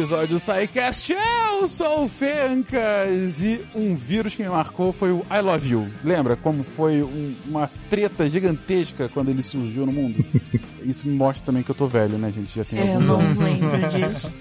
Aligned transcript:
episódio 0.00 0.28
do 0.28 0.38
SciCast. 0.38 1.12
Eu 1.12 1.68
sou 1.68 2.04
o 2.04 2.08
Fencas 2.08 3.42
e 3.42 3.60
um 3.74 3.94
vírus 3.94 4.34
que 4.34 4.42
me 4.42 4.48
marcou 4.48 4.92
foi 4.92 5.10
o 5.12 5.24
I 5.30 5.40
Love 5.42 5.70
You. 5.70 5.88
Lembra 6.02 6.36
como 6.36 6.64
foi 6.64 7.02
um, 7.02 7.34
uma 7.46 7.70
treta 7.90 8.28
gigantesca 8.28 9.10
quando 9.10 9.28
ele 9.28 9.42
surgiu 9.42 9.84
no 9.84 9.92
mundo? 9.92 10.24
Isso 10.82 11.06
me 11.06 11.14
mostra 11.14 11.44
também 11.46 11.62
que 11.62 11.70
eu 11.70 11.74
tô 11.74 11.86
velho, 11.86 12.16
né, 12.16 12.32
gente? 12.32 12.56
Já 12.56 12.64
tem 12.64 12.78
Eu 12.78 12.94
alguns 12.94 13.06
não 13.06 13.18
lembro 13.44 13.88
disso. 13.90 14.40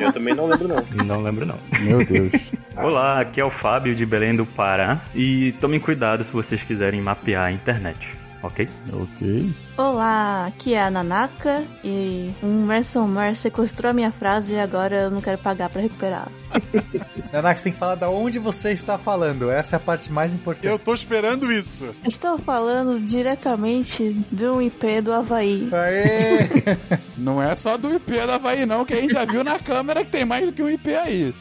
Eu 0.00 0.12
também 0.12 0.34
não 0.34 0.46
lembro, 0.46 0.68
não. 0.68 1.04
Não 1.04 1.20
lembro 1.20 1.44
não. 1.46 1.58
Meu 1.80 2.04
Deus. 2.04 2.32
Olá, 2.76 3.20
aqui 3.20 3.40
é 3.40 3.44
o 3.44 3.50
Fábio 3.50 3.94
de 3.96 4.06
Belém 4.06 4.36
do 4.36 4.46
Pará 4.46 5.02
e 5.14 5.52
tomem 5.60 5.80
cuidado 5.80 6.22
se 6.22 6.30
vocês 6.30 6.62
quiserem 6.62 7.02
mapear 7.02 7.46
a 7.46 7.52
internet, 7.52 7.98
ok? 8.42 8.68
ok. 8.92 9.54
Olá, 9.76 10.46
aqui 10.46 10.74
é 10.74 10.82
a 10.82 10.90
Nanaka 10.90 11.62
e 11.82 12.30
um 12.42 12.66
ransomware 12.66 13.34
sequestrou 13.34 13.90
a 13.90 13.94
minha 13.94 14.10
frase 14.10 14.54
e 14.54 14.60
agora 14.60 15.02
eu 15.02 15.10
não 15.10 15.20
quero 15.20 15.38
pagar 15.38 15.70
pra 15.70 15.80
recuperar. 15.80 16.28
Nanak, 17.32 17.58
você 17.58 17.64
tem 17.64 17.72
que 17.72 17.78
falar 17.78 17.94
da 17.94 18.10
onde 18.10 18.38
você 18.38 18.72
está 18.72 18.98
falando. 18.98 19.50
Essa 19.50 19.76
é 19.76 19.78
a 19.78 19.80
parte 19.80 20.12
mais 20.12 20.34
importante. 20.34 20.66
Eu 20.66 20.78
tô 20.78 20.92
esperando 20.92 21.50
isso. 21.50 21.94
Estou 22.04 22.38
falando 22.38 23.00
diretamente 23.00 24.14
de 24.30 24.46
um 24.46 24.60
IP 24.60 25.00
do 25.00 25.12
Havaí. 25.12 25.68
Aê! 25.72 26.48
Não 27.16 27.42
é 27.42 27.54
só 27.56 27.78
do 27.78 27.94
IP 27.94 28.12
da 28.26 28.34
Havaí, 28.34 28.66
não, 28.66 28.84
que 28.84 28.94
a 28.94 29.00
gente 29.00 29.12
já 29.12 29.24
viu 29.24 29.44
na 29.44 29.58
câmera 29.58 30.04
que 30.04 30.10
tem 30.10 30.24
mais 30.24 30.46
do 30.46 30.52
que 30.52 30.62
um 30.62 30.68
IP 30.68 30.94
aí. 30.94 31.34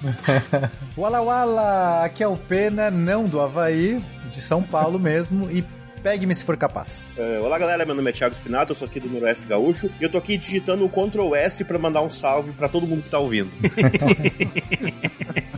Wala 0.95 1.21
Wala! 1.21 2.05
Aqui 2.05 2.23
é 2.23 2.27
o 2.27 2.37
Pena, 2.37 2.91
não 2.91 3.23
do 3.23 3.41
Havaí, 3.41 4.03
de 4.31 4.41
São 4.41 4.61
Paulo 4.61 4.99
mesmo. 4.99 5.49
E 5.49 5.65
pegue-me 6.01 6.33
se 6.35 6.43
for 6.43 6.57
capaz. 6.57 7.09
É, 7.17 7.39
olá, 7.39 7.57
galera. 7.59 7.85
Meu 7.85 7.95
nome 7.95 8.09
é 8.09 8.13
Thiago 8.13 8.33
Spinato, 8.35 8.71
eu 8.71 8.75
sou 8.75 8.87
aqui 8.87 8.99
do 8.99 9.09
Noroeste 9.09 9.47
Gaúcho. 9.47 9.89
E 9.99 10.03
eu 10.03 10.09
tô 10.09 10.17
aqui 10.17 10.37
digitando 10.37 10.83
o 10.85 10.89
Ctrl 10.89 11.35
S 11.35 11.63
pra 11.63 11.77
mandar 11.79 12.01
um 12.01 12.09
salve 12.09 12.51
pra 12.53 12.67
todo 12.67 12.87
mundo 12.87 13.03
que 13.03 13.09
tá 13.11 13.19
ouvindo. 13.19 13.51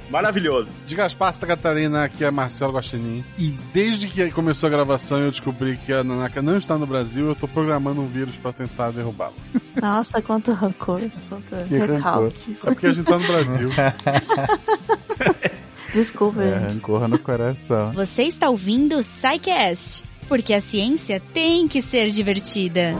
Maravilhoso. 0.09 0.69
De 0.85 0.95
Gaspar, 0.95 1.33
Santa 1.33 1.47
Catarina, 1.47 2.03
aqui 2.03 2.23
é 2.23 2.29
Marcelo 2.29 2.73
Guaxinim. 2.73 3.23
E 3.37 3.51
desde 3.73 4.07
que 4.07 4.29
começou 4.31 4.67
a 4.67 4.69
gravação 4.69 5.19
eu 5.19 5.31
descobri 5.31 5.75
que 5.77 5.91
a 5.91 6.03
Nanaka 6.03 6.39
não 6.41 6.57
está 6.57 6.77
no 6.77 6.85
Brasil, 6.85 7.27
eu 7.27 7.35
tô 7.35 7.47
programando 7.47 8.01
um 8.01 8.07
vírus 8.07 8.35
pra 8.35 8.53
tentar 8.53 8.91
derrubá-lo. 8.91 9.33
Nossa, 9.81 10.21
quanto 10.21 10.51
rancor, 10.53 11.01
quanto 11.29 11.55
Que 11.67 11.77
rancor. 11.77 11.95
recalques. 11.95 12.63
É 12.63 12.67
porque 12.67 12.87
a 12.87 12.93
gente 12.93 13.05
tá 13.07 13.17
no 13.17 13.25
Brasil. 13.25 13.69
Desculpa, 15.93 16.43
É, 16.43 16.59
gente. 16.59 16.73
rancor 16.75 17.07
no 17.07 17.17
coração. 17.19 17.91
Você 17.93 18.23
está 18.23 18.49
ouvindo 18.49 18.97
o 18.97 19.03
SciCast, 19.03 20.03
porque 20.33 20.55
a 20.55 20.59
ciência 20.59 21.19
tem 21.19 21.67
que 21.67 21.79
ser 21.79 22.09
divertida. 22.09 22.95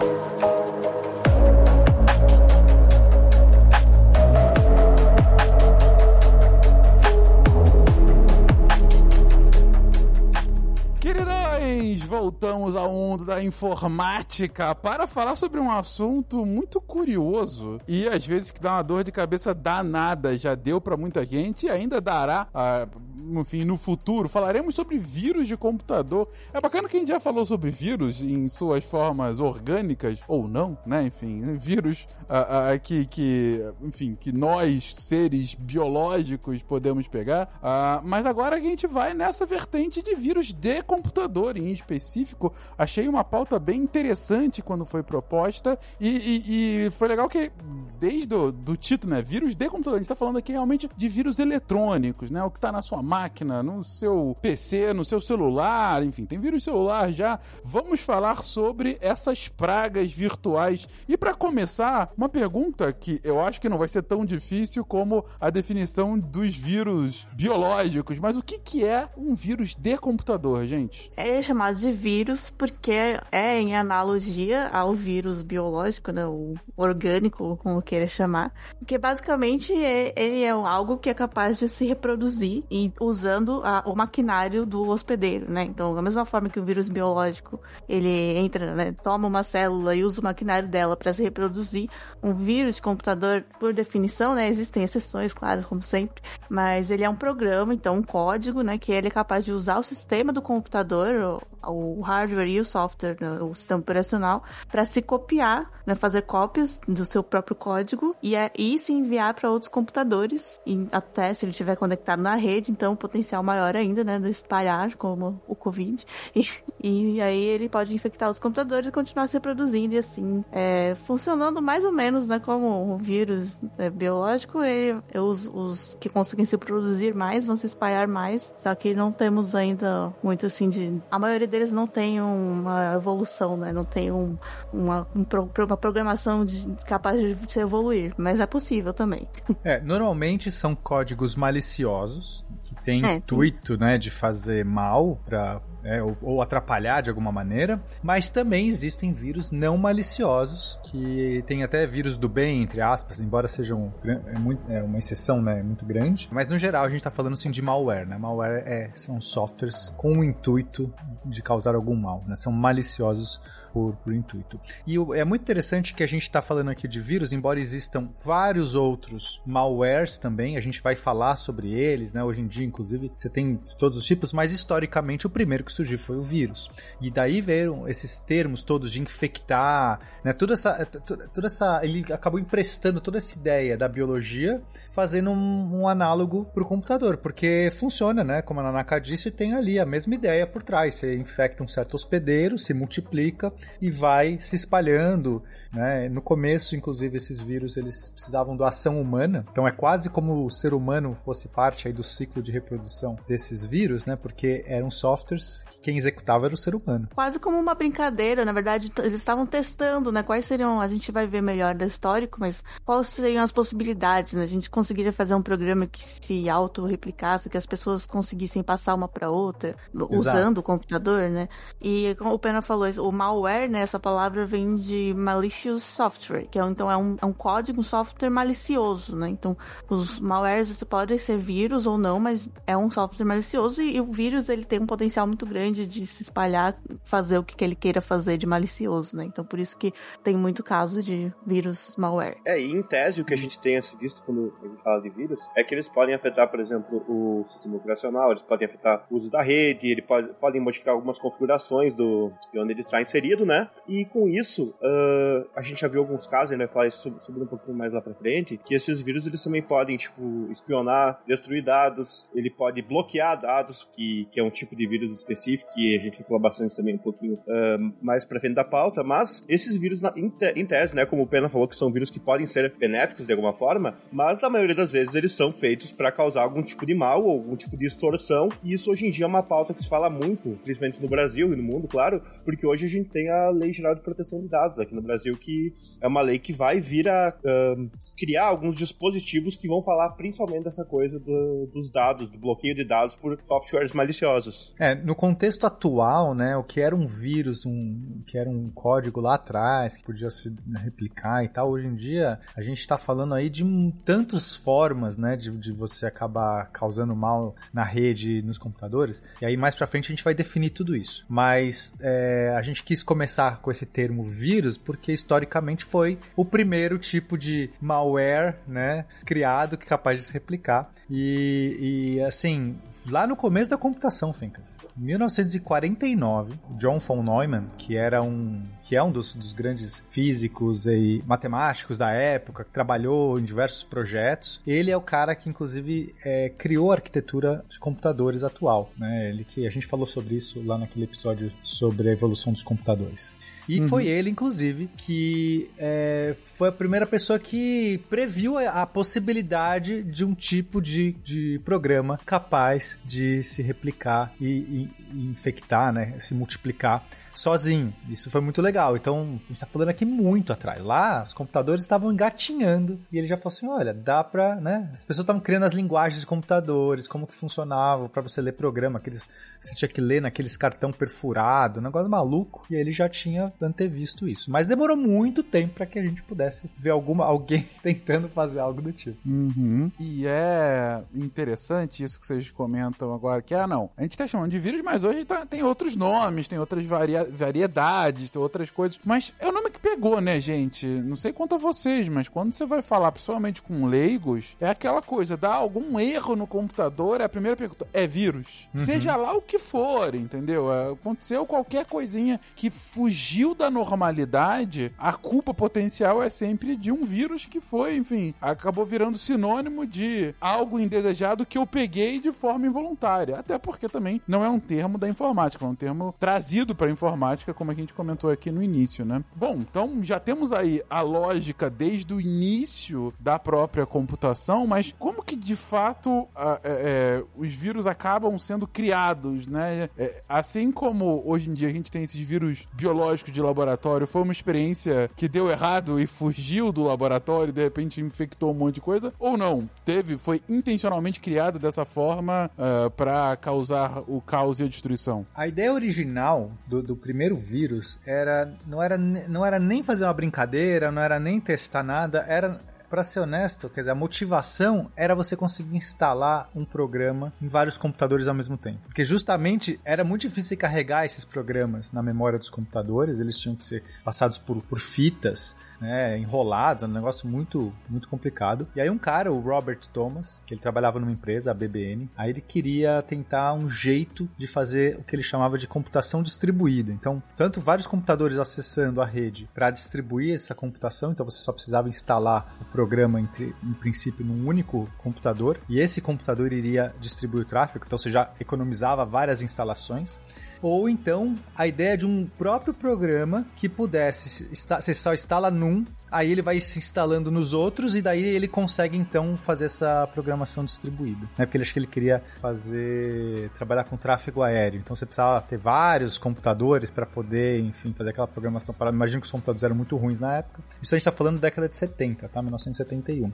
Voltamos 12.44 12.76
ao 12.76 12.92
mundo 12.92 13.26
da 13.26 13.44
informática 13.44 14.76
para 14.76 15.08
falar 15.08 15.36
sobre 15.36 15.60
um 15.60 15.72
assunto 15.72 16.46
muito 16.46 16.80
curioso 16.80 17.80
e 17.88 18.08
às 18.08 18.26
vezes 18.26 18.52
que 18.52 18.62
dá 18.62 18.74
uma 18.74 18.82
dor 18.84 19.04
de 19.04 19.12
cabeça 19.12 19.54
danada. 19.54 20.38
Já 20.38 20.54
deu 20.54 20.80
para 20.80 20.96
muita 20.96 21.26
gente 21.26 21.66
e 21.66 21.70
ainda 21.70 22.00
dará, 22.00 22.48
ah, 22.54 22.88
enfim, 23.32 23.64
no 23.64 23.78
futuro. 23.78 24.28
Falaremos 24.30 24.76
sobre 24.76 24.98
vírus 24.98 25.48
de 25.48 25.56
computador. 25.58 26.28
É 26.54 26.60
bacana 26.60 26.88
que 26.90 26.98
a 26.98 27.00
gente 27.00 27.10
já 27.10 27.20
falou 27.20 27.46
sobre 27.46 27.72
vírus 27.72 28.22
em 28.22 28.48
suas 28.50 28.84
formas 28.84 29.40
orgânicas 29.40 30.20
ou 30.28 30.48
não, 30.48 30.78
né? 30.86 31.06
Enfim, 31.06 31.42
vírus 31.58 32.08
ah, 32.30 32.72
ah, 32.72 32.80
que, 32.80 33.06
que, 33.06 33.64
enfim, 33.82 34.18
que 34.20 34.32
nós, 34.32 34.96
seres 35.00 35.56
biológicos, 35.56 36.62
podemos 36.64 37.08
pegar. 37.08 37.60
Ah, 37.62 38.02
mas 38.04 38.26
agora 38.26 38.56
a 38.56 38.60
gente 38.60 38.88
vai 38.88 39.14
nessa 39.14 39.46
vertente 39.46 40.02
de 40.02 40.16
vírus 40.16 40.52
de 40.54 40.82
computador 40.84 41.58
em 41.58 41.72
específico. 41.72 42.54
Achei 42.78 43.08
uma 43.08 43.24
pauta 43.24 43.60
bem 43.60 43.82
interessante 43.82 44.62
quando 44.62 44.86
foi 44.86 45.04
proposta 45.04 45.78
e, 46.00 46.08
e- 46.10 46.86
e 46.86 46.90
foi 46.92 47.08
legal 47.08 47.28
que 47.30 47.52
desde 48.00 48.34
o 48.34 48.52
do 48.52 48.76
título, 48.76 49.14
né, 49.14 49.22
vírus 49.22 49.56
de 49.56 49.70
computador, 49.70 49.96
a 49.96 50.00
gente 50.00 50.08
tá 50.08 50.16
falando 50.16 50.38
aqui 50.38 50.52
realmente 50.52 50.90
de 50.96 51.10
vírus 51.10 51.40
eletrônicos, 51.40 52.32
né, 52.32 52.44
o 52.44 52.52
que 52.52 52.60
tá 52.60 52.72
na 52.72 52.82
sua 52.82 53.02
máquina, 53.14 53.62
no 53.62 53.84
seu 53.84 54.36
PC, 54.42 54.92
no 54.92 55.06
seu 55.06 55.22
celular, 55.22 56.04
enfim, 56.04 56.26
tem 56.26 56.40
vírus 56.40 56.64
celular 56.64 57.12
já. 57.14 57.40
Vamos 57.64 58.00
falar 58.00 58.44
sobre 58.44 58.98
essas 59.00 59.48
pragas 59.48 60.12
virtuais. 60.12 60.88
E 61.08 61.16
para 61.16 61.36
começar, 61.36 62.12
uma 62.18 62.28
pergunta 62.28 62.92
que 62.92 63.22
eu 63.24 63.40
acho 63.40 63.62
que 63.62 63.70
não 63.70 63.78
vai 63.78 63.88
ser 63.88 64.02
tão 64.02 64.26
difícil 64.26 64.84
como 64.84 65.24
a 65.40 65.52
definição 65.52 66.18
dos 66.18 66.56
vírus 66.56 67.28
biológicos, 67.34 68.18
mas 68.18 68.36
o 68.36 68.42
que 68.42 68.58
que 68.58 68.84
é 68.84 69.08
um 69.16 69.36
vírus 69.36 69.76
de 69.76 69.96
computador, 69.98 70.66
gente? 70.66 71.12
É 71.16 71.40
chamado 71.42 71.78
de 71.78 71.92
vírus 71.92 72.50
porque 72.50 73.20
é 73.32 73.60
em 73.60 73.76
analogia 73.76 74.70
ao 74.70 74.94
vírus 74.94 75.44
biológico, 75.44 76.12
né, 76.12 76.26
o 76.26 76.56
orgânico, 76.76 77.58
como 77.58 77.82
queira 77.82 78.08
chamar. 78.08 78.52
Porque 78.80 78.98
basicamente 78.98 79.72
é- 79.74 80.14
ele 80.16 80.42
é 80.42 80.50
algo 80.50 80.98
que 80.98 81.10
é 81.10 81.14
capaz 81.14 81.60
de 81.60 81.70
se 81.70 81.86
reproduzir 81.86 82.64
e 82.72 82.92
usando 83.06 83.62
a- 83.64 83.84
o 83.86 83.96
maquinário 83.96 84.66
do 84.66 84.88
hospedeiro, 84.88 85.52
né? 85.52 85.64
Então, 85.64 85.94
da 85.94 86.02
mesma 86.02 86.26
forma 86.26 86.50
que 86.50 86.60
o 86.60 86.64
vírus 86.64 86.90
biológico 86.90 87.60
ele 87.88 88.10
entra, 88.38 88.74
né, 88.76 88.92
toma 89.04 89.28
uma 89.28 89.44
célula 89.44 89.96
e 89.96 90.04
usa 90.04 90.22
o 90.22 90.24
maquinário 90.24 90.68
dela 90.68 90.96
para 90.96 91.14
se 91.14 91.22
reproduzir, 91.24 91.90
um 92.22 92.34
vírus 92.34 92.76
de 92.76 92.82
computador, 92.82 93.44
por 93.60 93.74
definição, 93.74 94.36
né, 94.36 94.48
existem 94.48 94.84
exceções, 94.84 95.34
claro, 95.34 95.64
como 95.68 95.82
sempre, 95.82 96.22
mas 96.50 96.90
ele 96.92 97.04
é 97.04 97.10
um 97.10 97.16
programa, 97.16 97.74
então 97.74 97.96
um 97.96 98.04
código, 98.04 98.62
né, 98.62 98.78
que 98.78 98.92
ele 98.92 99.08
é 99.08 99.12
capaz 99.12 99.44
de 99.46 99.52
usar 99.52 99.78
o 99.80 99.84
sistema 99.84 100.32
do 100.32 100.42
computador, 100.42 101.42
o, 101.66 101.98
o 102.00 102.02
hardware 102.02 102.48
e 102.48 102.60
o 102.60 102.66
software, 102.66 103.16
né, 103.20 103.32
o 103.42 103.54
sistema 103.54 103.80
operacional, 103.82 104.44
para 104.70 104.86
se 104.86 105.02
copiar, 105.02 105.70
né, 105.86 105.96
fazer 105.96 106.24
cópias 106.24 106.80
do 106.88 107.06
seu 107.06 107.24
próprio 107.24 107.56
código 107.56 108.16
e, 108.22 108.36
é, 108.36 108.52
e 108.58 108.78
se 108.78 108.94
enviar 108.94 109.34
para 109.34 109.50
outros 109.50 109.70
computadores, 109.70 110.60
e 110.66 110.88
até 110.92 111.34
se 111.34 111.46
ele 111.46 111.52
estiver 111.52 111.76
conectado 111.76 112.22
na 112.22 112.36
rede, 112.36 112.72
então 112.72 112.93
o 112.94 112.98
potencial 112.98 113.44
maior 113.44 113.76
ainda, 113.76 114.04
né, 114.04 114.20
de 114.20 114.30
espalhar, 114.30 114.96
como 114.96 115.42
o 115.48 115.56
Covid, 115.56 116.04
e, 116.36 116.48
e 116.82 117.22
aí 117.22 117.42
ele 117.42 117.70
pode 117.70 117.94
infectar 117.94 118.30
os 118.30 118.40
computadores 118.40 118.90
e 118.90 118.92
continuar 118.92 119.28
se 119.28 119.34
reproduzindo 119.34 119.96
e 119.96 119.98
assim, 119.98 120.44
é, 120.52 120.96
funcionando 121.06 121.62
mais 121.62 121.84
ou 121.86 121.92
menos, 121.92 122.28
né, 122.28 122.40
como 122.40 122.94
um 122.94 122.98
vírus 122.98 123.62
é, 123.78 123.90
biológico, 123.90 124.64
ele, 124.64 125.02
os, 125.16 125.48
os 125.54 125.98
que 126.00 126.10
conseguem 126.10 126.46
se 126.46 126.58
produzir 126.58 127.14
mais 127.14 127.46
vão 127.46 127.56
se 127.56 127.66
espalhar 127.66 128.08
mais, 128.08 128.54
só 128.56 128.74
que 128.76 128.94
não 128.94 129.12
temos 129.12 129.56
ainda 129.56 130.14
muito 130.24 130.46
assim 130.46 130.70
de... 130.70 131.02
A 131.10 131.20
maioria 131.20 131.48
deles 131.48 131.72
não 131.72 131.88
tem 131.88 132.22
uma 132.22 132.94
evolução, 132.94 133.58
né, 133.58 133.72
não 133.72 133.84
tem 133.84 134.12
um, 134.12 134.38
uma, 134.72 135.08
um 135.16 135.24
pro- 135.24 135.50
uma 135.58 135.78
programação 135.78 136.46
de, 136.46 136.68
capaz 136.86 137.20
de 137.20 137.52
se 137.52 137.60
evoluir, 137.60 138.14
mas 138.18 138.40
é 138.40 138.46
possível 138.46 138.94
também. 138.94 139.28
É, 139.64 139.80
normalmente 139.80 140.52
são 140.52 140.76
códigos 140.76 141.36
maliciosos 141.36 142.46
têm 142.84 143.06
É, 143.06 143.16
intuito, 143.16 143.78
né, 143.78 143.98
de 143.98 144.12
fazer 144.12 144.64
mal 144.66 145.20
para 145.26 145.62
ou, 146.02 146.18
ou 146.22 146.42
atrapalhar 146.42 147.02
de 147.02 147.10
alguma 147.10 147.32
maneira, 147.32 147.82
mas 148.02 148.30
também 148.30 148.68
existem 148.68 149.12
vírus 149.12 149.52
não 149.52 149.78
maliciosos 149.78 150.80
que 150.84 151.44
tem 151.46 151.64
até 151.64 151.86
vírus 151.86 152.18
do 152.18 152.30
bem 152.30 152.64
entre 152.64 152.82
aspas, 152.82 153.20
embora 153.20 153.48
sejam 153.48 153.94
é, 154.04 154.40
muito, 154.40 154.72
é 154.72 154.82
uma 154.82 154.98
exceção, 154.98 155.42
né, 155.42 155.62
muito 155.62 155.86
grande. 155.86 156.28
Mas 156.32 156.48
no 156.48 156.58
geral 156.58 156.86
a 156.86 156.90
gente 156.90 157.00
está 157.00 157.12
falando 157.12 157.34
assim 157.34 157.52
de 157.52 157.62
malware, 157.62 158.08
né? 158.08 158.18
Malware 158.18 158.64
é, 158.66 158.90
são 158.94 159.20
softwares 159.20 159.90
com 159.98 160.20
o 160.20 160.24
intuito 160.24 160.94
de 161.26 161.42
causar 161.42 161.76
algum 161.76 161.96
mal, 161.96 162.24
né? 162.28 162.36
São 162.36 162.52
maliciosos 162.52 163.42
por, 163.74 163.96
por 163.98 164.14
intuito. 164.14 164.60
E 164.86 164.96
é 165.16 165.26
muito 165.26 165.42
interessante 165.42 165.94
que 165.94 166.04
a 166.04 166.08
gente 166.08 166.24
está 166.24 166.42
falando 166.42 166.70
aqui 166.70 166.88
de 166.88 167.00
vírus, 167.00 167.34
embora 167.34 167.60
existam 167.60 168.10
vários 168.24 168.76
outros 168.76 169.42
malwares 169.46 170.18
também, 170.18 170.56
a 170.56 170.62
gente 170.62 170.82
vai 170.82 170.96
falar 170.96 171.36
sobre 171.36 171.74
eles, 171.74 172.14
né? 172.14 172.24
Hoje 172.24 172.42
em 172.42 172.48
dia, 172.48 172.66
inclusive, 172.66 173.12
você 173.18 173.30
tem 173.30 173.60
todos 173.80 173.98
os 173.98 174.06
tipos, 174.06 174.32
mas 174.32 174.54
historicamente 174.54 175.26
o 175.26 175.30
primeiro 175.30 175.64
que 175.64 175.73
surgiu 175.74 175.98
foi 175.98 176.18
o 176.18 176.22
vírus. 176.22 176.70
E 177.02 177.10
daí 177.10 177.42
veio 177.42 177.88
esses 177.88 178.20
termos 178.20 178.62
todos 178.64 178.92
de 178.92 179.02
infectar, 179.02 180.00
né? 180.24 180.34
Toda 180.34 180.54
essa, 180.54 180.86
toda 180.86 181.48
essa, 181.48 181.82
ele 181.84 182.06
acabou 182.12 182.40
emprestando 182.40 183.02
toda 183.02 183.18
essa 183.18 183.38
ideia 183.38 183.78
da 183.78 183.88
biologia, 183.88 184.62
fazendo 184.92 185.32
um, 185.32 185.82
um 185.82 185.88
análogo 185.88 186.46
para 186.54 186.64
o 186.64 186.66
computador, 186.66 187.18
porque 187.18 187.70
funciona, 187.76 188.24
né? 188.24 188.42
Como 188.42 188.60
a 188.60 188.64
Nanaka 188.64 189.00
disse, 189.00 189.32
tem 189.32 189.54
ali 189.54 189.80
a 189.80 189.86
mesma 189.86 190.16
ideia 190.16 190.46
por 190.46 190.64
trás. 190.64 190.96
Você 190.96 191.16
infecta 191.16 191.64
um 191.64 191.68
certo 191.68 191.96
hospedeiro, 191.96 192.58
se 192.58 192.74
multiplica 192.74 193.52
e 193.82 193.90
vai 193.90 194.38
se 194.40 194.56
espalhando. 194.56 195.44
Né? 195.72 196.10
No 196.10 196.22
começo, 196.22 196.76
inclusive, 196.76 197.18
esses 197.18 197.40
vírus 197.40 197.78
eles 197.78 198.10
precisavam 198.10 198.56
da 198.56 198.68
ação 198.68 199.02
humana, 199.02 199.46
então 199.52 199.68
é 199.68 199.72
quase 199.72 200.10
como 200.10 200.46
o 200.46 200.52
ser 200.52 200.74
humano 200.74 201.18
fosse 201.26 201.48
parte 201.48 201.88
aí 201.88 201.94
do 201.94 202.04
ciclo 202.04 202.42
de 202.42 202.52
reprodução 202.52 203.18
desses 203.28 203.66
vírus, 203.66 204.06
né? 204.06 204.16
Porque 204.16 204.64
eram 204.68 204.92
softwares 204.92 205.63
que 205.64 205.80
quem 205.80 205.98
executava 205.98 206.46
era 206.46 206.54
o 206.54 206.58
ser 206.58 206.76
humano. 206.76 207.08
Quase 207.14 207.40
como 207.40 207.58
uma 207.58 207.74
brincadeira, 207.74 208.46
na 208.46 208.52
verdade, 208.52 208.92
eles 209.00 209.16
estavam 209.16 209.46
testando, 209.46 210.12
né? 210.12 210.24
Quais 210.24 210.46
seriam, 210.46 210.80
a 210.80 210.88
gente 210.88 211.12
vai 211.12 211.26
ver 211.26 211.42
melhor 211.42 211.76
do 211.76 211.84
histórico, 211.86 212.38
mas 212.40 212.64
quais 212.86 213.08
seriam 213.08 213.44
as 213.44 213.52
possibilidades, 213.52 214.34
né? 214.34 214.44
A 214.44 214.48
gente 214.48 214.70
conseguiria 214.70 215.14
fazer 215.14 215.36
um 215.36 215.42
programa 215.42 215.88
que 215.88 216.04
se 216.04 216.50
auto-replicasse, 216.50 217.50
que 217.50 217.58
as 217.58 217.66
pessoas 217.66 218.06
conseguissem 218.06 218.62
passar 218.62 218.94
uma 218.94 219.08
para 219.08 219.30
outra, 219.30 219.76
Exato. 219.94 220.16
usando 220.16 220.58
o 220.60 220.64
computador, 220.64 221.30
né? 221.30 221.48
E 221.82 222.16
como 222.16 222.34
o 222.34 222.40
Pena 222.40 222.62
falou, 222.62 222.88
o 223.00 223.12
malware, 223.12 223.70
né? 223.70 223.82
Essa 223.82 224.00
palavra 224.00 224.46
vem 224.46 224.76
de 224.76 225.14
malicious 225.16 225.84
software, 225.84 226.48
que 226.48 226.60
é, 226.60 226.64
então 226.64 226.90
é 226.90 226.98
um, 226.98 227.18
é 227.22 227.26
um 227.26 227.34
código, 227.34 227.80
um 227.80 227.84
software 227.84 228.30
malicioso, 228.30 229.16
né? 229.16 229.30
Então, 229.30 229.58
os 229.90 230.20
malwares 230.20 230.84
podem 230.84 231.18
ser 231.18 231.38
vírus 231.38 231.86
ou 231.88 231.98
não, 231.98 232.20
mas 232.20 232.50
é 232.68 232.78
um 232.78 232.90
software 232.90 233.26
malicioso 233.26 233.82
e, 233.82 233.96
e 233.96 234.02
o 234.02 234.06
vírus 234.06 234.50
ele 234.50 234.66
tem 234.66 234.80
um 234.80 234.86
potencial 234.86 235.26
muito 235.26 235.46
grande 235.46 235.53
de 235.54 236.06
se 236.06 236.24
espalhar, 236.24 236.76
fazer 237.04 237.38
o 237.38 237.44
que, 237.44 237.56
que 237.56 237.64
ele 237.64 237.76
queira 237.76 238.02
fazer 238.02 238.38
de 238.38 238.46
malicioso, 238.46 239.16
né? 239.16 239.26
Então, 239.26 239.46
por 239.46 239.60
isso 239.60 239.78
que 239.78 239.94
tem 240.24 240.36
muito 240.36 240.64
caso 240.64 241.02
de 241.02 241.32
vírus 241.46 241.96
malware. 241.98 242.38
É, 242.46 242.60
e 242.60 242.72
em 242.72 242.84
tese 242.84 243.22
o 243.22 243.26
que 243.26 243.34
a 243.34 243.38
gente 243.38 243.60
tem 243.60 243.80
visto 244.00 244.24
quando 244.24 244.54
a 244.62 244.68
gente 244.68 244.84
fala 244.84 245.02
de 245.02 245.10
vírus 245.10 245.40
é 245.56 245.64
que 245.64 245.74
eles 245.74 245.88
podem 245.88 246.16
afetar, 246.16 246.50
por 246.50 246.60
exemplo, 246.60 247.04
o 247.08 247.44
sistema 247.48 247.78
operacional, 247.78 248.32
eles 248.32 248.44
podem 248.44 248.68
afetar 248.68 249.06
o 249.10 249.16
uso 249.16 249.32
da 249.32 249.42
rede, 249.42 249.92
eles 249.92 250.06
pode, 250.06 250.34
podem 250.36 250.62
modificar 250.62 250.94
algumas 250.94 251.20
configurações 251.20 251.96
do 251.96 252.32
de 252.52 252.60
onde 252.60 252.74
ele 252.74 252.82
está 252.82 253.02
inserido, 253.02 253.46
né? 253.46 253.70
E 253.88 254.06
com 254.06 254.28
isso, 254.28 254.76
uh, 254.82 255.50
a 255.56 255.62
gente 255.62 255.82
já 255.82 255.88
viu 255.88 256.02
alguns 256.02 256.28
casos, 256.28 256.52
a 256.52 256.54
gente 256.54 256.66
vai 256.66 256.74
falar 256.74 256.88
isso 256.88 257.16
sobre 257.20 257.44
um 257.44 257.48
pouquinho 257.48 257.78
mais 257.78 257.94
lá 257.94 258.02
pra 258.02 258.14
frente, 258.14 258.58
que 258.58 258.76
esses 258.76 259.02
vírus 259.02 259.26
eles 259.28 259.44
também 259.44 259.62
podem, 259.62 259.98
tipo, 259.98 260.48
espionar, 260.52 261.22
destruir 261.28 261.64
dados, 261.64 262.30
ele 262.34 262.50
pode 262.50 262.82
bloquear 262.82 263.40
dados, 263.40 263.84
que, 263.84 264.26
que 264.32 264.40
é 264.40 264.44
um 264.44 264.50
tipo 264.50 264.76
de 264.76 264.88
vírus 264.88 265.12
específico, 265.14 265.43
que 265.74 265.98
a 265.98 266.02
gente 266.02 266.24
falar 266.24 266.40
bastante 266.40 266.76
também 266.76 266.96
um 266.96 267.00
pouquinho 267.00 267.34
uh, 267.34 267.94
mais 268.02 268.26
pra 268.26 268.40
frente 268.40 268.56
da 268.56 268.64
pauta, 268.64 269.04
mas 269.04 269.44
esses 269.48 269.78
vírus, 269.78 270.02
na, 270.02 270.14
em, 270.16 270.30
te, 270.30 270.54
em 270.56 270.66
tese, 270.66 270.96
né, 270.96 271.06
como 271.06 271.24
o 271.24 271.28
Pena 271.28 271.50
falou, 271.50 271.68
que 271.68 271.76
são 271.76 271.92
vírus 271.92 272.10
que 272.10 272.20
podem 272.20 272.46
ser 272.46 272.74
benéficos 272.78 273.26
de 273.26 273.34
alguma 273.34 273.54
forma, 273.54 273.96
mas 274.12 274.42
na 274.42 274.50
maioria 274.50 274.76
das 274.76 274.92
vezes 274.92 275.14
eles 275.16 275.32
são 275.32 275.52
feitos 275.52 275.92
para 275.92 276.12
causar 276.12 276.44
algum 276.44 276.64
tipo 276.64 276.86
de 276.86 276.96
mal 276.96 277.22
ou 277.22 277.32
algum 277.32 277.56
tipo 277.56 277.78
de 277.78 277.86
extorsão, 277.86 278.50
e 278.64 278.74
isso 278.74 278.92
hoje 278.92 279.08
em 279.08 279.12
dia 279.12 279.26
é 279.26 279.28
uma 279.28 279.44
pauta 279.44 279.74
que 279.74 279.82
se 279.82 279.90
fala 279.90 280.10
muito, 280.10 280.58
principalmente 280.64 281.02
no 281.02 281.08
Brasil 281.08 281.52
e 281.52 281.56
no 281.56 281.64
mundo, 281.64 281.88
claro, 281.88 282.22
porque 282.44 282.66
hoje 282.66 282.86
a 282.86 282.90
gente 282.90 283.10
tem 283.10 283.30
a 283.30 283.50
Lei 283.50 283.74
Geral 283.74 283.96
de 283.96 284.02
Proteção 284.02 284.42
de 284.42 284.48
Dados 284.48 284.80
aqui 284.80 284.94
no 284.94 285.02
Brasil, 285.02 285.36
que 285.38 285.74
é 286.02 286.08
uma 286.08 286.22
lei 286.22 286.40
que 286.40 286.54
vai 286.54 286.80
vir 286.80 287.08
a 287.08 287.34
uh, 287.34 287.92
criar 288.18 288.46
alguns 288.46 288.76
dispositivos 288.76 289.56
que 289.56 289.68
vão 289.68 289.82
falar 289.84 290.12
principalmente 290.12 290.64
dessa 290.64 290.86
coisa 290.86 291.20
do, 291.20 291.70
dos 291.74 291.92
dados, 291.92 292.30
do 292.32 292.40
bloqueio 292.40 292.76
de 292.76 292.84
dados 292.84 293.16
por 293.16 293.40
softwares 293.44 293.92
maliciosos. 293.94 294.74
É, 294.80 294.96
no 294.96 295.16
contexto 295.34 295.66
atual, 295.66 296.36
né, 296.36 296.56
o 296.56 296.64
que 296.64 296.80
era 296.80 296.96
um 296.96 297.08
vírus, 297.08 297.66
um 297.66 298.22
que 298.28 298.38
era 298.38 298.48
um 298.48 298.70
código 298.70 299.20
lá 299.20 299.34
atrás, 299.34 299.98
que 299.98 300.04
podia 300.04 300.30
se 300.30 300.56
replicar 300.76 301.44
e 301.44 301.50
tal, 301.50 301.72
hoje 301.72 301.88
em 301.88 301.96
dia 301.96 302.40
a 302.56 302.62
gente 302.62 302.80
está 302.80 303.00
falando 303.00 303.34
aí 303.34 303.50
de 303.50 303.64
tantas 304.06 304.56
formas, 304.56 305.18
né, 305.18 305.36
de, 305.36 305.50
de 305.58 305.72
você 305.72 306.06
acabar 306.06 306.70
causando 306.72 307.16
mal 307.16 307.56
na 307.74 307.84
rede, 307.84 308.44
nos 308.44 308.60
computadores, 308.60 309.24
e 309.42 309.46
aí 309.46 309.58
mais 309.58 309.74
pra 309.74 309.88
frente 309.88 310.06
a 310.06 310.10
gente 310.16 310.24
vai 310.24 310.36
definir 310.36 310.70
tudo 310.70 310.96
isso. 310.96 311.26
Mas 311.28 311.96
é, 312.00 312.54
a 312.56 312.62
gente 312.62 312.84
quis 312.84 313.02
começar 313.02 313.60
com 313.60 313.72
esse 313.72 313.88
termo 313.88 314.24
vírus 314.24 314.78
porque 314.78 315.12
historicamente 315.12 315.84
foi 315.84 316.20
o 316.36 316.46
primeiro 316.46 317.00
tipo 317.00 317.40
de 317.40 317.72
malware, 317.82 318.60
né, 318.68 319.06
criado 319.26 319.78
que 319.78 319.86
é 319.86 319.90
capaz 319.90 320.20
de 320.20 320.28
se 320.28 320.34
replicar. 320.34 320.92
E, 321.10 322.18
e 322.18 322.22
assim, 322.22 322.78
lá 323.10 323.26
no 323.26 323.36
começo 323.36 323.70
da 323.70 323.78
computação, 323.78 324.32
Fencas, 324.32 324.78
1949, 325.14 326.60
John 326.72 326.98
von 326.98 327.22
Neumann, 327.22 327.70
que 327.78 327.96
era 327.96 328.24
um 328.24 328.64
que 328.84 328.96
é 328.96 329.04
um 329.04 329.12
dos, 329.12 329.34
dos 329.34 329.54
grandes 329.54 330.06
físicos 330.10 330.88
e 330.88 331.24
matemáticos 331.26 331.98
da 331.98 332.12
época, 332.12 332.64
que 332.66 332.72
trabalhou 332.72 333.40
em 333.40 333.44
diversos 333.44 333.84
projetos. 333.84 334.62
Ele 334.68 334.92
é 334.92 334.98
o 334.98 335.02
cara 335.02 335.36
que, 335.36 335.50
inclusive, 335.50 336.14
é, 336.24 336.50
criou 336.50 336.92
a 336.92 336.96
arquitetura 336.96 337.64
de 337.70 337.80
computadores 337.80 338.44
atual. 338.44 338.92
Né? 338.98 339.30
Ele 339.30 339.46
que 339.46 339.66
a 339.66 339.70
gente 339.70 339.88
falou 339.88 340.06
sobre 340.06 340.36
isso 340.36 340.62
lá 340.66 340.78
naquele 340.78 341.06
episódio 341.06 341.52
sobre 341.64 342.10
a 342.10 342.12
evolução 342.12 342.52
dos 342.52 342.62
computadores. 342.62 343.36
E 343.68 343.80
uhum. 343.80 343.88
foi 343.88 344.08
ele, 344.08 344.30
inclusive, 344.30 344.90
que 344.98 345.70
é, 345.78 346.36
foi 346.44 346.70
a 346.70 346.72
primeira 346.72 347.06
pessoa 347.06 347.40
que 347.40 348.00
previu 348.10 348.58
a, 348.58 348.86
possibilidade 348.86 350.04
de 350.04 350.26
um 350.26 350.34
tipo 350.34 350.82
de, 350.82 351.14
de 351.24 351.60
programa 351.64 352.20
capaz 352.26 353.00
de 353.06 353.42
se 353.42 353.62
replicar 353.62 354.34
e, 354.40 354.46
e, 354.46 354.90
e 355.14 355.26
infectar, 355.28 355.94
né, 355.94 356.14
se 356.20 356.34
multiplicar 356.34 357.08
sozinho. 357.34 357.94
Isso 358.10 358.30
foi 358.30 358.42
muito 358.42 358.62
legal. 358.62 358.96
Então, 358.96 359.40
a 359.46 359.48
gente 359.48 359.60
tá 359.60 359.66
falando 359.66 359.90
aqui 359.90 360.06
muito 360.06 360.54
atrás. 360.54 360.84
Lá, 360.84 361.24
os 361.24 361.34
computadores 361.34 361.84
estavam 361.84 362.12
engatinhando 362.12 363.00
e 363.12 363.18
ele 363.18 363.28
já 363.28 363.38
falou 363.38 363.54
assim: 363.54 363.68
olha, 363.68 363.94
dá 363.94 364.24
pra, 364.24 364.56
né? 364.56 364.90
As 364.94 365.04
pessoas 365.04 365.24
estavam 365.24 365.42
criando 365.42 365.64
as 365.64 365.74
linguagens 365.74 366.22
de 366.22 366.28
computadores, 366.28 367.08
como 367.08 367.28
que 367.28 367.34
funcionava 367.34 368.08
para 368.10 368.22
você 368.22 368.42
ler 368.42 368.54
programa, 368.54 369.00
aqueles 369.00 369.28
você 369.60 369.74
tinha 369.74 369.88
que 369.88 370.02
ler 370.02 370.22
naqueles 370.22 370.58
cartão 370.58 370.92
perfurado, 370.92 371.80
um 371.80 371.84
negócio 371.84 372.10
maluco. 372.10 372.66
E 372.70 372.76
ele 372.76 372.92
já 372.92 373.08
tinha 373.08 373.52
antevisto 373.62 374.28
isso. 374.28 374.52
Mas 374.52 374.68
demorou 374.68 374.98
muito 374.98 375.42
tempo 375.42 375.74
para 375.74 375.86
que 375.86 375.98
a 375.98 376.04
gente 376.04 376.22
pudesse 376.24 376.70
ver 376.78 376.90
alguma 376.90 377.26
alguém 377.26 377.66
tentando 377.82 378.28
fazer 378.30 378.60
algo 378.60 378.82
do 378.82 378.92
tipo. 378.92 379.18
Uhum. 379.26 379.92
E 380.00 380.26
é 380.28 381.02
interessante 381.14 382.04
isso 382.04 382.20
que 382.20 382.26
vocês 382.26 382.50
comentam 382.52 383.14
agora, 383.14 383.42
que 383.42 383.56
ah, 383.56 383.68
não, 383.68 383.90
a 383.96 384.04
gente 384.04 384.18
tá 384.18 384.28
chamando 384.28 384.52
de 384.52 384.60
vírus, 384.60 384.82
mas 384.82 385.04
hoje 385.04 385.24
tá, 385.26 385.46
tem 385.46 385.64
outros 385.64 385.96
nomes, 385.96 386.48
tem 386.48 386.60
outras 386.60 386.86
variações 386.86 387.23
variedades, 387.32 388.30
tem 388.30 388.42
outras 388.42 388.70
coisas. 388.70 389.00
Mas 389.06 389.34
é 389.40 389.48
o 389.48 389.52
nome 389.52 389.70
que 389.70 389.80
pegou, 389.80 390.20
né, 390.20 390.40
gente? 390.40 390.86
Não 390.86 391.16
sei 391.16 391.32
quanto 391.32 391.56
a 391.56 391.58
vocês, 391.58 392.08
mas 392.08 392.28
quando 392.28 392.52
você 392.52 392.66
vai 392.66 392.82
falar, 392.82 393.12
principalmente 393.12 393.62
com 393.62 393.86
leigos, 393.86 394.56
é 394.60 394.70
aquela 394.70 395.02
coisa, 395.02 395.38
dá 395.38 395.54
algum 395.54 396.00
erro 396.00 396.36
no 396.36 396.48
computador, 396.48 397.22
é 397.22 397.24
a 397.24 397.30
primeira 397.30 397.56
pergunta, 397.56 397.88
é 397.94 398.06
vírus? 398.06 398.68
Uhum. 398.74 398.86
Seja 398.86 399.16
lá 399.16 399.34
o 399.34 399.42
que 399.42 399.60
for, 399.60 400.16
entendeu? 400.16 400.72
É, 400.72 400.92
aconteceu 400.92 401.46
qualquer 401.46 401.86
coisinha 401.86 402.40
que 402.56 402.70
fugiu 402.70 403.56
da 403.56 403.70
normalidade, 403.70 404.92
a 404.98 405.14
culpa 405.14 405.54
potencial 405.54 406.22
é 406.22 406.30
sempre 406.30 406.76
de 406.76 406.92
um 406.92 407.06
vírus 407.06 407.46
que 407.46 407.60
foi, 407.60 407.96
enfim, 407.96 408.34
acabou 408.42 408.86
virando 408.86 409.18
sinônimo 409.18 409.86
de 409.86 410.34
algo 410.40 410.80
indesejado 410.80 411.46
que 411.46 411.58
eu 411.58 411.66
peguei 411.66 412.20
de 412.20 412.32
forma 412.32 412.68
involuntária. 412.68 413.38
Até 413.38 413.58
porque 413.58 413.88
também 413.88 414.22
não 414.28 414.44
é 414.44 414.50
um 414.50 414.60
termo 414.60 414.98
da 414.98 415.08
informática, 415.08 415.66
é 415.66 415.68
um 415.68 415.76
termo 415.76 416.14
trazido 416.20 416.76
para 416.76 416.92
informática 416.92 417.13
informática, 417.14 417.54
como 417.54 417.72
a 417.72 417.74
gente 417.74 417.94
comentou 417.94 418.30
aqui 418.30 418.52
no 418.52 418.62
início, 418.62 419.06
né? 419.06 419.24
Bom, 419.36 419.58
então 419.58 420.04
já 420.04 420.20
temos 420.20 420.52
aí 420.52 420.82
a 420.90 421.02
lógica 421.02 421.70
desde 421.70 422.14
o 422.14 422.20
início 422.20 423.14
da 423.20 423.38
própria 423.38 423.86
computação, 423.86 424.66
mas 424.66 424.94
como 424.98 425.24
que 425.24 425.36
de 425.36 425.56
fato 425.56 426.28
a, 426.36 426.60
é, 426.64 426.72
é, 426.72 427.24
os 427.36 427.54
vírus 427.54 427.86
acabam 427.86 428.38
sendo 428.40 428.68
criados, 428.68 429.48
né? 429.48 429.90
É, 429.98 430.22
assim 430.28 430.72
como 430.72 431.22
hoje 431.26 431.50
em 431.50 431.54
dia 431.54 431.68
a 431.68 431.72
gente 431.72 431.92
tem 431.92 432.04
esses 432.04 432.20
vírus 432.20 432.68
biológicos 432.74 433.32
de 433.32 433.42
laboratório, 433.42 434.08
foi 434.08 434.24
uma 434.24 434.32
experiência 434.32 435.10
que 435.16 435.28
deu 435.28 435.50
errado 435.50 436.00
e 436.00 436.08
fugiu 436.08 436.72
do 436.72 436.84
laboratório 436.84 437.54
de 437.54 437.64
repente 437.64 438.02
infectou 438.02 438.52
um 438.52 438.56
monte 438.56 438.76
de 438.76 438.82
coisa, 438.82 439.14
ou 439.20 439.38
não? 439.38 439.70
Teve, 439.86 440.18
foi 440.18 440.42
intencionalmente 440.50 441.20
criado 441.20 441.60
dessa 441.60 441.86
forma 441.86 442.50
uh, 442.58 442.90
para 442.92 443.36
causar 443.38 444.04
o 444.08 444.20
caos 444.22 444.60
e 444.60 444.64
a 444.64 444.68
destruição? 444.68 445.26
A 445.36 445.48
ideia 445.48 445.72
original 445.74 446.52
do, 446.66 446.82
do 446.82 446.96
primeiro 447.04 447.36
vírus 447.36 448.00
era 448.06 448.54
não 448.66 448.82
era 448.82 448.98
não 448.98 449.46
era 449.46 449.60
nem 449.60 449.84
fazer 449.84 450.06
uma 450.06 450.14
brincadeira, 450.14 450.90
não 450.90 451.02
era 451.02 451.20
nem 451.20 451.40
testar 451.40 451.84
nada, 451.84 452.26
era 452.28 452.62
para 452.94 453.02
ser 453.02 453.22
honesto, 453.22 453.70
quer 453.70 453.82
dizer, 453.82 453.90
a 453.90 453.96
motivação 453.96 454.92
era 454.96 455.16
você 455.16 455.36
conseguir 455.36 455.76
instalar 455.76 456.48
um 456.54 456.64
programa 456.64 457.34
em 457.42 457.48
vários 457.48 457.76
computadores 457.76 458.28
ao 458.28 458.36
mesmo 458.36 458.56
tempo. 458.56 458.82
Porque 458.86 459.04
justamente 459.04 459.80
era 459.84 460.04
muito 460.04 460.22
difícil 460.22 460.56
carregar 460.60 461.04
esses 461.04 461.26
programas 461.26 461.92
na 461.92 462.04
memória 462.04 462.38
dos 462.38 462.52
computadores, 462.52 463.20
eles 463.20 463.40
tinham 463.40 463.56
que 463.56 463.64
ser 463.64 463.84
passados 464.04 464.38
por, 464.38 464.62
por 464.62 464.80
fitas 464.80 465.56
né, 465.84 466.18
enrolados, 466.18 466.84
é 466.84 466.86
um 466.88 466.90
negócio 466.90 467.28
muito, 467.28 467.74
muito 467.90 468.08
complicado. 468.08 468.66
E 468.74 468.80
aí 468.80 468.90
um 468.90 468.98
cara, 468.98 469.32
o 469.32 469.40
Robert 469.40 469.80
Thomas, 469.92 470.42
que 470.48 470.54
ele 470.54 470.62
trabalhava 470.62 470.98
numa 470.98 471.12
empresa, 471.12 471.52
a 471.52 471.54
BBN, 471.54 472.10
aí 472.16 472.30
ele 472.30 472.40
queria 472.40 473.02
tentar 473.02 473.54
um 473.54 473.70
jeito 473.70 474.30
de 474.38 474.48
fazer 474.48 474.96
o 474.96 475.04
que 475.04 475.14
ele 475.14 475.22
chamava 475.22 475.58
de 475.58 475.68
computação 475.68 476.24
distribuída. 476.24 476.92
Então, 476.94 477.22
tanto 477.36 477.60
vários 477.60 477.86
computadores 477.86 478.40
acessando 478.40 479.02
a 479.02 479.06
rede 479.06 479.50
para 479.54 479.70
distribuir 479.70 480.34
essa 480.34 480.56
computação, 480.56 481.12
então 481.12 481.26
você 481.26 481.40
só 481.40 481.52
precisava 481.52 481.90
instalar 481.90 482.56
o 482.62 482.66
programa 482.66 483.20
em, 483.20 483.28
em 483.62 483.74
princípio 483.74 484.26
num 484.26 484.48
único 484.48 484.90
computador 484.98 485.60
e 485.68 485.80
esse 485.80 486.00
computador 486.00 486.54
iria 486.54 486.94
distribuir 487.00 487.44
o 487.44 487.46
tráfego, 487.46 487.84
então 487.86 487.98
você 487.98 488.10
já 488.10 488.32
economizava 488.40 489.04
várias 489.04 489.42
instalações 489.42 490.22
ou 490.68 490.88
então 490.88 491.36
a 491.56 491.68
ideia 491.68 491.98
de 491.98 492.06
um 492.06 492.26
próprio 492.26 492.74
programa 492.74 493.46
que 493.56 493.68
pudesse, 493.68 494.50
você 494.54 494.94
só 494.94 495.14
instala 495.14 495.52
num, 495.52 495.86
aí 496.10 496.32
ele 496.32 496.42
vai 496.42 496.60
se 496.62 496.78
instalando 496.78 497.30
nos 497.32 497.54
outros 497.54 497.96
e 497.96 498.02
daí 498.02 498.24
ele 498.24 498.48
consegue 498.48 498.96
então 498.96 499.36
fazer 499.36 499.66
essa 499.66 500.08
programação 500.14 500.64
distribuída. 500.64 501.28
Né? 501.38 501.46
Porque 501.46 501.58
ele 501.58 501.64
acho 501.64 501.74
que 501.74 501.80
ele 501.80 501.88
queria 501.88 502.24
fazer 502.40 503.50
trabalhar 503.58 503.84
com 503.84 503.98
tráfego 503.98 504.44
aéreo. 504.44 504.80
Então 504.80 504.96
você 504.96 505.06
precisava 505.06 505.42
ter 505.42 505.58
vários 505.58 506.18
computadores 506.18 506.92
para 506.92 507.06
poder, 507.06 507.60
enfim, 507.60 507.94
fazer 507.98 508.12
aquela 508.12 508.28
programação. 508.28 508.76
Imagino 508.90 509.22
que 509.22 509.26
os 509.26 509.32
computadores 509.32 509.64
eram 509.64 509.76
muito 509.76 509.98
ruins 509.98 510.20
na 510.20 510.38
época. 510.38 510.62
Isso 510.82 510.94
a 510.94 510.98
gente 510.98 511.08
está 511.08 511.12
falando 511.12 511.36
da 511.40 511.48
década 511.48 511.68
de 511.68 511.76
70, 511.76 512.30
tá? 512.30 512.42
1971. 512.42 513.32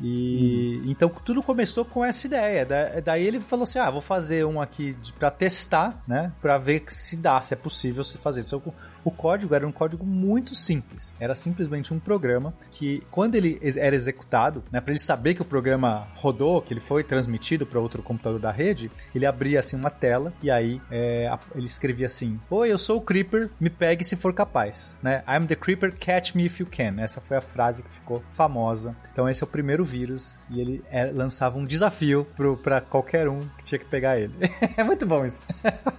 E 0.00 0.80
hum. 0.84 0.90
então 0.90 1.08
tudo 1.08 1.42
começou 1.42 1.84
com 1.84 2.04
essa 2.04 2.26
ideia. 2.26 2.64
Da, 2.64 3.00
daí 3.00 3.26
ele 3.26 3.40
falou 3.40 3.64
assim: 3.64 3.78
"Ah, 3.78 3.90
vou 3.90 4.00
fazer 4.00 4.44
um 4.44 4.60
aqui 4.60 4.96
para 5.18 5.30
testar, 5.30 6.02
né, 6.06 6.32
para 6.40 6.56
ver 6.58 6.84
se 6.88 7.16
dá, 7.16 7.40
se 7.40 7.54
é 7.54 7.56
possível 7.56 8.04
se 8.04 8.16
fazer". 8.18 8.42
Que 8.42 8.72
o 9.08 9.10
código 9.10 9.54
era 9.54 9.66
um 9.66 9.72
código 9.72 10.04
muito 10.04 10.54
simples. 10.54 11.14
Era 11.18 11.34
simplesmente 11.34 11.94
um 11.94 11.98
programa 11.98 12.52
que 12.70 13.02
quando 13.10 13.34
ele 13.34 13.58
era 13.76 13.96
executado, 13.96 14.62
né, 14.70 14.80
para 14.80 14.92
ele 14.92 15.00
saber 15.00 15.34
que 15.34 15.40
o 15.40 15.46
programa 15.46 16.06
rodou, 16.14 16.60
que 16.60 16.74
ele 16.74 16.80
foi 16.80 17.02
transmitido 17.02 17.64
para 17.64 17.80
outro 17.80 18.02
computador 18.02 18.38
da 18.38 18.50
rede, 18.50 18.90
ele 19.14 19.24
abria 19.24 19.60
assim 19.60 19.76
uma 19.76 19.90
tela 19.90 20.32
e 20.42 20.50
aí 20.50 20.80
é, 20.90 21.34
ele 21.54 21.64
escrevia 21.64 22.04
assim: 22.04 22.38
"Oi, 22.50 22.70
eu 22.70 22.76
sou 22.76 22.98
o 22.98 23.00
Creeper, 23.00 23.48
me 23.58 23.70
pegue 23.70 24.04
se 24.04 24.14
for 24.14 24.34
capaz", 24.34 24.98
né? 25.02 25.24
I'm 25.26 25.46
the 25.46 25.56
Creeper, 25.56 25.94
catch 25.98 26.34
me 26.34 26.44
if 26.44 26.60
you 26.60 26.66
can. 26.66 27.00
Essa 27.00 27.20
foi 27.20 27.38
a 27.38 27.40
frase 27.40 27.82
que 27.82 27.90
ficou 27.90 28.22
famosa. 28.30 28.94
Então 29.10 29.26
esse 29.26 29.42
é 29.42 29.46
o 29.46 29.48
primeiro 29.48 29.84
vírus 29.84 30.44
e 30.50 30.60
ele 30.60 30.84
é, 30.90 31.06
lançava 31.06 31.58
um 31.58 31.64
desafio 31.64 32.26
para 32.62 32.82
qualquer 32.82 33.26
um 33.26 33.40
que 33.56 33.64
tinha 33.64 33.78
que 33.78 33.86
pegar 33.86 34.18
ele. 34.18 34.34
é 34.76 34.84
muito 34.84 35.06
bom 35.06 35.24
isso. 35.24 35.40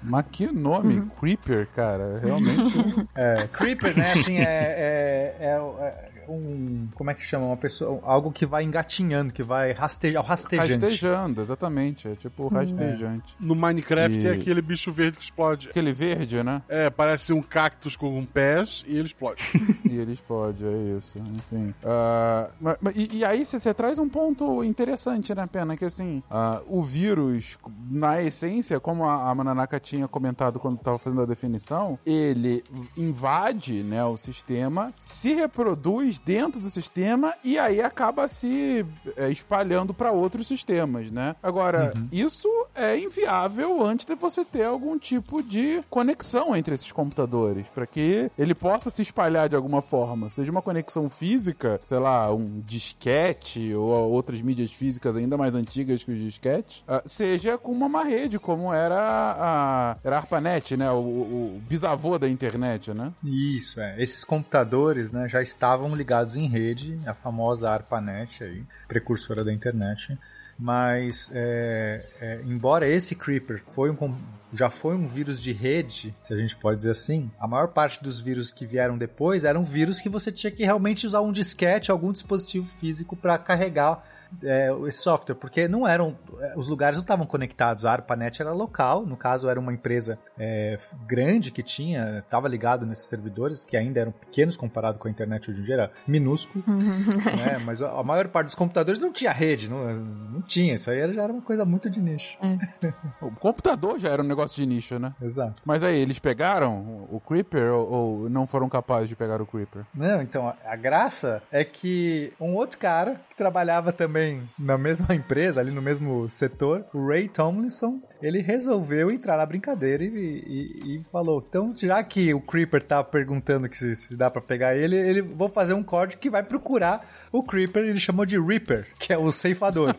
Mas 0.04 0.26
que 0.32 0.46
nome, 0.48 1.00
uhum. 1.00 1.10
Creeper, 1.20 1.68
cara. 1.76 2.20
Realmente. 2.24 2.99
É, 3.16 3.48
Creeper, 3.52 3.98
né? 3.98 4.14
Assim, 4.14 4.38
é, 4.38 4.44
é, 4.44 5.36
é, 5.40 5.48
é 5.48 6.19
um. 6.30 6.88
Como 6.96 7.10
é 7.10 7.14
que 7.14 7.24
chama? 7.24 7.46
Uma 7.46 7.58
pessoa. 7.58 8.00
Algo 8.04 8.32
que 8.32 8.46
vai 8.46 8.64
engatinhando, 8.64 9.34
que 9.34 9.44
vai 9.44 9.72
rastejar. 9.72 10.24
Rastejante. 10.24 10.72
Rastejando, 10.72 11.42
exatamente. 11.42 12.08
É 12.08 12.16
tipo 12.16 12.46
hum. 12.46 12.48
rastejante. 12.48 13.36
No 13.40 13.56
Minecraft 13.56 14.24
e... 14.24 14.28
é 14.28 14.32
aquele 14.32 14.62
bicho 14.62 14.92
verde 14.92 15.18
que 15.18 15.24
explode. 15.24 15.70
Aquele 15.70 15.92
verde, 15.92 16.44
né? 16.44 16.62
É, 16.68 16.90
parece 16.90 17.34
um 17.34 17.42
cactus 17.42 17.96
com 17.96 18.24
pés 18.26 18.84
e 18.88 18.98
ele 18.98 19.08
explode. 19.08 19.42
e 19.90 19.98
ele 19.98 20.14
explode, 20.14 20.66
é 20.66 20.98
isso. 20.98 21.18
Enfim. 21.20 21.74
Uh, 21.84 22.52
mas, 22.60 22.96
e, 22.96 23.18
e, 23.18 23.26
aí 23.26 23.46
você 23.46 23.74
traz 23.74 23.98
um 23.98 24.08
ponto 24.08 24.64
interessante, 24.64 25.34
né, 25.34 25.48
Pena? 25.48 25.76
Que 25.76 25.86
assim, 25.86 26.24
uh, 26.30 26.64
o 26.68 26.84
vírus, 26.84 27.58
na 27.90 28.22
essência, 28.22 28.80
como 28.80 29.06
a, 29.06 29.30
a 29.30 29.36
Mananaka 29.36 29.80
tinha 29.80 30.08
comentado 30.08 30.60
quando 30.60 30.76
estava 30.76 30.98
fazendo 30.98 31.22
a 31.22 31.26
definição, 31.26 31.98
ele 32.06 32.64
invade 32.98 33.84
né, 33.84 34.04
o 34.04 34.18
sistema, 34.18 34.94
se 34.98 35.34
reproduz 35.34 36.19
dentro 36.26 36.60
do 36.60 36.70
sistema 36.70 37.34
e 37.44 37.58
aí 37.58 37.82
acaba 37.82 38.28
se 38.28 38.86
é, 39.16 39.30
espalhando 39.30 39.94
para 39.94 40.12
outros 40.12 40.48
sistemas, 40.48 41.12
né? 41.12 41.36
Agora, 41.42 41.94
uhum. 41.96 42.08
isso 42.12 42.48
é 42.76 42.98
inviável 42.98 43.84
antes 43.84 44.06
de 44.06 44.16
você 44.16 44.44
ter 44.44 44.64
algum 44.64 44.98
tipo 44.98 45.42
de 45.42 45.82
conexão 45.90 46.56
entre 46.56 46.76
esses 46.76 46.92
computadores, 46.92 47.66
para 47.74 47.86
que 47.86 48.30
ele 48.38 48.54
possa 48.54 48.90
se 48.90 49.02
espalhar 49.02 49.50
de 49.50 49.56
alguma 49.56 49.82
forma, 49.82 50.30
seja 50.30 50.52
uma 50.52 50.62
conexão 50.62 51.10
física, 51.10 51.80
sei 51.86 52.00
lá, 52.00 52.32
um 52.34 52.62
disquete 52.62 53.74
ou 53.74 53.90
outras 54.12 54.42
mídias 54.42 54.72
físicas 54.72 55.16
ainda 55.16 55.38
mais 55.38 55.56
antigas 55.56 56.04
que 56.04 56.12
os 56.12 56.20
disquetes, 56.20 56.84
uh, 56.88 57.02
seja 57.06 57.58
com 57.58 57.72
uma 57.72 58.04
rede, 58.04 58.40
como 58.40 58.74
era 58.74 58.98
a, 59.00 59.98
era 60.04 60.18
a 60.18 60.20
ARPANET, 60.20 60.78
né? 60.78 60.92
O, 60.92 61.00
o, 61.00 61.62
bisavô 61.68 62.18
da 62.18 62.30
internet, 62.30 62.94
né? 62.94 63.12
Isso, 63.24 63.80
é. 63.80 64.02
Esses 64.02 64.24
computadores, 64.24 65.12
né, 65.12 65.28
já 65.28 65.42
estavam 65.42 65.96
ligados 65.96 66.09
ligados 66.10 66.36
em 66.36 66.48
rede, 66.48 67.00
a 67.06 67.14
famosa 67.14 67.70
ARPANET 67.70 68.44
aí, 68.44 68.64
precursora 68.88 69.44
da 69.44 69.54
internet. 69.54 70.18
Mas, 70.58 71.32
é, 71.34 72.04
é, 72.20 72.42
embora 72.44 72.88
esse 72.88 73.16
Creeper 73.16 73.64
foi 73.70 73.92
um, 73.92 74.18
já 74.52 74.70
foi 74.70 74.96
um 74.96 75.06
vírus 75.06 75.42
de 75.42 75.54
rede, 75.54 76.14
se 76.20 76.34
a 76.34 76.38
gente 76.38 76.56
pode 76.56 76.78
dizer 76.78 76.92
assim, 76.92 77.32
a 77.40 77.48
maior 77.48 77.70
parte 77.70 78.04
dos 78.04 78.20
vírus 78.20 78.52
que 78.52 78.66
vieram 78.66 78.98
depois 78.98 79.46
eram 79.46 79.64
vírus 79.64 80.02
que 80.02 80.10
você 80.10 80.32
tinha 80.32 80.52
que 80.52 80.66
realmente 80.66 81.06
usar 81.06 81.22
um 81.22 81.32
disquete, 81.32 81.92
algum 81.92 82.12
dispositivo 82.12 82.66
físico 82.66 83.16
para 83.16 83.38
carregar 83.38 84.04
é, 84.44 84.70
esse 84.88 85.02
software, 85.02 85.36
porque 85.36 85.68
não 85.68 85.88
eram. 85.88 86.18
É, 86.40 86.54
os 86.56 86.68
lugares 86.68 86.98
não 86.98 87.02
estavam 87.02 87.26
conectados. 87.26 87.86
A 87.86 87.92
ARPANET 87.92 88.42
era 88.42 88.52
local, 88.52 89.06
no 89.06 89.18
caso, 89.18 89.50
era 89.50 89.60
uma 89.60 89.74
empresa 89.74 90.20
é, 90.38 90.78
grande 91.06 91.52
que 91.52 91.64
tinha, 91.64 92.20
estava 92.20 92.48
ligado 92.48 92.86
nesses 92.86 93.08
servidores, 93.08 93.66
que 93.66 93.76
ainda 93.76 94.00
eram 94.00 94.12
pequenos 94.12 94.56
comparado 94.56 94.98
com 94.98 95.08
a 95.08 95.12
internet 95.12 95.50
hoje 95.50 95.62
em 95.62 95.64
dia, 95.64 95.74
era 95.76 95.92
minúsculo. 96.08 96.64
né? 96.68 97.58
Mas 97.66 97.82
a 97.82 98.04
maior 98.04 98.28
parte 98.28 98.48
dos 98.48 98.56
computadores 98.56 99.00
não 99.00 99.12
tinha 99.12 99.32
rede, 99.32 99.70
não, 99.70 99.94
não 99.94 100.42
tinha. 100.42 100.76
Isso 100.76 100.90
aí 100.90 101.14
já 101.14 101.24
era 101.24 101.34
uma 101.34 101.42
coisa 101.42 101.66
muito 101.66 101.90
de 101.90 102.00
nicho. 102.00 102.38
É. 102.42 102.94
o 103.22 103.32
computador 103.32 104.00
já 104.00 104.10
era 104.10 104.22
um 104.22 104.28
negócio 104.28 104.56
de 104.56 104.66
nicho, 104.66 105.00
né? 105.00 105.14
Exato. 105.22 105.62
Mas 105.66 105.84
aí, 105.84 106.00
eles 106.00 106.20
pegaram 106.20 107.08
o 107.10 107.20
Creeper 107.20 107.74
ou, 107.74 107.92
ou 107.92 108.30
não 108.30 108.48
foram 108.48 108.70
capazes 108.70 109.10
de 109.10 109.16
pegar 109.16 109.42
o 109.42 109.46
Creeper? 109.46 109.84
Não, 109.94 110.22
então, 110.22 110.48
a, 110.48 110.56
a 110.66 110.76
graça 110.76 111.42
é 111.52 111.64
que 111.64 112.34
um 112.40 112.56
outro 112.56 112.78
cara 112.78 113.22
que 113.30 113.36
trabalhava 113.36 113.92
também 113.92 114.19
também 114.20 114.50
na 114.58 114.78
mesma 114.78 115.08
empresa, 115.16 115.62
ali 115.62 115.72
no 115.72 115.82
mesmo 115.82 116.28
setor, 116.28 116.86
o 116.94 117.08
Ray 117.08 117.30
Tomlinson, 117.30 118.02
ele 118.22 118.40
resolveu 118.40 119.10
entrar 119.10 119.38
na 119.38 119.46
brincadeira 119.46 120.04
e, 120.04 120.08
e, 120.08 120.96
e 120.98 121.02
falou: 121.12 121.44
então, 121.48 121.74
já 121.76 122.04
que 122.04 122.34
o 122.34 122.42
Creeper 122.42 122.84
tá 122.84 123.04
perguntando 123.04 123.70
que 123.70 123.78
se, 123.78 123.96
se 123.96 124.18
dá 124.18 124.30
para 124.30 124.42
pegar 124.42 124.76
ele, 124.76 124.96
ele 124.96 125.22
vou 125.22 125.48
fazer 125.48 125.74
um 125.74 125.84
código 125.84 126.22
que 126.22 126.30
vai 126.30 126.44
procurar 126.44 127.29
o 127.32 127.44
Creeper, 127.44 127.84
ele 127.84 128.00
chamou 128.00 128.26
de 128.26 128.40
Reaper, 128.40 128.88
que 128.98 129.14
é 129.14 129.18
o 129.18 129.32
ceifador. 129.32 129.96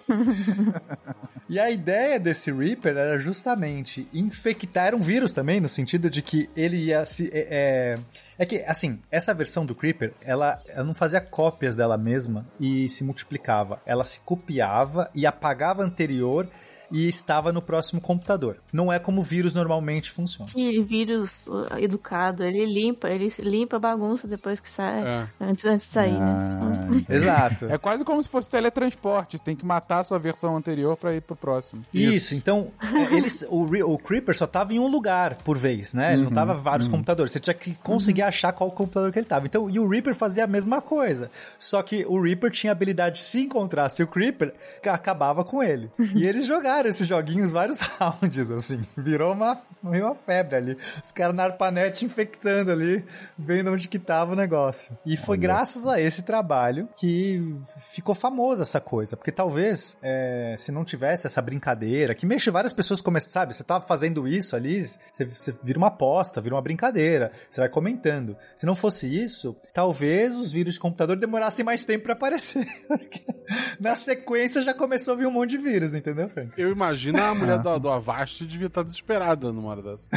e 1.48 1.58
a 1.58 1.70
ideia 1.70 2.18
desse 2.18 2.52
Reaper 2.52 2.96
era 2.96 3.18
justamente 3.18 4.08
infectar 4.12 4.86
era 4.86 4.96
um 4.96 5.00
vírus 5.00 5.32
também, 5.32 5.60
no 5.60 5.68
sentido 5.68 6.10
de 6.10 6.22
que 6.22 6.48
ele 6.56 6.76
ia 6.76 7.04
se. 7.06 7.30
É, 7.32 7.46
é, 7.50 7.98
é 8.38 8.46
que, 8.46 8.64
assim, 8.66 8.98
essa 9.10 9.34
versão 9.34 9.64
do 9.66 9.74
Creeper, 9.74 10.12
ela, 10.20 10.60
ela 10.68 10.84
não 10.84 10.94
fazia 10.94 11.20
cópias 11.20 11.76
dela 11.76 11.98
mesma 11.98 12.46
e 12.58 12.88
se 12.88 13.04
multiplicava. 13.04 13.80
Ela 13.84 14.04
se 14.04 14.20
copiava 14.20 15.10
e 15.14 15.26
apagava 15.26 15.82
a 15.82 15.86
anterior 15.86 16.48
e 16.90 17.08
estava 17.08 17.52
no 17.52 17.62
próximo 17.62 18.00
computador. 18.00 18.56
Não 18.72 18.92
é 18.92 18.98
como 18.98 19.20
o 19.20 19.24
vírus 19.24 19.54
normalmente 19.54 20.10
funciona. 20.10 20.50
E 20.56 20.80
vírus 20.82 21.46
uh, 21.46 21.66
educado, 21.78 22.42
ele 22.42 22.66
limpa, 22.66 23.08
ele 23.08 23.32
limpa 23.40 23.76
a 23.76 23.80
bagunça 23.80 24.26
depois 24.26 24.60
que 24.60 24.68
sai, 24.68 25.02
é. 25.06 25.28
antes, 25.40 25.64
antes 25.64 25.86
de 25.86 25.92
sair, 25.92 26.12
né? 26.12 26.18
ah, 26.20 26.90
né? 26.90 27.04
Exato. 27.08 27.66
É 27.66 27.78
quase 27.78 28.04
como 28.04 28.22
se 28.22 28.28
fosse 28.28 28.50
teletransporte, 28.50 29.38
você 29.38 29.44
tem 29.44 29.56
que 29.56 29.64
matar 29.64 30.00
a 30.00 30.04
sua 30.04 30.18
versão 30.18 30.56
anterior 30.56 30.96
para 30.96 31.14
ir 31.14 31.20
pro 31.20 31.36
próximo. 31.36 31.84
Isso, 31.92 32.16
Isso. 32.16 32.34
então, 32.34 32.68
é, 32.82 33.14
eles, 33.14 33.44
o, 33.48 33.64
o 33.92 33.98
Creeper 33.98 34.36
só 34.36 34.46
tava 34.46 34.74
em 34.74 34.78
um 34.78 34.88
lugar 34.88 35.36
por 35.36 35.56
vez, 35.56 35.94
né? 35.94 36.12
Ele 36.12 36.22
uhum, 36.22 36.28
não 36.28 36.34
tava 36.34 36.54
vários 36.54 36.86
uhum. 36.86 36.94
computadores, 36.94 37.32
você 37.32 37.40
tinha 37.40 37.54
que 37.54 37.74
conseguir 37.76 38.22
uhum. 38.22 38.28
achar 38.28 38.52
qual 38.52 38.70
computador 38.70 39.12
que 39.12 39.18
ele 39.18 39.26
tava. 39.26 39.46
Então, 39.46 39.70
e 39.70 39.78
o 39.78 39.88
Reaper 39.88 40.14
fazia 40.14 40.44
a 40.44 40.46
mesma 40.46 40.80
coisa, 40.80 41.30
só 41.58 41.82
que 41.82 42.04
o 42.06 42.20
Reaper 42.20 42.50
tinha 42.50 42.72
a 42.72 42.74
habilidade, 42.74 43.18
se 43.18 43.40
encontrasse 43.40 44.02
o 44.02 44.06
Creeper, 44.06 44.52
acabava 44.84 45.44
com 45.44 45.62
ele. 45.62 45.90
E 46.14 46.26
eles 46.26 46.46
jogaram 46.46 46.79
esses 46.88 47.06
joguinhos 47.06 47.52
vários 47.52 47.80
rounds, 47.98 48.50
assim. 48.50 48.80
Virou 48.96 49.32
uma, 49.32 49.60
uma 49.82 50.14
febre 50.14 50.56
ali. 50.56 50.78
Os 51.02 51.12
caras 51.12 51.34
na 51.34 51.44
ARPANET 51.44 52.04
infectando 52.04 52.72
ali, 52.72 53.04
vendo 53.38 53.70
onde 53.72 53.88
que 53.88 53.98
tava 53.98 54.32
o 54.32 54.36
negócio. 54.36 54.96
E 55.04 55.16
foi 55.16 55.36
Olha. 55.36 55.42
graças 55.42 55.86
a 55.86 56.00
esse 56.00 56.22
trabalho 56.22 56.88
que 56.98 57.54
ficou 57.92 58.14
famosa 58.14 58.62
essa 58.62 58.80
coisa. 58.80 59.16
Porque 59.16 59.32
talvez, 59.32 59.96
é, 60.02 60.54
se 60.58 60.72
não 60.72 60.84
tivesse 60.84 61.26
essa 61.26 61.40
brincadeira, 61.40 62.14
que 62.14 62.26
mexe 62.26 62.50
várias 62.50 62.72
pessoas 62.72 63.00
começam, 63.00 63.30
sabe? 63.30 63.54
Você 63.54 63.64
tava 63.64 63.86
fazendo 63.86 64.26
isso 64.26 64.56
ali, 64.56 64.84
você, 64.84 65.24
você 65.24 65.54
vira 65.62 65.78
uma 65.78 65.88
aposta, 65.88 66.40
vira 66.40 66.54
uma 66.54 66.62
brincadeira, 66.62 67.32
você 67.48 67.60
vai 67.60 67.68
comentando. 67.68 68.36
Se 68.56 68.66
não 68.66 68.74
fosse 68.74 69.06
isso, 69.06 69.56
talvez 69.72 70.34
os 70.36 70.50
vírus 70.50 70.74
de 70.74 70.80
computador 70.80 71.16
demorassem 71.16 71.64
mais 71.64 71.84
tempo 71.84 72.04
para 72.04 72.12
aparecer. 72.12 72.66
na 73.80 73.96
sequência 73.96 74.62
já 74.62 74.74
começou 74.74 75.14
a 75.14 75.16
vir 75.16 75.26
um 75.26 75.30
monte 75.30 75.50
de 75.50 75.58
vírus, 75.58 75.94
entendeu, 75.94 76.28
Frank? 76.28 76.52
Eu 76.56 76.69
eu 76.70 76.74
imagino 76.76 77.20
a 77.22 77.34
mulher 77.34 77.58
do, 77.58 77.78
do 77.78 77.88
Avast 77.90 78.44
devia 78.46 78.66
estar 78.68 78.82
desesperada 78.82 79.52
numa 79.52 79.70
hora 79.70 79.82
dessa. 79.82 80.08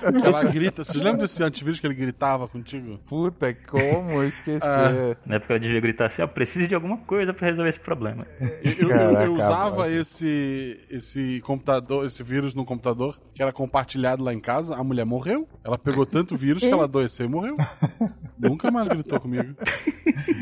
Porque 0.00 0.24
ela 0.26 0.44
grita. 0.44 0.84
Vocês 0.84 1.02
lembram 1.02 1.22
desse 1.22 1.42
antivírus 1.42 1.80
que 1.80 1.86
ele 1.86 1.94
gritava 1.94 2.46
contigo? 2.48 2.98
Puta, 3.06 3.52
como 3.66 4.22
esquecer. 4.22 4.62
Ah. 4.62 5.16
Na 5.26 5.36
época 5.36 5.54
ela 5.54 5.60
devia 5.60 5.80
gritar 5.80 6.06
assim, 6.06 6.22
ó, 6.22 6.26
preciso 6.26 6.66
de 6.68 6.74
alguma 6.74 6.98
coisa 6.98 7.32
pra 7.34 7.48
resolver 7.48 7.68
esse 7.70 7.80
problema. 7.80 8.26
Eu, 8.62 8.72
eu- 8.72 8.88
Caraca, 8.88 9.24
eu 9.24 9.34
usava 9.34 9.90
esse, 9.90 10.80
esse 10.90 11.40
computador, 11.42 12.04
esse 12.06 12.22
vírus 12.22 12.54
no 12.54 12.64
computador, 12.64 13.18
que 13.34 13.42
era 13.42 13.52
compartilhado 13.52 14.22
lá 14.22 14.32
em 14.32 14.40
casa. 14.40 14.74
A 14.76 14.84
mulher 14.84 15.04
morreu. 15.04 15.48
Ela 15.64 15.78
pegou 15.78 16.06
tanto 16.06 16.36
vírus 16.36 16.62
que 16.62 16.70
ela 16.70 16.84
adoeceu 16.84 17.26
e 17.26 17.28
morreu. 17.28 17.56
Nunca 18.38 18.70
mais 18.70 18.88
gritou 18.88 19.18
comigo. 19.20 19.54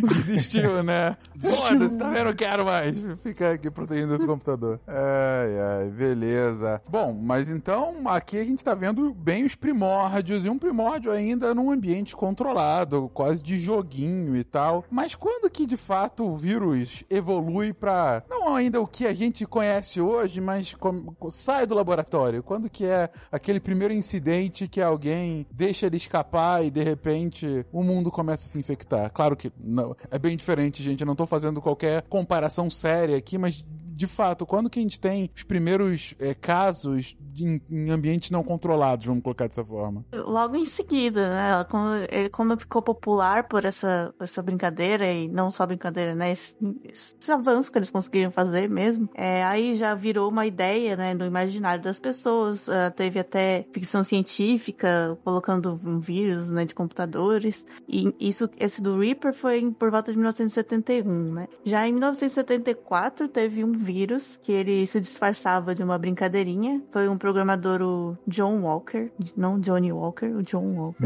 Desistiu, 0.09 0.83
né? 0.83 1.17
Foda-se, 1.39 1.99
também 1.99 2.25
não 2.25 2.33
quero 2.33 2.65
mais. 2.65 2.95
Fica 3.23 3.53
aqui 3.53 3.71
protegendo 3.71 4.15
esse 4.15 4.27
computador. 4.27 4.81
Ai, 5.09 5.59
ai, 5.85 5.89
beleza. 5.91 6.83
Bom, 6.89 7.13
mas 7.13 7.49
então 7.49 8.09
aqui 8.09 8.39
a 8.39 8.45
gente 8.45 8.65
tá 8.65 8.75
vendo 8.75 9.15
bem 9.15 9.45
os 9.45 9.55
primórdios 9.55 10.45
e 10.45 10.49
um 10.51 10.59
primórdio 10.59 11.13
ainda 11.13 11.55
num 11.55 11.71
ambiente 11.71 12.17
controlado, 12.17 13.09
quase 13.15 13.41
de 13.41 13.57
joguinho 13.57 14.37
e 14.37 14.43
tal. 14.43 14.85
Mas 14.91 15.15
quando 15.15 15.49
que 15.49 15.65
de 15.65 15.77
fato 15.77 16.25
o 16.27 16.37
vírus 16.37 17.05
evolui 17.09 17.73
pra 17.73 18.25
não 18.29 18.57
ainda 18.57 18.81
o 18.81 18.87
que 18.87 19.07
a 19.07 19.13
gente 19.13 19.47
conhece 19.47 20.01
hoje, 20.01 20.41
mas 20.41 20.75
com- 20.75 21.15
sai 21.31 21.67
do 21.67 21.75
laboratório? 21.77 22.43
Quando 22.43 22.69
que 22.69 22.85
é 22.85 23.09
aquele 23.31 23.61
primeiro 23.61 23.95
incidente 23.95 24.67
que 24.67 24.81
alguém 24.83 25.47
deixa 25.53 25.87
ele 25.87 25.97
escapar 25.99 26.65
e 26.65 26.71
de 26.71 26.83
repente 26.83 27.65
o 27.73 27.83
mundo 27.85 28.11
começa 28.11 28.45
a 28.45 28.49
se 28.49 28.59
infectar? 28.59 29.13
Claro 29.13 29.37
que 29.37 29.53
não, 29.57 29.95
é 30.11 30.19
bem 30.19 30.37
diferente, 30.37 30.83
gente. 30.83 31.03
Eu 31.03 31.07
não 31.07 31.15
tô 31.15 31.27
fazendo 31.27 31.63
qualquer 31.63 32.03
comparação 32.09 32.69
séria 32.69 33.17
aqui, 33.17 33.39
mas 33.39 33.65
de 33.97 34.07
fato, 34.07 34.45
quando 34.45 34.69
que 34.69 34.79
a 34.79 34.83
gente 34.83 35.01
tem 35.01 35.31
os 35.35 35.43
primeiros 35.43 36.15
eh, 36.19 36.35
casos 36.35 37.17
de- 37.19 37.63
em, 37.71 37.91
ambientes 37.91 38.31
não 38.31 38.43
controlados, 38.45 39.07
vamos 39.07 39.23
colocar 39.23 39.47
dessa 39.49 39.65
forma? 39.65 40.05
Logo 40.13 40.55
em 40.57 40.67
seguida, 40.67 41.31
né? 41.31 41.65
Quando, 41.71 42.07
ele- 42.11 42.29
quando 42.29 42.59
ficou 42.59 42.83
popular 42.83 43.49
por 43.49 43.65
essa, 43.65 44.15
essa 44.21 44.43
brincadeira, 44.43 45.11
e 45.11 45.27
não 45.29 45.51
só 45.51 45.65
brincadeira, 45.67 46.15
né? 46.15 46.33
Esse, 46.33 46.55
esse 46.85 47.33
avanço 47.33 47.73
que 47.73 47.79
eles 47.79 47.91
conseguiram 47.91 48.31
fazer 48.31 48.69
mesmo, 48.69 49.09
é, 49.15 49.43
aí 49.45 49.75
já 49.75 49.95
virou 49.95 50.29
uma 50.31 50.45
ideia, 50.45 50.95
né? 50.97 51.15
No 51.15 51.25
imaginário 51.25 51.83
das 51.83 51.99
pessoas. 51.99 52.69
Ah, 52.69 52.91
teve 52.91 53.19
até 53.19 53.65
ficção 53.73 54.05
científica 54.05 55.19
colocando 55.25 55.81
um 55.85 56.01
vírus, 56.01 56.51
né? 56.51 56.65
De 56.67 56.75
computadores. 56.75 57.65
E 57.89 58.15
isso, 58.21 58.49
esse 58.59 58.83
do 58.83 58.99
Reaper 58.99 59.33
foi 59.33 59.71
por 59.73 59.91
volta 59.91 60.13
de 60.13 60.19
1971, 60.19 61.33
né? 61.33 61.49
Já 61.65 61.89
em 61.89 61.93
1974 61.93 63.29
teve 63.29 63.65
um 63.65 63.73
vírus 63.87 64.39
que 64.43 64.53
ele 64.53 64.87
se 64.87 65.01
disfarçava 65.01 65.75
de 65.75 65.83
uma 65.83 65.97
brincadeirinha. 65.97 66.83
Foi 66.93 67.09
um 67.09 67.17
programador, 67.17 67.81
o 67.81 68.19
John 68.27 68.63
Walker, 68.63 69.11
não 69.37 69.59
Johnny 69.59 69.93
Walker, 69.93 70.27
o 70.27 70.43
John 70.43 70.75
Walker. 70.75 71.05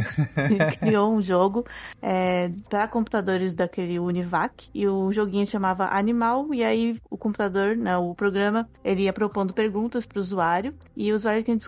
ele 0.50 0.58
criou 0.80 1.12
um 1.12 1.20
jogo 1.20 1.64
é, 2.00 2.50
para 2.68 2.88
computadores 2.88 3.52
daquele 3.52 3.99
Univac 3.99 4.70
e 4.75 4.88
o 4.88 5.12
joguinho 5.12 5.46
chamava 5.46 5.94
Animal 5.94 6.54
e 6.54 6.64
aí 6.64 6.96
o 7.10 7.16
computador, 7.16 7.76
né, 7.76 7.96
o 7.96 8.14
programa, 8.14 8.68
ele 8.82 9.02
ia 9.02 9.12
propondo 9.12 9.52
perguntas 9.52 10.06
para 10.06 10.18
o 10.18 10.22
usuário 10.22 10.75
e 10.96 11.12
o 11.12 11.16
usuário 11.16 11.44
tinha 11.44 11.58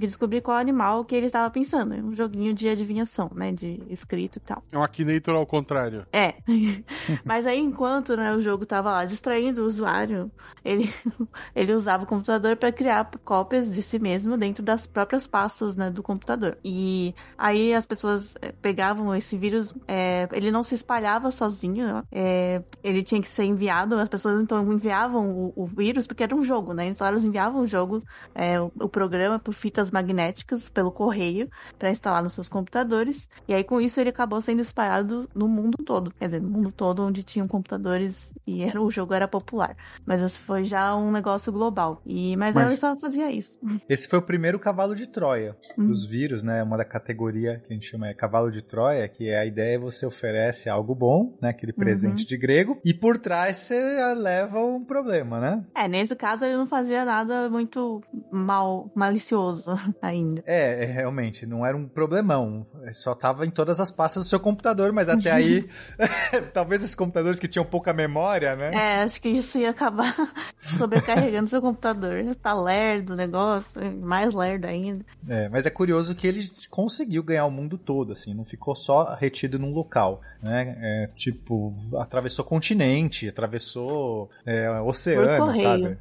que 0.00 0.06
descobrir 0.06 0.40
qual 0.40 0.56
animal 0.56 1.04
que 1.04 1.14
ele 1.14 1.26
estava 1.26 1.48
pensando. 1.50 1.94
Um 1.94 2.14
joguinho 2.14 2.52
de 2.52 2.68
adivinhação, 2.68 3.30
né, 3.34 3.52
de 3.52 3.80
escrito 3.88 4.36
e 4.36 4.40
tal. 4.40 4.62
É 4.72 4.76
um 4.76 4.82
Akinator 4.82 5.36
ao 5.36 5.46
contrário. 5.46 6.06
É. 6.12 6.34
Mas 7.24 7.46
aí, 7.46 7.58
enquanto 7.58 8.16
né, 8.16 8.34
o 8.34 8.40
jogo 8.40 8.66
tava 8.66 8.90
lá 8.90 9.04
distraindo 9.04 9.62
o 9.62 9.66
usuário, 9.66 10.30
ele, 10.64 10.92
ele 11.54 11.72
usava 11.72 12.04
o 12.04 12.06
computador 12.06 12.56
para 12.56 12.72
criar 12.72 13.10
cópias 13.24 13.72
de 13.72 13.82
si 13.82 13.98
mesmo 13.98 14.36
dentro 14.36 14.62
das 14.62 14.86
próprias 14.86 15.26
pastas 15.26 15.76
né, 15.76 15.90
do 15.90 16.02
computador. 16.02 16.58
E 16.64 17.14
aí 17.36 17.74
as 17.74 17.86
pessoas 17.86 18.34
eh, 18.40 18.52
pegavam 18.52 19.14
esse 19.14 19.36
vírus, 19.36 19.74
eh, 19.86 20.28
ele 20.32 20.50
não 20.50 20.62
se 20.62 20.74
espalhava 20.74 21.30
sozinho? 21.30 22.02
Eh, 22.10 22.62
ele 22.82 23.02
tinha 23.02 23.20
que 23.20 23.28
ser 23.28 23.44
enviado, 23.44 23.96
as 23.96 24.08
pessoas 24.08 24.40
então 24.40 24.72
enviavam 24.72 25.30
o, 25.30 25.52
o 25.56 25.66
vírus, 25.66 26.06
porque 26.06 26.22
era 26.22 26.34
um 26.34 26.42
jogo, 26.42 26.72
né? 26.72 26.86
Então 26.86 27.06
elas 27.06 27.24
enviavam 27.24 27.62
o 27.62 27.66
jogo, 27.66 28.02
eh, 28.34 28.60
o, 28.60 28.72
o 28.80 28.88
programa 28.88 29.38
por 29.38 29.52
fitas 29.52 29.90
magnéticas 29.90 30.68
pelo 30.68 30.90
correio 30.90 31.48
para 31.78 31.90
instalar 31.90 32.22
nos 32.22 32.32
seus 32.32 32.48
computadores. 32.48 33.28
E 33.48 33.54
aí, 33.54 33.64
com 33.64 33.80
isso, 33.80 34.00
ele 34.00 34.10
acabou 34.10 34.40
sendo 34.40 34.60
espalhado 34.60 35.28
no 35.34 35.48
mundo 35.48 35.78
todo. 35.84 36.10
Quer 36.12 36.26
dizer, 36.26 36.42
no 36.42 36.48
mundo 36.48 36.72
todo 36.72 37.04
onde 37.04 37.22
tinham 37.22 37.48
computadores 37.48 38.32
e 38.46 38.62
era, 38.62 38.80
o 38.80 38.90
jogo 38.90 39.14
era 39.14 39.28
popular. 39.28 39.76
Mas 40.04 40.20
esse 40.20 40.38
foi 40.46 40.64
já 40.64 40.94
um 40.96 41.10
negócio 41.10 41.52
global. 41.52 42.00
E, 42.06 42.36
mas, 42.36 42.54
Mas- 42.54 42.66
ele 42.66 42.76
só 42.76 42.96
fazia 42.96 43.30
isso. 43.30 43.58
Esse 43.88 44.08
foi 44.08 44.18
o 44.18 44.22
primeiro 44.22 44.58
cavalo 44.58 44.94
de 44.94 45.06
Troia 45.06 45.56
Hum. 45.78 45.88
dos 45.88 46.06
vírus, 46.06 46.42
né? 46.42 46.62
Uma 46.62 46.76
da 46.76 46.84
categoria 46.84 47.62
que 47.66 47.72
a 47.72 47.74
gente 47.74 47.86
chama 47.90 48.08
é 48.08 48.14
cavalo 48.14 48.50
de 48.50 48.62
Troia, 48.62 49.08
que 49.08 49.28
é 49.28 49.38
a 49.38 49.44
ideia 49.44 49.74
é 49.76 49.78
você 49.78 50.06
oferece 50.06 50.68
algo 50.70 50.94
bom, 50.94 51.36
né? 51.42 51.50
Aquele 51.50 51.72
presente 51.72 52.24
de 52.24 52.36
grego, 52.36 52.78
e 52.84 52.94
por 52.94 53.18
trás 53.18 53.56
você 53.56 54.14
leva 54.14 54.60
um 54.64 54.84
problema, 54.84 55.40
né? 55.40 55.64
É, 55.74 55.88
nesse 55.88 56.14
caso 56.14 56.44
ele 56.44 56.56
não 56.56 56.66
fazia 56.66 57.04
nada 57.04 57.50
muito 57.50 58.00
mal, 58.32 58.90
malicioso 58.94 59.70
ainda. 60.00 60.42
É, 60.46 60.84
é, 60.84 60.86
realmente, 60.86 61.44
não 61.46 61.64
era 61.66 61.76
um 61.76 61.88
problemão. 61.88 62.66
É, 62.84 62.92
Só 62.92 63.14
tava 63.14 63.44
em 63.44 63.50
todas 63.50 63.80
as 63.80 63.90
pastas 63.90 64.24
do 64.24 64.28
seu 64.28 64.38
computador, 64.40 64.92
mas 64.92 65.08
até 65.08 65.30
aí, 65.30 65.68
talvez 66.54 66.82
esses 66.82 66.94
computadores 66.94 67.38
que 67.40 67.48
tinham 67.48 67.64
pouca 67.64 67.92
memória, 67.92 68.54
né? 68.56 68.70
É, 68.72 69.02
acho 69.02 69.20
que 69.20 69.28
isso 69.28 69.58
ia 69.58 69.70
acabar 69.70 70.14
sobrecarregando 70.58 71.48
seu 71.48 71.60
computador. 71.60 72.34
Tá 72.42 72.54
lerdo 72.54 73.12
o 73.12 73.16
negócio, 73.16 73.80
mais 74.00 74.34
lerdo 74.34 74.66
ainda. 74.66 75.04
É, 75.28 75.48
mas 75.48 75.66
é 75.66 75.70
curioso 75.70 76.14
que 76.14 76.26
ele 76.26 76.48
conseguiu 76.70 77.22
ganhar 77.22 77.46
o 77.46 77.50
mundo 77.50 77.76
todo, 77.78 78.12
assim, 78.12 78.34
não 78.34 78.44
ficou 78.44 78.74
só 78.76 79.14
retido 79.14 79.58
num 79.58 79.72
local, 79.72 80.20
né? 80.42 80.76
É, 80.80 81.10
tipo, 81.16 81.72
atravessou 81.98 82.44
continente, 82.44 83.28
atravessou 83.28 84.30
é, 84.44 84.70
oceano, 84.80 85.52
sabe? 85.56 85.98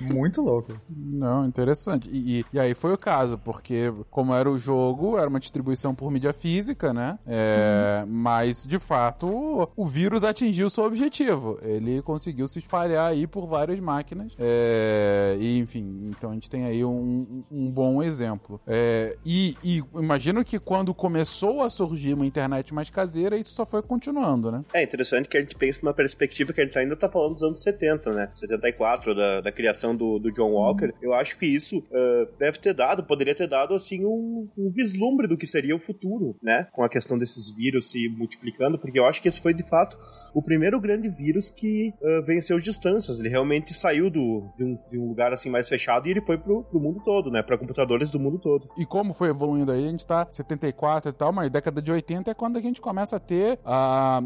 Muito 0.00 0.40
louco. 0.42 0.74
Não, 0.88 1.46
interessante. 1.46 2.08
E, 2.10 2.40
e- 2.40 2.46
e 2.52 2.60
aí 2.60 2.74
foi 2.74 2.92
o 2.92 2.98
caso, 2.98 3.38
porque 3.38 3.92
como 4.10 4.34
era 4.34 4.50
o 4.50 4.58
jogo, 4.58 5.18
era 5.18 5.28
uma 5.28 5.40
distribuição 5.40 5.94
por 5.94 6.10
mídia 6.10 6.32
física, 6.32 6.92
né? 6.92 7.18
É, 7.26 8.04
Mas, 8.06 8.64
de 8.66 8.78
fato, 8.78 9.26
o, 9.28 9.68
o 9.76 9.86
vírus 9.86 10.24
atingiu 10.24 10.70
seu 10.70 10.84
objetivo. 10.84 11.58
Ele 11.62 12.00
conseguiu 12.02 12.46
se 12.48 12.58
espalhar 12.58 13.10
aí 13.10 13.26
por 13.26 13.46
várias 13.64 13.80
máquinas. 13.80 14.32
É, 14.38 15.36
E, 15.40 15.58
enfim, 15.58 16.10
então 16.10 16.30
a 16.30 16.34
gente 16.34 16.50
tem 16.50 16.64
aí 16.64 16.84
um, 16.84 17.42
um 17.50 17.70
bom 17.70 18.02
exemplo. 18.02 18.60
É, 18.66 19.16
E, 19.24 19.56
e 19.64 19.82
imagino 19.94 20.44
que 20.44 20.58
quando 20.58 20.94
começou 20.94 21.62
a 21.62 21.70
surgir 21.70 22.14
uma 22.14 22.26
internet 22.26 22.74
mais 22.74 22.90
caseira, 22.90 23.36
isso 23.36 23.54
só 23.54 23.64
foi 23.64 23.82
continuando, 23.82 24.50
né? 24.50 24.64
É 24.72 24.82
interessante 24.82 25.28
que 25.28 25.36
a 25.36 25.40
gente 25.40 25.56
pense 25.56 25.82
numa 25.82 25.94
perspectiva 25.94 26.52
que 26.52 26.60
a 26.60 26.64
gente 26.64 26.78
ainda 26.78 26.96
tá 26.96 27.08
falando 27.08 27.34
dos 27.34 27.42
anos 27.42 27.62
70, 27.62 28.12
né? 28.12 28.30
74, 28.34 29.14
da, 29.14 29.40
da 29.40 29.52
criação 29.52 29.96
do, 29.96 30.18
do 30.18 30.30
John 30.32 30.52
Walker. 30.52 30.92
Eu 31.00 31.14
acho 31.14 31.38
que 31.38 31.46
isso 31.46 31.82
ah, 31.92 32.28
deve 32.38 32.58
ter 32.58 32.74
dado, 32.74 33.04
poderia 33.04 33.34
ter 33.34 33.48
dado, 33.48 33.74
assim, 33.74 34.04
um, 34.04 34.48
um 34.56 34.70
vislumbre 34.70 35.26
do 35.26 35.36
que 35.36 35.46
seria 35.46 35.74
o 35.74 35.80
futuro, 35.80 36.36
né? 36.42 36.68
Com 36.72 36.84
a 36.84 36.88
questão 36.88 37.18
desses 37.18 37.54
vírus 37.54 37.90
se 37.90 38.08
multiplicando, 38.08 38.78
porque 38.78 38.98
eu 38.98 39.06
acho 39.06 39.22
que 39.22 39.28
esse 39.28 39.40
foi, 39.40 39.54
de 39.54 39.66
fato, 39.68 39.98
o 40.34 40.42
primeiro 40.42 40.80
grande 40.80 41.08
vírus 41.08 41.48
que 41.50 41.92
ah, 42.02 42.20
venceu 42.26 42.58
distâncias. 42.58 43.18
Ele 43.18 43.28
realmente 43.28 43.43
saiu 43.72 44.10
do, 44.10 44.52
de, 44.56 44.64
um, 44.64 44.78
de 44.90 44.98
um 44.98 45.08
lugar, 45.08 45.32
assim, 45.32 45.50
mais 45.50 45.68
fechado 45.68 46.06
e 46.06 46.10
ele 46.10 46.20
foi 46.20 46.38
pro, 46.38 46.64
pro 46.64 46.80
mundo 46.80 47.00
todo, 47.04 47.30
né? 47.30 47.42
Pra 47.42 47.58
computadores 47.58 48.10
do 48.10 48.18
mundo 48.18 48.38
todo. 48.38 48.68
E 48.76 48.86
como 48.86 49.12
foi 49.12 49.28
evoluindo 49.28 49.72
aí, 49.72 49.86
a 49.86 49.90
gente 49.90 50.06
tá 50.06 50.26
74 50.30 51.10
e 51.10 51.12
tal, 51.12 51.32
mas 51.32 51.50
década 51.50 51.80
de 51.80 51.90
80 51.90 52.30
é 52.30 52.34
quando 52.34 52.56
a 52.56 52.60
gente 52.60 52.80
começa 52.80 53.16
a 53.16 53.20
ter 53.20 53.58
a. 53.64 54.22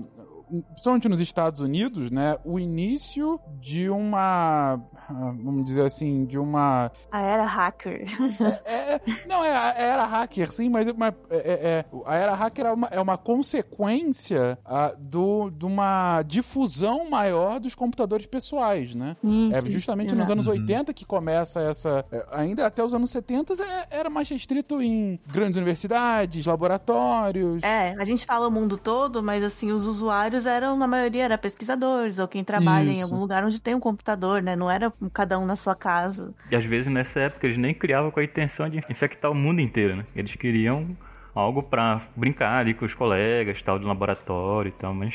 Principalmente 0.49 1.09
nos 1.09 1.21
Estados 1.21 1.61
Unidos, 1.61 2.11
né? 2.11 2.37
O 2.45 2.59
início 2.59 3.39
de 3.61 3.89
uma. 3.91 4.81
ah, 5.09 5.33
Vamos 5.43 5.65
dizer 5.65 5.85
assim, 5.85 6.25
de 6.25 6.39
uma. 6.39 6.91
A 7.11 7.21
era 7.21 7.45
hacker. 7.47 8.07
É, 8.65 9.01
não, 9.29 9.45
é 9.45 9.55
a 9.57 9.73
era 9.75 10.05
hacker, 10.07 10.51
sim, 10.53 10.69
mas, 10.69 10.91
mas 10.97 11.15
é, 11.31 11.37
é- 11.37 11.69
é, 11.69 11.85
a 12.07 12.17
era 12.17 12.35
hacker 12.35 12.67
é 12.67 12.73
uma, 12.73 12.87
é 12.89 13.01
uma 13.01 13.17
consequência 13.17 14.59
ah, 14.65 14.95
do, 14.99 15.51
de 15.51 15.65
uma 15.65 16.23
difusão 16.23 17.09
maior 17.09 17.61
dos 17.61 17.75
computadores 17.75 18.27
pessoais, 18.27 18.95
né? 18.95 19.15
Sim, 19.15 19.51
É 19.53 19.61
sim, 19.61 19.71
justamente 19.71 20.09
nos 20.11 20.19
exato. 20.19 20.33
anos 20.33 20.47
80 20.47 20.93
que 20.95 21.05
começa 21.05 21.61
essa. 21.61 22.05
é, 22.11 22.25
Ainda 22.33 22.67
até 22.67 22.83
os 22.83 22.93
anos 22.95 23.11
70 23.11 23.55
é- 23.63 23.87
era 23.91 24.11
mais 24.11 24.29
restrito 24.29 24.81
em 24.83 25.19
grandes 25.27 25.57
universidades, 25.57 26.47
laboratórios. 26.47 27.63
É, 27.63 27.95
a 27.99 28.05
gente 28.05 28.25
fala 28.27 28.49
o 28.49 28.51
mundo 28.51 28.77
todo, 28.77 29.23
mas 29.23 29.43
assim, 29.43 29.73
os 29.73 29.87
usuários 29.87 30.38
eram, 30.47 30.77
na 30.77 30.87
maioria, 30.87 31.25
era 31.25 31.39
pesquisadores, 31.39 32.19
ou 32.19 32.29
quem 32.29 32.45
trabalha 32.45 32.91
em 32.91 32.95
Isso. 32.95 33.05
algum 33.05 33.19
lugar 33.19 33.45
onde 33.45 33.61
tem 33.61 33.75
um 33.75 33.81
computador, 33.81 34.43
né? 34.43 34.57
Não 34.57 34.71
era 34.71 34.93
cada 35.13 35.39
um 35.39 35.47
na 35.47 35.57
sua 35.57 35.75
casa. 35.75 36.35
E 36.51 36.57
às 36.57 36.65
vezes 36.65 36.91
nessa 36.91 37.21
época 37.21 37.47
eles 37.47 37.59
nem 37.59 37.75
criavam 37.75 38.11
com 38.11 38.21
a 38.21 38.25
intenção 38.25 38.69
de 38.69 38.79
infectar 38.91 39.31
o 39.31 39.35
mundo 39.35 39.61
inteiro, 39.61 39.97
né? 39.97 40.07
Eles 40.15 40.35
queriam 40.35 40.97
algo 41.39 41.63
pra 41.63 42.03
brincar 42.17 42.59
ali 42.59 42.75
com 42.75 42.85
os 42.85 42.95
colegas, 42.95 43.63
tal, 43.63 43.79
do 43.79 43.87
laboratório 43.87 44.71
e 44.71 44.73
tal, 44.73 44.95
mas 44.95 45.15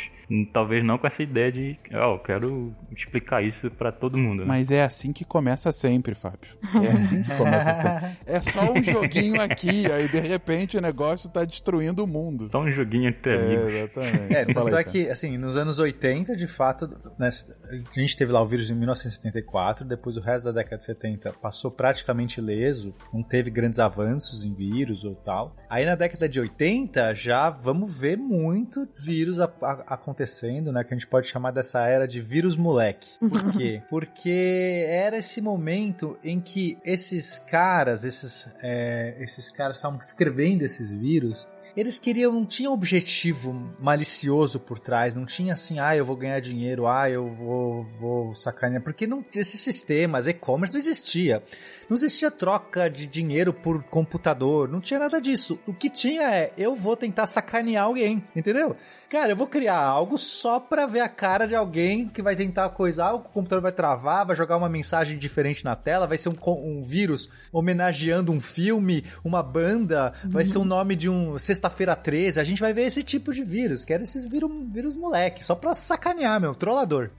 talvez 0.51 0.83
não 0.83 0.97
com 0.97 1.05
essa 1.05 1.21
ideia 1.21 1.51
de, 1.51 1.77
ó, 1.93 2.15
eu 2.15 2.19
quero 2.19 2.73
explicar 2.95 3.43
isso 3.43 3.69
pra 3.71 3.91
todo 3.91 4.17
mundo, 4.17 4.39
né? 4.39 4.45
Mas 4.47 4.71
é 4.71 4.83
assim 4.83 5.11
que 5.11 5.25
começa 5.25 5.71
sempre, 5.71 6.15
Fábio. 6.15 6.49
É 6.81 6.87
assim 6.91 7.23
que 7.23 7.35
começa 7.35 7.73
sempre. 7.73 8.17
É 8.25 8.41
só 8.41 8.71
um 8.71 8.81
joguinho 8.81 9.41
aqui, 9.41 9.91
aí 9.91 10.07
de 10.07 10.19
repente 10.19 10.77
o 10.77 10.81
negócio 10.81 11.29
tá 11.29 11.43
destruindo 11.43 12.03
o 12.03 12.07
mundo. 12.07 12.47
Só 12.49 12.61
um 12.61 12.71
joguinho 12.71 13.09
entre 13.09 13.35
amigos. 13.35 13.65
É, 13.65 13.79
exatamente. 13.79 14.33
É, 14.33 14.39
aí, 14.39 14.81
é 14.81 14.83
que, 14.83 15.09
assim, 15.09 15.37
nos 15.37 15.57
anos 15.57 15.79
80, 15.79 16.35
de 16.35 16.47
fato, 16.47 16.87
né, 17.17 17.29
a 17.29 17.99
gente 17.99 18.15
teve 18.15 18.31
lá 18.31 18.41
o 18.41 18.47
vírus 18.47 18.69
em 18.69 18.75
1974, 18.75 19.85
depois 19.85 20.17
o 20.17 20.21
resto 20.21 20.45
da 20.45 20.51
década 20.51 20.77
de 20.77 20.85
70 20.85 21.33
passou 21.33 21.69
praticamente 21.69 22.39
ileso, 22.39 22.95
não 23.13 23.23
teve 23.23 23.51
grandes 23.51 23.79
avanços 23.79 24.45
em 24.45 24.53
vírus 24.53 25.03
ou 25.03 25.15
tal. 25.15 25.55
Aí 25.69 25.85
na 25.85 25.95
década 25.95 26.12
de 26.29 26.39
80 26.39 27.13
já 27.13 27.49
vamos 27.49 27.97
ver 27.97 28.17
muito 28.17 28.87
vírus 28.95 29.39
a- 29.39 29.51
a- 29.61 29.83
acontecendo, 29.95 30.71
né, 30.71 30.83
que 30.83 30.93
a 30.93 30.97
gente 30.97 31.07
pode 31.07 31.27
chamar 31.27 31.51
dessa 31.51 31.85
era 31.87 32.07
de 32.07 32.21
vírus 32.21 32.55
moleque. 32.55 33.09
Por 33.19 33.51
quê? 33.57 33.81
Porque 33.89 34.85
era 34.87 35.17
esse 35.17 35.41
momento 35.41 36.17
em 36.23 36.39
que 36.39 36.77
esses 36.85 37.39
caras, 37.39 38.03
esses, 38.03 38.47
é, 38.61 39.15
esses 39.19 39.49
caras 39.51 39.77
estavam 39.77 39.99
escrevendo 39.99 40.61
esses 40.63 40.91
vírus, 40.91 41.47
eles 41.75 41.97
queriam, 41.97 42.31
não 42.31 42.45
tinha 42.45 42.69
objetivo 42.69 43.73
malicioso 43.79 44.59
por 44.59 44.77
trás, 44.79 45.15
não 45.15 45.25
tinha 45.25 45.53
assim, 45.53 45.79
ah, 45.79 45.95
eu 45.95 46.05
vou 46.05 46.15
ganhar 46.15 46.39
dinheiro, 46.39 46.85
ah, 46.87 47.09
eu 47.09 47.27
vou, 47.33 47.83
vou 47.83 48.35
sacanear, 48.35 48.83
porque 48.83 49.07
não, 49.07 49.25
esses 49.35 49.59
sistemas, 49.59 50.27
e-commerce 50.27 50.71
não 50.71 50.79
existia. 50.79 51.41
Não 51.89 51.95
existia 51.95 52.31
troca 52.31 52.89
de 52.89 53.05
dinheiro 53.05 53.53
por 53.53 53.83
computador, 53.83 54.67
não 54.69 54.79
tinha 54.79 54.99
nada 54.99 55.19
disso. 55.19 55.59
O 55.67 55.73
que 55.73 55.89
tinha 55.89 56.23
é, 56.33 56.53
eu 56.57 56.75
vou 56.75 56.95
tentar 56.95 57.27
sacanear 57.27 57.85
alguém, 57.85 58.23
entendeu? 58.35 58.75
Cara, 59.09 59.31
eu 59.31 59.35
vou 59.35 59.47
criar 59.47 59.79
algo 59.79 60.17
só 60.17 60.59
pra 60.59 60.85
ver 60.85 61.01
a 61.01 61.09
cara 61.09 61.47
de 61.47 61.55
alguém 61.55 62.07
que 62.07 62.21
vai 62.21 62.35
tentar 62.35 62.69
coisar, 62.69 63.13
o 63.13 63.19
computador 63.19 63.61
vai 63.61 63.71
travar, 63.71 64.25
vai 64.25 64.35
jogar 64.35 64.57
uma 64.57 64.69
mensagem 64.69 65.17
diferente 65.17 65.63
na 65.63 65.75
tela, 65.75 66.07
vai 66.07 66.17
ser 66.17 66.29
um, 66.29 66.35
um 66.47 66.81
vírus 66.81 67.29
homenageando 67.51 68.31
um 68.31 68.39
filme, 68.39 69.05
uma 69.23 69.43
banda, 69.43 70.13
vai 70.25 70.45
ser 70.45 70.57
o 70.57 70.65
nome 70.65 70.95
de 70.95 71.09
um 71.09 71.37
Sexta-feira 71.37 71.95
13. 71.95 72.39
A 72.39 72.43
gente 72.43 72.61
vai 72.61 72.73
ver 72.73 72.83
esse 72.83 73.03
tipo 73.03 73.33
de 73.33 73.43
vírus, 73.43 73.83
que 73.83 73.93
era 73.93 74.03
esses 74.03 74.25
vírus, 74.25 74.51
vírus 74.71 74.95
moleque, 74.95 75.43
só 75.43 75.55
pra 75.55 75.73
sacanear, 75.73 76.39
meu, 76.39 76.55
trollador. 76.55 77.09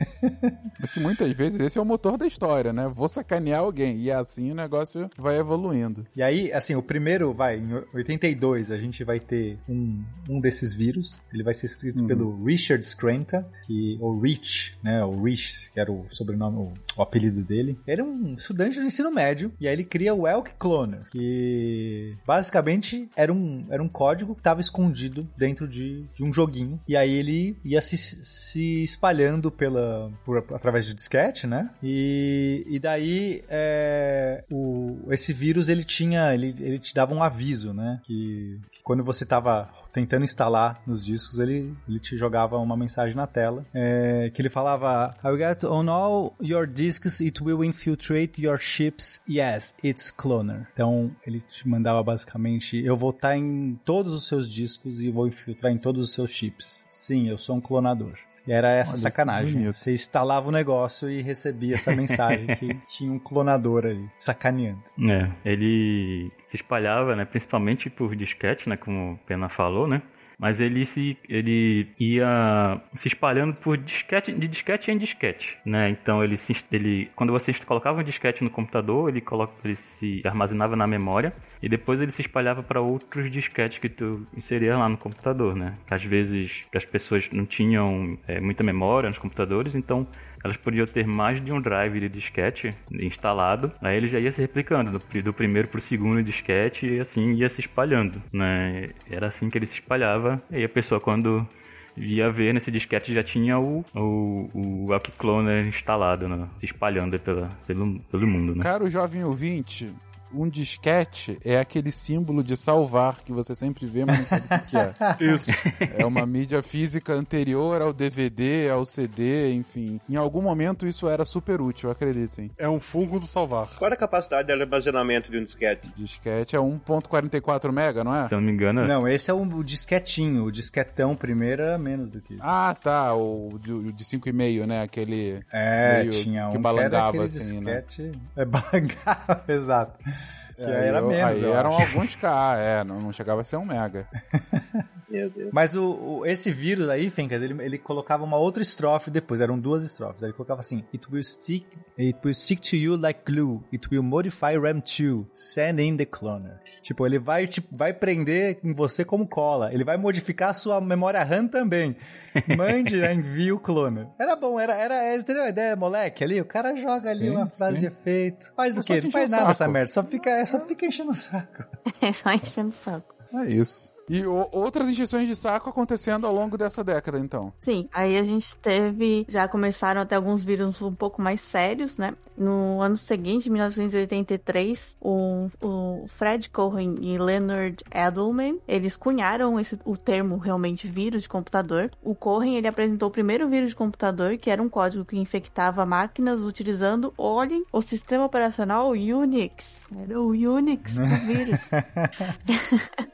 Porque 0.80 1.00
muitas 1.00 1.30
vezes 1.32 1.60
esse 1.60 1.78
é 1.78 1.82
o 1.82 1.84
motor 1.84 2.16
da 2.16 2.26
história, 2.26 2.72
né? 2.72 2.90
Vou 2.92 3.08
sacanear 3.08 3.60
alguém. 3.60 3.98
E 3.98 4.10
assim 4.10 4.53
o 4.54 4.56
negócio 4.56 5.10
vai 5.18 5.38
evoluindo. 5.38 6.06
E 6.16 6.22
aí, 6.22 6.52
assim, 6.52 6.74
o 6.74 6.82
primeiro, 6.82 7.34
vai, 7.34 7.58
em 7.58 7.74
82, 7.92 8.70
a 8.70 8.78
gente 8.78 9.02
vai 9.04 9.18
ter 9.20 9.58
um, 9.68 10.02
um 10.28 10.40
desses 10.40 10.74
vírus. 10.74 11.20
Ele 11.32 11.42
vai 11.42 11.52
ser 11.52 11.66
escrito 11.66 12.04
pelo 12.04 12.42
Richard 12.44 12.84
Scranton, 12.84 13.44
que, 13.66 13.98
ou 14.00 14.18
Rich, 14.18 14.78
né? 14.82 15.04
O 15.04 15.22
Rich, 15.22 15.72
que 15.72 15.80
era 15.80 15.90
o 15.90 16.06
sobrenome, 16.08 16.58
o, 16.58 16.72
o 16.96 17.02
apelido 17.02 17.42
dele. 17.42 17.78
Ele 17.86 18.00
é 18.00 18.04
um 18.04 18.34
estudante 18.34 18.78
do 18.78 18.86
ensino 18.86 19.10
médio, 19.10 19.52
e 19.60 19.66
aí 19.66 19.74
ele 19.74 19.84
cria 19.84 20.14
o 20.14 20.26
Elk 20.26 20.52
Cloner, 20.58 21.06
que 21.10 22.16
basicamente 22.26 23.08
era 23.16 23.32
um, 23.32 23.66
era 23.70 23.82
um 23.82 23.88
código 23.88 24.34
que 24.34 24.40
estava 24.40 24.60
escondido 24.60 25.28
dentro 25.36 25.66
de, 25.66 26.04
de 26.14 26.24
um 26.24 26.32
joguinho. 26.32 26.80
E 26.86 26.96
aí 26.96 27.12
ele 27.12 27.56
ia 27.64 27.80
se, 27.80 27.96
se 27.96 28.82
espalhando 28.82 29.50
pela, 29.50 30.10
por, 30.24 30.38
através 30.38 30.86
de 30.86 30.94
disquete, 30.94 31.46
né? 31.46 31.70
E, 31.82 32.64
e 32.68 32.78
daí 32.78 33.42
é, 33.48 34.44
o, 34.50 34.98
esse 35.10 35.32
vírus 35.32 35.68
ele 35.68 35.84
tinha, 35.84 36.34
ele, 36.34 36.54
ele 36.58 36.78
te 36.78 36.94
dava 36.94 37.14
um 37.14 37.22
aviso, 37.22 37.72
né? 37.72 38.00
Que, 38.04 38.58
que 38.70 38.82
quando 38.82 39.02
você 39.02 39.24
estava 39.24 39.70
tentando 39.92 40.24
instalar 40.24 40.82
nos 40.86 41.04
discos, 41.04 41.38
ele, 41.38 41.74
ele 41.88 41.98
te 41.98 42.16
jogava 42.16 42.56
uma 42.58 42.76
mensagem 42.76 43.16
na 43.16 43.26
tela 43.26 43.64
é, 43.72 44.30
que 44.32 44.40
ele 44.40 44.48
falava: 44.48 45.16
I 45.24 45.28
got 45.36 45.64
on 45.64 45.88
all 45.90 46.36
your 46.40 46.66
disks, 46.84 47.20
it 47.20 47.42
will 47.42 47.64
infiltrate 47.64 48.40
your 48.40 48.58
chips. 48.58 49.22
Yes, 49.28 49.74
it's 49.82 50.10
cloner. 50.10 50.66
Então 50.72 51.10
ele 51.26 51.40
te 51.40 51.66
mandava 51.66 52.02
basicamente: 52.02 52.84
Eu 52.84 52.96
vou 52.96 53.10
estar 53.10 53.36
em 53.36 53.78
todos 53.84 54.12
os 54.12 54.26
seus 54.26 54.50
discos 54.50 55.02
e 55.02 55.10
vou 55.10 55.26
infiltrar 55.26 55.72
em 55.72 55.78
todos 55.78 56.08
os 56.08 56.14
seus 56.14 56.30
chips. 56.30 56.86
Sim, 56.90 57.28
eu 57.28 57.38
sou 57.38 57.56
um 57.56 57.60
clonador. 57.60 58.14
E 58.46 58.52
era 58.52 58.70
essa 58.74 58.92
Olha 58.92 59.00
sacanagem. 59.00 59.72
Você 59.72 59.92
instalava 59.92 60.48
o 60.48 60.52
negócio 60.52 61.10
e 61.10 61.22
recebia 61.22 61.76
essa 61.76 61.94
mensagem 61.96 62.46
que 62.56 62.74
tinha 62.86 63.10
um 63.10 63.18
clonador 63.18 63.86
ali, 63.86 64.06
sacaneando. 64.18 64.82
É, 65.00 65.30
ele 65.50 66.30
se 66.44 66.56
espalhava, 66.56 67.16
né, 67.16 67.24
principalmente 67.24 67.88
por 67.88 68.14
disquete, 68.14 68.68
né, 68.68 68.76
como 68.76 69.14
o 69.14 69.18
Pena 69.26 69.48
falou, 69.48 69.86
né? 69.86 70.02
Mas 70.44 70.60
ele 70.60 70.84
se 70.84 71.16
ele 71.26 71.88
ia 71.98 72.78
se 72.96 73.08
espalhando 73.08 73.54
por 73.54 73.78
disquete, 73.78 74.30
de 74.30 74.46
disquete 74.46 74.90
em 74.90 74.98
disquete, 74.98 75.56
né? 75.64 75.88
Então 75.88 76.22
ele 76.22 76.36
se 76.36 76.54
ele 76.70 77.10
quando 77.16 77.32
você 77.32 77.50
colocava 77.64 78.00
um 78.00 78.04
disquete 78.04 78.44
no 78.44 78.50
computador, 78.50 79.08
ele 79.08 79.22
coloca 79.22 79.54
ele 79.64 79.74
se 79.74 80.20
armazenava 80.22 80.76
na 80.76 80.86
memória 80.86 81.32
e 81.62 81.66
depois 81.66 81.98
ele 81.98 82.12
se 82.12 82.20
espalhava 82.20 82.62
para 82.62 82.78
outros 82.78 83.32
disquetes 83.32 83.78
que 83.78 83.88
tu 83.88 84.26
inseria 84.36 84.76
lá 84.76 84.86
no 84.86 84.98
computador, 84.98 85.56
né? 85.56 85.78
Às 85.88 86.04
vezes 86.04 86.52
as 86.74 86.84
pessoas 86.84 87.26
não 87.32 87.46
tinham 87.46 88.18
é, 88.28 88.38
muita 88.38 88.62
memória 88.62 89.08
nos 89.08 89.18
computadores, 89.18 89.74
então 89.74 90.06
elas 90.44 90.56
podiam 90.58 90.86
ter 90.86 91.06
mais 91.06 91.42
de 91.42 91.50
um 91.50 91.60
drive 91.60 91.98
de 92.00 92.08
disquete 92.08 92.74
instalado, 92.92 93.72
aí 93.80 93.96
ele 93.96 94.08
já 94.08 94.20
ia 94.20 94.30
se 94.30 94.40
replicando 94.40 94.90
do, 94.92 95.00
pri- 95.00 95.22
do 95.22 95.32
primeiro 95.32 95.68
pro 95.68 95.80
segundo 95.80 96.22
disquete 96.22 96.86
e 96.86 97.00
assim 97.00 97.32
ia 97.32 97.48
se 97.48 97.60
espalhando, 97.62 98.22
né? 98.32 98.90
Era 99.10 99.28
assim 99.28 99.48
que 99.48 99.56
ele 99.58 99.66
se 99.66 99.74
espalhava, 99.74 100.42
e 100.50 100.62
a 100.62 100.68
pessoa 100.68 101.00
quando 101.00 101.48
ia 101.96 102.28
ver 102.30 102.52
nesse 102.52 102.70
disquete 102.70 103.14
já 103.14 103.22
tinha 103.22 103.58
o, 103.58 103.84
o, 103.94 104.90
o 104.92 105.00
Cloner 105.18 105.66
instalado, 105.66 106.28
né? 106.28 106.46
Se 106.58 106.66
espalhando 106.66 107.18
pela, 107.18 107.50
pelo, 107.66 107.98
pelo 108.10 108.26
mundo, 108.26 108.54
né? 108.54 108.62
Caro 108.62 108.88
jovem 108.90 109.24
ouvinte, 109.24 109.90
um 110.36 110.48
disquete 110.48 111.38
é 111.44 111.58
aquele 111.58 111.90
símbolo 111.90 112.42
de 112.42 112.56
salvar 112.56 113.22
que 113.24 113.32
você 113.32 113.54
sempre 113.54 113.86
vê, 113.86 114.04
mas 114.04 114.18
não 114.18 114.26
sabe 114.26 114.46
o 114.46 114.48
que 114.48 114.66
que 114.66 114.76
é. 114.76 114.92
Isso. 115.34 115.52
É 115.96 116.04
uma 116.04 116.26
mídia 116.26 116.62
física 116.62 117.12
anterior 117.12 117.80
ao 117.80 117.92
DVD, 117.92 118.68
ao 118.70 118.84
CD, 118.84 119.52
enfim. 119.54 120.00
Em 120.08 120.16
algum 120.16 120.42
momento 120.42 120.86
isso 120.86 121.08
era 121.08 121.24
super 121.24 121.60
útil, 121.60 121.90
acreditem. 121.90 122.50
É 122.58 122.68
um 122.68 122.80
fungo 122.80 123.18
do 123.20 123.26
salvar. 123.26 123.68
Qual 123.76 123.90
é 123.90 123.94
a 123.94 123.96
capacidade 123.96 124.46
de 124.48 124.52
armazenamento 124.52 125.30
de 125.30 125.38
um 125.38 125.42
disquete? 125.44 125.92
Disquete 125.96 126.56
é 126.56 126.58
1.44 126.58 127.72
mega, 127.72 128.04
não 128.04 128.14
é? 128.14 128.28
Se 128.28 128.34
eu 128.34 128.38
não 128.40 128.46
me 128.46 128.52
engano, 128.52 128.86
Não, 128.86 129.06
esse 129.08 129.30
é 129.30 129.34
o 129.34 129.62
disquetinho. 129.62 130.44
O 130.44 130.52
disquetão 130.52 131.14
primeiro 131.16 131.62
era 131.62 131.78
menos 131.78 132.10
do 132.10 132.20
que 132.20 132.34
isso. 132.34 132.42
Ah, 132.44 132.74
tá, 132.80 133.14
o 133.14 133.58
de, 133.62 133.72
o 133.72 133.92
de 133.92 134.04
5,5, 134.04 134.66
né? 134.66 134.82
Aquele 134.82 135.40
É, 135.52 136.00
meio 136.00 136.10
tinha 136.10 136.46
um 136.46 136.50
que 136.50 136.56
que 136.56 136.62
balangava 136.62 136.96
era 136.96 137.08
aquele 137.08 137.24
assim, 137.24 137.60
né? 137.60 137.82
disquete... 137.86 138.18
É, 138.36 138.44
balangava, 138.44 139.44
exato. 139.48 139.98
Que 140.54 140.62
É, 140.62 140.86
era 140.86 140.98
eu- 141.00 141.08
menos, 141.08 141.42
Aí 141.42 141.50
eram 141.50 141.72
alguns 141.72 142.14
K, 142.14 142.56
é, 142.58 142.84
não, 142.84 143.00
não 143.00 143.12
chegava 143.12 143.40
a 143.40 143.44
ser 143.44 143.56
um 143.56 143.64
mega. 143.64 144.06
Meu 145.10 145.28
Deus. 145.28 145.50
Mas 145.52 145.74
o, 145.74 145.90
o- 146.20 146.26
esse 146.26 146.52
vírus 146.52 146.88
aí, 146.88 147.10
Fencas, 147.10 147.42
ele, 147.42 147.60
ele 147.60 147.76
colocava 147.76 148.22
uma 148.22 148.36
outra 148.36 148.62
estrofe 148.62 149.10
depois, 149.10 149.40
eram 149.40 149.58
duas 149.58 149.82
estrofes. 149.82 150.22
Aí 150.22 150.28
ele 150.30 150.36
colocava 150.36 150.60
assim: 150.60 150.84
It 150.94 151.06
will 151.10 151.24
stick, 151.24 151.66
it 151.98 152.16
will 152.24 152.32
stick 152.32 152.60
to 152.70 152.76
you 152.76 152.94
like 152.96 153.20
glue. 153.26 153.64
It 153.72 153.88
will 153.90 154.02
modify 154.04 154.54
RAM2. 154.54 155.26
Send 155.34 155.80
in 155.82 155.96
the 155.96 156.06
cloner. 156.06 156.60
Tipo, 156.84 157.06
ele 157.06 157.18
vai, 157.18 157.46
tipo, 157.46 157.74
vai 157.74 157.94
prender 157.94 158.58
em 158.62 158.74
você 158.74 159.06
como 159.06 159.26
cola. 159.26 159.72
Ele 159.72 159.82
vai 159.82 159.96
modificar 159.96 160.50
a 160.50 160.54
sua 160.54 160.82
memória 160.82 161.24
RAM 161.24 161.48
também. 161.48 161.96
Mande, 162.58 162.98
né, 162.98 163.14
envie 163.14 163.52
o 163.52 163.58
cloner. 163.58 164.06
Era 164.18 164.36
bom, 164.36 164.60
era, 164.60 164.74
era, 164.74 165.16
entendeu 165.16 165.44
a 165.44 165.48
ideia, 165.48 165.74
moleque? 165.74 166.22
Ali, 166.22 166.38
o 166.42 166.44
cara 166.44 166.76
joga 166.76 167.08
ali 167.08 167.20
Sim, 167.20 167.30
uma 167.30 167.46
frase 167.46 167.76
sim. 167.76 167.80
de 167.80 167.86
efeito. 167.86 168.52
Faz 168.54 168.76
É 168.76 168.80
o 168.80 168.82
quê? 168.84 169.00
te 169.00 169.04
Não 169.04 169.10
faz 169.10 169.30
nada 169.30 169.50
essa 169.50 169.66
merda. 169.66 169.90
Só 169.92 170.02
fica, 170.02 170.28
é, 170.28 170.44
só 170.44 170.60
fica 170.60 170.84
enchendo 170.84 171.10
o 171.10 171.14
saco. 171.14 171.64
É 172.02 172.12
só 172.12 172.30
enchendo 172.30 172.68
o 172.68 172.72
saco. 172.72 173.14
É 173.32 173.46
isso. 173.50 173.93
E 174.08 174.24
o- 174.26 174.48
outras 174.52 174.88
injeções 174.88 175.26
de 175.26 175.34
saco 175.34 175.70
acontecendo 175.70 176.26
ao 176.26 176.34
longo 176.34 176.58
dessa 176.58 176.84
década, 176.84 177.18
então. 177.18 177.52
Sim, 177.58 177.88
aí 177.92 178.18
a 178.18 178.22
gente 178.22 178.56
teve. 178.58 179.24
Já 179.28 179.48
começaram 179.48 180.00
até 180.00 180.14
alguns 180.16 180.44
vírus 180.44 180.80
um 180.82 180.94
pouco 180.94 181.22
mais 181.22 181.40
sérios, 181.40 181.96
né? 181.96 182.14
No 182.36 182.80
ano 182.80 182.96
seguinte, 182.96 183.48
1983, 183.48 184.96
o, 185.00 185.48
o 185.62 186.06
Fred 186.08 186.50
Cohen 186.50 186.96
e 187.00 187.18
Leonard 187.18 187.82
Edelman 187.90 188.58
eles 188.68 188.96
cunharam 188.96 189.58
esse, 189.58 189.78
o 189.84 189.96
termo 189.96 190.36
realmente 190.36 190.86
vírus 190.86 191.22
de 191.22 191.28
computador. 191.28 191.90
O 192.02 192.14
Cohen 192.14 192.56
ele 192.56 192.68
apresentou 192.68 193.08
o 193.08 193.12
primeiro 193.12 193.48
vírus 193.48 193.70
de 193.70 193.76
computador, 193.76 194.36
que 194.36 194.50
era 194.50 194.62
um 194.62 194.68
código 194.68 195.04
que 195.04 195.16
infectava 195.16 195.86
máquinas 195.86 196.42
utilizando, 196.42 197.12
olhem, 197.16 197.64
o 197.72 197.80
sistema 197.80 198.24
operacional 198.24 198.90
Unix. 198.90 199.84
Era 199.96 200.20
o 200.20 200.28
Unix 200.28 200.94
do 200.96 201.06
vírus. 201.26 201.70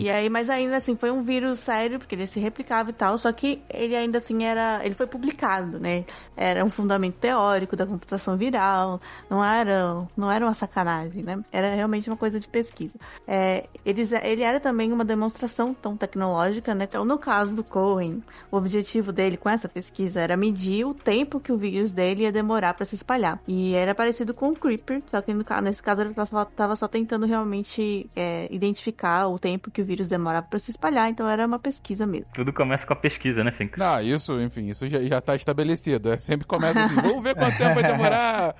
E 0.00 0.08
aí, 0.08 0.30
mas 0.30 0.48
ainda 0.48 0.76
assim, 0.76 0.96
foi 0.96 1.10
um 1.10 1.24
vírus 1.24 1.58
sério, 1.58 1.98
porque 1.98 2.14
ele 2.14 2.26
se 2.26 2.38
replicava 2.38 2.90
e 2.90 2.92
tal, 2.92 3.18
só 3.18 3.32
que 3.32 3.60
ele 3.68 3.96
ainda 3.96 4.18
assim 4.18 4.44
era. 4.44 4.80
Ele 4.84 4.94
foi 4.94 5.06
publicado, 5.06 5.80
né? 5.80 6.04
Era 6.36 6.64
um 6.64 6.70
fundamento 6.70 7.16
teórico 7.16 7.74
da 7.74 7.84
computação 7.84 8.36
viral, 8.36 9.00
não 9.28 9.44
era, 9.44 10.06
não 10.16 10.30
era 10.30 10.44
uma 10.44 10.54
sacanagem, 10.54 11.24
né? 11.24 11.42
Era 11.50 11.74
realmente 11.74 12.08
uma 12.08 12.16
coisa 12.16 12.38
de 12.38 12.46
pesquisa. 12.46 12.96
É, 13.26 13.66
eles, 13.84 14.12
ele 14.12 14.42
era 14.42 14.60
também 14.60 14.92
uma 14.92 15.04
demonstração 15.04 15.74
tão 15.74 15.96
tecnológica, 15.96 16.72
né? 16.72 16.84
Então, 16.84 17.04
no 17.04 17.18
caso 17.18 17.56
do 17.56 17.64
Cohen, 17.64 18.22
o 18.52 18.56
objetivo 18.56 19.12
dele 19.12 19.36
com 19.36 19.48
essa 19.48 19.68
pesquisa 19.68 20.20
era 20.20 20.36
medir 20.36 20.84
o 20.84 20.94
tempo 20.94 21.40
que 21.40 21.50
o 21.50 21.58
vírus 21.58 21.92
dele 21.92 22.22
ia 22.22 22.32
demorar 22.32 22.74
para 22.74 22.86
se 22.86 22.94
espalhar. 22.94 23.40
E 23.48 23.74
era 23.74 23.96
parecido 23.96 24.32
com 24.32 24.50
o 24.50 24.56
Creeper, 24.56 25.02
só 25.06 25.20
que 25.20 25.34
no, 25.34 25.44
nesse 25.62 25.82
caso 25.82 26.02
ele 26.02 26.10
estava 26.10 26.76
só 26.76 26.86
tentando 26.86 27.26
realmente 27.26 28.08
é, 28.14 28.46
identificar 28.50 29.26
o 29.26 29.39
tempo 29.40 29.70
que 29.70 29.80
o 29.80 29.84
vírus 29.84 30.08
demorava 30.08 30.46
para 30.46 30.58
se 30.58 30.70
espalhar, 30.70 31.08
então 31.08 31.28
era 31.28 31.46
uma 31.46 31.58
pesquisa 31.58 32.06
mesmo. 32.06 32.32
Tudo 32.34 32.52
começa 32.52 32.86
com 32.86 32.92
a 32.92 32.96
pesquisa, 32.96 33.42
né, 33.42 33.50
Fink? 33.50 33.78
Não, 33.78 34.00
isso, 34.00 34.40
enfim, 34.40 34.68
isso 34.68 34.86
já, 34.86 35.00
já 35.00 35.20
tá 35.20 35.34
estabelecido. 35.34 36.12
É, 36.12 36.18
sempre 36.18 36.46
começa 36.46 36.78
assim, 36.80 36.96
vamos 36.96 37.22
ver 37.22 37.34
quanto 37.34 37.56
tempo 37.56 37.74
vai 37.74 37.82
demorar. 37.82 38.54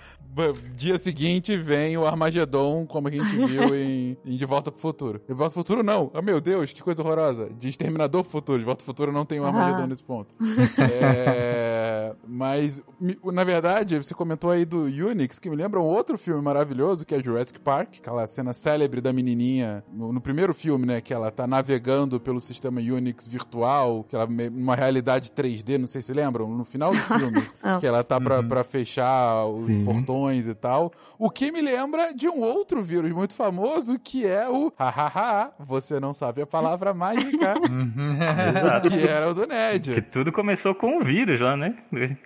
Dia 0.77 0.97
seguinte 0.99 1.57
vem 1.57 1.97
o 1.99 2.07
Armagedon, 2.07 2.87
como 2.87 3.09
a 3.09 3.11
gente 3.11 3.25
viu 3.47 3.75
em, 3.77 4.17
em 4.25 4.37
De 4.37 4.45
Volta 4.45 4.71
pro 4.71 4.81
Futuro. 4.81 5.21
De 5.27 5.35
Volta 5.35 5.53
pro 5.53 5.63
Futuro 5.63 5.83
não. 5.83 6.11
Oh, 6.15 6.23
meu 6.23 6.41
Deus, 6.41 6.73
que 6.73 6.83
coisa 6.83 7.03
horrorosa. 7.03 7.51
De 7.59 7.69
Exterminador 7.69 8.23
pro 8.23 8.31
Futuro. 8.33 8.59
De 8.59 8.65
Volta 8.65 8.79
pro 8.79 8.87
Futuro 8.87 9.13
não 9.13 9.25
tem 9.25 9.41
o 9.41 9.45
Armagedon 9.45 9.83
Ah. 9.83 9.87
nesse 9.87 10.03
ponto. 10.03 10.35
É, 10.79 12.15
mas, 12.27 12.81
na 13.25 13.45
verdade, 13.45 13.99
você 13.99 14.15
comentou 14.15 14.51
aí 14.51 14.65
do 14.65 14.83
Unix, 14.85 15.39
que 15.39 15.49
me 15.51 15.57
lembra 15.57 15.81
um 15.81 15.85
outro 15.85 16.17
filme 16.19 16.43
maravilhoso, 16.43 17.05
que 17.05 17.15
é 17.15 17.23
Jurassic 17.23 17.59
Park. 17.61 17.97
Aquela 17.99 18.27
cena 18.27 18.53
célebre 18.53 19.01
da 19.01 19.13
menininha, 19.13 19.85
no, 19.93 20.13
no 20.13 20.21
primeiro 20.21 20.55
filme, 20.55 20.87
né? 20.87 21.01
Que 21.01 21.13
ela 21.13 21.31
tá 21.31 21.47
navegando 21.47 22.19
pelo 22.21 22.41
sistema 22.41 22.81
Unix 22.81 23.27
virtual, 23.27 24.05
que 24.05 24.15
ela 24.15 24.27
numa 24.27 24.75
realidade 24.75 25.31
3D, 25.33 25.79
não 25.79 25.87
sei 25.87 26.03
se 26.03 26.13
lembram, 26.13 26.49
no 26.49 26.65
final 26.65 26.91
do 26.93 26.97
filme, 27.19 27.43
que 27.81 27.87
ela 27.87 28.03
tá 28.03 28.21
pra, 28.21 28.43
pra 28.43 28.65
fechar 28.65 29.47
os 29.47 29.67
Sim. 29.67 29.85
portões 29.85 30.20
e 30.29 30.55
tal. 30.55 30.93
O 31.19 31.31
que 31.31 31.51
me 31.51 31.61
lembra 31.61 32.13
de 32.13 32.29
um 32.29 32.41
outro 32.41 32.83
vírus 32.83 33.11
muito 33.13 33.35
famoso, 33.35 33.99
que 33.99 34.27
é 34.27 34.49
o 34.49 34.73
hahaha, 34.79 35.53
você 35.59 35.99
não 36.01 36.13
sabe 36.13 36.43
a 36.43 36.47
palavra 36.47 36.93
mágica, 36.93 37.55
que 38.91 39.09
era 39.09 39.29
o 39.31 39.35
do 39.35 39.43
Que 39.43 39.47
Ned. 39.47 40.03
tudo 40.13 40.33
começou 40.33 40.75
com 40.75 40.99
o 40.99 41.05
vírus 41.05 41.41
lá, 41.41 41.57
né? 41.57 41.77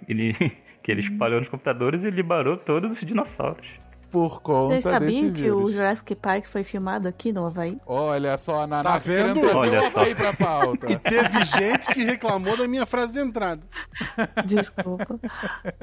Ele, 0.09 0.35
que 0.83 0.91
ele 0.91 1.03
espalhou 1.03 1.41
nos 1.41 1.49
computadores 1.49 2.05
e 2.05 2.11
liberou 2.11 2.57
todos 2.57 2.93
os 2.93 3.01
dinossauros. 3.01 3.67
Por 4.15 4.41
conta 4.43 4.75
Vocês 4.81 4.85
sabiam 4.85 5.33
que 5.33 5.51
o. 5.51 5.73
Jurassic 5.73 6.15
Park 6.15 6.47
foi 6.47 6.63
filmado 6.63 7.09
aqui 7.09 7.33
no 7.33 7.45
Havaí? 7.47 7.81
Olha 7.85 8.39
só, 8.39 8.61
a 8.63 8.67
Naná 8.69 8.93
Tá 8.93 8.99
vendo? 8.99 9.41
Olha 9.57 9.91
só. 9.91 9.99
Havaí 9.99 10.15
pra 10.15 10.33
pauta. 10.33 10.93
E 10.93 10.97
teve 10.97 11.45
gente 11.45 11.93
que 11.93 12.05
reclamou 12.05 12.57
da 12.57 12.69
minha 12.69 12.87
frase 12.87 13.15
de 13.15 13.19
entrada. 13.19 13.61
Desculpa. 14.47 15.19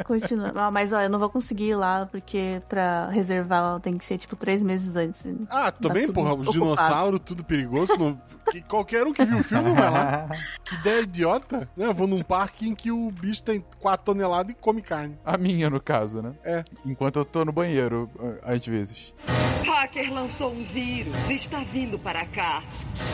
Continua. 0.06 0.54
Ah, 0.56 0.72
mas 0.72 0.94
ó, 0.94 1.02
eu 1.02 1.10
não 1.10 1.20
vou 1.20 1.30
conseguir 1.30 1.72
ir 1.72 1.76
lá, 1.76 2.06
porque 2.06 2.62
pra 2.70 3.10
reservar 3.10 3.82
tem 3.82 3.98
que 3.98 4.06
ser 4.06 4.18
tipo 4.18 4.38
três 4.38 4.64
meses 4.64 4.96
antes. 4.96 5.26
Ah, 5.50 5.70
também, 5.70 6.06
tudo 6.06 6.16
porra, 6.16 6.34
os 6.34 6.50
dinossauros, 6.50 7.20
tudo 7.26 7.44
perigoso. 7.44 7.98
não- 7.98 8.18
que 8.50 8.60
qualquer 8.62 9.06
um 9.06 9.14
que 9.14 9.24
viu 9.24 9.38
o 9.38 9.44
filme 9.44 9.72
vai 9.74 9.92
lá. 9.92 10.28
Que 10.64 10.74
ideia 10.82 11.02
idiota. 11.02 11.70
Né? 11.78 11.86
Eu 11.86 11.94
vou 11.94 12.08
num 12.08 12.24
parque 12.24 12.68
em 12.68 12.74
que 12.74 12.92
o 12.92 13.12
bicho 13.12 13.44
tem 13.44 13.64
4 13.80 14.04
toneladas 14.06 14.52
e 14.52 14.56
come 14.56 14.82
carne. 14.82 15.18
A 15.24 15.38
minha, 15.38 15.70
no 15.70 15.80
caso, 15.80 16.22
né? 16.22 16.34
É. 16.44 16.64
Enquanto 16.86 17.20
eu 17.20 17.26
tô 17.26 17.46
no 17.46 17.52
banheiro, 17.52 18.10
às 18.44 18.66
vezes. 18.66 19.14
Hacker 19.66 20.14
lançou 20.14 20.52
um 20.52 20.64
vírus 20.64 21.14
e 21.30 21.34
está 21.34 21.64
vindo 21.64 21.98
para 21.98 22.26
cá. 22.28 22.64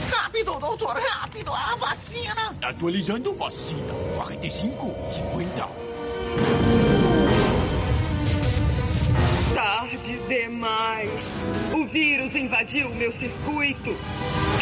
Rápido, 0.09 0.59
doutor, 0.59 0.95
rápido! 0.97 1.53
A 1.53 1.75
vacina! 1.75 2.55
Atualizando 2.61 3.33
vacina. 3.35 3.93
45, 4.15 4.95
50. 5.11 5.69
Tarde 9.53 10.17
demais. 10.27 11.29
O 11.73 11.87
vírus 11.87 12.35
invadiu 12.35 12.89
o 12.89 12.95
meu 12.95 13.11
circuito. 13.11 13.95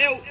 Eu 0.01 0.21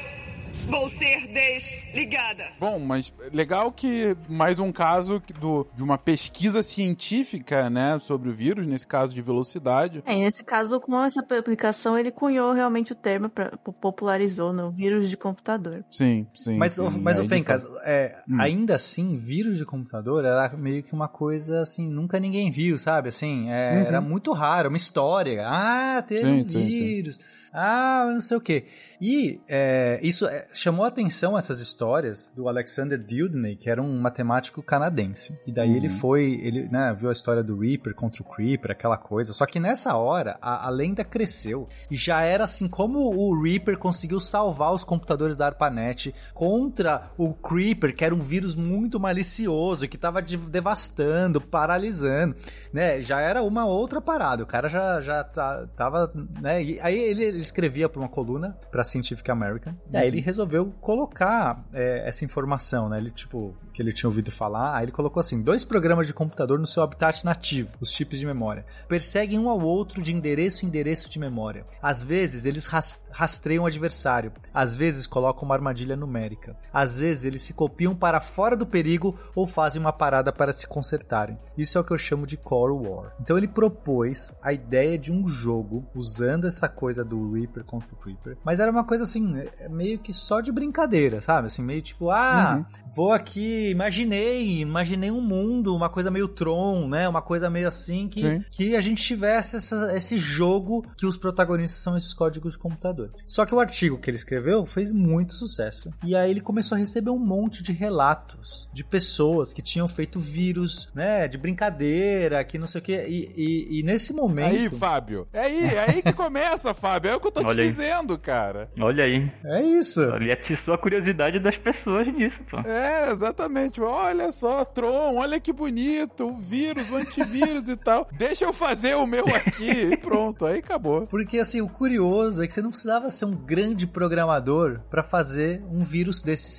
vou 0.69 0.89
ser 0.89 1.27
desligada. 1.29 2.45
Bom, 2.59 2.79
mas 2.79 3.13
legal 3.33 3.71
que 3.73 4.17
mais 4.29 4.59
um 4.59 4.73
caso 4.73 5.23
do, 5.41 5.67
de 5.77 5.83
uma 5.83 5.99
pesquisa 5.99 6.63
científica, 6.63 7.69
né, 7.71 7.99
sobre 8.01 8.29
o 8.31 8.35
vírus, 8.35 8.67
nesse 8.67 8.87
caso 8.87 9.15
de 9.15 9.21
velocidade. 9.23 10.03
É, 10.07 10.15
nesse 10.17 10.43
caso, 10.45 10.81
com 10.81 11.03
essa 11.03 11.23
publicação, 11.23 11.99
ele 11.99 12.11
cunhou 12.11 12.53
realmente 12.53 12.93
o 12.93 12.95
termo, 12.95 13.29
pra, 13.29 13.51
popularizou, 13.81 14.53
no 14.53 14.71
vírus 14.71 15.09
de 15.09 15.17
computador. 15.17 15.85
Sim, 15.91 16.27
sim. 16.35 16.57
Mas, 16.59 16.75
sim. 16.75 16.83
o- 16.83 16.91
mas 17.01 17.19
o 17.19 17.23
de 17.23 17.29
Fencas, 17.29 17.67
é, 17.85 18.17
Hum. 18.29 18.41
ainda 18.41 18.75
assim, 18.77 19.17
vírus 19.17 19.59
de 19.59 19.65
computador 19.65 20.25
era 20.25 20.49
meio 20.57 20.83
que 20.83 20.93
uma 20.93 21.09
coisa 21.09 21.61
assim, 21.61 21.89
nunca 21.89 22.19
ninguém 22.19 22.51
viu, 22.51 22.79
sabe? 22.79 23.09
Assim, 23.09 23.51
é, 23.51 23.73
Uhum. 23.75 23.87
era 23.87 24.01
muito 24.01 24.33
raro, 24.33 24.69
uma 24.69 24.77
história. 24.77 25.45
Ah, 25.47 26.03
teve 26.07 26.21
Sim, 26.23 26.41
um 26.41 26.45
sim, 26.45 26.71
sim. 26.71 27.13
Ah, 27.55 28.11
não 28.13 28.21
sei 28.21 28.37
o 28.37 28.41
quê. 28.41 28.65
E 29.01 29.41
é, 29.49 30.01
isso 30.03 30.27
é, 30.27 30.49
chamou 30.53 30.85
a 30.85 30.89
atenção 30.89 31.39
essas 31.39 31.61
histórias 31.61 32.33
do 32.35 32.49
Alexander 32.49 32.99
Dewdney, 32.99 33.55
que 33.57 33.71
era 33.71 33.81
um 33.81 34.01
matemático 34.01 34.63
canadense. 34.63 35.39
E 35.47 35.53
daí 35.53 35.71
Uhum. 35.71 35.77
ele 35.77 35.89
foi, 35.89 36.41
ele 36.43 36.69
né, 36.69 36.95
viu 36.99 37.09
a 37.09 37.13
história 37.13 37.43
do 37.43 37.59
Reaper 37.59 37.95
contra 37.95 38.23
o 38.23 38.27
Creeper, 38.27 38.73
aquela 38.73 38.97
coisa. 38.97 39.33
Só 39.33 39.47
que 39.47 39.61
nessa 39.61 39.97
hora, 39.97 40.37
a, 40.43 40.67
a 40.67 40.71
lenda 40.71 41.05
cresceu. 41.05 41.69
E 41.91 41.97
já 41.97 42.23
era 42.23 42.45
assim, 42.45 42.67
como 42.67 42.99
o 43.15 43.41
Reaper 43.43 43.79
conseguiu 43.79 44.21
salvar 44.21 44.73
os 44.73 44.83
computadores 44.83 45.37
da 45.37 45.47
ARPANET 45.47 46.15
contra 46.33 47.11
o 47.17 47.33
Creeper, 47.35 47.95
que 47.95 48.05
era 48.05 48.15
um 48.15 48.19
vírus 48.19 48.57
muito 48.57 48.99
malicioso, 48.99 49.87
que 49.87 49.97
estava 49.97 50.21
devastando, 50.21 51.41
paralisando, 51.41 52.35
né? 52.73 53.01
Já 53.01 53.21
era 53.21 53.43
uma 53.43 53.65
outra 53.65 54.01
parada. 54.01 54.43
O 54.43 54.47
cara 54.47 54.69
já, 54.69 55.01
já 55.01 55.23
tá, 55.23 55.67
tava, 55.77 56.11
né? 56.41 56.63
E 56.63 56.81
aí 56.81 56.99
ele 56.99 57.44
escrevia 57.45 57.89
para 57.89 58.01
uma 58.01 58.09
coluna 58.09 58.59
para 58.71 58.83
Scientific 58.83 59.31
American. 59.31 59.75
E 59.93 59.97
aí 59.97 60.09
ele 60.09 60.21
resolveu 60.21 60.73
colocar 60.81 61.65
é, 61.73 62.07
essa 62.09 62.25
informação, 62.25 62.89
né? 62.89 62.99
Ele, 62.99 63.11
tipo, 63.11 63.57
que 63.75 63.83
ele 63.83 63.93
tinha 63.93 64.09
ouvido 64.09 64.31
falar, 64.31 64.77
aí 64.77 64.85
ele 64.85 64.93
colocou 64.93 65.21
assim: 65.21 65.43
dois 65.43 65.65
programas 65.65 66.07
de 66.07 66.15
computador 66.15 66.59
no 66.59 66.67
seu 66.67 66.83
habitat 66.83 67.25
nativo, 67.25 67.71
os 67.81 67.91
chips 67.91 68.19
de 68.19 68.27
memória, 68.27 68.65
perseguem 68.89 69.39
um 69.39 69.49
ao 69.51 69.61
outro 69.61 70.01
de 70.01 70.15
endereço 70.15 70.65
em 70.65 70.69
endereço 70.69 71.09
de 71.11 71.19
memória. 71.19 71.67
Às 71.83 72.03
vezes 72.03 72.45
eles 72.45 72.67
ras- 72.67 73.05
rastreiam 73.13 73.65
o 73.65 73.67
adversário, 73.67 74.33
às 74.53 74.75
vezes 74.75 75.07
colocam 75.07 75.45
uma 75.45 75.55
armadilha 75.55 75.97
numérica, 75.97 76.57
às 76.73 76.99
vezes 77.01 77.25
eles 77.25 77.43
se 77.43 77.53
copiam 77.55 77.95
para 77.95 78.21
fora 78.21 78.57
do 78.57 78.67
perigo 78.67 79.19
ou 79.35 79.47
fazem 79.47 79.81
uma 79.81 79.93
parada 79.93 80.33
para 80.33 80.53
se 80.53 80.67
consertarem. 80.67 81.39
Isso 81.59 81.77
é 81.77 81.81
o 81.81 81.85
que 81.85 81.93
eu 81.93 81.99
chamo 81.99 82.27
de 82.27 82.37
Core 82.37 82.73
War. 82.89 83.13
Então 83.21 83.37
ele 83.37 83.49
propôs 83.49 84.35
a 84.43 84.53
ideia 84.53 84.97
de 84.99 85.11
um 85.13 85.27
jogo 85.29 85.85
usando 85.95 86.47
essa 86.47 86.69
coisa 86.69 87.05
do 87.05 87.33
Reaper 87.33 87.65
contra 87.65 87.93
o 87.93 87.97
Creeper, 87.97 88.37
mas 88.45 88.61
era 88.61 88.71
uma 88.71 88.85
coisa 88.85 89.05
assim, 89.05 89.45
meio 89.71 89.99
que 89.99 90.13
só 90.13 90.41
de 90.41 90.53
brincadeira, 90.53 91.21
sabe? 91.21 91.47
Assim, 91.47 91.63
meio 91.63 91.83
tipo, 91.83 92.11
ah, 92.11 92.65
vou 92.95 93.13
aqui, 93.13 93.64
imaginei, 93.71 94.61
imaginei 94.61 95.11
um 95.11 95.21
mundo, 95.21 95.75
uma 95.75 95.89
coisa 95.89 96.11
meio 96.11 96.29
Tron, 96.29 96.89
né? 96.89 97.09
Uma 97.09 97.23
coisa 97.23 97.49
meio 97.51 97.69
assim 97.69 98.09
que, 98.09 98.21
Sim. 98.21 98.45
que 98.51 98.77
a 98.77 98.81
gente 98.81 99.03
tivesse 99.03 99.57
essa- 99.57 99.95
esse 99.97 100.17
jogo 100.17 100.85
que 100.97 101.07
os 101.07 101.17
protagonistas 101.17 101.81
são 101.83 101.97
esses 101.97 102.13
códigos 102.15 102.55
de 102.55 102.59
computador. 102.59 103.11
Só 103.27 103.45
que 103.47 103.55
o 103.55 103.61
artigo 103.61 103.99
que 103.99 104.11
ele 104.11 104.17
escreveu 104.17 104.65
fez 104.67 104.93
muito 104.93 105.33
sucesso. 105.35 105.91
E 106.05 106.15
aí 106.17 106.31
ele 106.31 106.41
começou 106.41 106.77
a 106.77 106.79
receber 106.79 107.11
um 107.11 107.19
monte 107.19 107.63
de 107.63 107.73
relatos 107.73 108.69
de 108.73 108.83
pessoas 108.85 109.53
que 109.53 109.63
tinham 109.63 109.87
feito 109.89 110.19
vírus, 110.19 110.89
né? 110.95 111.27
De 111.29 111.39
brincadeira, 111.39 112.43
que 112.45 112.59
não 112.59 112.67
sei 112.67 112.81
o 112.81 112.85
que. 112.85 112.93
E, 112.93 113.33
e- 113.37 113.81
e 113.81 113.83
nesse 113.83 114.13
momento. 114.13 114.55
Aí, 114.55 114.69
Fábio. 114.69 115.27
É 115.33 115.41
aí, 115.41 115.65
é 115.65 115.91
aí 115.91 116.03
que 116.03 116.13
começa, 116.13 116.75
Fábio. 116.75 117.11
É 117.11 117.17
o 117.17 117.21
que 117.21 117.27
eu 117.29 117.33
tô 117.33 117.41
te 117.41 117.47
Olha 117.47 117.63
aí. 117.63 117.69
dizendo, 117.71 118.19
cara. 118.19 118.71
Olha 118.79 119.05
aí. 119.05 119.31
É 119.45 119.63
isso. 119.63 120.01
Ele 120.01 120.33
atiçou 120.33 120.75
a 120.75 120.79
curiosidade 120.79 121.39
das 121.39 121.57
pessoas 121.57 122.07
nisso, 122.13 122.41
pô. 122.51 122.59
É, 122.61 123.11
exatamente. 123.11 123.54
Olha 123.85 124.33
só, 124.33 124.65
Tron, 124.65 125.17
olha 125.17 125.41
que 125.41 125.53
bonito. 125.53 126.29
O 126.29 126.37
vírus, 126.37 126.91
o 126.91 126.97
antivírus 126.97 127.69
e 127.69 127.77
tal. 127.77 128.09
Deixa 128.13 128.45
eu 128.45 128.53
fazer 128.53 128.95
o 128.95 129.07
meu 129.07 129.25
aqui. 129.27 129.71
E 129.71 129.97
pronto, 129.97 130.45
aí 130.47 130.59
acabou. 130.59 131.07
Porque 131.07 131.39
assim, 131.39 131.61
o 131.61 131.69
curioso 131.69 132.43
é 132.43 132.47
que 132.47 132.53
você 132.53 132.63
não 132.63 132.71
precisava 132.71 133.11
ser 133.11 133.25
um 133.25 133.35
grande 133.35 133.87
programador 133.87 134.81
pra 134.91 135.03
fazer 135.03 135.63
um 135.71 135.81
vírus 135.81 136.23
desse 136.23 136.51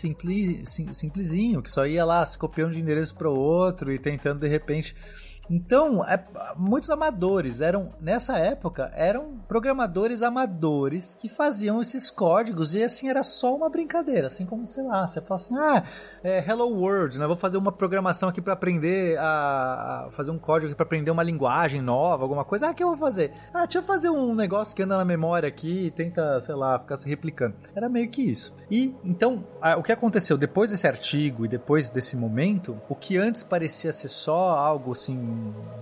simplesinho, 0.91 1.61
que 1.61 1.71
só 1.71 1.85
ia 1.85 2.05
lá 2.05 2.25
se 2.25 2.37
copiando 2.37 2.73
de 2.73 2.79
endereço 2.79 3.15
para 3.15 3.29
o 3.29 3.37
outro 3.37 3.91
e 3.91 3.99
tentando 3.99 4.39
de 4.39 4.47
repente 4.47 4.95
Então, 5.49 6.03
é, 6.03 6.23
muitos 6.55 6.89
amadores 6.89 7.61
eram, 7.61 7.89
nessa 7.99 8.37
época, 8.37 8.91
eram 8.95 9.37
programadores 9.47 10.21
amadores 10.21 11.15
que 11.19 11.29
faziam 11.29 11.81
esses 11.81 12.09
códigos 12.09 12.75
e 12.75 12.83
assim 12.83 13.09
era 13.09 13.23
só 13.23 13.55
uma 13.55 13.69
brincadeira, 13.69 14.27
assim 14.27 14.45
como, 14.45 14.65
sei 14.65 14.83
lá, 14.83 15.07
você 15.07 15.21
fala 15.21 15.35
assim, 15.35 15.55
ah, 15.57 15.83
é, 16.23 16.39
Hello 16.47 16.67
World, 16.67 17.19
né? 17.19 17.27
Vou 17.27 17.35
fazer 17.35 17.57
uma 17.57 17.71
programação 17.71 18.29
aqui 18.29 18.41
para 18.41 18.53
aprender 18.53 19.17
a, 19.19 20.05
a, 20.07 20.11
fazer 20.11 20.31
um 20.31 20.39
código 20.39 20.67
aqui 20.67 20.75
para 20.75 20.85
aprender 20.85 21.11
uma 21.11 21.23
linguagem 21.23 21.81
nova, 21.81 22.23
alguma 22.23 22.43
coisa. 22.43 22.67
Ah, 22.67 22.71
o 22.71 22.73
que 22.73 22.83
eu 22.83 22.87
vou 22.87 22.97
fazer? 22.97 23.31
Ah, 23.53 23.65
deixa 23.65 23.79
eu 23.79 23.83
fazer 23.83 24.09
um 24.09 24.33
negócio 24.33 24.75
que 24.75 24.83
anda 24.83 24.97
na 24.97 25.05
memória 25.05 25.47
aqui 25.47 25.87
e 25.87 25.91
tenta, 25.91 26.39
sei 26.39 26.55
lá, 26.55 26.79
ficar 26.79 26.95
se 26.95 27.07
replicando. 27.07 27.55
Era 27.75 27.87
meio 27.87 28.09
que 28.09 28.21
isso. 28.21 28.53
E 28.69 28.95
então, 29.03 29.45
a, 29.61 29.77
o 29.77 29.83
que 29.83 29.91
aconteceu 29.91 30.37
depois 30.37 30.69
desse 30.69 30.87
artigo 30.87 31.45
e 31.45 31.47
depois 31.47 31.89
desse 31.89 32.15
momento, 32.15 32.77
o 32.89 32.95
que 32.95 33.17
antes 33.17 33.43
parecia 33.43 33.91
ser 33.91 34.07
só 34.07 34.57
algo 34.57 34.91
assim 34.91 35.34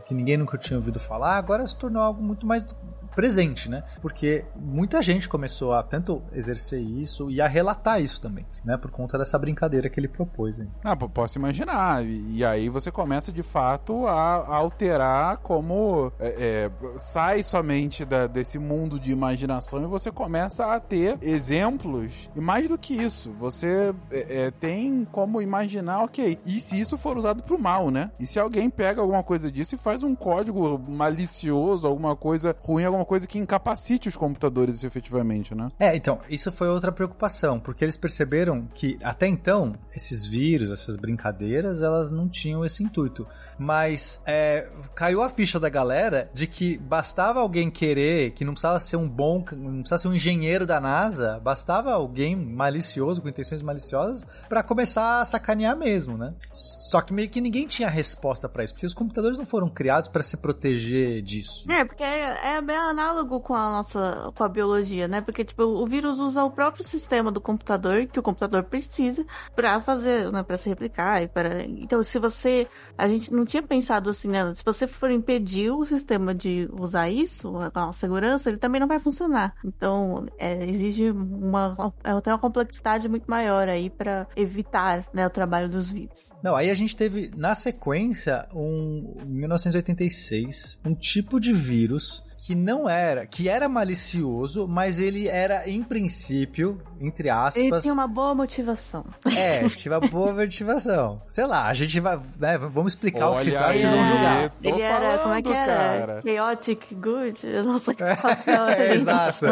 que 0.06 0.14
ninguém 0.14 0.38
nunca 0.38 0.58
tinha 0.58 0.78
ouvido 0.78 1.00
falar, 1.00 1.38
agora 1.38 1.66
se 1.66 1.76
tornou 1.76 2.02
algo 2.02 2.22
muito 2.22 2.46
mais 2.46 2.66
presente, 3.16 3.70
né? 3.70 3.84
Porque 4.02 4.46
muita 4.56 5.02
gente 5.02 5.30
começou 5.30 5.74
a 5.74 5.84
tanto 5.84 6.22
exercer 6.34 6.82
isso 6.82 7.30
e 7.30 7.42
a 7.42 7.48
relatar 7.48 8.02
isso 8.02 8.22
também, 8.22 8.46
né? 8.64 8.78
Por 8.78 8.92
conta 8.92 9.18
dessa 9.18 9.38
brincadeira 9.38 9.90
que 9.90 10.00
ele 10.00 10.08
propôs. 10.08 10.60
Hein? 10.60 10.70
Ah, 10.84 10.96
posso 10.96 11.38
imaginar. 11.38 12.04
E, 12.06 12.44
aí 12.44 12.70
você 12.70 12.92
começa 12.92 13.32
de 13.32 13.44
fato 13.44 14.06
a, 14.08 14.56
alterar 14.56 15.38
como 15.38 16.12
é, 16.20 16.70
é, 16.80 16.98
sai 16.98 17.44
somente 17.44 18.04
da, 18.06 18.28
desse 18.28 18.60
mundo 18.60 19.00
de 19.00 19.12
imaginação 19.12 19.84
e 19.84 19.88
você 19.88 20.12
começa 20.12 20.74
a 20.74 20.80
ter 20.80 21.18
exemplos. 21.22 22.30
E 22.36 22.42
mais 22.42 22.68
do 22.68 22.78
que 22.78 22.94
isso, 22.94 23.32
você 23.40 23.94
é, 24.12 24.46
é 24.46 24.52
tem 24.52 25.08
como 25.12 25.42
imaginar, 25.42 26.04
ok, 26.04 26.40
e 26.46 26.60
se 26.60 26.80
isso 26.80 26.98
for 26.98 27.18
usado 27.18 27.44
pro 27.44 27.60
mal, 27.60 27.90
né? 27.90 28.12
E 28.20 28.26
se 28.26 28.40
alguém 28.40 28.70
pega 28.70 29.02
alguma 29.02 29.24
coisa 29.24 29.52
disso 29.52 29.76
e 29.76 29.78
faz 29.78 30.04
um 30.04 30.16
código 30.16 30.80
malicioso, 30.88 31.88
alguma 31.88 32.16
coisa 32.16 32.56
ruim, 32.62 32.84
alguma 32.84 33.03
coisa 33.06 33.28
que 33.28 33.38
incapacite 33.38 34.08
os 34.08 34.16
computadores 34.16 34.84
efetivamente, 34.84 35.56
né? 35.56 35.70
É, 35.80 35.96
então, 35.96 36.20
isso 36.30 36.52
foi 36.52 36.68
outra 36.68 36.92
preocupação, 36.92 37.60
porque 37.60 37.84
eles 37.84 37.98
perceberam 37.98 38.68
que 38.74 38.98
até 39.04 39.28
então 39.28 39.74
esses 39.96 40.26
vírus, 40.26 40.72
essas 40.72 40.96
brincadeiras, 40.96 41.82
elas 41.82 42.12
não 42.12 42.28
tinham 42.28 42.66
esse 42.66 42.84
intuito. 42.84 43.28
Mas 43.58 44.22
é, 44.26 44.68
caiu 44.96 45.22
a 45.22 45.30
ficha 45.30 45.60
da 45.60 45.70
galera 45.70 46.30
de 46.34 46.48
que 46.48 46.78
bastava 46.78 47.40
alguém 47.40 47.70
querer, 47.70 48.32
que 48.32 48.46
não 48.46 48.54
precisava 48.54 48.80
ser 48.80 48.98
um 48.98 49.08
bom, 49.08 49.44
não 49.52 49.80
precisava 49.80 50.02
ser 50.02 50.08
um 50.08 50.14
engenheiro 50.14 50.66
da 50.66 50.80
NASA, 50.80 51.40
bastava 51.40 51.94
alguém 51.94 52.36
malicioso, 52.36 53.22
com 53.22 53.30
intenções 53.30 53.62
maliciosas, 53.62 54.26
para 54.48 54.64
começar 54.64 55.22
a 55.22 55.26
sacanear 55.26 55.78
mesmo, 55.78 56.18
né? 56.18 56.34
Só 56.52 57.02
que 57.02 57.14
meio 57.14 57.30
que 57.30 57.42
ninguém 57.42 57.68
tinha 57.68 57.90
resposta 57.90 58.50
para 58.50 58.64
isso, 58.64 58.74
porque 58.74 58.86
os 58.86 58.94
computadores 58.94 59.38
não 59.38 59.46
foram 59.46 59.68
criados 59.68 60.10
para 60.10 60.24
se 60.24 60.38
proteger 60.38 61.22
disso. 61.22 61.70
É, 61.72 61.86
porque 61.86 62.04
é, 62.04 62.56
é 62.56 62.62
bem 62.62 62.78
análogo 62.94 63.42
com 63.42 63.54
a 63.54 63.72
nossa, 63.72 64.32
com 64.36 64.44
a 64.44 64.48
biologia, 64.48 65.08
né? 65.08 65.20
Porque, 65.20 65.44
tipo, 65.44 65.64
o 65.64 65.86
vírus 65.86 66.20
usa 66.20 66.44
o 66.44 66.52
próprio 66.52 66.84
sistema 66.84 67.32
do 67.32 67.42
computador, 67.42 68.06
que 68.06 68.20
o 68.20 68.24
computador 68.24 68.64
precisa, 68.64 69.26
para 69.56 69.82
fazer, 69.82 70.32
né, 70.32 70.44
para 70.44 70.56
se 70.56 70.70
replicar 70.70 71.22
e 71.22 71.28
para... 71.28 71.64
Então, 71.64 72.02
se 72.02 72.18
você... 72.20 72.68
A 72.98 73.08
gente 73.08 73.34
não 73.34 73.46
tinha 73.46 73.62
pensado 73.62 74.10
assim, 74.10 74.30
né? 74.30 74.54
Se 74.56 74.64
você 74.64 74.88
for 74.88 75.12
impedir 75.12 75.72
o 75.72 75.86
sistema 75.86 76.34
de 76.34 76.70
usar 76.72 77.10
isso, 77.10 77.54
a, 77.74 77.92
segurança, 77.92 78.50
ele 78.50 78.58
também 78.58 78.80
não 78.80 78.88
vai 78.88 79.00
funcionar. 79.00 79.54
Então, 79.66 80.26
é, 80.38 80.64
exige 80.66 81.12
uma... 81.12 81.94
até 82.04 82.32
uma 82.32 82.40
complexidade 82.40 83.10
muito 83.10 83.30
maior 83.30 83.68
aí 83.68 83.90
para 83.90 84.28
evitar, 84.36 85.06
né, 85.14 85.26
o 85.26 85.30
trabalho 85.30 85.68
dos 85.68 85.90
vírus. 85.90 86.32
Não, 86.42 86.56
aí 86.56 86.70
a 86.70 86.76
gente 86.76 86.96
teve, 86.96 87.32
na 87.36 87.56
sequência, 87.56 88.48
um... 88.54 89.16
Em 89.24 89.26
1986, 89.26 90.80
um 90.86 90.94
tipo 90.94 91.40
de 91.40 91.52
vírus 91.54 92.24
que 92.46 92.54
não 92.54 92.90
era, 92.90 93.26
que 93.26 93.48
era 93.48 93.70
malicioso, 93.70 94.68
mas 94.68 95.00
ele 95.00 95.30
era, 95.30 95.70
em 95.70 95.82
princípio, 95.82 96.82
entre 97.00 97.30
aspas. 97.30 97.56
Ele 97.56 97.80
tinha 97.80 97.94
uma 97.94 98.06
boa 98.06 98.36
motivação. 98.36 99.06
É, 99.34 99.68
tinha 99.70 99.98
uma 99.98 100.06
boa 100.06 100.34
motivação. 100.34 101.22
Sei 101.26 101.46
lá, 101.46 101.68
a 101.68 101.74
gente 101.74 101.98
vai. 102.02 102.20
Né, 102.38 102.58
vamos 102.58 102.94
explicar 102.94 103.30
Olha 103.30 103.36
o 103.36 103.38
que 103.40 103.46
se 103.46 103.52
trata, 103.52 103.78
vocês 103.78 103.90
vão 103.90 104.04
julgar. 104.04 104.52
Ele 104.62 104.82
era, 104.82 105.18
como 105.20 105.34
é 105.36 105.42
que 105.42 105.54
era? 105.54 105.76
Cara. 105.76 106.22
Chaotic 106.22 106.94
Good? 106.94 107.48
Nossa, 107.64 107.94
que 107.94 108.04
é, 108.04 108.18
é, 108.78 108.94
Exato. 108.94 109.46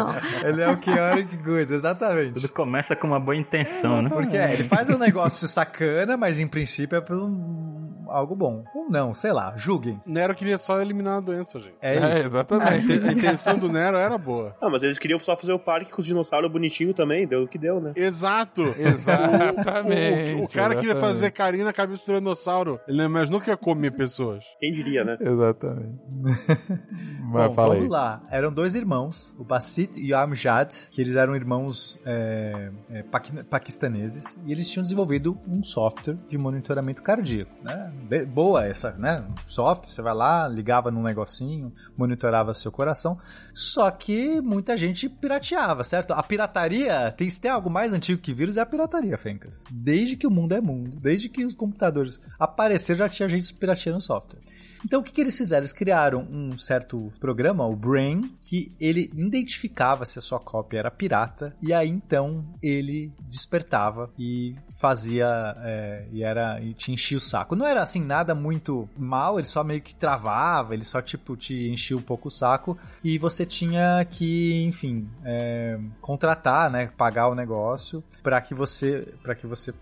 Ele 0.44 0.60
é 0.60 0.68
o 0.68 0.82
Chaotic 0.82 1.42
Good, 1.42 1.72
exatamente. 1.72 2.34
Tudo 2.34 2.48
começa 2.50 2.94
com 2.94 3.06
uma 3.06 3.20
boa 3.20 3.36
intenção, 3.36 4.00
é, 4.00 4.02
né? 4.02 4.08
Porque 4.10 4.36
é, 4.36 4.52
ele 4.52 4.64
faz 4.64 4.90
um 4.90 4.98
negócio 4.98 5.48
sacana, 5.48 6.18
mas 6.18 6.38
em 6.38 6.46
princípio 6.46 6.96
é 6.96 7.00
por 7.00 7.16
um 7.16 8.01
algo 8.12 8.34
bom. 8.34 8.64
Ou 8.74 8.90
não, 8.90 9.14
sei 9.14 9.32
lá, 9.32 9.54
julguem. 9.56 10.00
Nero 10.06 10.34
queria 10.34 10.58
só 10.58 10.80
eliminar 10.80 11.18
a 11.18 11.20
doença, 11.20 11.58
gente. 11.58 11.74
É, 11.80 11.96
é 11.96 12.18
exatamente. 12.18 12.92
a 12.92 13.12
intenção 13.12 13.58
do 13.58 13.68
Nero 13.68 13.96
era 13.96 14.16
boa. 14.18 14.54
Não, 14.60 14.70
mas 14.70 14.82
eles 14.82 14.98
queriam 14.98 15.18
só 15.18 15.36
fazer 15.36 15.52
o 15.52 15.58
parque 15.58 15.92
com 15.92 16.00
os 16.00 16.06
dinossauros 16.06 16.50
bonitinhos 16.50 16.94
também, 16.94 17.26
deu 17.26 17.42
o 17.42 17.48
que 17.48 17.58
deu, 17.58 17.80
né? 17.80 17.92
Exato. 17.96 18.62
Exatamente. 18.78 20.34
O, 20.34 20.42
o, 20.42 20.44
o 20.44 20.48
cara 20.48 20.76
queria 20.76 20.96
fazer 20.96 21.30
carinho 21.30 21.64
na 21.64 21.72
cabeça 21.72 22.04
do 22.06 22.18
dinossauro. 22.18 22.80
Ele 22.86 22.98
não 22.98 23.06
imaginou 23.06 23.40
que 23.40 23.50
ia 23.50 23.56
comer 23.56 23.92
pessoas. 23.92 24.44
Quem 24.60 24.72
diria, 24.72 25.04
né? 25.04 25.16
Exatamente. 25.20 25.98
Mas 27.32 27.48
Bom, 27.48 27.54
vamos 27.54 27.82
aí. 27.82 27.88
lá. 27.88 28.22
Eram 28.30 28.52
dois 28.52 28.74
irmãos, 28.74 29.34
o 29.38 29.44
Basit 29.44 29.98
e 29.98 30.12
o 30.12 30.18
Amjad, 30.18 30.70
que 30.90 31.00
eles 31.00 31.16
eram 31.16 31.34
irmãos 31.34 31.98
é, 32.04 32.70
é, 32.90 33.02
paquistaneses, 33.48 34.38
e 34.44 34.52
eles 34.52 34.68
tinham 34.68 34.82
desenvolvido 34.82 35.38
um 35.46 35.62
software 35.62 36.16
de 36.28 36.36
monitoramento 36.36 37.02
cardíaco, 37.02 37.52
né? 37.62 37.92
Boa 38.26 38.66
essa, 38.66 38.92
né? 38.92 39.24
Software, 39.44 39.90
você 39.90 40.02
vai 40.02 40.14
lá, 40.14 40.48
ligava 40.48 40.90
num 40.90 41.02
negocinho, 41.02 41.72
monitorava 41.96 42.54
seu 42.54 42.70
coração. 42.70 43.16
Só 43.54 43.90
que 43.90 44.40
muita 44.40 44.76
gente 44.76 45.08
pirateava, 45.08 45.84
certo? 45.84 46.12
A 46.12 46.22
pirataria, 46.22 47.12
tem, 47.12 47.28
se 47.28 47.40
tem 47.40 47.50
algo 47.50 47.70
mais 47.70 47.92
antigo 47.92 48.20
que 48.20 48.32
vírus, 48.32 48.56
é 48.56 48.60
a 48.60 48.66
pirataria, 48.66 49.16
Fencas. 49.16 49.62
Desde 49.70 50.16
que 50.16 50.26
o 50.26 50.30
mundo 50.30 50.54
é 50.54 50.60
mundo, 50.60 50.98
desde 51.00 51.28
que 51.28 51.44
os 51.44 51.54
computadores 51.54 52.20
apareceram, 52.38 52.98
já 52.98 53.08
tinha 53.08 53.28
gente 53.28 53.52
pirateando 53.54 54.00
software. 54.00 54.40
Então 54.84 55.00
o 55.00 55.02
que, 55.02 55.12
que 55.12 55.20
eles 55.20 55.36
fizeram? 55.36 55.62
Eles 55.62 55.72
criaram 55.72 56.26
um 56.30 56.58
certo 56.58 57.12
programa, 57.20 57.66
o 57.66 57.76
Brain, 57.76 58.36
que 58.40 58.72
ele 58.80 59.10
identificava 59.14 60.04
se 60.04 60.18
a 60.18 60.22
sua 60.22 60.40
cópia 60.40 60.78
era 60.78 60.90
pirata 60.90 61.54
e 61.62 61.72
aí 61.72 61.88
então 61.88 62.44
ele 62.62 63.12
despertava 63.20 64.10
e 64.18 64.54
fazia 64.80 65.54
é, 65.58 66.06
e 66.10 66.22
era 66.22 66.60
e 66.60 66.74
te 66.74 66.92
enchia 66.92 67.16
o 67.16 67.20
saco. 67.20 67.56
Não 67.56 67.66
era 67.66 67.82
assim 67.82 68.04
nada 68.04 68.34
muito 68.34 68.88
mal, 68.96 69.38
ele 69.38 69.46
só 69.46 69.62
meio 69.62 69.80
que 69.80 69.94
travava, 69.94 70.74
ele 70.74 70.84
só 70.84 71.00
tipo 71.00 71.36
te 71.36 71.68
enchia 71.68 71.96
um 71.96 72.02
pouco 72.02 72.28
o 72.28 72.30
saco 72.30 72.76
e 73.02 73.18
você 73.18 73.46
tinha 73.46 74.04
que, 74.04 74.62
enfim, 74.64 75.08
é, 75.24 75.78
contratar, 76.00 76.70
né, 76.70 76.90
pagar 76.96 77.28
o 77.28 77.34
negócio 77.34 78.02
para 78.22 78.40
que 78.40 78.54
você 78.54 79.08
para 79.22 79.34
que 79.34 79.46
você 79.46 79.72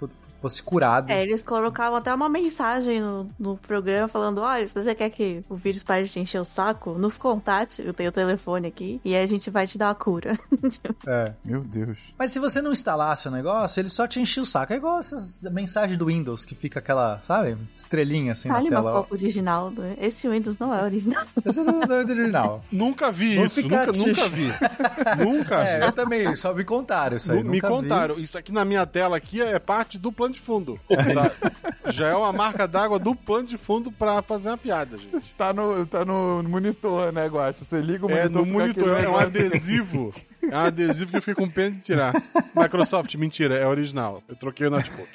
fosse 0.40 0.62
curado. 0.62 1.10
É, 1.10 1.22
eles 1.22 1.42
colocavam 1.42 1.96
até 1.96 2.12
uma 2.14 2.28
mensagem 2.28 3.00
no, 3.00 3.28
no 3.38 3.56
programa 3.56 4.08
falando: 4.08 4.40
olha, 4.40 4.66
se 4.66 4.74
você 4.74 4.94
quer 4.94 5.10
que 5.10 5.44
o 5.48 5.54
vírus 5.54 5.82
pare 5.82 6.04
de 6.04 6.18
encher 6.18 6.40
o 6.40 6.44
saco, 6.44 6.92
nos 6.92 7.18
contate, 7.18 7.82
eu 7.82 7.92
tenho 7.92 8.10
o 8.10 8.12
telefone 8.12 8.68
aqui, 8.68 9.00
e 9.04 9.14
aí 9.14 9.22
a 9.22 9.26
gente 9.26 9.50
vai 9.50 9.66
te 9.66 9.76
dar 9.78 9.90
a 9.90 9.94
cura. 9.94 10.38
é. 11.06 11.32
Meu 11.44 11.62
Deus. 11.62 11.98
Mas 12.18 12.32
se 12.32 12.38
você 12.38 12.62
não 12.62 12.72
instalasse 12.72 13.28
o 13.28 13.30
negócio, 13.30 13.80
ele 13.80 13.88
só 13.88 14.06
te 14.06 14.20
enchia 14.20 14.42
o 14.42 14.46
saco. 14.46 14.72
É 14.72 14.76
igual 14.76 14.98
essas 14.98 15.40
mensagens 15.42 15.98
do 15.98 16.06
Windows, 16.06 16.44
que 16.44 16.54
fica 16.54 16.78
aquela, 16.78 17.20
sabe, 17.22 17.56
estrelinha 17.74 18.32
assim 18.32 18.48
Fale 18.48 18.70
na 18.70 18.76
tela. 18.76 19.00
uma 19.00 19.06
original. 19.10 19.72
Esse 19.98 20.28
Windows 20.28 20.58
não 20.58 20.74
é 20.74 20.82
original. 20.82 21.26
Esse 21.44 21.62
não 21.62 21.82
é 21.82 21.98
original. 21.98 22.64
nunca 22.70 23.10
vi 23.10 23.36
Vou 23.36 23.44
isso, 23.44 23.62
nunca, 23.62 23.92
nunca 23.92 24.28
vi. 24.28 24.48
nunca. 25.18 25.64
É, 25.64 25.84
eu 25.84 25.92
também, 25.92 26.34
só 26.34 26.54
me 26.54 26.64
contaram 26.64 27.16
isso 27.16 27.32
aí. 27.32 27.42
Me 27.42 27.60
contaram. 27.60 28.16
Vi. 28.16 28.22
Isso 28.22 28.38
aqui 28.38 28.52
na 28.52 28.64
minha 28.64 28.86
tela 28.86 29.16
aqui 29.16 29.40
é 29.40 29.58
parte 29.58 29.98
do 29.98 30.12
plano 30.12 30.29
de 30.30 30.40
fundo. 30.40 30.78
Tá? 31.10 31.90
Já 31.90 32.08
é 32.08 32.14
uma 32.14 32.32
marca 32.32 32.68
d'água 32.68 32.98
do 32.98 33.14
plano 33.14 33.46
de 33.46 33.56
fundo 33.58 33.90
pra 33.90 34.22
fazer 34.22 34.50
uma 34.50 34.58
piada, 34.58 34.96
gente. 34.96 35.34
Tá 35.34 35.52
no, 35.52 35.84
tá 35.86 36.04
no 36.04 36.42
monitor, 36.42 37.12
né, 37.12 37.26
Guacha? 37.26 37.64
Você 37.64 37.80
liga 37.80 38.06
o 38.06 38.08
monitor. 38.08 38.26
É, 38.26 38.28
no 38.28 38.46
monitor, 38.46 38.96
é 39.04 39.08
um 39.08 39.16
adesivo. 39.16 40.14
É 40.42 40.56
um 40.56 40.60
adesivo 40.60 41.10
que 41.10 41.16
eu 41.16 41.22
fiquei 41.22 41.34
com 41.34 41.50
pena 41.50 41.76
de 41.76 41.82
tirar. 41.82 42.14
Microsoft, 42.54 43.14
mentira, 43.16 43.56
é 43.56 43.66
original. 43.66 44.22
Eu 44.28 44.36
troquei 44.36 44.66
o 44.66 44.70
notebook. 44.70 45.08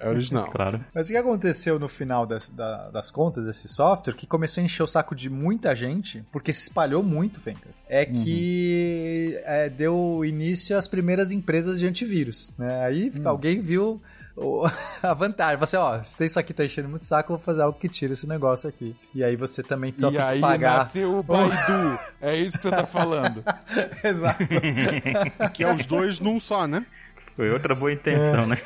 É 0.00 0.08
original. 0.08 0.50
Claro. 0.50 0.84
Mas 0.94 1.06
o 1.08 1.12
que 1.12 1.16
aconteceu 1.16 1.78
no 1.78 1.88
final 1.88 2.26
das, 2.26 2.48
da, 2.48 2.90
das 2.90 3.10
contas 3.10 3.44
desse 3.44 3.68
software, 3.68 4.14
que 4.14 4.26
começou 4.26 4.60
a 4.60 4.64
encher 4.64 4.82
o 4.82 4.86
saco 4.86 5.14
de 5.14 5.30
muita 5.30 5.74
gente, 5.74 6.24
porque 6.32 6.52
se 6.52 6.62
espalhou 6.62 7.02
muito, 7.02 7.40
Fencas, 7.40 7.84
é 7.88 8.02
uhum. 8.04 8.22
que 8.22 9.40
é, 9.44 9.68
deu 9.68 10.24
início 10.24 10.76
às 10.76 10.88
primeiras 10.88 11.30
empresas 11.30 11.78
de 11.78 11.86
antivírus. 11.86 12.52
Né? 12.58 12.84
Aí 12.84 13.12
uhum. 13.14 13.28
alguém 13.28 13.60
viu 13.60 14.00
a 15.02 15.14
vantagem. 15.14 15.56
Você, 15.58 15.76
ó, 15.76 16.02
se 16.02 16.16
tem 16.16 16.26
isso 16.26 16.38
aqui 16.38 16.52
tá 16.52 16.64
enchendo 16.64 16.88
muito 16.88 17.04
saco, 17.04 17.32
eu 17.32 17.36
vou 17.36 17.44
fazer 17.44 17.62
algo 17.62 17.78
que 17.78 17.88
tira 17.88 18.12
esse 18.12 18.26
negócio 18.26 18.68
aqui. 18.68 18.96
E 19.14 19.22
aí 19.22 19.36
você 19.36 19.62
também 19.62 19.92
tem 19.92 20.10
que 20.10 20.18
aí 20.18 20.40
pagar. 20.40 20.78
nasceu 20.78 21.18
o 21.18 21.22
Baidu. 21.22 21.98
é 22.20 22.36
isso 22.36 22.56
que 22.56 22.64
você 22.64 22.70
tá 22.70 22.86
falando. 22.86 23.44
Exato. 24.02 24.44
que 25.52 25.62
é 25.62 25.72
os 25.72 25.86
dois 25.86 26.20
num 26.20 26.40
só, 26.40 26.66
né? 26.66 26.84
Foi 27.36 27.50
outra 27.50 27.74
boa 27.74 27.92
intenção, 27.92 28.44
é. 28.44 28.46
né? 28.46 28.58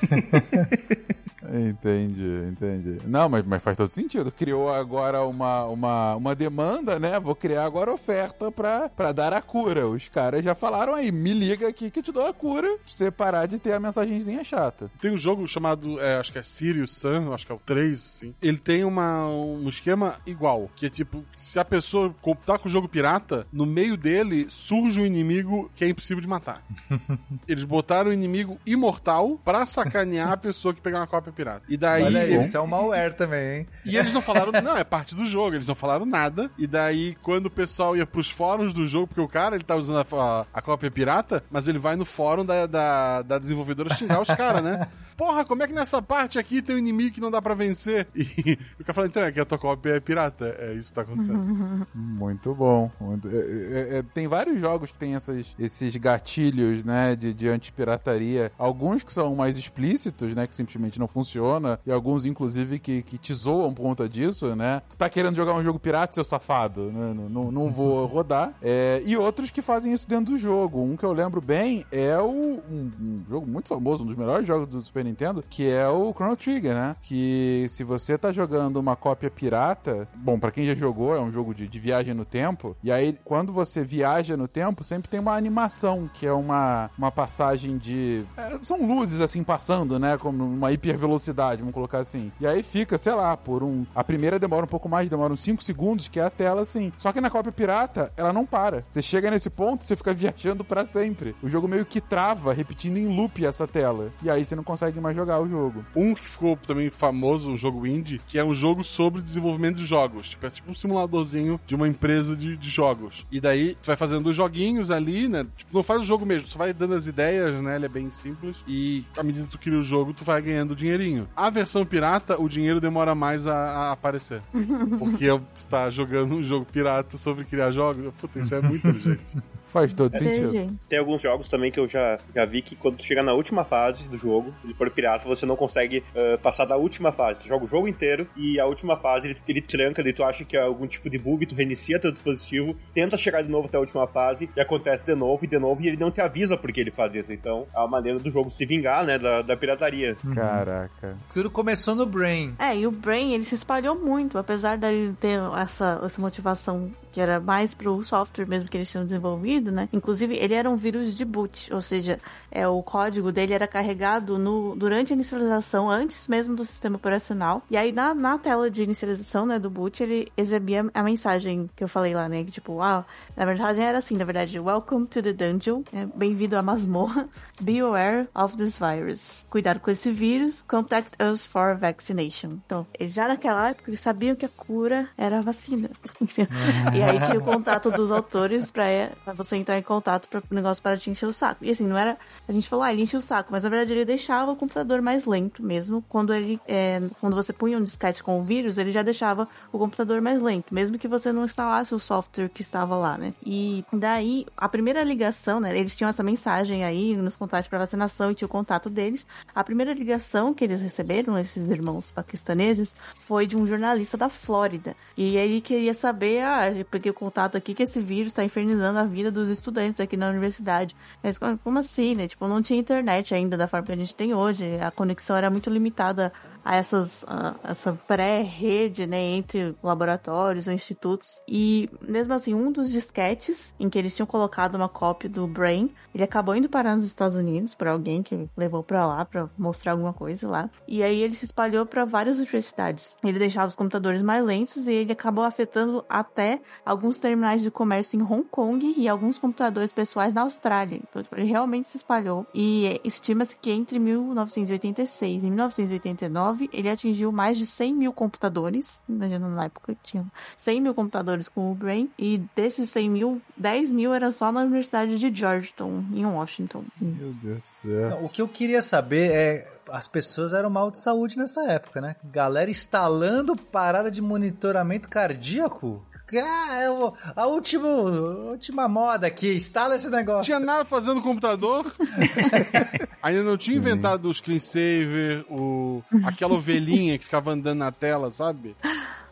Entendi, 1.42 2.46
entendi. 2.48 2.98
Não, 3.06 3.28
mas, 3.28 3.44
mas 3.44 3.62
faz 3.62 3.76
todo 3.76 3.90
sentido. 3.90 4.32
Criou 4.32 4.72
agora 4.72 5.22
uma, 5.24 5.64
uma, 5.64 6.16
uma 6.16 6.34
demanda, 6.34 6.98
né? 6.98 7.18
Vou 7.20 7.34
criar 7.34 7.64
agora 7.64 7.92
oferta 7.92 8.50
pra, 8.50 8.88
pra 8.88 9.12
dar 9.12 9.32
a 9.32 9.40
cura. 9.40 9.86
Os 9.86 10.08
caras 10.08 10.44
já 10.44 10.54
falaram 10.54 10.94
aí, 10.94 11.12
me 11.12 11.32
liga 11.32 11.68
aqui 11.68 11.90
que 11.90 12.00
eu 12.00 12.02
te 12.02 12.12
dou 12.12 12.26
a 12.26 12.34
cura 12.34 12.68
pra 12.68 12.78
você 12.86 13.10
parar 13.10 13.46
de 13.46 13.58
ter 13.58 13.72
a 13.72 13.80
mensagenzinha 13.80 14.42
chata. 14.42 14.90
Tem 15.00 15.12
um 15.12 15.18
jogo 15.18 15.46
chamado, 15.46 16.00
é, 16.00 16.16
acho 16.16 16.32
que 16.32 16.38
é 16.38 16.42
Sirius 16.42 16.92
Sun, 16.92 17.32
acho 17.32 17.46
que 17.46 17.52
é 17.52 17.54
o 17.54 17.58
3, 17.58 17.92
assim. 17.92 18.34
Ele 18.42 18.58
tem 18.58 18.84
uma, 18.84 19.26
um 19.26 19.68
esquema 19.68 20.16
igual, 20.26 20.70
que 20.74 20.86
é 20.86 20.90
tipo, 20.90 21.24
se 21.36 21.58
a 21.58 21.64
pessoa 21.64 22.14
tá 22.44 22.58
com 22.58 22.68
o 22.68 22.72
jogo 22.72 22.88
pirata, 22.88 23.46
no 23.52 23.66
meio 23.66 23.96
dele 23.96 24.46
surge 24.48 25.00
um 25.00 25.06
inimigo 25.06 25.70
que 25.74 25.84
é 25.84 25.88
impossível 25.88 26.20
de 26.20 26.28
matar. 26.28 26.62
Eles 27.46 27.64
botaram 27.64 28.10
o 28.10 28.12
inimigo 28.12 28.58
imortal 28.66 29.38
pra 29.44 29.64
sacanear 29.66 30.32
a 30.32 30.36
pessoa 30.36 30.74
que 30.74 30.80
pegar 30.80 30.98
uma 31.00 31.06
cópia 31.06 31.27
pirata. 31.32 31.62
E 31.68 31.76
daí... 31.76 32.02
Olha 32.02 32.20
aí, 32.20 32.40
isso 32.40 32.56
é 32.56 32.60
um 32.60 32.66
malware 32.66 33.14
também, 33.14 33.58
hein? 33.60 33.66
E 33.84 33.96
eles 33.96 34.12
não 34.12 34.20
falaram, 34.20 34.52
não, 34.62 34.76
é 34.76 34.84
parte 34.84 35.14
do 35.14 35.26
jogo, 35.26 35.56
eles 35.56 35.66
não 35.66 35.74
falaram 35.74 36.04
nada. 36.06 36.50
E 36.58 36.66
daí, 36.66 37.16
quando 37.22 37.46
o 37.46 37.50
pessoal 37.50 37.96
ia 37.96 38.06
pros 38.06 38.30
fóruns 38.30 38.72
do 38.72 38.86
jogo, 38.86 39.08
porque 39.08 39.20
o 39.20 39.28
cara, 39.28 39.54
ele 39.56 39.64
tá 39.64 39.76
usando 39.76 39.98
a, 39.98 40.06
a, 40.22 40.46
a 40.54 40.62
cópia 40.62 40.90
pirata, 40.90 41.42
mas 41.50 41.66
ele 41.68 41.78
vai 41.78 41.96
no 41.96 42.04
fórum 42.04 42.44
da, 42.44 42.66
da, 42.66 43.22
da 43.22 43.38
desenvolvedora 43.38 43.94
xingar 43.94 44.20
os 44.20 44.28
caras, 44.28 44.62
né? 44.62 44.88
Porra, 45.16 45.44
como 45.44 45.64
é 45.64 45.66
que 45.66 45.72
nessa 45.72 46.00
parte 46.00 46.38
aqui 46.38 46.62
tem 46.62 46.76
um 46.76 46.78
inimigo 46.78 47.14
que 47.16 47.20
não 47.20 47.30
dá 47.30 47.42
pra 47.42 47.52
vencer? 47.52 48.06
E 48.14 48.56
o 48.78 48.84
cara 48.84 48.94
fala, 48.94 49.06
então, 49.08 49.22
é 49.24 49.32
que 49.32 49.40
a 49.40 49.44
tua 49.44 49.58
cópia 49.58 49.96
é 49.96 50.00
pirata. 50.00 50.54
É 50.60 50.74
isso 50.74 50.90
que 50.90 50.94
tá 50.94 51.02
acontecendo. 51.02 51.38
Muito 51.92 52.54
bom. 52.54 52.88
Muito- 53.00 53.28
é- 53.28 53.32
é- 53.32 53.98
é- 53.98 54.02
tem 54.14 54.28
vários 54.28 54.60
jogos 54.60 54.92
que 54.92 54.98
tem 54.98 55.16
essas, 55.16 55.54
esses 55.58 55.96
gatilhos, 55.96 56.84
né, 56.84 57.16
de, 57.16 57.34
de 57.34 57.48
antipirataria. 57.48 58.52
Alguns 58.56 59.02
que 59.02 59.12
são 59.12 59.34
mais 59.34 59.56
explícitos, 59.58 60.36
né, 60.36 60.46
que 60.46 60.54
simplesmente 60.54 60.98
não 61.00 61.08
funciona. 61.18 61.80
E 61.84 61.92
alguns, 61.92 62.24
inclusive, 62.24 62.78
que, 62.78 63.02
que 63.02 63.18
te 63.18 63.34
zoam 63.34 63.74
por 63.74 63.82
conta 63.82 64.08
disso, 64.08 64.54
né. 64.54 64.82
Tu 64.88 64.96
tá 64.96 65.08
querendo 65.08 65.36
jogar 65.36 65.54
um 65.54 65.62
jogo 65.62 65.78
pirata, 65.78 66.14
seu 66.14 66.24
safado, 66.24 66.92
né? 66.92 67.12
Não, 67.14 67.28
não, 67.28 67.50
não 67.50 67.70
vou 67.70 68.06
rodar. 68.06 68.54
É, 68.62 69.02
e 69.04 69.16
outros 69.16 69.50
que 69.50 69.62
fazem 69.62 69.92
isso 69.92 70.08
dentro 70.08 70.32
do 70.32 70.38
jogo. 70.38 70.82
Um 70.82 70.96
que 70.96 71.04
eu 71.04 71.12
lembro 71.12 71.40
bem 71.40 71.84
é 71.90 72.16
o, 72.18 72.28
um, 72.28 72.92
um 73.00 73.24
jogo 73.28 73.46
muito 73.46 73.68
famoso, 73.68 74.04
um 74.04 74.06
dos 74.06 74.16
melhores 74.16 74.46
jogos 74.46 74.68
do 74.68 74.82
Super 74.82 75.04
Nintendo, 75.04 75.44
que 75.48 75.68
é 75.68 75.88
o 75.88 76.12
Chrono 76.12 76.36
Trigger, 76.36 76.74
né? 76.74 76.96
Que 77.02 77.66
se 77.70 77.82
você 77.82 78.16
tá 78.16 78.32
jogando 78.32 78.76
uma 78.76 78.96
cópia 78.96 79.30
pirata, 79.30 80.08
bom, 80.14 80.38
pra 80.38 80.50
quem 80.50 80.66
já 80.66 80.74
jogou, 80.74 81.14
é 81.14 81.20
um 81.20 81.32
jogo 81.32 81.54
de, 81.54 81.66
de 81.66 81.78
viagem 81.78 82.14
no 82.14 82.24
tempo, 82.24 82.76
e 82.82 82.90
aí 82.92 83.18
quando 83.24 83.52
você 83.52 83.84
viaja 83.84 84.36
no 84.36 84.46
tempo, 84.46 84.84
sempre 84.84 85.08
tem 85.08 85.20
uma 85.20 85.34
animação, 85.34 86.08
que 86.12 86.26
é 86.26 86.32
uma, 86.32 86.90
uma 86.96 87.10
passagem 87.10 87.78
de. 87.78 88.24
é, 88.36 88.58
são 88.62 88.86
luzes 88.86 89.20
assim 89.20 89.42
passando, 89.42 89.98
né? 89.98 90.16
Como 90.18 90.44
uma 90.44 90.72
hipervelocidade, 91.08 91.60
vamos 91.60 91.74
colocar 91.74 91.98
assim. 91.98 92.30
E 92.40 92.46
aí 92.46 92.62
fica, 92.62 92.98
sei 92.98 93.14
lá, 93.14 93.36
por 93.36 93.62
um. 93.62 93.86
A 93.94 94.04
primeira 94.04 94.38
demora 94.38 94.64
um 94.64 94.68
pouco 94.68 94.88
mais, 94.88 95.08
demora 95.08 95.32
uns 95.32 95.40
5 95.40 95.64
segundos, 95.64 96.08
que 96.08 96.20
é 96.20 96.24
a 96.24 96.30
tela 96.30 96.62
assim. 96.62 96.92
Só 96.98 97.12
que 97.12 97.20
na 97.20 97.30
cópia 97.30 97.50
pirata, 97.50 98.12
ela 98.16 98.32
não 98.32 98.44
para. 98.44 98.84
Você 98.90 99.00
chega 99.00 99.30
nesse 99.30 99.48
ponto, 99.48 99.84
você 99.84 99.96
fica 99.96 100.12
viajando 100.14 100.62
pra 100.64 100.84
sempre. 100.84 101.34
O 101.42 101.48
jogo 101.48 101.66
meio 101.66 101.86
que 101.86 102.00
trava, 102.00 102.52
repetindo 102.52 102.98
em 102.98 103.06
loop 103.06 103.44
essa 103.44 103.66
tela. 103.66 104.12
E 104.22 104.30
aí 104.30 104.44
você 104.44 104.54
não 104.54 104.62
consegue 104.64 105.00
mais 105.00 105.16
jogar 105.16 105.40
o 105.40 105.48
jogo. 105.48 105.84
Um 105.96 106.14
que 106.14 106.28
ficou 106.28 106.56
também 106.56 106.90
famoso, 106.90 107.50
um 107.50 107.56
jogo 107.56 107.86
indie, 107.86 108.20
que 108.26 108.38
é 108.38 108.44
um 108.44 108.54
jogo 108.54 108.84
sobre 108.84 109.22
desenvolvimento 109.22 109.76
de 109.76 109.86
jogos. 109.86 110.28
Tipo, 110.28 110.46
é 110.46 110.50
tipo 110.50 110.70
um 110.70 110.74
simuladorzinho 110.74 111.58
de 111.66 111.74
uma 111.74 111.88
empresa 111.88 112.36
de, 112.36 112.56
de 112.56 112.68
jogos. 112.68 113.26
E 113.32 113.40
daí, 113.40 113.76
tu 113.80 113.86
vai 113.86 113.96
fazendo 113.96 114.28
os 114.28 114.36
joguinhos 114.36 114.90
ali, 114.90 115.28
né? 115.28 115.46
Tipo, 115.56 115.74
não 115.74 115.82
faz 115.82 116.02
o 116.02 116.04
jogo 116.04 116.26
mesmo, 116.26 116.48
só 116.48 116.58
vai 116.58 116.72
dando 116.72 116.94
as 116.94 117.06
ideias, 117.06 117.54
né? 117.62 117.76
Ele 117.76 117.86
é 117.86 117.88
bem 117.88 118.10
simples. 118.10 118.62
E 118.66 119.04
à 119.16 119.22
medida 119.22 119.46
que 119.46 119.52
tu 119.52 119.58
cria 119.58 119.78
o 119.78 119.82
jogo, 119.82 120.12
tu 120.12 120.24
vai 120.24 120.40
ganhando 120.42 120.74
dinheirinho. 120.98 121.28
A 121.36 121.48
versão 121.50 121.84
pirata, 121.86 122.40
o 122.40 122.48
dinheiro 122.48 122.80
demora 122.80 123.14
mais 123.14 123.46
a, 123.46 123.54
a 123.54 123.92
aparecer. 123.92 124.42
Porque 124.98 125.26
tu 125.28 125.66
tá 125.68 125.88
jogando 125.90 126.34
um 126.34 126.42
jogo 126.42 126.66
pirata 126.66 127.16
sobre 127.16 127.44
criar 127.44 127.70
jogos. 127.70 128.12
Puta, 128.20 128.38
isso 128.40 128.54
é 128.54 128.60
muito 128.60 128.86
inteligente. 128.88 129.36
Faz 129.72 129.92
todo 129.94 130.14
É. 130.14 130.18
sentido. 130.18 130.78
Tem 130.88 130.98
alguns 130.98 131.20
jogos 131.20 131.48
também 131.48 131.70
que 131.70 131.78
eu 131.78 131.86
já, 131.86 132.18
já 132.34 132.44
vi 132.44 132.62
que 132.62 132.74
quando 132.76 132.96
tu 132.96 133.04
chega 133.04 133.22
na 133.22 133.32
última 133.34 133.64
fase 133.64 134.04
do 134.04 134.16
jogo, 134.16 134.52
se 134.60 134.66
ele 134.66 134.74
for 134.74 134.90
pirata, 134.90 135.26
você 135.28 135.44
não 135.46 135.56
consegue 135.56 136.02
eh, 136.14 136.36
passar 136.38 136.64
da 136.64 136.76
última 136.76 137.12
fase. 137.12 137.40
Tu 137.40 137.48
joga 137.48 137.64
o 137.64 137.68
jogo 137.68 137.86
inteiro 137.88 138.26
e 138.36 138.58
a 138.58 138.66
última 138.66 138.96
fase 138.96 139.28
ele, 139.28 139.36
ele 139.48 139.60
tranca, 139.60 140.02
daí 140.02 140.12
tu 140.12 140.24
acha 140.24 140.44
que 140.44 140.56
é 140.56 140.60
algum 140.62 140.86
tipo 140.86 141.08
de 141.10 141.18
bug, 141.18 141.44
tu 141.46 141.54
reinicia 141.54 141.98
teu 141.98 142.10
dispositivo, 142.10 142.74
tenta 142.94 143.16
chegar 143.16 143.42
de 143.42 143.50
novo 143.50 143.66
até 143.68 143.76
a 143.76 143.80
última 143.80 144.06
fase 144.06 144.48
e 144.56 144.60
acontece 144.60 145.04
de 145.04 145.14
novo 145.14 145.44
e 145.44 145.48
de 145.48 145.58
novo 145.58 145.82
e 145.82 145.88
ele 145.88 145.96
não 145.96 146.10
te 146.10 146.20
avisa 146.20 146.56
porque 146.56 146.80
ele 146.80 146.90
faz 146.90 147.14
isso. 147.14 147.32
Então 147.32 147.66
é 147.74 147.78
uma 147.78 147.88
maneira 147.88 148.18
do 148.18 148.30
jogo 148.30 148.48
se 148.50 148.64
vingar, 148.64 149.04
né, 149.04 149.18
da, 149.18 149.42
da 149.42 149.56
pirataria. 149.56 150.16
Caraca. 150.34 151.16
Tudo 151.32 151.50
começou 151.50 151.94
no 151.94 152.06
Brain. 152.06 152.54
É, 152.58 152.76
e 152.76 152.86
o 152.86 152.90
Brain, 152.90 153.32
ele 153.34 153.44
se 153.44 153.54
espalhou 153.54 153.94
muito, 153.98 154.38
apesar 154.38 154.78
dele 154.78 155.14
ter 155.20 155.38
essa, 155.60 156.00
essa 156.04 156.20
motivação 156.20 156.90
que 157.10 157.20
era 157.20 157.40
mais 157.40 157.74
pro 157.74 158.02
software 158.04 158.46
mesmo 158.46 158.68
que 158.68 158.76
eles 158.76 158.90
tinham 158.90 159.04
desenvolvido, 159.04 159.57
né? 159.60 159.88
Inclusive, 159.92 160.36
ele 160.36 160.54
era 160.54 160.68
um 160.70 160.76
vírus 160.76 161.16
de 161.16 161.24
boot, 161.24 161.72
ou 161.72 161.80
seja, 161.80 162.18
é, 162.50 162.66
o 162.66 162.82
código 162.82 163.32
dele 163.32 163.52
era 163.52 163.66
carregado 163.66 164.38
no, 164.38 164.74
durante 164.76 165.12
a 165.12 165.16
inicialização, 165.16 165.90
antes 165.90 166.28
mesmo 166.28 166.54
do 166.54 166.64
sistema 166.64 166.96
operacional. 166.96 167.62
E 167.70 167.76
aí, 167.76 167.92
na, 167.92 168.14
na 168.14 168.38
tela 168.38 168.70
de 168.70 168.82
inicialização, 168.82 169.46
né, 169.46 169.58
do 169.58 169.70
boot, 169.70 170.02
ele 170.02 170.30
exibia 170.36 170.88
a 170.92 171.02
mensagem 171.02 171.68
que 171.74 171.82
eu 171.82 171.88
falei 171.88 172.14
lá, 172.14 172.28
né? 172.28 172.44
Que 172.44 172.50
tipo, 172.50 172.80
ah, 172.80 173.04
na 173.36 173.44
verdade 173.44 173.80
era 173.80 173.98
assim, 173.98 174.16
na 174.16 174.24
verdade, 174.24 174.58
Welcome 174.58 175.06
to 175.06 175.22
the 175.22 175.32
dungeon, 175.32 175.82
é, 175.92 176.06
bem-vindo 176.06 176.56
à 176.56 176.62
masmorra, 176.62 177.28
be 177.60 177.80
aware 177.80 178.28
of 178.34 178.56
this 178.56 178.78
virus. 178.78 179.46
Cuidado 179.50 179.80
com 179.80 179.90
esse 179.90 180.10
vírus, 180.10 180.62
contact 180.66 181.16
us 181.22 181.46
for 181.46 181.76
vaccination. 181.76 182.58
Então, 182.64 182.86
ele 182.98 183.08
já 183.08 183.28
naquela 183.28 183.70
época, 183.70 183.90
eles 183.90 184.00
sabiam 184.00 184.36
que 184.36 184.44
a 184.44 184.48
cura 184.48 185.08
era 185.16 185.38
a 185.38 185.42
vacina. 185.42 185.90
e 186.94 187.02
aí 187.02 187.20
tinha 187.20 187.38
o 187.38 187.44
contato 187.44 187.90
dos 187.90 188.10
autores 188.10 188.70
pra, 188.70 188.84
pra 189.24 189.32
você 189.48 189.56
entrar 189.56 189.78
em 189.78 189.82
contato 189.82 190.28
para 190.28 190.40
o 190.40 190.54
negócio 190.54 190.82
para 190.82 190.96
te 190.96 191.10
encher 191.10 191.26
o 191.26 191.32
saco. 191.32 191.64
E 191.64 191.70
assim, 191.70 191.86
não 191.86 191.96
era. 191.96 192.16
A 192.46 192.52
gente 192.52 192.68
falou, 192.68 192.84
ah, 192.84 192.92
ele 192.92 193.02
enchia 193.02 193.18
o 193.18 193.22
saco, 193.22 193.50
mas 193.50 193.62
na 193.62 193.68
verdade 193.68 193.92
ele 193.92 194.04
deixava 194.04 194.52
o 194.52 194.56
computador 194.56 195.00
mais 195.00 195.24
lento 195.26 195.62
mesmo. 195.62 196.02
Quando 196.08 196.34
ele. 196.34 196.60
é, 196.66 197.00
quando 197.20 197.34
você 197.34 197.52
punha 197.52 197.78
um 197.78 197.82
disquete 197.82 198.22
com 198.22 198.40
o 198.40 198.44
vírus, 198.44 198.78
ele 198.78 198.92
já 198.92 199.02
deixava 199.02 199.48
o 199.72 199.78
computador 199.78 200.20
mais 200.20 200.42
lento, 200.42 200.72
mesmo 200.72 200.98
que 200.98 201.08
você 201.08 201.32
não 201.32 201.44
instalasse 201.44 201.94
o 201.94 201.98
software 201.98 202.48
que 202.48 202.62
estava 202.62 202.96
lá, 202.96 203.16
né? 203.16 203.34
E 203.44 203.84
daí, 203.92 204.46
a 204.56 204.68
primeira 204.68 205.02
ligação, 205.02 205.60
né? 205.60 205.76
Eles 205.76 205.96
tinham 205.96 206.10
essa 206.10 206.22
mensagem 206.22 206.84
aí 206.84 207.16
nos 207.16 207.36
contatos 207.36 207.68
para 207.68 207.78
vacinação 207.78 208.30
e 208.30 208.34
tinha 208.34 208.46
o 208.46 208.50
contato 208.50 208.90
deles. 208.90 209.26
A 209.54 209.64
primeira 209.64 209.92
ligação 209.92 210.52
que 210.52 210.64
eles 210.64 210.80
receberam, 210.80 211.38
esses 211.38 211.68
irmãos 211.68 212.12
paquistaneses, 212.12 212.94
foi 213.26 213.46
de 213.46 213.56
um 213.56 213.66
jornalista 213.66 214.16
da 214.16 214.28
Flórida. 214.28 214.94
E 215.16 215.36
ele 215.36 215.60
queria 215.60 215.94
saber, 215.94 216.42
ah, 216.42 216.70
eu 216.70 216.84
peguei 216.84 217.10
o 217.10 217.14
contato 217.14 217.56
aqui 217.56 217.74
que 217.74 217.82
esse 217.82 218.00
vírus 218.00 218.28
está 218.28 218.44
infernizando 218.44 218.98
a 218.98 219.04
vida 219.04 219.30
dos 219.38 219.48
estudantes 219.48 220.00
aqui 220.00 220.16
na 220.16 220.28
universidade. 220.28 220.94
Mas 221.22 221.38
como 221.38 221.78
assim, 221.78 222.14
né? 222.14 222.28
Tipo, 222.28 222.46
não 222.48 222.60
tinha 222.60 222.78
internet 222.78 223.34
ainda 223.34 223.56
da 223.56 223.68
forma 223.68 223.86
que 223.86 223.92
a 223.92 223.96
gente 223.96 224.14
tem 224.14 224.34
hoje. 224.34 224.78
A 224.80 224.90
conexão 224.90 225.36
era 225.36 225.48
muito 225.50 225.70
limitada 225.70 226.32
a 226.64 226.76
essas 226.76 227.24
a 227.28 227.54
essa 227.64 227.92
pré-rede, 228.06 229.06
né, 229.06 229.20
entre 229.20 229.74
laboratórios 229.82 230.66
ou 230.66 230.72
institutos. 230.72 231.42
E 231.48 231.88
mesmo 232.02 232.34
assim, 232.34 232.54
um 232.54 232.72
dos 232.72 232.90
disquetes 232.90 233.74
em 233.78 233.88
que 233.88 233.98
eles 233.98 234.14
tinham 234.14 234.26
colocado 234.26 234.74
uma 234.74 234.88
cópia 234.88 235.28
do 235.28 235.46
Brain, 235.46 235.90
ele 236.14 236.24
acabou 236.24 236.54
indo 236.54 236.68
parar 236.68 236.96
nos 236.96 237.04
Estados 237.04 237.36
Unidos 237.36 237.74
por 237.74 237.86
alguém 237.86 238.22
que 238.22 238.48
levou 238.56 238.82
pra 238.82 239.06
lá 239.06 239.24
pra 239.24 239.48
mostrar 239.56 239.92
alguma 239.92 240.12
coisa 240.12 240.48
lá. 240.48 240.70
E 240.86 241.02
aí 241.02 241.20
ele 241.20 241.34
se 241.34 241.44
espalhou 241.44 241.86
pra 241.86 242.04
várias 242.04 242.38
universidades. 242.38 243.16
Ele 243.22 243.38
deixava 243.38 243.68
os 243.68 243.76
computadores 243.76 244.22
mais 244.22 244.44
lentos 244.44 244.86
e 244.86 244.92
ele 244.92 245.12
acabou 245.12 245.44
afetando 245.44 246.04
até 246.08 246.60
alguns 246.84 247.18
terminais 247.18 247.62
de 247.62 247.70
comércio 247.70 248.18
em 248.18 248.22
Hong 248.22 248.44
Kong 248.50 248.94
e 248.96 249.08
alguns 249.08 249.38
computadores 249.38 249.92
pessoais 249.92 250.34
na 250.34 250.42
Austrália. 250.42 251.00
Então, 251.08 251.22
tipo, 251.22 251.36
ele 251.36 251.48
realmente 251.48 251.88
se 251.88 251.98
espalhou. 251.98 252.46
E 252.54 253.00
estima-se 253.04 253.56
que 253.56 253.70
entre 253.70 253.98
1986 253.98 255.42
e 255.42 255.46
1989 255.46 256.47
ele 256.72 256.88
atingiu 256.88 257.32
mais 257.32 257.56
de 257.56 257.66
100 257.66 257.94
mil 257.94 258.12
computadores. 258.12 259.02
Imagina 259.08 259.48
na 259.48 259.64
época 259.64 259.94
que 259.94 260.10
tinha 260.10 260.26
100 260.56 260.80
mil 260.80 260.94
computadores 260.94 261.48
com 261.48 261.70
o 261.70 261.74
Brain. 261.74 262.10
E 262.18 262.38
desses 262.54 262.90
100 262.90 263.10
mil, 263.10 263.42
10 263.56 263.92
mil 263.92 264.14
era 264.14 264.30
só 264.32 264.52
na 264.52 264.60
Universidade 264.60 265.18
de 265.18 265.34
Georgetown, 265.34 266.04
em 266.12 266.24
Washington. 266.24 266.84
Meu 267.00 267.32
Deus 267.32 267.58
do 267.58 267.68
céu. 267.68 268.24
O 268.24 268.28
que 268.28 268.42
eu 268.42 268.48
queria 268.48 268.82
saber 268.82 269.30
é. 269.32 269.72
As 269.90 270.06
pessoas 270.06 270.52
eram 270.52 270.68
mal 270.68 270.90
de 270.90 271.00
saúde 271.00 271.38
nessa 271.38 271.62
época, 271.72 271.98
né? 271.98 272.14
Galera 272.22 272.70
instalando 272.70 273.56
parada 273.56 274.10
de 274.10 274.20
monitoramento 274.20 275.08
cardíaco. 275.08 276.04
Ah, 276.36 276.74
é 276.82 276.90
o- 276.90 277.12
a 277.34 277.46
última, 277.46 277.88
a 277.88 278.50
última 278.50 278.86
moda 278.88 279.26
aqui, 279.26 279.54
instala 279.54 279.96
esse 279.96 280.08
Não 280.10 280.18
negócio. 280.18 280.44
tinha 280.44 280.60
nada 280.60 280.84
fazendo 280.84 281.16
no 281.16 281.22
computador. 281.22 281.90
Ainda 283.22 283.42
não 283.42 283.56
tinha 283.56 283.76
inventado 283.76 284.28
o 284.28 284.34
screensaver, 284.34 285.44
o... 285.50 286.02
aquela 286.24 286.54
ovelhinha 286.54 287.18
que 287.18 287.24
ficava 287.24 287.52
andando 287.52 287.78
na 287.78 287.90
tela, 287.92 288.30
sabe? 288.30 288.76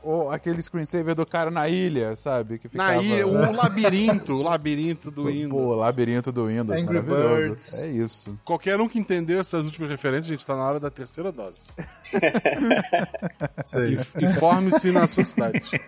Ou 0.09 0.31
aquele 0.31 0.63
screensaver 0.63 1.17
do 1.17 1.27
cara 1.27 1.51
na 1.51 1.69
ilha, 1.69 2.15
sabe? 2.15 2.59
Que 2.61 2.69
ficava... 2.69 2.95
Na 2.95 3.03
ilha, 3.03 3.27
o 3.27 3.57
labirinto, 3.57 4.35
o 4.35 4.43
labirinto 4.43 5.11
do 5.11 5.23
Pô, 5.23 5.29
Windows. 5.29 5.61
o 5.61 5.75
labirinto 5.75 6.31
do 6.31 6.47
Windows. 6.47 6.81
Angry. 6.81 7.01
Birds. 7.03 7.83
É 7.83 7.89
isso. 7.89 8.39
Qualquer 8.45 8.81
um 8.81 8.89
que 8.89 9.01
entendeu 9.01 9.41
essas 9.41 9.65
últimas 9.65 9.91
referências, 9.91 10.27
a 10.27 10.29
gente 10.37 10.47
tá 10.47 10.55
na 10.55 10.63
hora 10.63 10.79
da 10.79 10.91
terceira 10.91 11.33
dose. 11.33 11.71
Isso 13.65 13.79
aí. 13.79 13.95
Inf- 13.95 14.17
Informe-se 14.23 14.93
na 14.93 15.07
sua 15.07 15.25
cidade. 15.25 15.71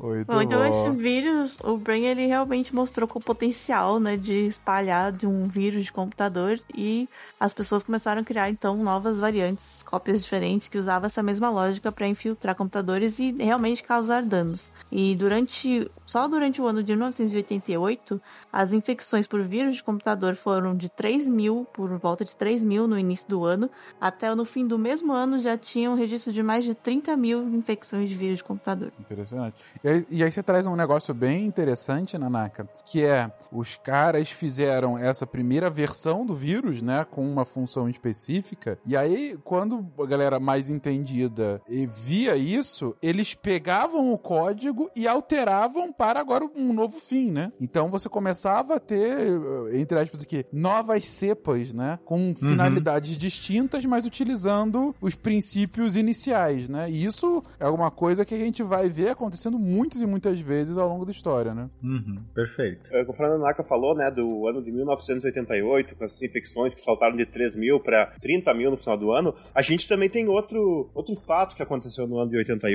Muito 0.00 0.26
Bom, 0.28 0.40
então 0.40 0.64
esse 0.64 0.88
bom. 0.88 0.92
vírus, 0.92 1.58
o 1.64 1.76
Brain, 1.76 2.04
ele 2.04 2.24
realmente 2.24 2.72
mostrou 2.72 3.08
com 3.08 3.18
o 3.18 3.22
potencial, 3.22 3.98
né, 3.98 4.16
de 4.16 4.46
espalhar 4.46 5.10
de 5.10 5.26
um 5.26 5.48
vírus 5.48 5.86
de 5.86 5.92
computador 5.92 6.60
e 6.72 7.08
as 7.40 7.52
pessoas 7.52 7.82
começaram 7.82 8.22
a 8.22 8.24
criar, 8.24 8.48
então, 8.48 8.76
novas 8.76 9.18
variantes, 9.18 9.82
cópias 9.82 10.22
diferentes 10.22 10.68
que 10.68 10.78
usavam 10.78 11.06
essa 11.08 11.20
mesma 11.20 11.50
lógica 11.50 11.90
para 11.90 12.06
infiltrar 12.06 12.54
computadores 12.54 12.99
e 13.02 13.32
realmente 13.32 13.82
causar 13.82 14.22
danos. 14.22 14.72
E 14.90 15.14
durante, 15.16 15.90
só 16.04 16.26
durante 16.26 16.60
o 16.60 16.66
ano 16.66 16.82
de 16.82 16.92
1988, 16.92 18.20
as 18.52 18.72
infecções 18.72 19.26
por 19.26 19.42
vírus 19.42 19.76
de 19.76 19.84
computador 19.84 20.34
foram 20.34 20.76
de 20.76 20.88
3 20.88 21.28
mil, 21.28 21.66
por 21.72 21.90
volta 21.98 22.24
de 22.24 22.34
3 22.36 22.64
mil 22.64 22.86
no 22.86 22.98
início 22.98 23.28
do 23.28 23.44
ano, 23.44 23.70
até 24.00 24.34
no 24.34 24.44
fim 24.44 24.66
do 24.66 24.78
mesmo 24.78 25.12
ano 25.12 25.38
já 25.40 25.56
tinham 25.56 25.94
registro 25.94 26.32
de 26.32 26.42
mais 26.42 26.64
de 26.64 26.74
30 26.74 27.16
mil 27.16 27.48
infecções 27.48 28.08
de 28.08 28.14
vírus 28.14 28.38
de 28.38 28.44
computador. 28.44 28.92
Impressionante. 28.98 29.56
E 29.82 29.88
aí, 29.88 30.06
e 30.10 30.24
aí 30.24 30.32
você 30.32 30.42
traz 30.42 30.66
um 30.66 30.76
negócio 30.76 31.14
bem 31.14 31.46
interessante, 31.46 32.18
Nanaka, 32.18 32.68
que 32.84 33.04
é 33.04 33.30
os 33.52 33.76
caras 33.76 34.30
fizeram 34.30 34.96
essa 34.96 35.26
primeira 35.26 35.68
versão 35.70 36.24
do 36.24 36.34
vírus, 36.34 36.82
né, 36.82 37.06
com 37.10 37.28
uma 37.28 37.44
função 37.44 37.88
específica, 37.88 38.78
e 38.86 38.96
aí 38.96 39.38
quando 39.44 39.86
a 39.98 40.06
galera 40.06 40.40
mais 40.40 40.70
entendida 40.70 41.60
via 41.68 42.36
isso, 42.36 42.89
eles 43.02 43.34
pegavam 43.34 44.12
o 44.12 44.18
código 44.18 44.90
e 44.94 45.06
alteravam 45.06 45.92
para 45.92 46.20
agora 46.20 46.48
um 46.56 46.72
novo 46.72 47.00
fim, 47.00 47.30
né? 47.30 47.52
Então 47.60 47.90
você 47.90 48.08
começava 48.08 48.76
a 48.76 48.80
ter, 48.80 49.18
eh, 49.18 49.80
entre 49.80 49.98
aspas 49.98 50.22
aqui, 50.22 50.44
novas 50.52 51.06
cepas, 51.06 51.72
né, 51.72 51.98
com 52.04 52.34
finalidades 52.34 53.16
distintas, 53.16 53.84
mas 53.84 54.06
utilizando 54.06 54.94
os 55.00 55.14
princípios 55.14 55.96
iniciais, 55.96 56.68
né? 56.68 56.90
E 56.90 57.04
isso 57.04 57.42
é 57.58 57.64
alguma 57.64 57.90
coisa 57.90 58.24
que 58.24 58.34
a 58.34 58.38
gente 58.38 58.62
vai 58.62 58.88
ver 58.88 59.10
acontecendo 59.10 59.58
muitas 59.58 60.00
e 60.00 60.06
muitas 60.06 60.40
vezes 60.40 60.78
ao 60.78 60.88
longo 60.88 61.04
da 61.04 61.12
história, 61.12 61.54
né? 61.54 61.68
Uhum, 61.82 62.22
perfeito. 62.34 62.94
É, 62.94 63.02
o 63.02 63.12
Fernando 63.12 63.40
Naka 63.40 63.64
falou, 63.64 63.94
né, 63.94 64.10
do 64.10 64.46
ano 64.46 64.62
de 64.62 64.70
1988, 64.72 65.96
com 65.96 66.04
essas 66.04 66.22
infecções 66.22 66.74
que 66.74 66.80
saltaram 66.80 67.16
de 67.16 67.26
3 67.26 67.56
mil 67.56 67.80
para 67.80 68.06
30 68.20 68.54
mil 68.54 68.70
no 68.70 68.76
final 68.76 68.96
do 68.96 69.12
ano, 69.12 69.34
a 69.54 69.62
gente 69.62 69.88
também 69.88 70.08
tem 70.08 70.28
outro, 70.28 70.90
outro 70.94 71.14
fato 71.26 71.54
que 71.54 71.62
aconteceu 71.62 72.06
no 72.06 72.18
ano 72.18 72.30
de 72.30 72.36
88, 72.36 72.69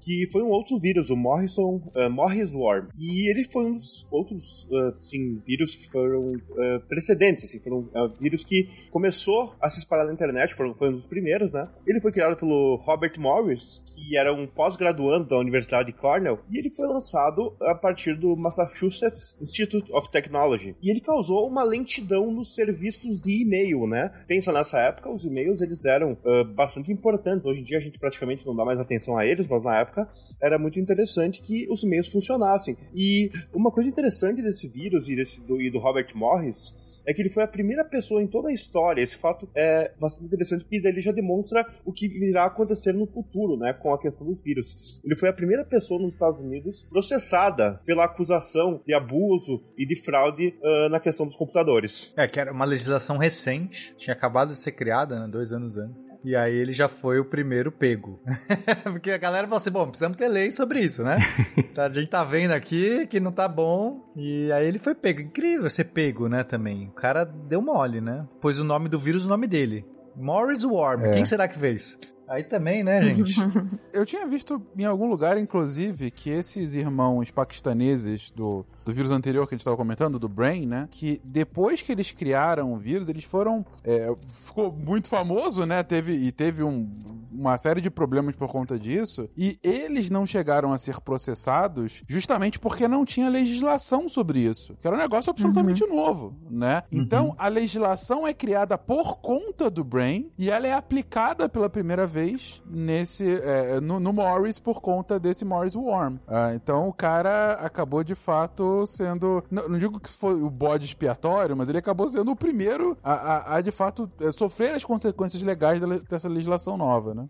que 0.00 0.28
foi 0.32 0.42
um 0.42 0.50
outro 0.50 0.78
vírus, 0.78 1.10
o 1.10 1.16
Morrison, 1.16 1.82
uh, 1.94 2.10
Morris 2.10 2.54
Worm. 2.54 2.88
E 2.98 3.30
ele 3.30 3.44
foi 3.44 3.64
um 3.64 3.72
dos 3.72 4.06
outros, 4.10 4.64
uh, 4.70 4.96
assim, 4.98 5.40
vírus 5.46 5.74
que 5.74 5.88
foram 5.90 6.32
uh, 6.32 6.80
precedentes, 6.88 7.44
assim, 7.44 7.60
foram 7.60 7.80
uh, 7.80 8.12
vírus 8.20 8.44
que 8.44 8.68
começou 8.90 9.54
a 9.60 9.68
se 9.68 9.78
espalhar 9.78 10.06
na 10.06 10.12
internet, 10.12 10.54
foram, 10.54 10.74
foi 10.74 10.88
um 10.88 10.92
dos 10.92 11.06
primeiros, 11.06 11.52
né? 11.52 11.68
Ele 11.86 12.00
foi 12.00 12.12
criado 12.12 12.36
pelo 12.36 12.76
Robert 12.76 13.18
Morris, 13.18 13.82
que 13.86 14.16
era 14.16 14.32
um 14.32 14.46
pós-graduando 14.46 15.28
da 15.28 15.38
Universidade 15.38 15.92
de 15.92 15.98
Cornell, 15.98 16.40
e 16.50 16.58
ele 16.58 16.70
foi 16.70 16.86
lançado 16.86 17.56
a 17.60 17.74
partir 17.74 18.14
do 18.18 18.36
Massachusetts 18.36 19.36
Institute 19.40 19.90
of 19.92 20.10
Technology. 20.10 20.76
E 20.82 20.90
ele 20.90 21.00
causou 21.00 21.46
uma 21.46 21.62
lentidão 21.62 22.30
nos 22.32 22.54
serviços 22.54 23.20
de 23.20 23.42
e-mail, 23.42 23.86
né? 23.86 24.10
Pensa 24.26 24.52
nessa 24.52 24.78
época, 24.80 25.10
os 25.10 25.24
e-mails 25.24 25.60
eles 25.60 25.84
eram 25.84 26.12
uh, 26.12 26.44
bastante 26.44 26.92
importantes. 26.92 27.44
Hoje 27.44 27.60
em 27.60 27.64
dia 27.64 27.78
a 27.78 27.80
gente 27.80 27.98
praticamente 27.98 28.46
não 28.46 28.54
dá 28.54 28.64
mais 28.64 28.80
atenção 28.80 29.16
a 29.16 29.26
eles, 29.26 29.37
mas 29.46 29.62
na 29.62 29.80
época 29.80 30.08
era 30.40 30.58
muito 30.58 30.78
interessante 30.78 31.42
que 31.42 31.66
os 31.70 31.82
e-mails 31.82 32.08
funcionassem. 32.08 32.76
E 32.94 33.30
uma 33.52 33.70
coisa 33.70 33.88
interessante 33.88 34.42
desse 34.42 34.68
vírus 34.68 35.08
e, 35.08 35.16
desse, 35.16 35.40
do, 35.46 35.60
e 35.60 35.70
do 35.70 35.78
Robert 35.78 36.08
Morris 36.14 37.02
é 37.06 37.12
que 37.12 37.22
ele 37.22 37.30
foi 37.30 37.42
a 37.42 37.48
primeira 37.48 37.84
pessoa 37.84 38.22
em 38.22 38.26
toda 38.26 38.48
a 38.48 38.52
história. 38.52 39.02
Esse 39.02 39.16
fato 39.16 39.48
é 39.54 39.92
bastante 39.98 40.26
interessante 40.26 40.64
porque 40.64 40.76
ele 40.76 41.00
já 41.00 41.12
demonstra 41.12 41.66
o 41.84 41.92
que 41.92 42.06
irá 42.06 42.46
acontecer 42.46 42.92
no 42.92 43.06
futuro, 43.06 43.56
né? 43.56 43.72
Com 43.72 43.92
a 43.92 43.98
questão 43.98 44.26
dos 44.26 44.42
vírus. 44.42 45.00
Ele 45.04 45.16
foi 45.16 45.28
a 45.28 45.32
primeira 45.32 45.64
pessoa 45.64 46.00
nos 46.00 46.12
Estados 46.12 46.40
Unidos 46.40 46.86
processada 46.88 47.80
pela 47.84 48.04
acusação 48.04 48.82
de 48.86 48.94
abuso 48.94 49.60
e 49.76 49.86
de 49.86 49.96
fraude 49.96 50.54
uh, 50.62 50.88
na 50.88 51.00
questão 51.00 51.26
dos 51.26 51.36
computadores. 51.36 52.12
É, 52.16 52.26
que 52.26 52.40
era 52.40 52.52
uma 52.52 52.64
legislação 52.64 53.16
recente, 53.16 53.94
tinha 53.96 54.14
acabado 54.14 54.50
de 54.52 54.60
ser 54.60 54.72
criada, 54.72 55.18
né, 55.18 55.28
dois 55.28 55.52
anos 55.52 55.76
antes. 55.76 56.06
E 56.24 56.34
aí 56.34 56.54
ele 56.54 56.72
já 56.72 56.88
foi 56.88 57.18
o 57.18 57.24
primeiro 57.24 57.70
pego. 57.70 58.20
Porque 58.82 59.10
a 59.10 59.18
galera 59.30 59.46
falou 59.46 59.58
assim, 59.58 59.70
bom, 59.70 59.86
precisamos 59.86 60.16
ter 60.16 60.28
lei 60.28 60.50
sobre 60.50 60.80
isso, 60.80 61.02
né? 61.02 61.18
Tá, 61.74 61.86
a 61.86 61.88
gente 61.88 62.08
tá 62.08 62.24
vendo 62.24 62.50
aqui 62.50 63.06
que 63.06 63.20
não 63.20 63.30
tá 63.30 63.46
bom. 63.46 64.10
E 64.16 64.50
aí 64.50 64.66
ele 64.66 64.78
foi 64.78 64.94
pego. 64.94 65.20
Incrível 65.20 65.70
ser 65.70 65.84
pego, 65.84 66.28
né, 66.28 66.42
também. 66.42 66.88
O 66.88 66.92
cara 66.92 67.24
deu 67.24 67.62
mole, 67.62 68.00
né? 68.00 68.26
Pôs 68.40 68.58
o 68.58 68.64
nome 68.64 68.88
do 68.88 68.98
vírus 68.98 69.22
no 69.22 69.28
nome 69.28 69.46
dele. 69.46 69.84
Morris 70.16 70.64
Worm. 70.64 71.04
É. 71.04 71.12
Quem 71.12 71.24
será 71.24 71.46
que 71.46 71.58
fez? 71.58 71.98
Aí 72.28 72.42
também, 72.44 72.84
né, 72.84 73.00
gente? 73.02 73.34
Eu 73.92 74.04
tinha 74.04 74.26
visto 74.26 74.60
em 74.76 74.84
algum 74.84 75.08
lugar, 75.08 75.38
inclusive, 75.38 76.10
que 76.10 76.30
esses 76.30 76.74
irmãos 76.74 77.30
paquistaneses 77.30 78.30
do, 78.30 78.64
do 78.84 78.92
vírus 78.92 79.10
anterior 79.10 79.46
que 79.48 79.54
a 79.54 79.56
gente 79.56 79.62
estava 79.62 79.76
comentando, 79.76 80.18
do 80.18 80.28
Brain, 80.28 80.66
né? 80.66 80.88
Que 80.90 81.20
depois 81.24 81.80
que 81.82 81.90
eles 81.90 82.10
criaram 82.10 82.72
o 82.72 82.76
vírus, 82.76 83.08
eles 83.08 83.24
foram. 83.24 83.64
é, 83.82 84.14
ficou 84.44 84.70
muito 84.72 85.08
famoso, 85.08 85.64
né? 85.64 85.82
Teve, 85.82 86.12
e 86.12 86.30
teve 86.30 86.62
um- 86.62 86.88
uma 87.32 87.56
série 87.58 87.80
de 87.80 87.90
problemas 87.90 88.34
por 88.34 88.48
conta 88.48 88.78
disso. 88.78 89.28
E 89.36 89.58
eles 89.62 90.10
não 90.10 90.26
chegaram 90.26 90.72
a 90.72 90.78
ser 90.78 91.00
processados 91.00 92.02
justamente 92.08 92.58
porque 92.58 92.88
não 92.88 93.04
tinha 93.04 93.28
legislação 93.28 94.08
sobre 94.08 94.40
isso. 94.40 94.74
Que 94.80 94.86
era 94.86 94.96
um 94.96 95.00
negócio 95.00 95.30
absolutamente 95.30 95.86
novo, 95.86 96.34
né? 96.50 96.82
Então, 96.90 97.34
a 97.38 97.48
legislação 97.48 98.26
é 98.26 98.34
criada 98.34 98.76
por 98.76 99.18
conta 99.20 99.70
do 99.70 99.84
Brain 99.84 100.30
e 100.38 100.50
ela 100.50 100.66
é 100.66 100.72
aplicada 100.72 101.48
pela 101.48 101.68
primeira 101.70 102.06
vez 102.06 102.17
nesse 102.66 103.24
é, 103.42 103.80
no, 103.80 103.98
no 104.00 104.12
Morris 104.12 104.58
por 104.58 104.80
conta 104.80 105.18
desse 105.18 105.44
Morris 105.44 105.74
Worm. 105.74 106.16
Ah, 106.26 106.52
então 106.54 106.88
o 106.88 106.92
cara 106.92 107.54
acabou 107.54 108.02
de 108.04 108.14
fato 108.14 108.86
sendo. 108.86 109.42
Não, 109.50 109.68
não 109.68 109.78
digo 109.78 110.00
que 110.00 110.10
foi 110.10 110.34
o 110.34 110.50
bode 110.50 110.84
expiatório, 110.84 111.56
mas 111.56 111.68
ele 111.68 111.78
acabou 111.78 112.08
sendo 112.08 112.30
o 112.32 112.36
primeiro 112.36 112.96
a, 113.02 113.12
a- 113.12 113.56
a, 113.56 113.60
de 113.60 113.70
fato 113.70 114.10
é, 114.20 114.30
sofrer 114.32 114.74
as 114.74 114.84
consequências 114.84 115.42
legais 115.42 115.80
dessa 116.08 116.28
legislação 116.28 116.76
nova, 116.76 117.14
né? 117.14 117.26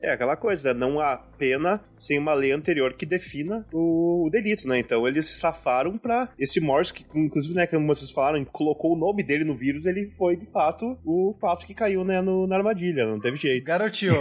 É 0.00 0.12
aquela 0.12 0.36
coisa, 0.36 0.72
não 0.74 1.00
há 1.00 1.16
pena 1.16 1.80
sem 1.98 2.18
uma 2.18 2.34
lei 2.34 2.52
anterior 2.52 2.92
que 2.94 3.04
defina 3.06 3.66
o, 3.72 4.26
o 4.26 4.30
delito, 4.30 4.68
né? 4.68 4.78
Então 4.78 5.06
eles 5.06 5.30
safaram 5.40 5.98
pra 5.98 6.28
esse 6.38 6.60
Morse, 6.60 6.92
que 6.92 7.04
inclusive, 7.18 7.54
né, 7.54 7.66
como 7.66 7.86
vocês 7.86 8.10
falaram, 8.10 8.44
colocou 8.44 8.94
o 8.94 8.98
nome 8.98 9.22
dele 9.22 9.44
no 9.44 9.56
vírus, 9.56 9.84
ele 9.86 10.10
foi 10.16 10.36
de 10.36 10.46
fato 10.46 10.96
o 11.04 11.34
pato 11.40 11.66
que 11.66 11.74
caiu, 11.74 12.04
né, 12.04 12.20
no- 12.20 12.46
na 12.46 12.56
armadilha, 12.56 13.06
não 13.06 13.18
teve 13.20 13.36
jeito. 13.36 13.64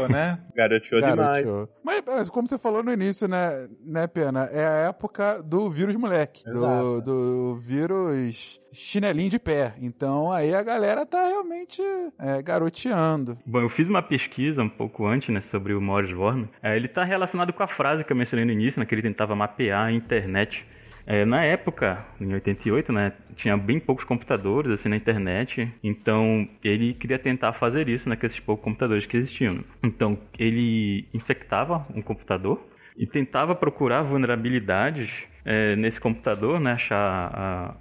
Garoteou, 0.01 0.09
né? 0.09 0.39
Garoteou 0.55 1.01
demais. 1.01 1.45
Garoteou. 1.45 1.69
Mas, 1.83 2.03
mas 2.05 2.29
como 2.29 2.47
você 2.47 2.57
falou 2.57 2.83
no 2.83 2.91
início, 2.91 3.27
né, 3.27 3.67
né, 3.85 4.07
Pena? 4.07 4.45
É 4.51 4.65
a 4.65 4.89
época 4.89 5.41
do 5.41 5.69
vírus 5.69 5.95
moleque. 5.95 6.43
Do, 6.43 6.51
Exato. 6.51 7.01
do 7.01 7.55
vírus 7.55 8.59
chinelinho 8.71 9.29
de 9.29 9.39
pé. 9.39 9.73
Então 9.81 10.31
aí 10.31 10.53
a 10.53 10.61
galera 10.61 11.05
tá 11.05 11.27
realmente 11.27 11.81
é, 12.19 12.41
garoteando. 12.41 13.37
Bom, 13.45 13.61
eu 13.61 13.69
fiz 13.69 13.87
uma 13.87 14.03
pesquisa 14.03 14.61
um 14.61 14.69
pouco 14.69 15.05
antes, 15.05 15.29
né, 15.29 15.41
sobre 15.41 15.73
o 15.73 15.81
Morris 15.81 16.13
Worm. 16.15 16.45
É, 16.61 16.75
ele 16.75 16.85
está 16.85 17.03
relacionado 17.03 17.51
com 17.51 17.63
a 17.63 17.67
frase 17.67 18.03
que 18.03 18.11
eu 18.11 18.17
mencionei 18.17 18.45
no 18.45 18.51
início, 18.51 18.79
né, 18.79 18.85
que 18.85 18.93
ele 18.93 19.01
tentava 19.01 19.35
mapear 19.35 19.87
a 19.87 19.91
internet. 19.91 20.65
É, 21.10 21.24
na 21.24 21.41
época, 21.45 22.05
em 22.20 22.34
88, 22.34 22.91
né, 22.91 23.14
tinha 23.38 23.55
bem 23.55 23.80
poucos 23.80 24.03
computadores 24.03 24.70
assim 24.74 24.89
na 24.89 24.97
internet, 24.97 25.72
então 25.82 26.45
ele 26.62 26.93
queria 26.93 27.18
tentar 27.18 27.53
fazer 27.53 27.88
isso, 27.88 28.10
né, 28.10 28.18
com 28.18 28.26
esses 28.26 28.41
poucos 28.41 28.62
computadores 28.64 29.05
que 29.05 29.16
existiam. 29.16 29.64
Então 29.82 30.18
ele 30.38 31.08
infectava 31.14 31.88
um 31.95 32.01
computador 32.01 32.62
e 32.97 33.08
tentava 33.08 33.55
procurar 33.55 34.01
vulnerabilidades 34.01 35.10
é, 35.45 35.78
nesse 35.78 35.97
computador, 35.97 36.60
né, 36.60 36.74
achar 36.74 36.97
a- 37.34 37.76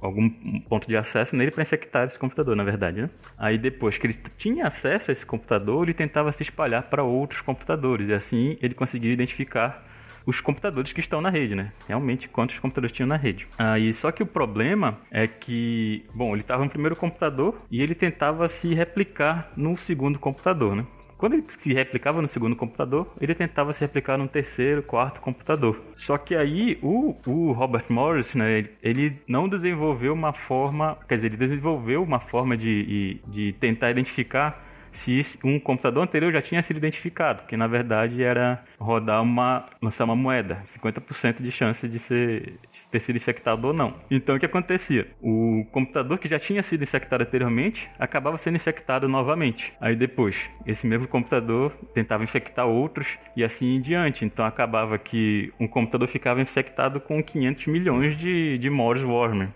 algum 0.00 0.28
ponto 0.68 0.88
de 0.88 0.96
acesso 0.96 1.36
nele 1.36 1.52
para 1.52 1.62
infectar 1.62 2.08
esse 2.08 2.18
computador, 2.18 2.56
na 2.56 2.64
verdade, 2.64 3.00
né? 3.02 3.10
Aí 3.38 3.56
depois 3.58 3.96
que 3.96 4.06
ele 4.08 4.18
tinha 4.36 4.66
acesso 4.66 5.10
a 5.10 5.12
esse 5.12 5.24
computador, 5.24 5.84
ele 5.84 5.94
tentava 5.94 6.32
se 6.32 6.42
espalhar 6.42 6.82
para 6.90 7.04
outros 7.04 7.40
computadores 7.42 8.08
e 8.08 8.12
assim 8.12 8.58
ele 8.60 8.74
conseguia 8.74 9.12
identificar 9.12 9.84
os 10.26 10.40
computadores 10.40 10.92
que 10.92 11.00
estão 11.00 11.20
na 11.20 11.30
rede, 11.30 11.54
né? 11.54 11.72
Realmente 11.88 12.28
quantos 12.28 12.58
computadores 12.58 12.94
tinham 12.94 13.08
na 13.08 13.16
rede. 13.16 13.46
Aí 13.58 13.92
só 13.92 14.10
que 14.12 14.22
o 14.22 14.26
problema 14.26 14.98
é 15.10 15.26
que, 15.26 16.04
bom, 16.14 16.32
ele 16.32 16.42
estava 16.42 16.64
no 16.64 16.70
primeiro 16.70 16.96
computador 16.96 17.60
e 17.70 17.80
ele 17.82 17.94
tentava 17.94 18.48
se 18.48 18.74
replicar 18.74 19.50
no 19.56 19.76
segundo 19.78 20.18
computador, 20.18 20.76
né? 20.76 20.86
Quando 21.18 21.34
ele 21.34 21.44
se 21.50 21.72
replicava 21.72 22.20
no 22.20 22.26
segundo 22.26 22.56
computador, 22.56 23.06
ele 23.20 23.32
tentava 23.32 23.72
se 23.72 23.80
replicar 23.80 24.18
no 24.18 24.26
terceiro, 24.26 24.82
quarto 24.82 25.20
computador. 25.20 25.80
Só 25.94 26.18
que 26.18 26.34
aí 26.34 26.76
o, 26.82 27.14
o 27.24 27.52
Robert 27.52 27.84
Morris, 27.88 28.34
né, 28.34 28.58
ele- 28.58 28.70
ele 28.82 29.16
não 29.28 29.48
desenvolveu 29.48 30.12
uma 30.14 30.32
forma, 30.32 30.98
quer 31.08 31.14
dizer, 31.14 31.28
ele 31.28 31.36
desenvolveu 31.36 32.02
uma 32.02 32.18
forma 32.18 32.56
de, 32.56 33.20
de 33.28 33.52
tentar 33.60 33.92
identificar 33.92 34.71
se 34.92 35.22
um 35.42 35.58
computador 35.58 36.02
anterior 36.02 36.32
já 36.32 36.42
tinha 36.42 36.62
sido 36.62 36.76
identificado, 36.76 37.46
que 37.46 37.56
na 37.56 37.66
verdade 37.66 38.22
era 38.22 38.62
rodar 38.78 39.22
uma, 39.22 39.66
lançar 39.80 40.04
uma 40.04 40.14
moeda, 40.14 40.62
50% 40.66 41.42
de 41.42 41.50
chance 41.50 41.88
de, 41.88 41.98
ser, 41.98 42.58
de 42.70 42.88
ter 42.90 43.00
sido 43.00 43.16
infectado 43.16 43.66
ou 43.66 43.72
não. 43.72 43.94
Então 44.10 44.36
o 44.36 44.38
que 44.38 44.46
acontecia? 44.46 45.08
O 45.20 45.64
computador 45.72 46.18
que 46.18 46.28
já 46.28 46.38
tinha 46.38 46.62
sido 46.62 46.84
infectado 46.84 47.22
anteriormente 47.22 47.88
acabava 47.98 48.38
sendo 48.38 48.56
infectado 48.56 49.08
novamente. 49.08 49.72
Aí 49.80 49.96
depois, 49.96 50.36
esse 50.66 50.86
mesmo 50.86 51.08
computador 51.08 51.72
tentava 51.94 52.22
infectar 52.22 52.66
outros 52.66 53.06
e 53.36 53.42
assim 53.42 53.76
em 53.76 53.80
diante. 53.80 54.24
Então 54.24 54.44
acabava 54.44 54.98
que 54.98 55.52
um 55.58 55.66
computador 55.66 56.08
ficava 56.08 56.40
infectado 56.40 57.00
com 57.00 57.22
500 57.22 57.66
milhões 57.66 58.16
de, 58.18 58.58
de 58.58 58.70
Morse 58.70 59.04
Worm 59.04 59.48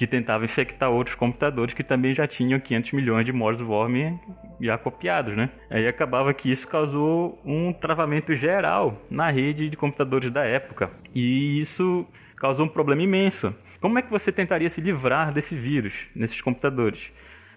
que 0.00 0.06
tentava 0.06 0.46
infectar 0.46 0.90
outros 0.90 1.14
computadores 1.14 1.74
que 1.74 1.84
também 1.84 2.14
já 2.14 2.26
tinham 2.26 2.58
500 2.58 2.92
milhões 2.92 3.26
de 3.26 3.34
Morse 3.34 3.62
Worm 3.62 4.16
já 4.58 4.78
copiados, 4.80 5.36
né? 5.36 5.50
Aí 5.70 5.86
acabava 5.86 6.34
que 6.34 6.50
isso 6.50 6.66
causou 6.66 7.40
um 7.44 7.72
travamento 7.72 8.34
geral 8.34 9.00
na 9.10 9.30
rede 9.30 9.68
de 9.68 9.76
computadores 9.76 10.30
da 10.30 10.44
época. 10.44 10.90
E 11.14 11.60
isso 11.60 12.06
causou 12.36 12.66
um 12.66 12.68
problema 12.68 13.02
imenso. 13.02 13.54
Como 13.80 13.98
é 13.98 14.02
que 14.02 14.10
você 14.10 14.30
tentaria 14.30 14.68
se 14.68 14.80
livrar 14.80 15.32
desse 15.32 15.54
vírus 15.54 15.94
nesses 16.14 16.40
computadores? 16.40 17.00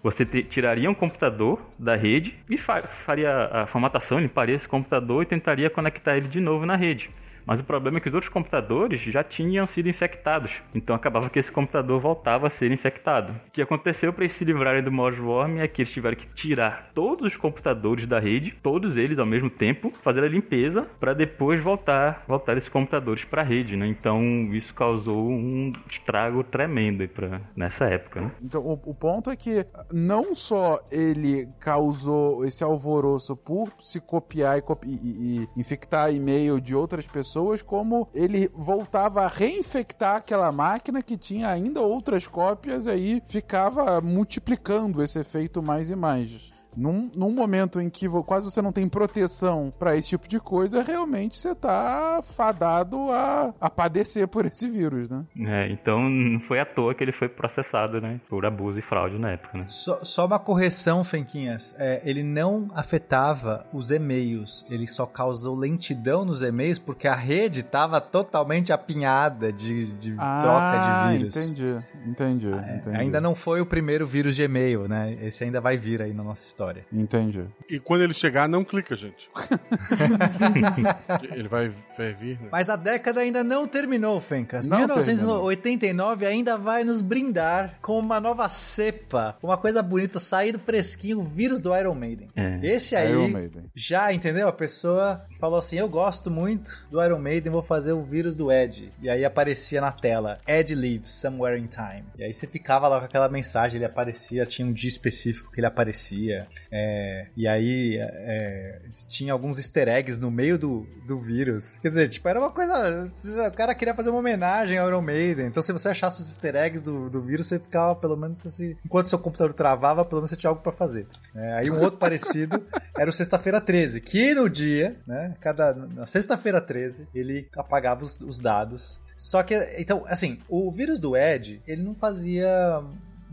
Você 0.02 0.24
tiraria 0.24 0.90
um 0.90 0.94
computador 0.94 1.58
da 1.78 1.96
rede 1.96 2.34
e 2.50 2.58
fa- 2.58 2.82
faria 2.82 3.46
a 3.50 3.66
formatação, 3.66 4.18
limparia 4.18 4.54
esse 4.54 4.68
computador 4.68 5.22
e 5.22 5.26
tentaria 5.26 5.70
conectar 5.70 6.16
ele 6.16 6.28
de 6.28 6.40
novo 6.40 6.66
na 6.66 6.76
rede. 6.76 7.10
Mas 7.46 7.60
o 7.60 7.64
problema 7.64 7.98
é 7.98 8.00
que 8.00 8.08
os 8.08 8.14
outros 8.14 8.32
computadores 8.32 9.00
já 9.02 9.22
tinham 9.22 9.66
sido 9.66 9.88
infectados. 9.88 10.50
Então 10.74 10.94
acabava 10.94 11.28
que 11.30 11.38
esse 11.38 11.52
computador 11.52 12.00
voltava 12.00 12.46
a 12.46 12.50
ser 12.50 12.70
infectado. 12.72 13.32
O 13.48 13.50
que 13.50 13.62
aconteceu 13.62 14.12
para 14.12 14.24
eles 14.24 14.36
se 14.36 14.44
livrarem 14.44 14.82
do 14.82 14.90
Morse 14.92 15.20
Worm 15.20 15.58
é 15.58 15.68
que 15.68 15.82
eles 15.82 15.92
tiveram 15.92 16.16
que 16.16 16.26
tirar 16.34 16.90
todos 16.94 17.32
os 17.32 17.36
computadores 17.36 18.06
da 18.06 18.18
rede, 18.18 18.54
todos 18.62 18.96
eles 18.96 19.18
ao 19.18 19.26
mesmo 19.26 19.50
tempo, 19.50 19.92
fazer 20.02 20.24
a 20.24 20.28
limpeza 20.28 20.82
para 20.98 21.12
depois 21.14 21.62
voltar, 21.62 22.24
voltar 22.26 22.56
esses 22.56 22.68
computadores 22.68 23.24
para 23.24 23.42
a 23.42 23.44
rede, 23.44 23.76
né? 23.76 23.86
Então 23.86 24.22
isso 24.52 24.72
causou 24.74 25.28
um 25.28 25.72
estrago 25.90 26.42
tremendo 26.44 27.06
pra, 27.08 27.40
nessa 27.56 27.84
época, 27.86 28.20
né? 28.20 28.32
Então, 28.42 28.62
o, 28.62 28.72
o 28.72 28.94
ponto 28.94 29.30
é 29.30 29.36
que 29.36 29.66
não 29.92 30.34
só 30.34 30.80
ele 30.90 31.46
causou 31.60 32.44
esse 32.44 32.62
alvoroço 32.62 33.36
por 33.36 33.68
se 33.80 34.00
copiar 34.00 34.58
e, 34.58 34.62
copi- 34.62 34.88
e- 34.88 35.42
e 35.56 35.60
infectar 35.60 36.12
e-mail 36.14 36.60
de 36.60 36.74
outras 36.74 37.06
pessoas, 37.06 37.33
como 37.62 38.08
ele 38.14 38.48
voltava 38.54 39.22
a 39.22 39.28
reinfectar 39.28 40.16
aquela 40.16 40.52
máquina 40.52 41.02
que 41.02 41.16
tinha 41.16 41.48
ainda 41.48 41.80
outras 41.80 42.26
cópias 42.26 42.86
e 42.86 42.90
aí 42.90 43.22
ficava 43.26 44.00
multiplicando 44.00 45.02
esse 45.02 45.18
efeito 45.18 45.62
mais 45.62 45.90
e 45.90 45.96
mais. 45.96 46.53
Num, 46.76 47.10
num 47.14 47.30
momento 47.32 47.80
em 47.80 47.88
que 47.88 48.08
quase 48.24 48.44
você 48.50 48.60
não 48.62 48.72
tem 48.72 48.88
proteção 48.88 49.72
pra 49.78 49.96
esse 49.96 50.10
tipo 50.10 50.28
de 50.28 50.38
coisa, 50.40 50.82
realmente 50.82 51.36
você 51.36 51.54
tá 51.54 52.20
fadado 52.22 53.10
a, 53.10 53.52
a 53.60 53.70
padecer 53.70 54.26
por 54.28 54.44
esse 54.46 54.68
vírus, 54.68 55.10
né? 55.10 55.24
É, 55.46 55.68
então 55.70 56.08
não 56.08 56.40
foi 56.40 56.60
à 56.60 56.66
toa 56.66 56.94
que 56.94 57.02
ele 57.02 57.12
foi 57.12 57.28
processado, 57.28 58.00
né? 58.00 58.20
Por 58.28 58.44
abuso 58.46 58.78
e 58.78 58.82
fraude 58.82 59.18
na 59.18 59.32
época, 59.32 59.58
né? 59.58 59.64
Só, 59.68 59.98
só 60.04 60.26
uma 60.26 60.38
correção, 60.38 61.02
Fenquinhas. 61.04 61.74
É, 61.78 62.02
ele 62.04 62.22
não 62.22 62.68
afetava 62.74 63.66
os 63.72 63.90
e-mails. 63.90 64.64
Ele 64.70 64.86
só 64.86 65.06
causou 65.06 65.54
lentidão 65.56 66.24
nos 66.24 66.42
e-mails 66.42 66.78
porque 66.78 67.06
a 67.08 67.14
rede 67.14 67.60
estava 67.60 68.00
totalmente 68.00 68.72
apinhada 68.72 69.52
de, 69.52 69.92
de 69.94 70.14
troca 70.14 70.78
de 71.12 71.18
vírus. 71.18 71.36
Ah, 71.36 71.40
Entendi, 71.44 71.84
entendi, 72.06 72.48
É, 72.48 72.76
entendi. 72.76 72.96
Ainda 72.96 73.20
não 73.20 73.34
foi 73.34 73.60
o 73.60 73.66
primeiro 73.66 74.06
vírus 74.06 74.36
de 74.36 74.42
e-mail, 74.42 74.88
né? 74.88 75.16
Esse 75.20 75.44
ainda 75.44 75.60
vai 75.60 75.76
vir 75.76 76.02
aí 76.02 76.12
na 76.12 76.22
nossa 76.22 76.44
história. 76.46 76.63
Entendi. 76.92 77.44
E 77.68 77.78
quando 77.78 78.02
ele 78.02 78.14
chegar, 78.14 78.48
não 78.48 78.64
clica, 78.64 78.96
gente. 78.96 79.30
ele 81.32 81.48
vai, 81.48 81.72
vai 81.96 82.14
vir, 82.14 82.40
né? 82.40 82.48
Mas 82.50 82.68
a 82.68 82.76
década 82.76 83.20
ainda 83.20 83.42
não 83.42 83.66
terminou, 83.66 84.20
Fencas. 84.20 84.68
Não 84.68 84.78
1989 84.78 86.26
ainda 86.26 86.56
vai 86.56 86.84
nos 86.84 87.02
brindar 87.02 87.78
com 87.80 87.98
uma 87.98 88.20
nova 88.20 88.48
cepa, 88.48 89.36
uma 89.42 89.56
coisa 89.56 89.82
bonita, 89.82 90.18
saído 90.18 90.58
fresquinho, 90.58 91.20
o 91.20 91.22
vírus 91.22 91.60
do 91.60 91.76
Iron 91.76 91.94
Maiden. 91.94 92.28
É. 92.36 92.60
Esse 92.62 92.96
aí, 92.96 93.12
Iron 93.12 93.28
Maiden. 93.28 93.64
já 93.74 94.12
entendeu? 94.12 94.48
A 94.48 94.52
pessoa 94.52 95.24
falou 95.38 95.58
assim: 95.58 95.76
Eu 95.76 95.88
gosto 95.88 96.30
muito 96.30 96.86
do 96.90 97.02
Iron 97.02 97.18
Maiden, 97.18 97.52
vou 97.52 97.62
fazer 97.62 97.92
o 97.92 98.02
vírus 98.02 98.34
do 98.34 98.52
Ed. 98.52 98.92
E 99.00 99.08
aí 99.08 99.24
aparecia 99.24 99.80
na 99.80 99.92
tela: 99.92 100.38
Ed 100.46 100.74
lives 100.74 101.12
somewhere 101.12 101.60
in 101.60 101.66
time. 101.66 102.04
E 102.18 102.24
aí 102.24 102.32
você 102.32 102.46
ficava 102.46 102.88
lá 102.88 102.98
com 102.98 103.06
aquela 103.06 103.28
mensagem, 103.28 103.76
ele 103.76 103.84
aparecia, 103.84 104.46
tinha 104.46 104.66
um 104.66 104.72
dia 104.72 104.88
específico 104.88 105.50
que 105.50 105.60
ele 105.60 105.66
aparecia. 105.66 106.46
É, 106.70 107.26
e 107.36 107.46
aí 107.46 107.98
é, 108.00 108.82
tinha 109.08 109.32
alguns 109.32 109.58
easter 109.58 109.88
eggs 109.88 110.20
no 110.20 110.30
meio 110.30 110.58
do, 110.58 110.86
do 111.06 111.18
vírus. 111.18 111.78
Quer 111.78 111.88
dizer, 111.88 112.08
tipo, 112.08 112.28
era 112.28 112.40
uma 112.40 112.50
coisa. 112.50 113.10
O 113.48 113.52
cara 113.52 113.74
queria 113.74 113.94
fazer 113.94 114.10
uma 114.10 114.18
homenagem 114.18 114.78
ao 114.78 114.88
Iron 114.88 115.02
Maiden. 115.02 115.46
Então, 115.46 115.62
se 115.62 115.72
você 115.72 115.88
achasse 115.88 116.20
os 116.20 116.28
easter 116.28 116.56
eggs 116.56 116.82
do, 116.82 117.08
do 117.08 117.22
vírus, 117.22 117.46
você 117.46 117.58
ficava, 117.58 117.94
pelo 117.94 118.16
menos, 118.16 118.44
assim, 118.44 118.76
enquanto 118.84 119.08
seu 119.08 119.18
computador 119.18 119.54
travava, 119.54 120.04
pelo 120.04 120.20
menos 120.20 120.30
você 120.30 120.36
tinha 120.36 120.50
algo 120.50 120.62
pra 120.62 120.72
fazer. 120.72 121.06
É, 121.34 121.54
aí 121.54 121.70
um 121.70 121.80
outro 121.80 121.98
parecido 121.98 122.62
era 122.96 123.08
o 123.08 123.12
Sexta-feira 123.12 123.60
13, 123.60 124.00
que 124.00 124.34
no 124.34 124.48
dia, 124.48 124.96
né, 125.06 125.34
cada, 125.40 125.74
na 125.74 126.06
Sexta-feira 126.06 126.60
13, 126.60 127.08
ele 127.14 127.48
apagava 127.56 128.04
os, 128.04 128.20
os 128.20 128.40
dados. 128.40 129.00
Só 129.16 129.42
que, 129.42 129.54
então, 129.78 130.04
assim, 130.06 130.38
o 130.48 130.70
vírus 130.70 130.98
do 130.98 131.16
Ed, 131.16 131.62
ele 131.66 131.82
não 131.82 131.94
fazia 131.94 132.82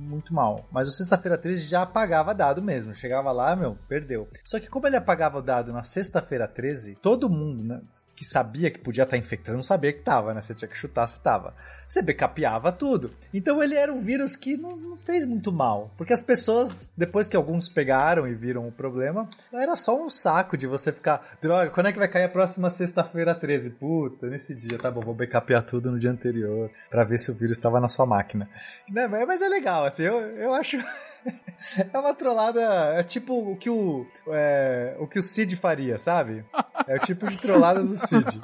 muito 0.02 0.34
mal. 0.34 0.68
Mas 0.72 0.88
o 0.88 0.92
sexta-feira 0.92 1.38
13 1.38 1.66
já 1.66 1.84
apagava 1.84 2.34
dado 2.34 2.62
mesmo. 2.62 2.94
Chegava 2.94 3.32
lá, 3.32 3.56
meu, 3.56 3.78
perdeu. 3.88 4.28
Só 4.44 4.60
que 4.60 4.68
como 4.68 4.88
ele 4.88 4.96
apagava 4.96 5.40
o 5.40 5.42
dado 5.42 5.72
na 5.72 5.84
sexta-feira 5.84 6.48
13, 6.48 6.96
todo 6.96 7.30
mundo 7.30 7.64
né, 7.64 7.82
que 8.16 8.26
sabia 8.26 8.72
que 8.72 8.80
podia 8.80 9.04
estar 9.04 9.18
infectado 9.18 9.56
não 9.56 9.64
sabia 9.64 9.94
que 9.94 10.02
tava, 10.02 10.34
né? 10.34 10.42
Você 10.42 10.54
tinha 10.54 10.68
que 10.68 10.78
chutar 10.78 11.08
se 11.08 11.22
tava. 11.22 11.54
Você 11.88 12.02
backupeava 12.02 12.72
tudo. 12.72 13.12
Então 13.34 13.62
ele 13.62 13.76
era 13.76 13.94
um 13.94 14.00
vírus 14.00 14.36
que 14.36 14.58
não, 14.58 14.76
não 14.76 14.98
fez 14.98 15.26
muito 15.26 15.52
mal. 15.52 15.94
Porque 15.98 16.14
as 16.14 16.22
pessoas, 16.22 16.92
depois 16.98 17.28
que 17.28 17.36
alguns 17.36 17.70
pegaram 17.70 18.28
e 18.28 18.34
viram 18.34 18.68
o 18.68 18.72
problema, 18.72 19.30
era 19.54 19.76
só 19.76 20.02
um 20.02 20.10
saco 20.10 20.58
de 20.58 20.68
você 20.68 20.92
ficar, 20.92 21.38
droga, 21.42 21.70
quando 21.70 21.88
é 21.88 21.92
que 21.92 22.00
vai 22.00 22.08
cair 22.08 22.26
a 22.26 22.30
próxima 22.30 22.70
sexta-feira 22.70 23.36
13? 23.36 23.72
Puta, 23.72 24.28
nesse 24.28 24.56
dia, 24.56 24.78
tá 24.78 24.90
bom, 24.90 25.02
vou 25.02 25.14
backupear 25.14 25.64
tudo 25.64 25.92
no 25.92 26.00
dia 26.00 26.12
anterior 26.12 26.70
pra 26.90 27.04
ver 27.04 27.20
se 27.20 27.32
o 27.32 27.34
vírus 27.34 27.58
estava 27.58 27.80
na 27.80 27.90
sua 27.90 28.06
máquina. 28.06 28.50
Né, 28.90 29.08
Mas 29.08 29.42
é 29.42 29.48
legal, 29.48 29.86
assim, 29.92 30.04
eu, 30.04 30.20
eu 30.38 30.54
acho. 30.54 30.78
É 31.94 31.98
uma 31.98 32.14
trollada. 32.14 32.60
É 32.96 33.04
tipo 33.04 33.52
o 33.52 33.56
que 33.56 33.70
o, 33.70 34.06
é, 34.30 34.96
o 35.00 35.08
que 35.08 35.20
o 35.20 35.24
Cid 35.24 35.56
faria, 35.56 35.98
sabe? 35.98 36.44
É 36.88 36.96
o 36.96 37.00
tipo 37.00 37.28
de 37.30 37.38
trollada 37.38 37.84
do 37.84 37.96
Cid. 37.96 38.42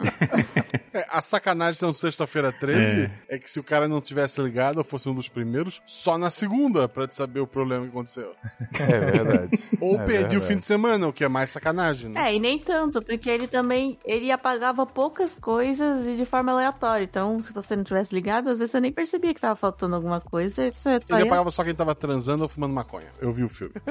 É, 0.94 1.06
a 1.10 1.22
sacanagem 1.22 1.76
são 1.76 1.92
sexta-feira 1.92 2.52
13 2.52 3.12
é. 3.28 3.38
que 3.38 3.50
se 3.50 3.60
o 3.60 3.64
cara 3.64 3.88
não 3.88 4.00
tivesse 4.00 4.40
ligado 4.42 4.78
ou 4.78 4.84
fosse 4.84 5.10
um 5.10 5.16
dos 5.16 5.30
primeiros, 5.30 5.82
só 5.86 6.18
na 6.18 6.30
segunda 6.30 6.88
pra 6.88 7.08
te 7.08 7.16
saber 7.16 7.40
o 7.40 7.48
problema 7.48 7.86
que 7.86 7.90
aconteceu. 7.90 8.34
É 8.74 9.00
verdade. 9.00 9.64
Ou 9.82 9.96
É 9.96 9.98
perdi 9.98 10.12
verdade. 10.12 10.38
o 10.38 10.42
fim 10.42 10.58
de 10.58 10.66
semana, 10.66 11.08
o 11.08 11.14
que 11.14 11.24
é 11.24 11.28
mais 11.28 11.50
sacanagem, 11.50 12.12
né? 12.12 12.30
É, 12.30 12.36
e 12.36 12.40
nem 12.40 12.60
tanto, 12.60 13.02
porque 13.02 13.30
ele 13.30 13.48
também 13.48 13.98
ele 14.06 14.32
apagava 14.32 14.86
poucas 14.86 15.36
coisas 15.36 16.06
e 16.06 16.16
de 16.16 16.26
forma 16.26 16.52
aleatória. 16.52 17.04
Então, 17.04 17.42
se 17.42 17.52
você 17.52 17.76
não 17.76 17.84
tivesse 17.84 18.14
ligado, 18.14 18.50
às 18.50 18.60
vezes 18.60 18.72
você 18.72 18.80
nem 18.80 18.92
percebia 18.92 19.34
que 19.34 19.42
tava 19.42 19.56
faltando 19.56 19.96
alguma 19.96 20.22
coisa. 20.22 20.64
Ele 20.64 21.24
apagava 21.24 21.52
só 21.52 21.64
quem 21.64 21.76
tava 21.76 21.96
transando 21.96 22.44
ou 22.44 22.50
fumando 22.50 22.67
maconha. 22.74 23.08
Eu 23.20 23.32
vi 23.32 23.44
o 23.44 23.50
filme. 23.50 23.74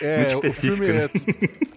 é, 0.00 0.32
Muito 0.32 0.48
o 0.48 0.52
filme 0.52 0.86
específico, 0.88 1.66
é. 1.66 1.70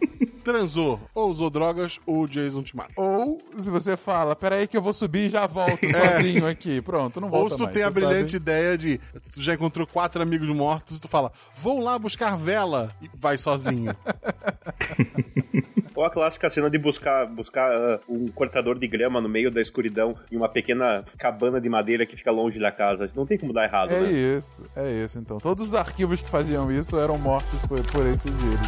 Transou, 0.43 0.99
ou 1.15 1.29
usou 1.29 1.49
drogas, 1.49 2.01
ou 2.05 2.23
o 2.23 2.27
Jason 2.27 2.61
te 2.63 2.75
mata. 2.75 2.91
Ou 2.97 3.41
se 3.57 3.69
você 3.69 3.95
fala, 3.95 4.35
peraí 4.35 4.67
que 4.67 4.75
eu 4.75 4.81
vou 4.81 4.93
subir 4.93 5.27
e 5.27 5.29
já 5.29 5.47
volto 5.47 5.79
sozinho 5.89 6.45
aqui. 6.45 6.81
Pronto, 6.81 7.21
não 7.21 7.29
Ou 7.29 7.33
volta 7.33 7.55
se 7.55 7.61
tu 7.61 7.67
tem 7.71 7.83
a 7.83 7.89
brilhante 7.89 8.33
sabe? 8.33 8.43
ideia 8.43 8.77
de. 8.77 8.99
Tu 9.33 9.41
já 9.41 9.53
encontrou 9.53 9.87
quatro 9.87 10.21
amigos 10.21 10.49
mortos 10.49 10.97
e 10.97 11.01
tu 11.01 11.07
fala, 11.07 11.31
vão 11.55 11.79
lá 11.79 11.97
buscar 11.97 12.35
vela 12.35 12.93
e 13.01 13.09
vai 13.15 13.37
sozinho. 13.37 13.95
Ou 15.95 16.03
a 16.03 16.09
clássica 16.09 16.49
cena 16.49 16.69
de 16.69 16.77
buscar, 16.77 17.25
buscar 17.27 17.71
ah, 17.71 17.99
um 18.09 18.27
cortador 18.29 18.77
de 18.79 18.87
grama 18.87 19.21
no 19.21 19.29
meio 19.29 19.51
da 19.51 19.61
escuridão 19.61 20.15
em 20.31 20.35
uma 20.37 20.49
pequena 20.49 21.03
cabana 21.17 21.61
de 21.61 21.69
madeira 21.69 22.05
que 22.05 22.15
fica 22.17 22.31
longe 22.31 22.59
da 22.59 22.71
casa. 22.71 23.09
Não 23.15 23.25
tem 23.25 23.37
como 23.37 23.53
dar 23.53 23.65
errado, 23.65 23.91
É 23.91 23.99
né? 24.01 24.11
isso, 24.11 24.65
é 24.75 24.91
isso. 24.91 25.19
Então, 25.19 25.37
todos 25.39 25.67
os 25.69 25.73
arquivos 25.75 26.21
que 26.21 26.29
faziam 26.29 26.71
isso 26.71 26.97
eram 26.97 27.17
mortos 27.17 27.59
por, 27.67 27.81
por 27.91 28.05
esse 28.07 28.29
vírus. 28.29 28.67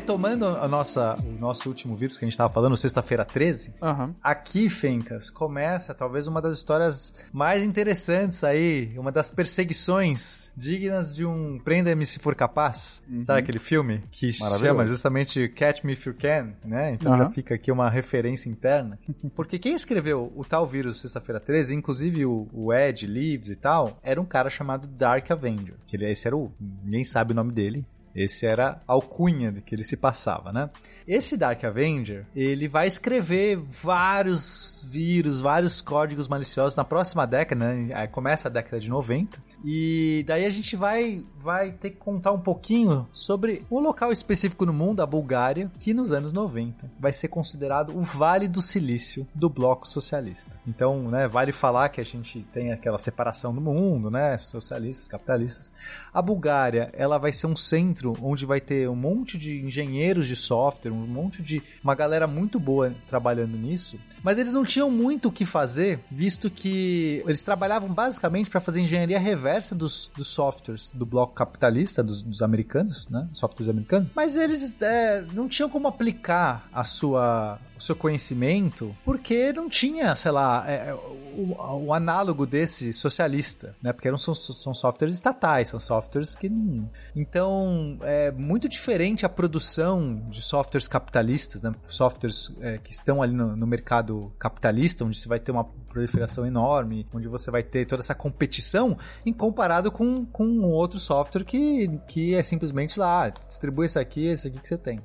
Retomando 0.00 0.46
a 0.46 0.66
nossa, 0.66 1.14
o 1.22 1.38
nosso 1.38 1.68
último 1.68 1.94
vírus 1.94 2.16
que 2.16 2.24
a 2.24 2.28
gente 2.28 2.36
tava 2.36 2.52
falando, 2.52 2.74
sexta-feira 2.76 3.22
13, 3.22 3.74
Aham. 3.82 4.14
aqui, 4.22 4.70
Fencas, 4.70 5.28
começa 5.28 5.94
talvez 5.94 6.26
uma 6.26 6.40
das 6.40 6.56
histórias 6.56 7.14
mais 7.30 7.62
interessantes 7.62 8.42
aí, 8.42 8.94
uma 8.96 9.12
das 9.12 9.30
perseguições 9.30 10.50
dignas 10.56 11.14
de 11.14 11.26
um 11.26 11.58
Prenda-me 11.62 12.06
se 12.06 12.18
for 12.18 12.34
capaz. 12.34 13.02
Sabe 13.22 13.40
aquele 13.40 13.58
filme 13.58 14.02
que 14.10 14.32
chama 14.32 14.86
justamente 14.86 15.48
Catch 15.50 15.84
Me 15.84 15.92
If 15.92 16.06
You 16.06 16.14
Can, 16.18 16.54
né? 16.64 16.92
Então 16.92 17.12
Aham. 17.12 17.24
já 17.24 17.30
fica 17.30 17.54
aqui 17.54 17.70
uma 17.70 17.90
referência 17.90 18.48
interna. 18.48 18.98
Porque 19.36 19.58
quem 19.58 19.74
escreveu 19.74 20.32
o 20.34 20.44
tal 20.44 20.66
vírus 20.66 21.00
sexta-feira 21.00 21.38
13, 21.38 21.74
inclusive 21.74 22.24
o, 22.24 22.48
o 22.52 22.72
Ed 22.72 23.06
Leaves 23.06 23.50
e 23.50 23.56
tal, 23.56 23.98
era 24.02 24.20
um 24.20 24.24
cara 24.24 24.48
chamado 24.48 24.86
Dark 24.86 25.30
Avenger. 25.30 25.74
Que 25.86 25.96
ele, 25.96 26.10
esse 26.10 26.26
era 26.26 26.36
o. 26.36 26.50
Ninguém 26.58 27.04
sabe 27.04 27.32
o 27.32 27.36
nome 27.36 27.52
dele. 27.52 27.84
Esse 28.14 28.46
era 28.46 28.82
a 28.86 28.92
alcunha 28.92 29.52
que 29.64 29.74
ele 29.74 29.84
se 29.84 29.96
passava, 29.96 30.52
né? 30.52 30.70
Esse 31.10 31.36
Dark 31.36 31.64
Avenger, 31.64 32.24
ele 32.36 32.68
vai 32.68 32.86
escrever 32.86 33.56
vários 33.56 34.86
vírus, 34.88 35.40
vários 35.40 35.80
códigos 35.80 36.28
maliciosos 36.28 36.76
na 36.76 36.84
próxima 36.84 37.26
década, 37.26 37.64
né? 37.72 37.92
Aí 37.92 38.06
Começa 38.06 38.46
a 38.46 38.50
década 38.50 38.78
de 38.78 38.88
90. 38.88 39.42
E 39.64 40.24
daí 40.26 40.44
a 40.44 40.50
gente 40.50 40.76
vai, 40.76 41.24
vai 41.38 41.72
ter 41.72 41.90
que 41.90 41.96
contar 41.96 42.32
um 42.32 42.40
pouquinho 42.40 43.08
sobre 43.12 43.64
um 43.70 43.78
local 43.78 44.12
específico 44.12 44.64
no 44.64 44.72
mundo, 44.72 45.00
a 45.00 45.06
Bulgária, 45.06 45.70
que 45.78 45.92
nos 45.92 46.12
anos 46.12 46.32
90 46.32 46.90
vai 46.98 47.12
ser 47.12 47.28
considerado 47.28 47.96
o 47.96 48.00
Vale 48.00 48.46
do 48.46 48.62
Silício 48.62 49.26
do 49.34 49.50
Bloco 49.50 49.88
Socialista. 49.88 50.58
Então, 50.66 51.08
né, 51.08 51.26
vale 51.26 51.52
falar 51.52 51.88
que 51.88 52.00
a 52.00 52.04
gente 52.04 52.42
tem 52.52 52.72
aquela 52.72 52.98
separação 52.98 53.52
do 53.52 53.60
mundo, 53.60 54.10
né? 54.10 54.36
Socialistas, 54.38 55.08
capitalistas. 55.08 55.72
A 56.12 56.22
Bulgária, 56.22 56.90
ela 56.92 57.18
vai 57.18 57.32
ser 57.32 57.46
um 57.46 57.56
centro 57.56 58.16
onde 58.22 58.46
vai 58.46 58.60
ter 58.60 58.88
um 58.88 58.96
monte 58.96 59.36
de 59.36 59.60
engenheiros 59.60 60.26
de 60.26 60.36
software, 60.36 60.92
um 61.04 61.06
monte 61.06 61.42
de 61.42 61.62
uma 61.82 61.94
galera 61.94 62.26
muito 62.26 62.58
boa 62.58 62.94
trabalhando 63.08 63.56
nisso, 63.56 63.98
mas 64.22 64.38
eles 64.38 64.52
não 64.52 64.64
tinham 64.64 64.90
muito 64.90 65.28
o 65.28 65.32
que 65.32 65.44
fazer, 65.44 66.00
visto 66.10 66.50
que 66.50 67.22
eles 67.24 67.42
trabalhavam 67.42 67.88
basicamente 67.88 68.50
para 68.50 68.60
fazer 68.60 68.80
engenharia 68.80 69.18
reversa 69.18 69.74
dos, 69.74 70.10
dos 70.16 70.28
softwares 70.28 70.90
do 70.94 71.06
bloco 71.06 71.34
capitalista, 71.34 72.02
dos, 72.02 72.22
dos 72.22 72.42
americanos, 72.42 73.08
né? 73.08 73.28
Softwares 73.32 73.68
americanos, 73.68 74.08
mas 74.14 74.36
eles 74.36 74.76
é, 74.80 75.24
não 75.32 75.48
tinham 75.48 75.68
como 75.68 75.88
aplicar 75.88 76.68
a 76.72 76.84
sua 76.84 77.58
o 77.80 77.82
seu 77.82 77.96
conhecimento, 77.96 78.94
porque 79.04 79.52
não 79.54 79.68
tinha, 79.68 80.14
sei 80.14 80.30
lá, 80.30 80.64
é, 80.70 80.94
o, 80.94 81.86
o 81.86 81.94
análogo 81.94 82.46
desse 82.46 82.92
socialista, 82.92 83.74
né? 83.82 83.92
Porque 83.92 84.10
não 84.10 84.18
são, 84.18 84.34
são 84.34 84.74
softwares 84.74 85.14
estatais, 85.14 85.68
são 85.68 85.80
softwares 85.80 86.36
que 86.36 86.48
não. 86.48 86.88
Então, 87.16 87.98
é 88.02 88.30
muito 88.30 88.68
diferente 88.68 89.24
a 89.24 89.28
produção 89.28 90.22
de 90.28 90.42
softwares 90.42 90.86
capitalistas, 90.86 91.62
né? 91.62 91.74
Softwares 91.88 92.52
é, 92.60 92.76
que 92.78 92.92
estão 92.92 93.22
ali 93.22 93.32
no, 93.32 93.56
no 93.56 93.66
mercado 93.66 94.30
capitalista, 94.38 95.04
onde 95.04 95.18
você 95.18 95.26
vai 95.26 95.40
ter 95.40 95.50
uma 95.50 95.64
proliferação 95.64 96.46
enorme, 96.46 97.06
onde 97.14 97.28
você 97.28 97.50
vai 97.50 97.62
ter 97.62 97.86
toda 97.86 98.02
essa 98.02 98.14
competição, 98.14 98.96
em 99.24 99.32
comparado 99.32 99.90
com, 99.90 100.26
com 100.26 100.44
um 100.44 100.66
outro 100.66 101.00
software 101.00 101.44
que, 101.44 101.88
que 102.06 102.34
é 102.34 102.42
simplesmente 102.42 103.00
lá, 103.00 103.30
distribui 103.48 103.86
esse 103.86 103.98
aqui, 103.98 104.26
esse 104.26 104.48
aqui 104.48 104.60
que 104.60 104.68
você 104.68 104.76
tem. 104.76 105.00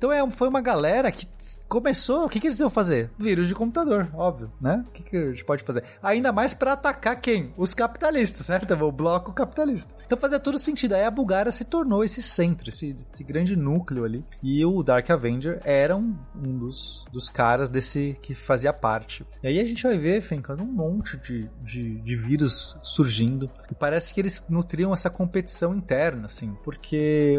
Então 0.00 0.10
é, 0.10 0.30
foi 0.30 0.48
uma 0.48 0.62
galera 0.62 1.12
que 1.12 1.26
começou. 1.68 2.24
O 2.24 2.28
que, 2.30 2.40
que 2.40 2.46
eles 2.46 2.58
iam 2.58 2.70
fazer? 2.70 3.10
Vírus 3.18 3.46
de 3.46 3.54
computador, 3.54 4.08
óbvio, 4.14 4.50
né? 4.58 4.82
O 4.88 4.92
que, 4.92 5.02
que 5.02 5.14
a 5.14 5.28
gente 5.28 5.44
pode 5.44 5.62
fazer? 5.62 5.84
Ainda 6.02 6.32
mais 6.32 6.54
pra 6.54 6.72
atacar 6.72 7.20
quem? 7.20 7.52
Os 7.54 7.74
capitalistas, 7.74 8.46
certo? 8.46 8.72
O 8.82 8.90
bloco 8.90 9.30
capitalista. 9.34 9.94
Então 10.06 10.16
fazia 10.16 10.40
todo 10.40 10.58
sentido. 10.58 10.94
Aí 10.94 11.04
a 11.04 11.10
Bulgária 11.10 11.52
se 11.52 11.66
tornou 11.66 12.02
esse 12.02 12.22
centro, 12.22 12.70
esse, 12.70 12.96
esse 13.12 13.22
grande 13.22 13.54
núcleo 13.54 14.06
ali. 14.06 14.24
E 14.42 14.64
o 14.64 14.82
Dark 14.82 15.10
Avenger 15.10 15.60
era 15.66 15.94
um, 15.94 16.16
um 16.34 16.56
dos, 16.56 17.04
dos 17.12 17.28
caras 17.28 17.68
desse 17.68 18.16
que 18.22 18.32
fazia 18.32 18.72
parte. 18.72 19.26
E 19.42 19.48
aí 19.48 19.60
a 19.60 19.64
gente 19.66 19.82
vai 19.82 19.98
ver, 19.98 20.22
Fencando, 20.22 20.62
um 20.62 20.72
monte 20.72 21.18
de, 21.18 21.46
de, 21.62 22.00
de 22.00 22.16
vírus 22.16 22.80
surgindo. 22.82 23.50
E 23.70 23.74
parece 23.74 24.14
que 24.14 24.20
eles 24.22 24.46
nutriam 24.48 24.94
essa 24.94 25.10
competição 25.10 25.74
interna, 25.74 26.24
assim. 26.24 26.56
Porque 26.64 27.38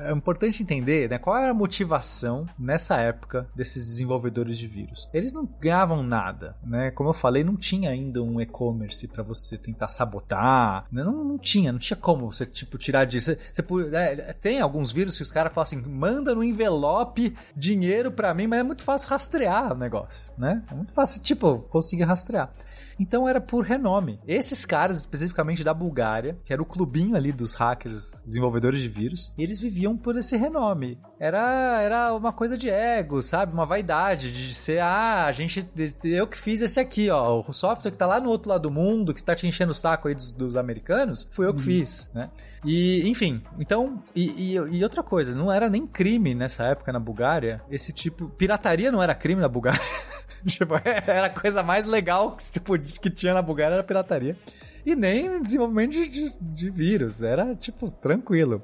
é 0.00 0.12
importante 0.12 0.62
entender, 0.62 1.08
né? 1.08 1.18
Qual 1.18 1.34
era 1.34 1.52
a 1.52 1.54
motivação 1.86 2.46
nessa 2.58 2.96
época 2.96 3.48
desses 3.54 3.86
desenvolvedores 3.86 4.58
de 4.58 4.66
vírus. 4.66 5.08
Eles 5.14 5.32
não 5.32 5.48
ganhavam 5.60 6.02
nada, 6.02 6.56
né? 6.64 6.90
Como 6.90 7.08
eu 7.08 7.14
falei, 7.14 7.44
não 7.44 7.56
tinha 7.56 7.90
ainda 7.90 8.22
um 8.22 8.40
e-commerce 8.40 9.06
para 9.06 9.22
você 9.22 9.56
tentar 9.56 9.88
sabotar, 9.88 10.86
né? 10.90 11.04
não, 11.04 11.24
não 11.24 11.38
tinha, 11.38 11.72
não 11.72 11.78
tinha 11.78 11.96
como 11.96 12.30
você 12.30 12.44
tipo 12.44 12.76
tirar 12.76 13.04
disso. 13.04 13.36
Você, 13.52 13.62
você, 13.62 13.96
é, 13.96 14.32
tem 14.32 14.60
alguns 14.60 14.90
vírus 14.90 15.16
que 15.16 15.22
os 15.22 15.30
caras 15.30 15.52
falam 15.52 15.62
assim, 15.62 15.76
manda 15.76 16.34
no 16.34 16.42
envelope 16.42 17.36
dinheiro 17.56 18.10
para 18.10 18.34
mim, 18.34 18.46
mas 18.46 18.60
é 18.60 18.62
muito 18.64 18.82
fácil 18.82 19.08
rastrear 19.08 19.72
o 19.72 19.78
negócio, 19.78 20.32
né? 20.36 20.62
É 20.70 20.74
muito 20.74 20.92
fácil, 20.92 21.22
tipo, 21.22 21.60
conseguir 21.70 22.04
rastrear. 22.04 22.50
Então 22.98 23.28
era 23.28 23.40
por 23.40 23.64
renome. 23.64 24.18
Esses 24.26 24.64
caras, 24.64 24.98
especificamente 24.98 25.62
da 25.62 25.74
Bulgária, 25.74 26.36
que 26.44 26.52
era 26.52 26.62
o 26.62 26.66
clubinho 26.66 27.16
ali 27.16 27.32
dos 27.32 27.54
hackers, 27.54 28.22
desenvolvedores 28.24 28.80
de 28.80 28.88
vírus, 28.88 29.32
eles 29.36 29.60
viviam 29.60 29.96
por 29.96 30.16
esse 30.16 30.36
renome. 30.36 30.98
Era, 31.18 31.80
era 31.82 32.14
uma 32.14 32.32
coisa 32.32 32.56
de 32.56 32.68
ego, 32.70 33.22
sabe? 33.22 33.52
Uma 33.52 33.66
vaidade 33.66 34.32
de 34.32 34.54
ser, 34.54 34.80
ah, 34.80 35.26
a 35.26 35.32
gente, 35.32 35.66
eu 36.04 36.26
que 36.26 36.38
fiz 36.38 36.60
esse 36.62 36.80
aqui, 36.80 37.10
ó, 37.10 37.38
o 37.38 37.52
software 37.52 37.90
que 37.90 37.96
tá 37.96 38.06
lá 38.06 38.20
no 38.20 38.30
outro 38.30 38.50
lado 38.50 38.62
do 38.62 38.70
mundo, 38.70 39.12
que 39.12 39.20
está 39.20 39.34
te 39.34 39.46
enchendo 39.46 39.72
o 39.72 39.74
saco 39.74 40.08
aí 40.08 40.14
dos, 40.14 40.32
dos 40.32 40.56
americanos, 40.56 41.26
fui 41.30 41.46
eu 41.46 41.54
que 41.54 41.62
fiz, 41.62 42.10
né? 42.14 42.30
E, 42.64 43.08
enfim, 43.08 43.42
então, 43.58 44.02
e, 44.14 44.54
e, 44.54 44.54
e 44.54 44.82
outra 44.82 45.02
coisa, 45.02 45.34
não 45.34 45.52
era 45.52 45.68
nem 45.68 45.86
crime 45.86 46.34
nessa 46.34 46.64
época 46.64 46.92
na 46.92 46.98
Bulgária, 46.98 47.62
esse 47.70 47.92
tipo, 47.92 48.28
pirataria 48.30 48.90
não 48.90 49.02
era 49.02 49.14
crime 49.14 49.40
na 49.40 49.48
Bulgária. 49.48 49.80
tipo, 50.46 50.74
era 50.84 51.26
a 51.26 51.30
coisa 51.30 51.62
mais 51.62 51.86
legal 51.86 52.32
que, 52.32 52.42
se 52.42 52.60
podia, 52.60 52.85
que 53.00 53.10
tinha 53.10 53.34
na 53.34 53.42
Bulgária 53.42 53.74
era 53.74 53.84
pirataria. 53.84 54.36
E 54.84 54.94
nem 54.94 55.40
desenvolvimento 55.40 55.92
de, 55.92 56.08
de, 56.08 56.38
de 56.40 56.70
vírus, 56.70 57.22
era 57.22 57.54
tipo 57.56 57.90
tranquilo. 57.90 58.62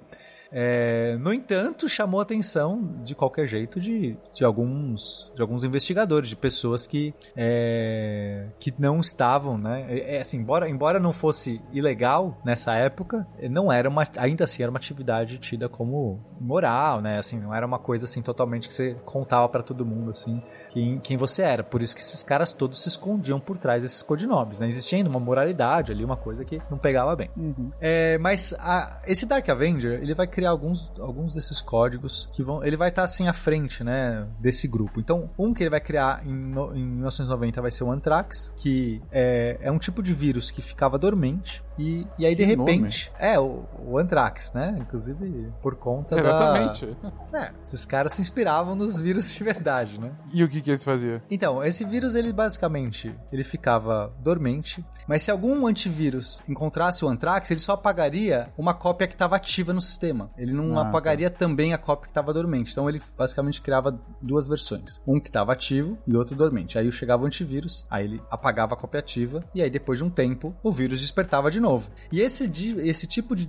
É, 0.55 1.16
no 1.18 1.33
entanto, 1.33 1.89
chamou 1.89 2.20
a 2.20 2.25
atenção 2.25 3.01
de 3.03 3.14
qualquer 3.14 3.47
jeito 3.47 3.81
de, 3.81 4.18
de, 4.35 4.45
alguns, 4.45 5.33
de 5.35 5.41
alguns 5.41 5.64
investigadores, 5.64 6.29
de 6.29 6.37
pessoas 6.37 6.87
que, 6.87 7.14
é, 7.35 8.49
que 8.61 8.75
não 8.79 9.01
estavam, 9.01 9.57
né? 9.57 9.87
É, 9.89 10.20
assim, 10.20 10.37
embora, 10.37 10.68
embora 10.68 11.01
não 11.01 11.12
fosse 11.12 11.59
ilegal 11.73 12.39
nessa 12.45 12.75
época, 12.75 13.27
não 13.51 13.73
era 13.73 13.89
uma, 13.89 14.07
ainda 14.18 14.45
assim 14.45 14.62
era 14.62 14.70
uma 14.70 14.77
atividade 14.77 15.39
tida 15.39 15.70
como 15.70 16.20
moral, 16.39 17.01
né? 17.01 17.18
Assim, 17.18 17.41
não 17.41 17.55
era 17.55 17.66
uma 17.66 17.79
coisa 17.79 18.05
assim 18.05 18.20
totalmente 18.20 18.68
que 18.68 18.75
você 18.75 18.95
contava 19.07 19.49
para 19.49 19.62
todo 19.62 19.87
mundo 19.87 20.11
assim 20.11 20.43
quem, 20.73 20.99
quem 21.01 21.16
você 21.18 21.43
era. 21.43 21.62
Por 21.62 21.83
isso 21.83 21.95
que 21.95 22.01
esses 22.01 22.23
caras 22.23 22.51
todos 22.51 22.83
se 22.83 22.89
escondiam 22.89 23.39
por 23.39 23.59
trás 23.59 23.83
desses 23.83 24.01
codinomes, 24.01 24.59
né? 24.59 24.66
Existia 24.66 24.99
ainda 24.99 25.11
uma 25.11 25.20
moralidade 25.20 25.93
ali, 25.93 26.03
uma 26.03 26.16
coisa 26.16 26.45
que 26.45 26.61
não 26.70 26.79
pegava 26.79 27.14
bem. 27.14 27.31
Uhum. 27.37 27.70
É, 27.79 28.16
mas 28.18 28.55
a, 28.59 29.01
esse 29.07 29.27
Dark 29.27 29.47
Avenger, 29.49 30.01
ele 30.03 30.14
vai 30.14 30.27
criar 30.27 30.51
alguns, 30.51 30.91
alguns 30.99 31.35
desses 31.35 31.61
códigos 31.61 32.29
que 32.33 32.43
vão. 32.43 32.64
Ele 32.64 32.77
vai 32.77 32.89
estar 32.89 33.03
assim 33.03 33.29
à 33.29 33.35
frente, 33.35 33.85
né? 33.85 34.27
Desse 34.39 34.66
grupo. 34.66 34.99
Então, 34.99 35.29
um 35.39 35.53
que 35.53 35.62
ele 35.62 35.70
vai 35.70 35.81
criar 35.81 36.27
em, 36.27 36.33
no, 36.33 36.75
em 36.75 36.85
1990 36.85 37.61
vai 37.61 37.70
ser 37.70 37.85
o 37.85 37.93
Anthrax, 37.93 38.55
que 38.57 39.03
é, 39.12 39.59
é 39.61 39.70
um 39.70 39.79
tipo 39.79 40.03
de 40.03 40.14
vírus 40.14 40.51
que 40.51 40.62
ficava 40.62 40.99
dormente. 40.99 41.62
E, 41.79 42.07
e 42.18 42.25
aí, 42.25 42.35
Que 42.35 42.47
de 42.47 42.49
repente. 42.49 43.12
É, 43.18 43.39
o, 43.39 43.64
o 43.87 43.99
Anthrax, 43.99 44.53
né? 44.55 44.75
Inclusive 44.79 45.53
por 45.61 45.77
conta 45.77 46.18
Exatamente. 46.18 46.87
da. 47.31 47.43
É, 47.43 47.53
esses 47.62 47.85
caras 47.85 48.14
se 48.14 48.23
inspiravam 48.23 48.75
nos 48.75 48.99
vírus 48.99 49.35
de 49.35 49.45
verdade, 49.45 50.01
né? 50.01 50.12
E 50.33 50.43
o 50.43 50.49
que 50.49 50.61
que 50.62 50.70
eles 50.70 50.84
faziam? 50.84 51.20
Então, 51.30 51.62
esse 51.62 51.84
vírus, 51.84 52.14
ele 52.14 52.32
basicamente, 52.32 53.14
ele 53.32 53.44
ficava 53.44 54.12
dormente, 54.20 54.84
mas 55.06 55.22
se 55.22 55.30
algum 55.30 55.66
antivírus 55.66 56.42
encontrasse 56.48 57.04
o 57.04 57.08
Anthrax, 57.08 57.50
ele 57.50 57.60
só 57.60 57.72
apagaria 57.72 58.52
uma 58.56 58.72
cópia 58.72 59.06
que 59.06 59.14
estava 59.14 59.36
ativa 59.36 59.72
no 59.72 59.80
sistema. 59.80 60.30
Ele 60.36 60.52
não 60.52 60.78
Ah, 60.78 60.88
apagaria 60.88 61.28
também 61.30 61.74
a 61.74 61.78
cópia 61.78 62.04
que 62.04 62.10
estava 62.10 62.32
dormente. 62.32 62.72
Então, 62.72 62.88
ele 62.88 63.02
basicamente 63.16 63.60
criava 63.60 63.98
duas 64.20 64.46
versões. 64.46 65.00
Um 65.06 65.18
que 65.18 65.28
estava 65.28 65.52
ativo 65.52 65.98
e 66.06 66.16
outro 66.16 66.36
dormente. 66.36 66.78
Aí 66.78 66.90
chegava 66.92 67.22
o 67.22 67.26
antivírus, 67.26 67.86
aí 67.90 68.04
ele 68.04 68.22
apagava 68.30 68.74
a 68.74 68.76
cópia 68.76 69.00
ativa, 69.00 69.44
e 69.54 69.62
aí 69.62 69.70
depois 69.70 69.98
de 69.98 70.04
um 70.04 70.10
tempo, 70.10 70.54
o 70.62 70.70
vírus 70.70 71.00
despertava 71.00 71.50
de 71.50 71.60
novo. 71.60 71.90
E 72.10 72.20
esse, 72.20 72.50
esse 72.80 73.06
tipo 73.06 73.34
de 73.34 73.46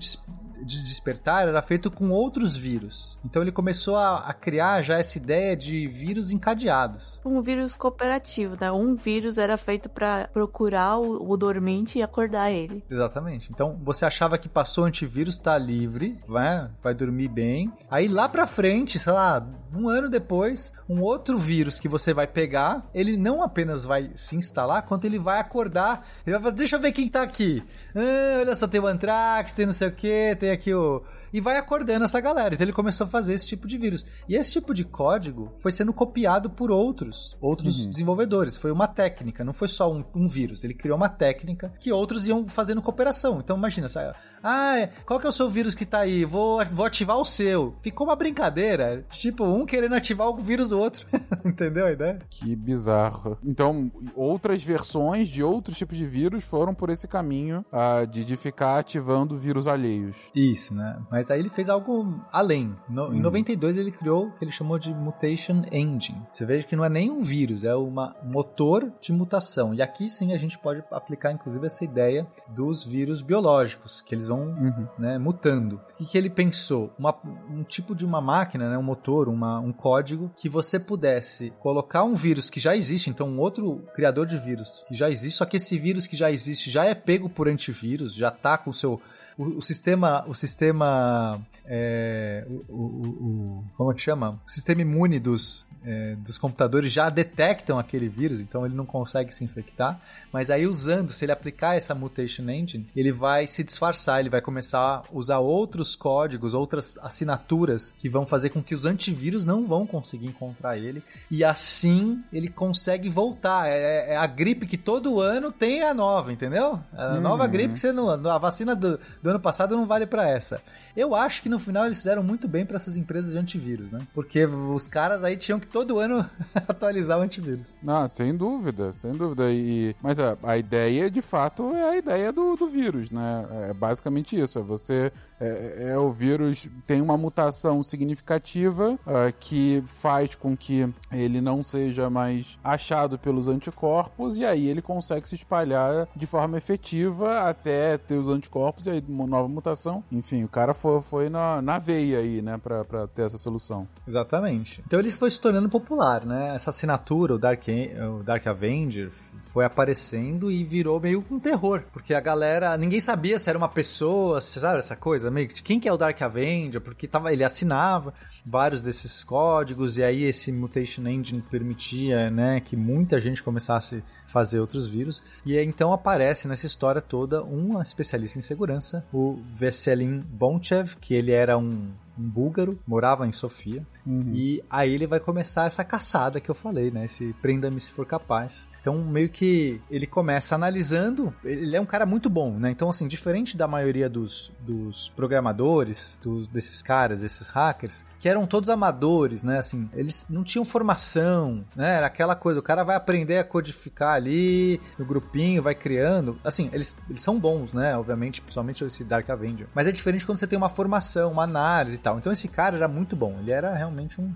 de 0.64 0.84
despertar 0.84 1.47
era 1.47 1.61
feito 1.61 1.91
com 1.91 2.09
outros 2.09 2.55
vírus. 2.55 3.20
Então 3.24 3.41
ele 3.41 3.51
começou 3.51 3.95
a, 3.95 4.18
a 4.20 4.34
criar 4.34 4.82
já 4.82 4.97
essa 4.97 5.18
ideia 5.18 5.55
de 5.55 5.88
vírus 5.88 6.32
encadeados. 6.32 7.22
Um 7.26 7.41
vírus 7.41 7.76
cooperativo, 7.76 8.57
né? 8.59 8.72
Um 8.72 8.95
vírus 8.95 9.38
era 9.38 9.57
feito 9.57 9.89
pra 9.89 10.28
procurar 10.32 10.97
o, 10.97 11.32
o 11.32 11.38
dormente 11.38 11.99
e 11.99 12.03
acordar 12.03 12.51
ele. 12.51 12.84
Exatamente. 12.89 13.49
Então 13.51 13.80
você 13.84 14.05
achava 14.05 14.38
que 14.38 14.49
passou 14.49 14.84
o 14.84 14.88
antivírus, 14.88 15.38
tá 15.38 15.57
livre, 15.57 16.20
vai, 16.28 16.70
vai 16.82 16.93
dormir 16.93 17.28
bem. 17.28 17.72
Aí 17.89 18.07
lá 18.07 18.28
pra 18.30 18.45
frente, 18.45 18.99
sei 18.99 19.14
lá, 19.14 19.45
um 19.76 19.89
ano 19.89 20.09
depois, 20.09 20.74
um 20.88 21.01
outro 21.01 21.38
vírus 21.38 21.80
que 21.80 21.88
você 21.88 22.14
vai 22.14 22.28
pegar, 22.28 22.88
ele 22.93 23.18
não 23.18 23.41
apenas 23.41 23.86
vai 23.86 24.11
se 24.16 24.36
instalar, 24.36 24.84
quanto 24.84 25.05
ele 25.05 25.20
vai 25.20 25.39
acordar. 25.39 26.05
Ele 26.26 26.36
vai 26.36 26.43
falar, 26.43 26.55
deixa 26.55 26.76
eu 26.76 26.80
ver 26.80 26.91
quem 26.91 27.07
tá 27.07 27.22
aqui. 27.22 27.64
Ah, 27.95 28.39
olha 28.39 28.55
só, 28.55 28.68
tem 28.68 28.80
o 28.80 28.88
Anthrax, 28.88 29.53
tem 29.53 29.66
não 29.66 29.74
sei 29.74 29.88
o 29.88 29.91
que, 29.91 30.36
tem 30.36 30.51
aqui 30.54 30.74
o. 30.74 31.04
E 31.34 31.42
vai 31.42 31.58
acordando 31.58 32.06
essa 32.06 32.22
galera. 32.22 32.54
Então 32.54 32.64
ele 32.64 32.72
começou 32.72 33.08
a 33.08 33.10
fazer 33.10 33.34
esse 33.34 33.48
tipo 33.48 33.68
de 33.68 33.78
vírus. 33.78 34.06
E 34.30 34.36
esse 34.36 34.54
tipo 34.54 34.74
de 34.74 34.84
código 34.84 35.52
foi 35.58 35.72
sendo 35.72 35.92
copiado 35.92 36.50
por 36.50 36.72
outros, 36.72 37.36
outros 37.42 37.86
desenvolvedores. 37.86 38.56
Foi 38.56 38.72
uma 38.72 38.88
técnica, 38.88 39.44
não 39.44 39.54
foi 39.54 39.68
só 39.68 39.92
um, 39.92 40.04
um 40.14 40.28
vírus. 40.28 40.64
Ele 40.64 40.74
criou 40.74 40.96
uma 40.96 41.10
técnica 41.10 41.74
que 41.80 41.92
outros 41.92 42.28
iam 42.28 42.48
fazendo 42.48 42.82
cooperação. 42.82 43.40
Então 43.40 43.58
imagina, 43.58 43.90
sabe? 43.90 44.14
ah, 44.44 44.78
é, 44.78 44.88
qual 45.06 45.20
que 45.20 45.26
é 45.26 45.30
o 45.30 45.34
seu 45.34 45.50
vírus 45.50 45.74
que 45.74 45.86
tá 45.86 46.00
aí? 46.00 46.26
Vou, 46.26 46.64
vou 46.72 46.86
ativar 46.86 47.18
o 47.18 47.24
seu. 47.24 47.76
Ficou 47.82 48.06
uma 48.06 48.16
brincadeira, 48.16 49.06
tipo, 49.10 49.46
um 49.46 49.66
querendo 49.66 49.96
ativar 49.96 50.28
o 50.28 50.36
vírus 50.36 50.70
do 50.70 50.80
outro. 50.80 51.08
Entendeu 51.46 51.86
a 51.86 51.92
ideia? 51.92 52.20
Que 52.30 52.56
bizarro. 52.56 53.38
Então, 53.44 53.90
outras 54.16 54.62
versões 54.62 55.30
de 55.30 55.42
outros 55.42 55.78
tipos 55.78 55.98
de 55.98 56.06
vírus 56.06 56.44
foram 56.44 56.74
por 56.76 56.90
esse 56.90 57.08
caminho 57.08 57.66
ah, 57.72 58.06
de, 58.06 58.26
de 58.26 58.36
ficar 58.36 58.80
ativando 58.80 59.38
vírus 59.38 59.68
alheios. 59.68 60.18
Isso, 60.36 60.76
né? 60.76 61.00
Mas 61.10 61.23
aí 61.32 61.40
ele 61.40 61.50
fez 61.50 61.70
algo 61.70 62.22
além. 62.32 62.76
No- 62.90 63.14
Em 63.14 63.20
92 63.22 63.78
ele 63.78 63.92
criou 63.92 64.28
o 64.28 64.32
que 64.32 64.44
ele 64.44 64.52
chamou 64.52 64.78
de 64.80 64.94
Mutation 64.94 65.62
Engine. 65.72 66.22
Você 66.32 66.46
veja 66.46 66.66
que 66.66 66.76
não 66.76 66.84
é 66.86 66.90
nem 66.90 67.10
um 67.12 67.22
vírus, 67.22 67.64
é 67.64 67.76
um 67.76 67.94
motor 68.24 68.92
de 69.02 69.12
mutação. 69.14 69.74
E 69.74 69.82
aqui 69.82 70.10
sim 70.10 70.34
a 70.34 70.38
gente 70.38 70.58
pode 70.58 70.84
aplicar 70.92 71.32
inclusive 71.32 71.66
essa 71.66 71.84
ideia 71.84 72.28
dos 72.48 72.84
vírus 72.84 73.22
biológicos, 73.22 74.02
que 74.02 74.14
eles 74.16 74.28
vão 74.28 74.56
né, 74.98 75.18
mutando. 75.18 75.76
O 75.94 75.98
que, 75.98 76.06
que 76.06 76.18
ele 76.18 76.30
pensou? 76.30 76.92
Uma- 76.98 77.16
um 77.50 77.64
tipo 77.64 77.96
de 77.96 78.06
uma 78.06 78.22
máquina, 78.22 78.70
né, 78.70 78.78
um 78.78 78.84
motor, 78.84 79.28
uma- 79.30 79.60
um 79.60 79.72
código 79.72 80.32
que 80.36 80.50
você 80.50 80.80
pudesse 80.80 81.52
colocar 81.60 82.04
um 82.04 82.14
vírus 82.14 82.50
que 82.50 82.60
já 82.60 82.76
existe, 82.76 83.10
então 83.10 83.28
um 83.28 83.40
outro 83.40 83.84
criador 83.96 84.26
de 84.26 84.38
vírus 84.38 84.84
que 84.88 84.94
já 84.94 85.10
existe, 85.10 85.38
só 85.38 85.46
que 85.46 85.58
esse 85.58 85.78
vírus 85.78 86.08
que 86.08 86.16
já 86.16 86.32
existe 86.32 86.70
já 86.70 86.86
é 86.86 86.94
pego 86.96 87.30
por 87.30 87.48
antivírus, 87.48 88.14
já 88.14 88.32
tá 88.32 88.58
com 88.58 88.70
o 88.70 88.74
seu 88.74 89.00
o, 89.38 89.58
o 89.58 89.62
sistema, 89.62 90.24
o 90.28 90.34
sistema, 90.34 91.40
é, 91.66 92.46
o, 92.50 92.74
o- 92.74 93.08
o- 93.08 93.64
como 93.78 93.92
é 93.92 93.96
que 93.96 94.02
chama? 94.02 94.40
O 94.46 94.52
sistema 94.52 94.82
imune 94.82 95.20
dos, 95.20 95.66
é, 95.86 96.16
dos 96.16 96.38
computadores 96.38 96.92
já 96.92 97.10
detectam 97.10 97.78
aquele 97.78 98.08
vírus, 98.08 98.40
então 98.40 98.66
ele 98.66 98.76
não 98.76 98.86
consegue 98.86 99.34
se 99.34 99.44
infectar. 99.44 100.00
Mas 100.32 100.50
aí 100.50 100.66
usando, 100.66 101.10
se 101.10 101.26
ele 101.26 101.32
aplicar 101.32 101.76
essa 101.76 101.94
mutation 101.94 102.50
engine, 102.50 102.88
ele 102.96 103.12
vai 103.12 103.46
se 103.48 103.64
disfarçar, 103.64 104.20
ele 104.20 104.30
vai 104.30 104.42
começar 104.42 104.80
a 104.80 105.04
usar 105.12 105.40
outros 105.40 105.96
códigos, 105.96 106.54
outras 106.54 106.98
assinaturas 107.00 107.94
que 107.98 108.10
vão 108.10 108.26
fazer 108.26 108.50
com 108.50 108.62
que 108.62 108.76
os 108.76 108.86
antivírus 108.86 109.46
não 109.46 109.66
vão 109.66 109.86
conseguir 109.86 110.28
encontrar 110.28 110.78
ele. 110.78 111.04
E 111.30 111.44
assim 111.44 112.24
ele 112.32 112.48
consegue 112.48 113.10
voltar. 113.10 113.68
É, 113.68 114.14
é 114.14 114.18
a 114.18 114.28
gripe 114.28 114.66
que 114.66 114.78
todo 114.78 115.20
ano 115.20 115.52
tem 115.52 115.84
a 115.84 115.94
nova, 115.94 116.32
entendeu? 116.32 116.80
A 116.94 117.20
nova 117.20 117.48
gripe 117.48 117.74
que 117.74 117.80
você 117.80 117.92
não. 117.92 118.10
A 118.10 118.38
vacina 118.38 118.76
do, 118.76 119.00
do 119.22 119.30
ano 119.30 119.40
passado 119.40 119.76
não 119.76 119.86
vale 119.86 120.06
pra 120.06 120.30
essa. 120.30 120.62
Eu 120.96 121.16
acho 121.16 121.42
que 121.42 121.50
no 121.50 121.60
final 121.60 121.86
eles 121.86 121.98
fizeram 121.98 122.24
muito 122.24 122.48
bem 122.48 122.66
pra 122.66 122.78
essas 122.78 122.96
empresas 122.96 123.32
de 123.32 123.38
antivírus, 123.38 123.92
né? 123.92 124.08
Porque 124.14 124.46
os 124.46 124.88
caras 124.88 125.24
aí 125.24 125.36
tinham 125.38 125.60
que 125.60 125.68
todo 125.74 125.98
ano 125.98 126.30
atualizar 126.56 127.18
o 127.18 127.24
antivírus. 127.24 127.76
Não, 127.82 128.08
sem 128.08 128.38
dúvida, 128.38 128.94
sem 128.94 129.12
dúvida. 129.12 129.52
E, 129.52 129.96
mas 130.02 130.20
a, 130.20 130.38
a 130.44 130.56
ideia, 130.56 131.10
de 131.10 131.20
fato, 131.20 131.74
é 131.74 131.90
a 131.90 131.98
ideia 131.98 132.32
do, 132.32 132.56
do 132.56 132.68
vírus, 132.68 133.10
né? 133.10 133.46
É 133.70 133.74
basicamente 133.74 134.40
isso. 134.40 134.60
É 134.60 134.62
você. 134.62 135.12
É, 135.40 135.92
é 135.92 135.98
o 135.98 136.12
vírus 136.12 136.68
tem 136.86 137.02
uma 137.02 137.18
mutação 137.18 137.84
significativa 137.84 138.98
ah, 139.06 139.32
que 139.32 139.84
faz 139.88 140.36
com 140.36 140.56
que 140.56 140.88
ele 141.12 141.42
não 141.42 141.64
seja 141.64 142.10
mais 142.10 142.58
achado 142.64 143.18
pelos 143.18 143.48
anticorpos 143.48 144.38
e 144.38 144.46
aí 144.46 144.68
ele 144.68 144.82
consegue 144.82 145.28
se 145.28 145.36
espalhar 145.36 146.08
de 146.16 146.26
forma 146.26 146.58
efetiva 146.58 147.42
até 147.42 147.98
ter 147.98 148.16
os 148.16 148.30
anticorpos 148.30 148.86
e 148.86 148.90
aí 148.90 149.04
uma 149.08 149.28
nova 149.28 149.48
mutação. 149.48 150.04
Enfim, 150.12 150.44
o 150.44 150.48
cara 150.48 150.74
foi, 150.74 151.02
foi 151.02 151.30
na, 151.30 151.62
na 151.62 151.80
veia 151.80 152.20
aí, 152.20 152.42
né, 152.42 152.58
pra, 152.58 152.84
pra 152.86 153.08
ter 153.08 153.24
essa 153.24 153.38
solução. 153.38 153.88
Exatamente. 154.08 154.84
Então 154.86 155.00
ele 155.00 155.12
foi 155.12 155.30
se 155.30 155.40
tornando 155.40 155.70
popular, 155.70 156.26
né? 156.26 156.54
Essa 156.56 156.70
assinatura, 156.70 157.36
o 157.36 157.40
Dark, 157.40 157.64
o 157.68 158.24
Dark 158.24 158.46
Avenger, 158.48 159.12
foi 159.42 159.66
aparecendo 159.66 160.52
e 160.52 160.64
virou 160.64 161.00
meio 161.00 161.24
um 161.30 161.40
terror. 161.40 161.84
Porque 161.92 162.14
a 162.14 162.20
galera, 162.20 162.78
ninguém 162.78 163.02
sabia 163.02 163.38
se 163.40 163.50
era 163.50 163.58
uma 163.58 163.70
pessoa, 163.70 164.42
sabe 164.42 164.80
essa 164.80 164.96
coisa? 164.96 165.23
Meio 165.32 165.48
que 165.48 165.62
quem 165.62 165.80
que 165.80 165.88
é 165.88 165.94
o 165.94 165.98
Dark 165.98 166.22
Avenger? 166.22 166.82
Porque 166.82 167.08
tava, 167.08 167.32
ele 167.32 167.44
assinava 167.44 168.14
vários 168.46 168.82
desses 168.82 169.24
códigos 169.24 169.98
e 169.98 170.04
aí 170.04 170.24
esse 170.24 170.52
Mutation 170.52 171.08
Engine 171.08 171.42
permitia, 171.42 172.30
né, 172.30 172.60
que 172.60 172.76
muita 172.76 173.20
gente 173.20 173.42
começasse 173.42 174.04
a 174.26 174.30
fazer 174.30 174.60
outros 174.60 174.88
vírus. 174.88 175.24
E 175.46 175.58
aí, 175.58 175.66
então 175.66 175.92
aparece 175.94 176.48
nessa 176.48 176.66
história 176.66 177.02
toda 177.02 177.44
um 177.44 177.82
especialista 177.82 178.38
em 178.40 178.42
segurança, 178.42 179.06
o 179.14 179.40
Veselin 179.52 180.20
Bonchev, 180.20 180.96
que 181.00 181.14
ele 181.14 181.32
era 181.32 181.58
um 181.58 181.92
um 182.18 182.24
búlgaro, 182.24 182.80
morava 182.88 183.28
em 183.28 183.32
Sofia, 183.32 183.86
e 184.34 184.64
aí 184.70 184.93
ele 184.93 185.07
vai 185.07 185.20
começar 185.20 185.66
essa 185.66 185.84
caçada 185.84 186.39
que 186.39 186.49
eu 186.49 186.55
falei, 186.55 186.91
né? 186.91 187.05
Esse 187.05 187.34
prenda-me 187.41 187.80
se 187.80 187.91
for 187.91 188.05
capaz. 188.05 188.68
Então, 188.82 188.97
meio 189.03 189.30
que 189.30 189.82
ele 189.89 190.05
começa 190.05 190.55
analisando, 190.55 191.34
ele 191.43 191.76
é 191.76 191.82
um 191.82 191.86
cara 191.86 192.05
muito 192.05 192.30
bom, 192.30 192.57
né? 192.57 192.72
Então, 192.72 192.89
assim, 192.89 193.07
diferente 193.07 193.55
da 193.55 193.68
maioria 193.68 194.09
dos, 194.09 194.51
dos 194.59 195.09
programadores, 195.09 196.18
dos, 196.22 196.47
desses 196.47 196.82
caras, 196.82 197.22
desses 197.22 197.47
hackers, 197.47 198.05
que 198.20 198.30
eram 198.30 198.45
todos 198.45 198.70
amadores, 198.70 199.43
né? 199.43 199.59
Assim, 199.59 199.89
eles 199.93 200.28
não 200.30 200.43
tinham 200.43 200.66
formação, 200.66 201.64
né? 201.76 201.97
Era 201.97 202.07
aquela 202.07 202.36
coisa, 202.36 202.59
o 202.59 202.64
cara 202.64 202.84
vai 202.84 202.95
aprender 202.95 203.38
a 203.38 203.43
codificar 203.43 204.16
ali, 204.16 204.80
no 204.97 205.05
grupinho, 205.05 205.61
vai 205.61 205.76
criando. 205.76 206.38
Assim, 206.43 206.70
eles, 206.74 206.97
eles 207.09 207.22
são 207.22 207.39
bons, 207.39 207.74
né? 207.74 207.97
Obviamente, 207.97 208.41
principalmente 208.41 208.84
esse 208.84 209.03
Dark 209.03 209.30
Avenger. 209.30 209.68
Mas 209.74 209.88
é 209.88 209.91
diferente 209.91 210.26
quando 210.26 210.38
você 210.38 210.47
tem 210.47 210.57
uma 210.57 210.70
formação, 210.70 211.32
uma 211.32 211.43
análise 211.43 211.97
tal. 212.04 212.18
Então 212.20 212.32
esse 212.32 212.47
cara 212.47 212.76
era 212.76 212.88
muito 212.88 213.16
bom, 213.16 213.36
ele 213.39 213.51
era 213.51 213.74
realmente 213.74 214.20
um, 214.22 214.32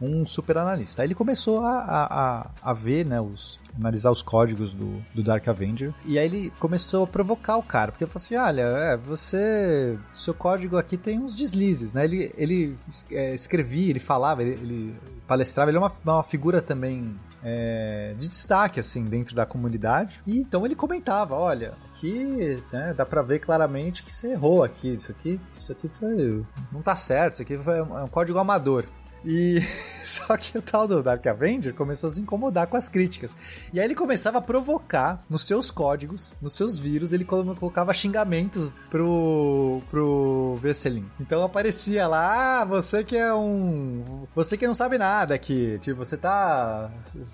um 0.00 0.26
super 0.26 0.58
analista. 0.58 1.02
Aí 1.02 1.06
ele 1.06 1.14
começou 1.14 1.64
a, 1.64 1.78
a, 1.78 2.50
a, 2.70 2.72
ver, 2.72 3.06
né, 3.06 3.20
os, 3.20 3.60
analisar 3.78 4.10
os 4.10 4.22
códigos 4.22 4.74
do, 4.74 5.00
do 5.14 5.22
Dark 5.22 5.46
Avenger. 5.46 5.94
E 6.04 6.18
aí 6.18 6.26
ele 6.26 6.52
começou 6.58 7.04
a 7.04 7.06
provocar 7.06 7.56
o 7.56 7.62
cara, 7.62 7.92
porque 7.92 8.04
ele 8.04 8.10
falou 8.10 8.24
assim: 8.24 8.36
olha, 8.36 8.62
é, 8.62 8.96
você. 8.96 9.98
Seu 10.10 10.34
código 10.34 10.76
aqui 10.76 10.96
tem 10.96 11.20
uns 11.20 11.36
deslizes, 11.36 11.92
né? 11.92 12.04
Ele, 12.04 12.32
ele 12.36 12.76
é, 13.10 13.34
escrevia, 13.34 13.90
ele 13.90 14.00
falava, 14.00 14.42
ele, 14.42 14.52
ele 14.52 14.96
palestrava, 15.26 15.70
ele 15.70 15.78
é 15.78 15.80
uma, 15.80 15.92
uma 16.04 16.22
figura 16.22 16.60
também. 16.60 17.14
É, 17.42 18.14
de 18.16 18.28
destaque, 18.28 18.78
assim, 18.78 19.04
dentro 19.04 19.34
da 19.34 19.44
comunidade. 19.44 20.20
E 20.26 20.38
então 20.38 20.64
ele 20.64 20.74
comentava: 20.74 21.34
olha, 21.34 21.74
aqui 21.90 22.62
né, 22.72 22.94
dá 22.94 23.04
pra 23.04 23.22
ver 23.22 23.40
claramente 23.40 24.02
que 24.02 24.14
você 24.14 24.32
errou 24.32 24.62
aqui. 24.62 24.94
Isso 24.94 25.10
aqui, 25.10 25.40
isso 25.60 25.72
aqui 25.72 25.88
foi. 25.88 26.44
Não 26.70 26.82
tá 26.82 26.96
certo, 26.96 27.34
isso 27.34 27.42
aqui 27.42 27.58
foi 27.58 27.82
um, 27.82 27.98
é 27.98 28.04
um 28.04 28.08
código 28.08 28.38
amador. 28.38 28.86
E 29.24 29.60
só 30.04 30.36
que 30.36 30.58
o 30.58 30.62
tal 30.62 30.88
do 30.88 31.02
Dark 31.02 31.24
Avenger 31.26 31.74
começou 31.74 32.08
a 32.08 32.10
se 32.10 32.20
incomodar 32.20 32.66
com 32.66 32.76
as 32.76 32.88
críticas. 32.88 33.36
E 33.72 33.78
aí 33.78 33.86
ele 33.86 33.94
começava 33.94 34.38
a 34.38 34.42
provocar 34.42 35.22
nos 35.30 35.46
seus 35.46 35.70
códigos, 35.70 36.34
nos 36.42 36.54
seus 36.54 36.78
vírus, 36.78 37.12
ele 37.12 37.24
colo- 37.24 37.54
colocava 37.54 37.92
xingamentos 37.94 38.72
pro 38.90 39.80
pro 39.90 40.56
Veselin. 40.60 41.04
Então 41.20 41.42
aparecia 41.42 42.06
lá, 42.06 42.62
ah, 42.62 42.64
você 42.64 43.04
que 43.04 43.16
é 43.16 43.32
um, 43.32 44.26
você 44.34 44.56
que 44.56 44.66
não 44.66 44.74
sabe 44.74 44.98
nada 44.98 45.34
aqui, 45.34 45.78
tipo, 45.80 45.96
você 46.04 46.16
tá 46.16 46.90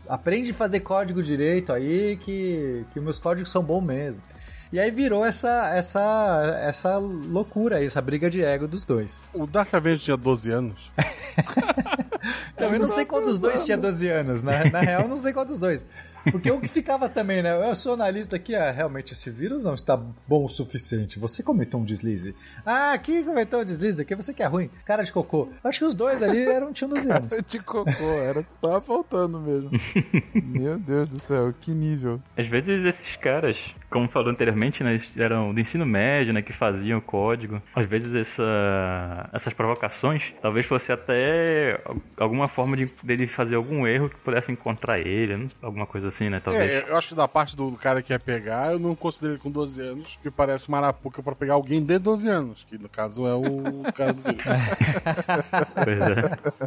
aprende 0.09 0.51
a 0.51 0.55
fazer 0.55 0.81
código 0.81 1.23
direito 1.23 1.73
aí 1.73 2.17
que 2.19 2.85
que 2.93 3.01
meus 3.01 3.19
códigos 3.19 3.51
são 3.51 3.63
bons 3.63 3.83
mesmo. 3.83 4.23
E 4.73 4.79
aí 4.79 4.91
virou 4.91 5.25
essa 5.25 5.71
essa 5.75 6.61
essa 6.63 6.99
loucura 6.99 7.77
aí, 7.77 7.87
essa 7.87 8.03
briga 8.03 8.29
de 8.29 8.43
ego 8.43 8.69
dos 8.69 8.85
dois. 8.85 9.31
O 9.33 9.47
Dark 9.47 9.73
Avenger 9.73 9.99
tinha 9.99 10.17
12 10.17 10.51
anos. 10.51 10.93
Também 12.57 12.79
não 12.79 12.89
sei 12.89 13.05
qual 13.05 13.23
dos 13.23 13.39
dois 13.39 13.65
tinha 13.65 13.79
12 13.79 14.09
anos, 14.09 14.43
né? 14.43 14.65
Na 14.65 14.81
real, 14.81 15.03
eu 15.03 15.09
não 15.09 15.17
sei 15.17 15.33
qual 15.33 15.45
dos 15.45 15.59
dois. 15.61 15.87
Porque 16.31 16.51
o 16.51 16.61
que 16.61 16.69
ficava 16.69 17.09
também, 17.09 17.43
né? 17.43 17.71
Eu 17.71 17.75
sou 17.77 17.95
analista 17.95 18.37
aqui, 18.37 18.55
ah, 18.55 18.71
realmente 18.71 19.13
esse 19.13 19.31
vírus 19.31 19.65
não 19.65 19.75
está 19.75 19.97
bom 19.97 20.45
o 20.45 20.49
suficiente. 20.49 21.19
Você 21.19 21.43
cometeu 21.43 21.79
um 21.79 21.85
deslize. 21.85 22.35
Ah, 22.67 22.93
aqui 22.93 23.23
cometeu 23.23 23.61
um 23.61 23.65
deslize, 23.65 24.03
aqui 24.03 24.15
você 24.15 24.35
que 24.35 24.43
é 24.43 24.47
ruim. 24.47 24.69
Cara 24.85 25.03
de 25.03 25.13
cocô. 25.13 25.49
Acho 25.63 25.79
que 25.79 25.85
os 25.85 25.95
dois 25.95 26.23
ali 26.23 26.43
eram, 26.43 26.73
tinham 26.73 26.91
12 26.91 27.11
anos. 27.11 27.33
De 27.49 27.61
cocô, 27.61 28.13
era 28.21 28.41
o 28.41 28.45
que 28.45 28.61
tava 28.61 28.81
faltando 28.81 29.41
mesmo. 29.41 29.71
Meu 30.35 30.79
Deus 30.79 31.09
do 31.09 31.19
céu, 31.21 31.55
que 31.59 31.71
nível. 31.71 32.21
Às 32.37 32.49
vezes 32.49 32.85
esses 32.85 33.17
caras, 33.17 33.57
como 33.91 34.09
falou 34.09 34.31
anteriormente, 34.31 34.83
né, 34.83 35.01
eram 35.17 35.53
do 35.55 35.61
ensino 35.61 35.87
médio, 35.87 36.33
né, 36.33 36.43
que 36.43 36.53
faziam 36.53 37.01
código. 37.01 37.63
Às 37.75 37.87
vezes 37.87 38.15
essa, 38.15 39.29
essas 39.33 39.53
provocações, 39.53 40.23
talvez 40.43 40.67
fosse 40.67 40.93
até 40.93 41.81
alguma 42.17 42.49
forma 42.49 42.77
de 42.77 42.91
dele 43.03 43.27
fazer 43.27 43.57
algum 43.57 43.87
erro 43.87 44.09
que 44.09 44.17
pudesse 44.17 44.51
encontrar 44.53 44.99
ele, 44.99 45.37
não- 45.37 45.49
alguma 45.63 45.87
coisa 45.87 46.09
assim, 46.09 46.29
né? 46.29 46.41
Talvez. 46.43 46.71
É, 46.71 46.91
eu 46.91 46.97
acho 46.97 47.09
que 47.09 47.15
da 47.15 47.29
parte 47.29 47.57
do 47.57 47.73
cara 47.73 48.03
que 48.03 48.09
quer 48.09 48.21
pegar, 48.21 48.73
eu 48.73 48.79
não 48.79 48.95
considero 48.95 49.35
ele 49.35 49.41
com 49.41 49.51
12 49.51 49.81
anos, 49.81 50.19
que 50.23 50.31
parece 50.31 50.69
uma 50.69 50.79
arapuca 50.79 51.23
pra 51.23 51.35
pegar 51.35 51.55
alguém 51.55 51.83
de 51.85 51.99
12 51.99 52.29
anos, 52.29 52.65
que 52.65 52.79
no 52.79 52.89
caso 52.89 53.27
é 53.27 53.35
o 53.35 53.83
cara 53.95 54.13
do 54.13 54.23
é. 54.29 54.35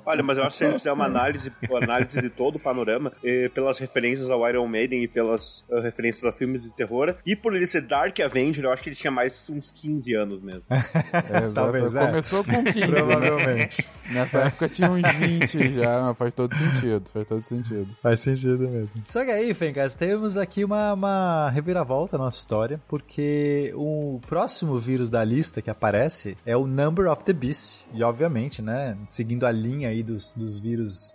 Olha, 0.06 0.24
mas 0.24 0.38
eu 0.38 0.44
acho 0.44 0.52
que 0.54 0.58
se 0.58 0.64
a 0.66 0.70
gente 0.70 0.78
fizer 0.80 0.92
uma 0.92 1.06
análise, 1.06 1.52
uma 1.70 1.80
análise 1.84 2.22
de 2.22 2.30
todo 2.30 2.56
o 2.56 2.60
panorama, 2.60 3.12
pelas 3.54 3.80
referências 3.80 4.30
ao 4.30 4.48
Iron 4.50 4.68
Maiden 4.68 5.04
e 5.04 5.08
pelas 5.08 5.66
eh, 5.72 5.80
referências 5.80 6.24
a 6.26 6.32
filmes 6.32 6.64
de 6.64 6.72
terror, 6.72 7.11
e 7.26 7.36
por 7.36 7.56
ele 7.56 7.68
ser 7.68 7.82
Dark 7.82 8.20
Avenger, 8.20 8.66
eu 8.66 8.72
acho 8.72 8.84
que 8.84 8.90
ele 8.90 8.96
tinha 8.96 9.12
mais 9.12 9.34
uns 9.50 9.72
15 9.72 10.16
anos 10.16 10.42
mesmo. 10.42 10.64
É. 11.12 11.50
Talvez, 11.54 11.96
é. 11.96 12.08
Começou 12.08 12.44
com 12.44 12.64
15. 12.64 12.80
né? 12.80 12.88
Provavelmente. 12.88 13.88
Nessa 14.10 14.40
época 14.40 14.70
tinha 14.70 14.90
uns 14.90 15.02
20 15.02 15.72
já, 15.72 16.02
mas 16.02 16.18
faz 16.18 16.34
todo 16.34 16.56
sentido, 16.56 17.10
faz 17.12 17.28
todo 17.28 17.42
sentido. 17.42 17.88
Faz 18.02 18.20
sentido 18.20 18.70
mesmo. 18.70 19.04
Só 19.08 19.24
que 19.24 19.32
aí, 19.32 19.54
Fencas, 19.54 19.96
temos 19.96 20.38
aqui 20.38 20.64
uma, 20.64 20.94
uma 20.94 21.50
reviravolta 21.50 22.18
na 22.18 22.26
nossa 22.26 22.38
história, 22.38 22.82
porque 22.88 23.74
o 23.76 24.20
próximo 24.28 24.78
vírus 24.78 25.10
da 25.10 25.24
lista 25.24 25.62
que 25.62 25.70
aparece 25.70 26.36
é 26.46 26.56
o 26.56 26.68
Number 26.68 27.10
of 27.10 27.24
the 27.24 27.34
Beast. 27.34 27.86
E, 27.94 28.04
obviamente, 28.04 28.62
né, 28.62 28.98
seguindo 29.10 29.46
a 29.46 29.52
linha 29.52 29.90
aí 29.90 30.04
dos, 30.04 30.34
dos 30.34 30.58
vírus 30.58 31.14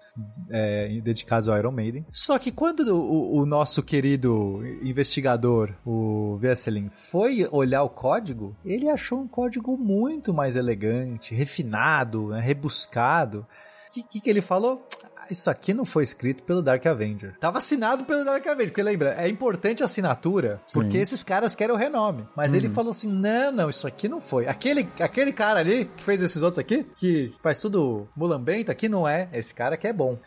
é, 0.50 1.00
dedicados 1.02 1.48
ao 1.48 1.58
Iron 1.58 1.72
Maiden. 1.72 2.06
Só 2.12 2.38
que 2.38 2.50
quando 2.50 2.80
o, 2.96 3.38
o 3.38 3.46
nosso 3.46 3.82
querido 3.82 4.62
investigador, 4.82 5.72
o 5.86 6.36
Vesselin, 6.38 6.88
foi 6.88 7.48
olhar 7.52 7.84
o 7.84 7.88
código, 7.88 8.56
ele 8.64 8.90
achou 8.90 9.20
um 9.20 9.28
código 9.28 9.78
muito 9.78 10.34
mais 10.34 10.56
elegante, 10.56 11.32
refinado, 11.32 12.30
né, 12.30 12.40
rebuscado. 12.40 13.46
O 13.88 13.92
que, 13.92 14.02
que, 14.02 14.20
que 14.20 14.28
ele 14.28 14.42
falou? 14.42 14.84
Isso 15.30 15.50
aqui 15.50 15.74
não 15.74 15.84
foi 15.84 16.02
escrito 16.02 16.42
pelo 16.42 16.62
Dark 16.62 16.84
Avenger. 16.86 17.36
Tava 17.38 17.58
assinado 17.58 18.04
pelo 18.04 18.24
Dark 18.24 18.46
Avenger, 18.46 18.70
porque 18.70 18.82
lembra, 18.82 19.14
é 19.18 19.28
importante 19.28 19.82
a 19.82 19.86
assinatura, 19.86 20.60
porque 20.72 20.98
esses 20.98 21.22
caras 21.22 21.54
querem 21.54 21.74
o 21.74 21.78
renome. 21.78 22.26
Mas 22.36 22.54
ele 22.54 22.68
falou 22.68 22.90
assim: 22.90 23.10
não, 23.10 23.52
não, 23.52 23.70
isso 23.70 23.86
aqui 23.86 24.08
não 24.08 24.20
foi. 24.20 24.46
Aquele, 24.46 24.88
aquele 25.00 25.32
cara 25.32 25.60
ali 25.60 25.86
que 25.96 26.02
fez 26.02 26.22
esses 26.22 26.42
outros 26.42 26.58
aqui, 26.58 26.84
que 26.96 27.32
faz 27.42 27.58
tudo 27.58 28.06
mulambento, 28.16 28.70
aqui 28.70 28.88
não 28.88 29.06
é. 29.06 29.28
Esse 29.32 29.54
cara 29.54 29.76
que 29.76 29.86
é 29.86 29.92
bom. 29.92 30.18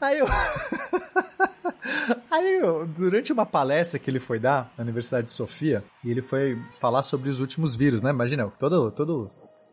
Aí 0.00 0.18
eu. 0.18 0.26
Aí, 2.30 2.60
durante 2.96 3.32
uma 3.32 3.44
palestra 3.46 3.98
que 3.98 4.10
ele 4.10 4.20
foi 4.20 4.38
dar 4.38 4.72
na 4.76 4.82
Universidade 4.82 5.26
de 5.26 5.32
Sofia, 5.32 5.82
e 6.04 6.10
ele 6.10 6.22
foi 6.22 6.58
falar 6.78 7.02
sobre 7.02 7.28
os 7.30 7.40
últimos 7.40 7.74
vírus, 7.74 8.02
né? 8.02 8.10
Imagina, 8.10 8.46
todo, 8.58 8.90
todo 8.90 9.28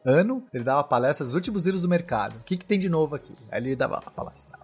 ano 0.05 0.43
ele 0.53 0.63
dava 0.63 0.83
palestra 0.83 1.25
dos 1.25 1.35
últimos 1.35 1.65
vírus 1.65 1.81
do 1.81 1.89
mercado. 1.89 2.37
O 2.37 2.43
que, 2.43 2.57
que 2.57 2.65
tem 2.65 2.79
de 2.79 2.89
novo 2.89 3.15
aqui? 3.15 3.33
Aí 3.51 3.61
ele 3.61 3.75
dava 3.75 3.97
a 3.97 4.11
palestra. 4.11 4.57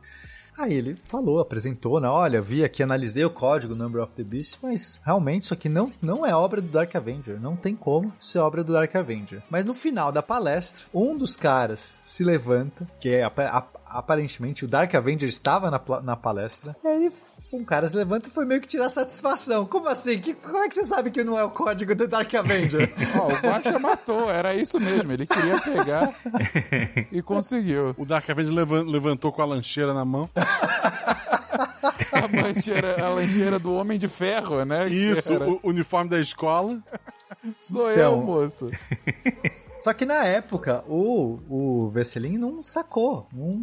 Aí 0.57 0.73
ele 0.73 0.95
falou, 1.07 1.39
apresentou, 1.39 1.99
né? 1.99 2.07
Olha, 2.07 2.41
vi 2.41 2.63
aqui, 2.63 2.83
analisei 2.83 3.25
o 3.25 3.29
código 3.29 3.75
Number 3.75 4.01
of 4.03 4.11
the 4.13 4.23
Beast, 4.23 4.57
mas 4.61 4.99
realmente 5.03 5.43
isso 5.43 5.53
aqui 5.53 5.67
não, 5.67 5.91
não 6.01 6.25
é 6.25 6.35
obra 6.35 6.61
do 6.61 6.67
Dark 6.67 6.95
Avenger. 6.95 7.39
Não 7.39 7.55
tem 7.55 7.75
como 7.75 8.13
ser 8.19 8.39
obra 8.39 8.63
do 8.63 8.71
Dark 8.73 8.95
Avenger. 8.95 9.41
Mas 9.49 9.65
no 9.65 9.73
final 9.73 10.11
da 10.11 10.21
palestra, 10.21 10.85
um 10.93 11.17
dos 11.17 11.35
caras 11.35 11.99
se 12.05 12.23
levanta, 12.23 12.87
que 12.99 13.09
é 13.09 13.23
ap- 13.23 13.39
ap- 13.39 13.77
aparentemente 13.85 14.65
o 14.65 14.67
Dark 14.67 14.93
Avenger 14.95 15.27
estava 15.29 15.69
na, 15.71 15.81
na 16.01 16.15
palestra, 16.15 16.75
e 16.83 16.87
aí 16.87 17.11
um 17.57 17.63
cara 17.65 17.87
se 17.87 17.95
levanta 17.95 18.27
e 18.29 18.31
foi 18.31 18.45
meio 18.45 18.59
que 18.61 18.67
tirar 18.67 18.89
satisfação. 18.89 19.65
Como 19.65 19.87
assim? 19.87 20.19
Que, 20.19 20.33
como 20.33 20.57
é 20.57 20.67
que 20.67 20.75
você 20.75 20.85
sabe 20.85 21.11
que 21.11 21.23
não 21.23 21.37
é 21.37 21.43
o 21.43 21.49
código 21.49 21.93
do 21.95 22.07
Dark 22.07 22.33
Avenger? 22.33 22.91
Ó, 23.19 23.27
o 23.27 23.35
Guaxa 23.47 23.77
matou, 23.79 24.29
era 24.29 24.53
isso 24.55 24.79
mesmo, 24.79 25.11
ele 25.11 25.25
queria 25.27 25.59
pegar 25.61 26.13
e 27.11 27.21
conseguiu. 27.21 27.93
O 27.97 28.05
Dark 28.05 28.29
Avenger 28.29 28.53
levan- 28.53 28.85
levantou 28.89 29.31
com 29.31 29.41
a 29.41 29.45
lancheira 29.45 29.93
na 29.93 30.03
mão. 30.05 30.29
A 32.13 32.41
lancheira, 32.41 33.03
a 33.05 33.09
lancheira 33.09 33.59
do 33.59 33.73
Homem 33.75 33.99
de 33.99 34.07
Ferro, 34.07 34.63
né? 34.63 34.87
Isso, 34.87 35.33
o 35.35 35.59
uniforme 35.63 36.09
da 36.09 36.19
escola. 36.19 36.79
Sou 37.59 37.91
Então, 37.91 38.13
eu, 38.13 38.21
moço. 38.21 38.71
Só 39.49 39.93
que 39.93 40.05
na 40.05 40.25
época, 40.25 40.83
o, 40.87 41.39
o 41.49 41.89
Vesselin 41.89 42.37
não 42.37 42.63
sacou. 42.63 43.27
Não, 43.33 43.53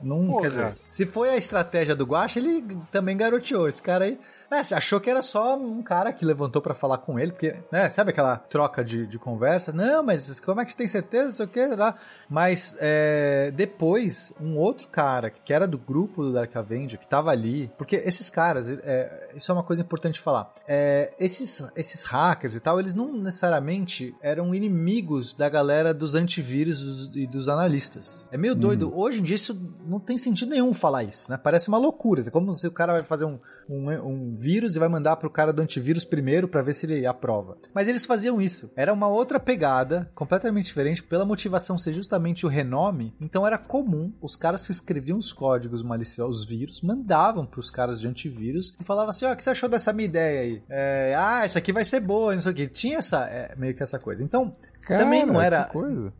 não 0.00 0.40
quer 0.40 0.48
dizer, 0.48 0.76
se 0.84 1.04
foi 1.04 1.30
a 1.30 1.36
estratégia 1.36 1.96
do 1.96 2.04
Guacha, 2.04 2.38
ele 2.38 2.64
também 2.92 3.16
garoteou. 3.16 3.68
Esse 3.68 3.82
cara 3.82 4.04
aí, 4.04 4.18
né, 4.50 4.62
você 4.62 4.74
achou 4.74 5.00
que 5.00 5.10
era 5.10 5.22
só 5.22 5.56
um 5.56 5.82
cara 5.82 6.12
que 6.12 6.24
levantou 6.24 6.62
pra 6.62 6.74
falar 6.74 6.98
com 6.98 7.18
ele, 7.18 7.32
porque, 7.32 7.56
né, 7.70 7.88
sabe 7.88 8.10
aquela 8.10 8.36
troca 8.36 8.84
de, 8.84 9.06
de 9.06 9.18
conversa? 9.18 9.72
Não, 9.72 10.02
mas 10.02 10.40
como 10.40 10.60
é 10.60 10.64
que 10.64 10.70
você 10.72 10.76
tem 10.76 10.88
certeza? 10.88 11.24
Não 11.26 11.32
sei 11.32 11.46
o 11.46 11.48
que, 11.48 11.66
lá. 11.66 11.94
Mas 12.28 12.76
é, 12.80 13.52
depois, 13.54 14.32
um 14.40 14.56
outro 14.56 14.88
cara 14.88 15.30
que 15.30 15.52
era 15.52 15.66
do 15.66 15.78
grupo 15.78 16.22
do 16.22 16.32
Dark 16.32 16.54
Avenger, 16.56 16.98
que 16.98 17.06
tava 17.06 17.30
ali, 17.30 17.70
porque 17.76 17.96
esses 17.96 18.30
caras, 18.30 18.70
é, 18.70 19.30
isso 19.34 19.50
é 19.50 19.54
uma 19.54 19.62
coisa 19.62 19.82
importante 19.82 20.14
de 20.14 20.20
falar. 20.20 20.52
É, 20.66 21.12
esses, 21.18 21.68
esses 21.76 22.04
hackers 22.04 22.54
e 22.54 22.60
tal, 22.60 22.78
eles 22.78 22.94
não 22.94 23.12
necessariamente 23.12 24.14
eram 24.20 24.54
inimigos 24.54 25.34
da 25.34 25.48
galera 25.48 25.92
dos 25.92 26.14
antivírus 26.14 27.10
e 27.14 27.26
dos 27.26 27.48
analistas. 27.48 28.26
É 28.30 28.36
meio 28.36 28.54
doido. 28.54 28.92
Hoje 28.96 29.20
em 29.20 29.22
dia 29.22 29.36
isso 29.36 29.58
não 29.86 30.00
tem 30.00 30.16
sentido 30.16 30.50
nenhum 30.50 30.72
falar 30.72 31.04
isso, 31.04 31.30
né? 31.30 31.36
Parece 31.36 31.68
uma 31.68 31.78
loucura. 31.78 32.22
É 32.26 32.30
como 32.30 32.52
se 32.54 32.66
o 32.66 32.72
cara 32.72 32.94
vai 32.94 33.02
fazer 33.02 33.24
um, 33.24 33.38
um, 33.68 33.90
um 33.90 34.34
vírus 34.34 34.76
e 34.76 34.78
vai 34.78 34.88
mandar 34.88 35.16
pro 35.16 35.30
cara 35.30 35.52
do 35.52 35.62
antivírus 35.62 36.04
primeiro 36.04 36.48
pra 36.48 36.62
ver 36.62 36.74
se 36.74 36.86
ele 36.86 37.06
aprova. 37.06 37.56
Mas 37.74 37.88
eles 37.88 38.04
faziam 38.06 38.40
isso. 38.40 38.70
Era 38.76 38.92
uma 38.92 39.08
outra 39.08 39.38
pegada, 39.40 40.10
completamente 40.14 40.66
diferente, 40.66 41.02
pela 41.02 41.24
motivação 41.24 41.76
ser 41.78 41.92
justamente 41.92 42.46
o 42.46 42.48
renome. 42.48 43.14
Então 43.20 43.46
era 43.46 43.58
comum 43.58 44.12
os 44.20 44.36
caras 44.36 44.66
que 44.66 44.72
escreviam 44.72 45.18
os 45.18 45.32
códigos 45.32 45.82
maliciosos, 45.82 46.42
os 46.42 46.46
vírus, 46.48 46.80
mandavam 46.80 47.46
pros 47.46 47.70
caras 47.70 48.00
de 48.00 48.08
antivírus 48.08 48.74
e 48.80 48.84
falavam 48.84 49.10
assim: 49.10 49.26
ó, 49.26 49.32
o 49.32 49.36
que 49.36 49.42
você 49.42 49.50
achou 49.50 49.68
dessa 49.68 49.92
minha 49.92 50.06
ideia 50.06 50.40
aí? 50.40 50.62
É, 50.68 51.14
ah, 51.16 51.44
essa 51.44 51.58
aqui 51.58 51.72
vai 51.72 51.84
ser 51.84 52.00
boa, 52.00 52.34
não 52.34 52.40
sei 52.40 52.52
o 52.52 52.54
que. 52.54 52.68
Tinha 52.68 52.98
essa, 52.98 53.24
é, 53.26 53.54
meio 53.56 53.74
que 53.74 53.82
essa 53.82 53.98
coisa. 53.98 54.22
Então, 54.22 54.52
Cara, 54.82 55.04
também 55.04 55.26
não 55.26 55.40
era. 55.40 55.70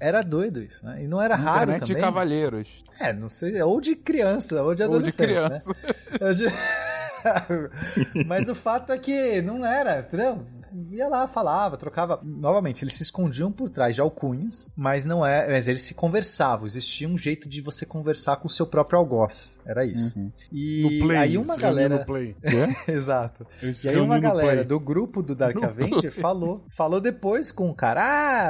Era 0.01 0.23
doido 0.23 0.61
isso, 0.61 0.85
né? 0.85 1.03
E 1.03 1.07
não 1.07 1.21
era 1.23 1.37
raro 1.37 1.71
Internet 1.71 1.85
de 1.85 1.93
também. 1.93 2.03
cavalheiros. 2.03 2.85
É, 3.01 3.13
não 3.13 3.29
sei, 3.29 3.61
ou 3.63 3.81
de 3.81 3.95
criança, 3.95 4.63
ou 4.63 4.75
de 4.75 4.83
Ou 4.83 4.89
de 4.89 4.95
adolescente, 4.97 5.29
criança. 5.29 5.71
né? 5.71 6.53
Mas 8.27 8.49
o 8.49 8.55
fato 8.55 8.93
é 8.93 8.99
que 8.99 9.41
não 9.43 9.65
era, 9.65 9.99
entendeu? 10.01 10.45
Ia 10.91 11.09
lá, 11.09 11.27
falava, 11.27 11.79
trocava. 11.79 12.21
Novamente, 12.23 12.85
eles 12.85 12.95
se 12.97 13.03
escondiam 13.03 13.51
por 13.51 13.71
trás 13.71 13.95
de 13.95 14.01
alcunhas, 14.03 14.71
mas 14.77 15.07
não 15.07 15.25
é. 15.25 15.51
Mas 15.51 15.67
eles 15.69 15.81
se 15.81 15.95
conversavam. 15.95 16.67
Existia 16.67 17.09
um 17.09 17.17
jeito 17.17 17.49
de 17.49 17.63
você 17.63 17.87
conversar 17.87 18.37
com 18.37 18.47
o 18.47 18.51
seu 18.51 18.67
próprio 18.67 18.99
algoz. 18.99 19.59
Era 19.65 19.87
isso. 19.87 20.21
E 20.53 20.83
No 20.83 21.07
Play. 21.07 21.17
aí 21.17 21.39
uma 21.39 21.57
galera. 21.57 22.01
No 22.01 22.05
play. 22.05 22.37
Exato. 22.89 23.47
Eles 23.63 23.83
E 23.85 23.89
aí 23.89 23.97
uma 23.97 24.19
galera 24.19 24.53
Play. 24.57 24.65
do 24.65 24.79
grupo 24.79 25.23
do 25.23 25.35
Dark 25.35 25.55
No 25.57 25.65
Avenger 25.65 26.13
falou, 26.13 26.63
falou 26.69 27.01
depois 27.01 27.51
com 27.51 27.71
o 27.71 27.75
cara, 27.75 28.03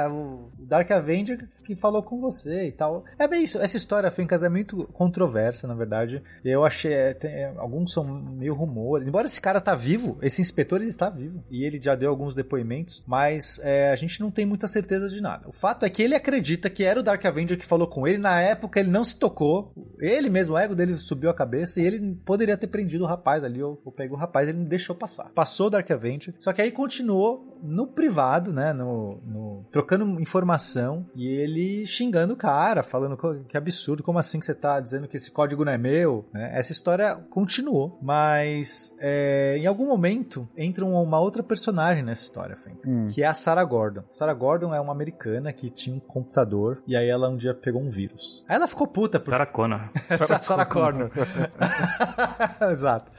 ah, 0.05 0.11
o 0.11 0.51
Dark 0.67 0.89
Avenger 0.91 1.47
que 1.63 1.75
falou 1.75 2.01
com 2.01 2.19
você 2.21 2.67
e 2.67 2.71
tal. 2.71 3.03
É 3.19 3.27
bem 3.27 3.43
isso, 3.43 3.57
essa 3.59 3.75
história, 3.77 4.09
Fencas, 4.11 4.41
é 4.43 4.49
muito 4.49 4.85
controversa, 4.93 5.67
na 5.67 5.73
verdade. 5.73 6.21
Eu 6.43 6.63
achei, 6.65 6.93
é, 6.93 7.13
tem- 7.13 7.31
é, 7.31 7.53
alguns 7.57 7.91
são 7.91 8.03
meio 8.03 8.53
rumores. 8.53 9.07
Embora 9.07 9.25
esse 9.25 9.41
cara 9.41 9.59
tá 9.59 9.75
vivo, 9.75 10.17
esse 10.21 10.41
inspetor 10.41 10.79
ele 10.79 10.89
está 10.89 11.09
vivo. 11.09 11.43
E 11.49 11.65
ele 11.65 11.79
já 11.81 11.95
deu 11.95 12.09
alguns 12.09 12.33
depoimentos, 12.35 13.03
mas 13.05 13.59
é, 13.63 13.89
a 13.91 13.95
gente 13.95 14.21
não 14.21 14.31
tem 14.31 14.45
muita 14.45 14.67
certeza 14.67 15.09
de 15.09 15.21
nada. 15.21 15.47
O 15.47 15.53
fato 15.53 15.85
é 15.85 15.89
que 15.89 16.01
ele 16.01 16.15
acredita 16.15 16.69
que 16.69 16.83
era 16.83 16.99
o 16.99 17.03
Dark 17.03 17.23
Avenger 17.25 17.57
que 17.57 17.65
falou 17.65 17.87
com 17.87 18.07
ele. 18.07 18.17
Na 18.17 18.39
época 18.41 18.79
ele 18.79 18.89
não 18.89 19.03
se 19.03 19.17
tocou. 19.17 19.71
Ele 19.99 20.29
mesmo, 20.29 20.55
o 20.55 20.57
ego 20.57 20.75
dele 20.75 20.97
subiu 20.97 21.29
a 21.29 21.33
cabeça 21.33 21.81
e 21.81 21.85
ele 21.85 22.15
poderia 22.25 22.57
ter 22.57 22.67
prendido 22.67 23.03
o 23.03 23.07
rapaz 23.07 23.43
ali, 23.43 23.61
ou, 23.61 23.81
ou 23.83 23.91
pego 23.91 24.15
o 24.15 24.17
rapaz, 24.17 24.47
ele 24.47 24.59
não 24.59 24.65
deixou 24.65 24.95
passar. 24.95 25.31
Passou 25.35 25.67
o 25.67 25.69
Dark 25.69 25.89
Avenger, 25.91 26.33
só 26.39 26.53
que 26.53 26.61
aí 26.61 26.71
continuou 26.71 27.56
no 27.61 27.87
privado, 27.87 28.51
né, 28.53 28.73
no, 28.73 29.19
no- 29.25 29.65
trocando 29.71 30.19
informação 30.21 31.05
e 31.15 31.27
ele 31.27 31.85
xingando 31.85 32.33
o 32.33 32.37
cara, 32.37 32.83
falando 32.83 33.17
que 33.47 33.57
absurdo, 33.57 34.03
como 34.03 34.19
assim 34.19 34.39
que 34.39 34.45
você 34.45 34.55
tá 34.55 34.79
dizendo 34.79 35.07
que 35.07 35.15
esse 35.17 35.31
código 35.31 35.63
não 35.65 35.71
é 35.71 35.77
meu, 35.77 36.25
né? 36.33 36.51
Essa 36.53 36.71
história 36.71 37.15
continuou, 37.29 37.97
mas 38.01 38.95
é, 38.99 39.55
em 39.57 39.65
algum 39.67 39.87
momento 39.87 40.47
entra 40.55 40.85
uma, 40.85 41.19
outra 41.19 41.43
personagem 41.43 42.03
nessa 42.03 42.23
história, 42.23 42.55
Frank, 42.55 42.77
Hum. 42.87 43.07
que 43.09 43.23
é 43.23 43.27
a 43.27 43.33
Sarah 43.33 43.63
Gordon. 43.63 44.03
Sarah 44.11 44.33
Gordon 44.33 44.73
é 44.73 44.79
uma 44.79 44.91
americana 44.93 45.51
que 45.51 45.69
tinha 45.69 45.95
um 45.95 45.99
computador 45.99 46.81
e 46.87 46.95
aí 46.95 47.07
ela 47.09 47.29
um 47.29 47.35
dia 47.37 47.53
pegou 47.53 47.81
um 47.81 47.89
vírus. 47.89 48.43
Aí 48.47 48.55
ela 48.55 48.67
ficou 48.67 48.87
puta 48.87 49.19
porque 49.19 49.31
Sarah 49.31 49.45
Connor. 49.45 49.89
Sarah, 50.17 50.41
Sarah 50.41 50.65
Connor. 50.65 51.11
Exato. 52.71 53.11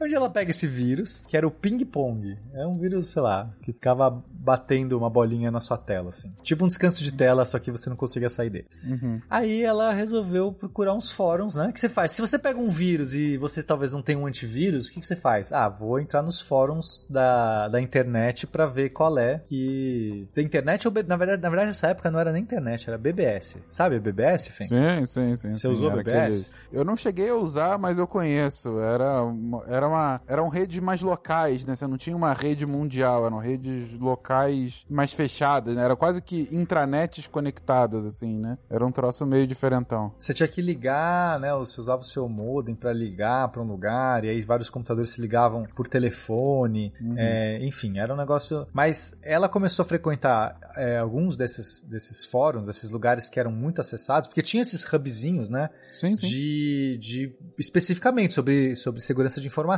Onde 0.00 0.14
ela 0.14 0.28
pega 0.28 0.50
esse 0.50 0.66
vírus, 0.66 1.24
que 1.28 1.36
era 1.36 1.46
o 1.46 1.50
ping-pong. 1.50 2.36
É 2.54 2.66
um 2.66 2.78
vírus, 2.78 3.08
sei 3.08 3.22
lá, 3.22 3.50
que 3.62 3.72
ficava 3.72 4.22
batendo 4.46 4.96
uma 4.96 5.10
bolinha 5.10 5.50
na 5.50 5.60
sua 5.60 5.76
tela, 5.76 6.10
assim. 6.10 6.32
Tipo 6.42 6.64
um 6.64 6.68
descanso 6.68 7.02
de 7.02 7.12
tela, 7.12 7.44
só 7.44 7.58
que 7.58 7.70
você 7.70 7.90
não 7.90 7.96
conseguia 7.96 8.28
sair 8.28 8.50
dele. 8.50 8.66
Uhum. 8.84 9.20
Aí 9.28 9.62
ela 9.62 9.92
resolveu 9.92 10.52
procurar 10.52 10.94
uns 10.94 11.10
fóruns, 11.10 11.54
né? 11.54 11.68
O 11.68 11.72
que 11.72 11.80
você 11.80 11.88
faz? 11.88 12.12
Se 12.12 12.20
você 12.20 12.38
pega 12.38 12.58
um 12.58 12.68
vírus 12.68 13.14
e 13.14 13.36
você 13.36 13.62
talvez 13.62 13.90
não 13.90 14.02
tenha 14.02 14.18
um 14.18 14.26
antivírus, 14.26 14.88
o 14.88 14.92
que, 14.92 15.00
que 15.00 15.06
você 15.06 15.16
faz? 15.16 15.52
Ah, 15.52 15.68
vou 15.68 15.98
entrar 15.98 16.22
nos 16.22 16.40
fóruns 16.40 17.06
da, 17.10 17.68
da 17.68 17.80
internet 17.80 18.46
pra 18.46 18.66
ver 18.66 18.90
qual 18.90 19.18
é 19.18 19.38
que... 19.38 20.28
Da 20.34 20.42
internet 20.42 20.86
ou... 20.86 20.94
Na 21.06 21.16
verdade, 21.16 21.42
na 21.42 21.48
verdade, 21.48 21.68
nessa 21.68 21.88
época 21.88 22.10
não 22.10 22.20
era 22.20 22.32
nem 22.32 22.42
internet, 22.42 22.88
era 22.88 22.98
BBS. 22.98 23.60
Sabe 23.68 23.98
BBS, 23.98 24.48
Fem? 24.48 24.66
Sim, 24.66 25.06
sim, 25.06 25.36
sim. 25.36 25.48
Você 25.48 25.58
sim, 25.58 25.68
usou 25.68 25.90
era 25.90 26.02
BBS? 26.02 26.50
Eu 26.72 26.84
não 26.84 26.96
cheguei 26.96 27.30
a 27.30 27.34
usar, 27.34 27.78
mas 27.78 27.98
eu 27.98 28.06
conheço. 28.06 28.78
Era 28.78 29.22
uma, 29.22 29.64
era 29.86 29.88
uma, 29.88 30.20
eram 30.26 30.48
redes 30.48 30.80
mais 30.80 31.00
locais, 31.00 31.64
né? 31.64 31.74
Você 31.74 31.86
não 31.86 31.96
tinha 31.96 32.16
uma 32.16 32.32
rede 32.32 32.66
mundial, 32.66 33.26
eram 33.26 33.38
redes 33.38 33.92
locais 33.98 34.84
mais 34.88 35.12
fechadas, 35.12 35.74
né? 35.76 35.84
Era 35.84 35.96
quase 35.96 36.20
que 36.20 36.48
intranets 36.52 37.26
conectadas, 37.26 38.04
assim, 38.04 38.38
né? 38.38 38.58
Era 38.68 38.84
um 38.84 38.90
troço 38.90 39.24
meio 39.24 39.46
diferentão. 39.46 40.12
Você 40.18 40.34
tinha 40.34 40.48
que 40.48 40.60
ligar, 40.60 41.38
né? 41.40 41.54
Você 41.54 41.80
usava 41.80 42.02
o 42.02 42.04
seu 42.04 42.28
modem 42.28 42.74
pra 42.74 42.92
ligar 42.92 43.48
pra 43.48 43.62
um 43.62 43.66
lugar, 43.66 44.24
e 44.24 44.28
aí 44.28 44.42
vários 44.42 44.68
computadores 44.68 45.10
se 45.10 45.20
ligavam 45.20 45.66
por 45.74 45.88
telefone, 45.88 46.92
é, 47.16 47.58
enfim, 47.64 47.98
era 47.98 48.12
um 48.12 48.16
negócio. 48.16 48.66
Mas 48.72 49.18
ela 49.22 49.48
começou 49.48 49.82
a 49.82 49.86
frequentar 49.86 50.58
é, 50.76 50.98
alguns 50.98 51.36
desses, 51.36 51.82
desses 51.82 52.24
fóruns, 52.24 52.66
desses 52.66 52.90
lugares 52.90 53.28
que 53.28 53.38
eram 53.38 53.52
muito 53.52 53.80
acessados, 53.80 54.28
porque 54.28 54.42
tinha 54.42 54.62
esses 54.62 54.84
hubzinhos, 54.92 55.48
né? 55.48 55.70
Sim, 55.92 56.16
sim. 56.16 56.26
De, 56.26 56.98
de 57.00 57.36
especificamente 57.58 58.34
sobre, 58.34 58.74
sobre 58.76 59.00
segurança 59.00 59.40
de 59.40 59.46
informação. 59.46 59.75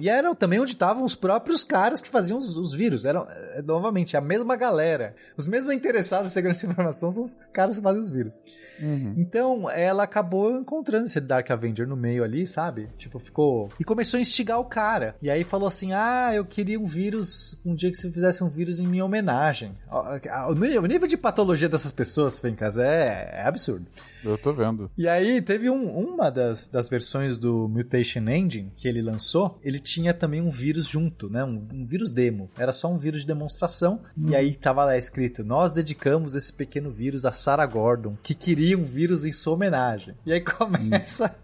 E 0.00 0.08
eram 0.08 0.34
também 0.34 0.60
onde 0.60 0.72
estavam 0.72 1.04
os 1.04 1.14
próprios 1.14 1.64
caras 1.64 2.00
que 2.00 2.08
faziam 2.08 2.38
os, 2.38 2.56
os 2.56 2.72
vírus. 2.72 3.04
Eram, 3.04 3.26
é, 3.28 3.62
novamente, 3.62 4.16
a 4.16 4.20
mesma 4.20 4.56
galera. 4.56 5.14
Os 5.36 5.46
mesmos 5.48 5.72
interessados 5.74 6.30
em 6.30 6.32
segurança 6.34 6.66
de 6.66 6.72
informação 6.72 7.10
são 7.10 7.22
os 7.22 7.34
caras 7.48 7.76
que 7.76 7.82
fazem 7.82 8.02
os 8.02 8.10
vírus. 8.10 8.42
Uhum. 8.80 9.14
Então, 9.16 9.70
ela 9.70 10.02
acabou 10.04 10.56
encontrando 10.56 11.04
esse 11.06 11.20
Dark 11.20 11.50
Avenger 11.50 11.86
no 11.86 11.96
meio 11.96 12.24
ali, 12.24 12.46
sabe? 12.46 12.88
Tipo, 12.98 13.18
ficou. 13.18 13.68
E 13.78 13.84
começou 13.84 14.18
a 14.18 14.20
instigar 14.20 14.58
o 14.60 14.64
cara. 14.64 15.14
E 15.22 15.30
aí 15.30 15.44
falou 15.44 15.68
assim: 15.68 15.92
Ah, 15.92 16.30
eu 16.34 16.44
queria 16.44 16.78
um 16.78 16.86
vírus. 16.86 17.60
Um 17.64 17.74
dia 17.74 17.90
que 17.90 17.96
você 17.96 18.10
fizesse 18.10 18.42
um 18.42 18.48
vírus 18.48 18.78
em 18.80 18.86
minha 18.86 19.04
homenagem. 19.04 19.76
Ó, 19.90 20.04
O 20.50 20.54
nível 20.54 20.82
o 20.82 20.86
nível 20.86 21.08
de 21.08 21.16
patologia 21.16 21.68
dessas 21.68 21.92
pessoas, 21.92 22.38
Fencas, 22.38 22.76
é, 22.78 23.30
é 23.34 23.46
absurdo. 23.46 23.86
Eu 24.24 24.36
tô 24.38 24.52
vendo. 24.52 24.90
E 24.96 25.08
aí, 25.08 25.40
teve 25.42 25.68
um- 25.70 25.90
uma 25.96 26.30
das, 26.30 26.66
das 26.66 26.88
versões 26.88 27.38
do 27.38 27.68
Mutation 27.68 28.20
Engine 28.28 28.72
que 28.76 28.86
ele 28.88 29.00
lançou, 29.02 29.22
ele 29.62 29.78
tinha 29.78 30.12
também 30.12 30.40
um 30.40 30.50
vírus 30.50 30.86
junto, 30.86 31.30
né? 31.30 31.44
Um, 31.44 31.66
um 31.72 31.86
vírus 31.86 32.10
demo. 32.10 32.50
Era 32.56 32.72
só 32.72 32.92
um 32.92 32.98
vírus 32.98 33.22
de 33.22 33.26
demonstração. 33.26 34.00
E 34.30 34.36
aí 34.36 34.54
tava 34.54 34.84
lá 34.84 34.96
escrito: 34.96 35.44
Nós 35.44 35.72
dedicamos 35.72 36.34
esse 36.34 36.52
pequeno 36.52 36.90
vírus 36.90 37.24
a 37.24 37.32
Sarah 37.32 37.66
Gordon, 37.66 38.16
que 38.22 38.34
queria 38.34 38.76
um 38.76 38.84
vírus 38.84 39.24
em 39.24 39.32
sua 39.32 39.54
homenagem. 39.54 40.14
E 40.26 40.32
aí 40.32 40.40
começa. 40.40 41.34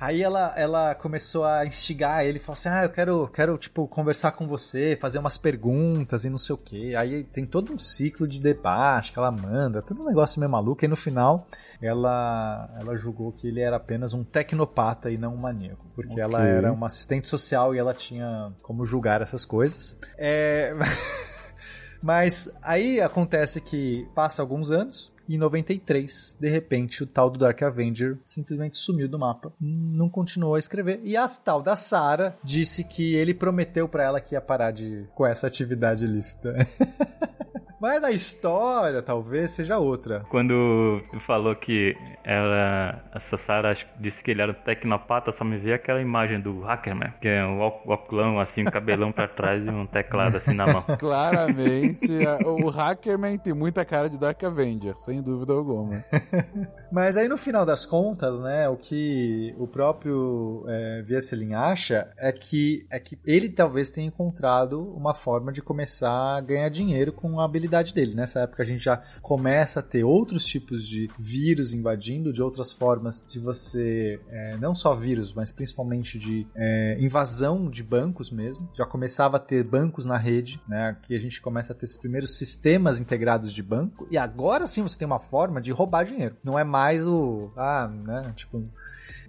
Aí 0.00 0.22
ela, 0.22 0.52
ela 0.56 0.94
começou 0.94 1.44
a 1.44 1.66
instigar 1.66 2.24
ele, 2.24 2.38
falou 2.38 2.52
assim: 2.54 2.68
Ah, 2.68 2.84
eu 2.84 2.90
quero, 2.90 3.28
quero, 3.28 3.58
tipo, 3.58 3.88
conversar 3.88 4.32
com 4.32 4.46
você, 4.46 4.96
fazer 5.00 5.18
umas 5.18 5.36
perguntas 5.36 6.24
e 6.24 6.30
não 6.30 6.38
sei 6.38 6.54
o 6.54 6.58
quê. 6.58 6.94
Aí 6.96 7.24
tem 7.24 7.44
todo 7.44 7.72
um 7.72 7.78
ciclo 7.78 8.26
de 8.28 8.40
debate 8.40 9.12
que 9.12 9.18
ela 9.18 9.30
manda, 9.30 9.82
todo 9.82 10.02
um 10.02 10.06
negócio 10.06 10.38
meio 10.38 10.50
maluco. 10.50 10.84
E 10.84 10.88
no 10.88 10.94
final, 10.96 11.48
ela, 11.82 12.70
ela 12.80 12.96
julgou 12.96 13.32
que 13.32 13.48
ele 13.48 13.60
era 13.60 13.76
apenas 13.76 14.14
um 14.14 14.22
tecnopata 14.22 15.10
e 15.10 15.18
não 15.18 15.34
um 15.34 15.38
maníaco. 15.38 15.84
Porque 15.94 16.20
ela 16.20 16.38
Ok. 16.38 16.48
era 16.50 16.72
uma 16.72 16.86
assistente 16.86 17.26
social 17.26 17.74
e 17.74 17.78
ela 17.78 17.92
tinha 17.92 18.52
como 18.62 18.86
julgar 18.86 19.20
essas 19.20 19.44
coisas. 19.44 19.96
É. 20.16 20.72
Mas 22.00 22.48
aí 22.62 23.00
acontece 23.00 23.60
que 23.60 24.06
passa 24.14 24.40
alguns 24.42 24.70
anos. 24.70 25.12
E 25.28 25.34
em 25.34 25.38
93, 25.38 26.36
de 26.40 26.48
repente, 26.48 27.02
o 27.02 27.06
tal 27.06 27.28
do 27.28 27.38
Dark 27.38 27.62
Avenger 27.62 28.18
simplesmente 28.24 28.76
sumiu 28.76 29.08
do 29.08 29.18
mapa. 29.18 29.52
Não 29.60 30.08
continuou 30.08 30.54
a 30.54 30.58
escrever. 30.58 31.00
E 31.04 31.16
a 31.16 31.28
tal 31.28 31.62
da 31.62 31.76
Sarah 31.76 32.36
disse 32.42 32.82
que 32.82 33.14
ele 33.14 33.34
prometeu 33.34 33.88
pra 33.88 34.04
ela 34.04 34.20
que 34.20 34.34
ia 34.34 34.40
parar 34.40 34.70
de 34.70 35.04
com 35.14 35.26
essa 35.26 35.46
atividade 35.46 36.04
ilícita. 36.04 36.66
Mas 37.80 38.02
a 38.02 38.10
história 38.10 39.00
talvez 39.02 39.50
seja 39.52 39.78
outra. 39.78 40.24
Quando 40.30 41.00
falou 41.26 41.54
que 41.54 41.94
ela, 42.24 43.02
essa 43.14 43.36
Sarah 43.36 43.74
disse 44.00 44.22
que 44.22 44.30
ele 44.32 44.42
era 44.42 44.50
um 44.52 44.54
tecnopata, 44.64 45.30
só 45.30 45.44
me 45.44 45.58
veio 45.58 45.76
aquela 45.76 46.00
imagem 46.00 46.40
do 46.40 46.60
Hackerman, 46.60 47.12
que 47.20 47.28
é 47.28 47.44
um 47.46 47.60
óculão 47.60 48.40
assim, 48.40 48.62
um 48.62 48.64
cabelão 48.64 49.12
pra 49.12 49.28
trás 49.28 49.64
e 49.64 49.70
um 49.70 49.86
teclado 49.86 50.36
assim 50.36 50.54
na 50.54 50.66
mão. 50.66 50.82
Claramente, 50.98 52.10
a- 52.26 52.38
o 52.48 52.68
Hackerman 52.68 53.38
tem 53.38 53.54
muita 53.54 53.84
cara 53.84 54.10
de 54.10 54.18
Dark 54.18 54.42
Avenger, 54.42 54.96
sem 54.96 55.22
dúvida 55.22 55.52
alguma. 55.52 56.02
Mas 56.90 57.16
aí 57.16 57.28
no 57.28 57.36
final 57.36 57.64
das 57.64 57.86
contas, 57.86 58.40
né, 58.40 58.68
o 58.68 58.76
que 58.76 59.54
o 59.58 59.66
próprio 59.68 60.64
é, 60.66 61.02
Vieselin 61.02 61.54
acha 61.54 62.10
é 62.18 62.32
que, 62.32 62.86
é 62.90 62.98
que 62.98 63.18
ele 63.24 63.48
talvez 63.48 63.90
tenha 63.90 64.06
encontrado 64.08 64.82
uma 64.96 65.14
forma 65.14 65.52
de 65.52 65.62
começar 65.62 66.36
a 66.36 66.40
ganhar 66.40 66.68
dinheiro 66.70 67.12
com 67.12 67.40
a 67.40 67.44
habilidade 67.44 67.67
dele. 67.94 68.14
Nessa 68.14 68.40
época 68.40 68.62
a 68.62 68.66
gente 68.66 68.82
já 68.82 69.02
começa 69.22 69.80
a 69.80 69.82
ter 69.82 70.04
outros 70.04 70.44
tipos 70.44 70.86
de 70.86 71.10
vírus 71.18 71.72
invadindo, 71.72 72.32
de 72.32 72.42
outras 72.42 72.72
formas 72.72 73.24
de 73.28 73.38
você, 73.38 74.20
é, 74.28 74.56
não 74.56 74.74
só 74.74 74.94
vírus, 74.94 75.32
mas 75.34 75.52
principalmente 75.52 76.18
de 76.18 76.46
é, 76.54 76.96
invasão 77.00 77.68
de 77.70 77.82
bancos 77.82 78.30
mesmo. 78.30 78.68
Já 78.74 78.84
começava 78.86 79.36
a 79.36 79.40
ter 79.40 79.62
bancos 79.62 80.06
na 80.06 80.16
rede, 80.16 80.60
né, 80.68 80.96
que 81.02 81.14
a 81.14 81.20
gente 81.20 81.40
começa 81.40 81.72
a 81.72 81.76
ter 81.76 81.84
esses 81.84 81.96
primeiros 81.96 82.36
sistemas 82.36 83.00
integrados 83.00 83.52
de 83.52 83.62
banco, 83.62 84.06
e 84.10 84.16
agora 84.18 84.66
sim 84.66 84.82
você 84.82 84.98
tem 84.98 85.06
uma 85.06 85.20
forma 85.20 85.60
de 85.60 85.72
roubar 85.72 86.04
dinheiro. 86.04 86.36
Não 86.42 86.58
é 86.58 86.64
mais 86.64 87.06
o, 87.06 87.50
ah, 87.56 87.88
né, 87.88 88.32
tipo, 88.36 88.64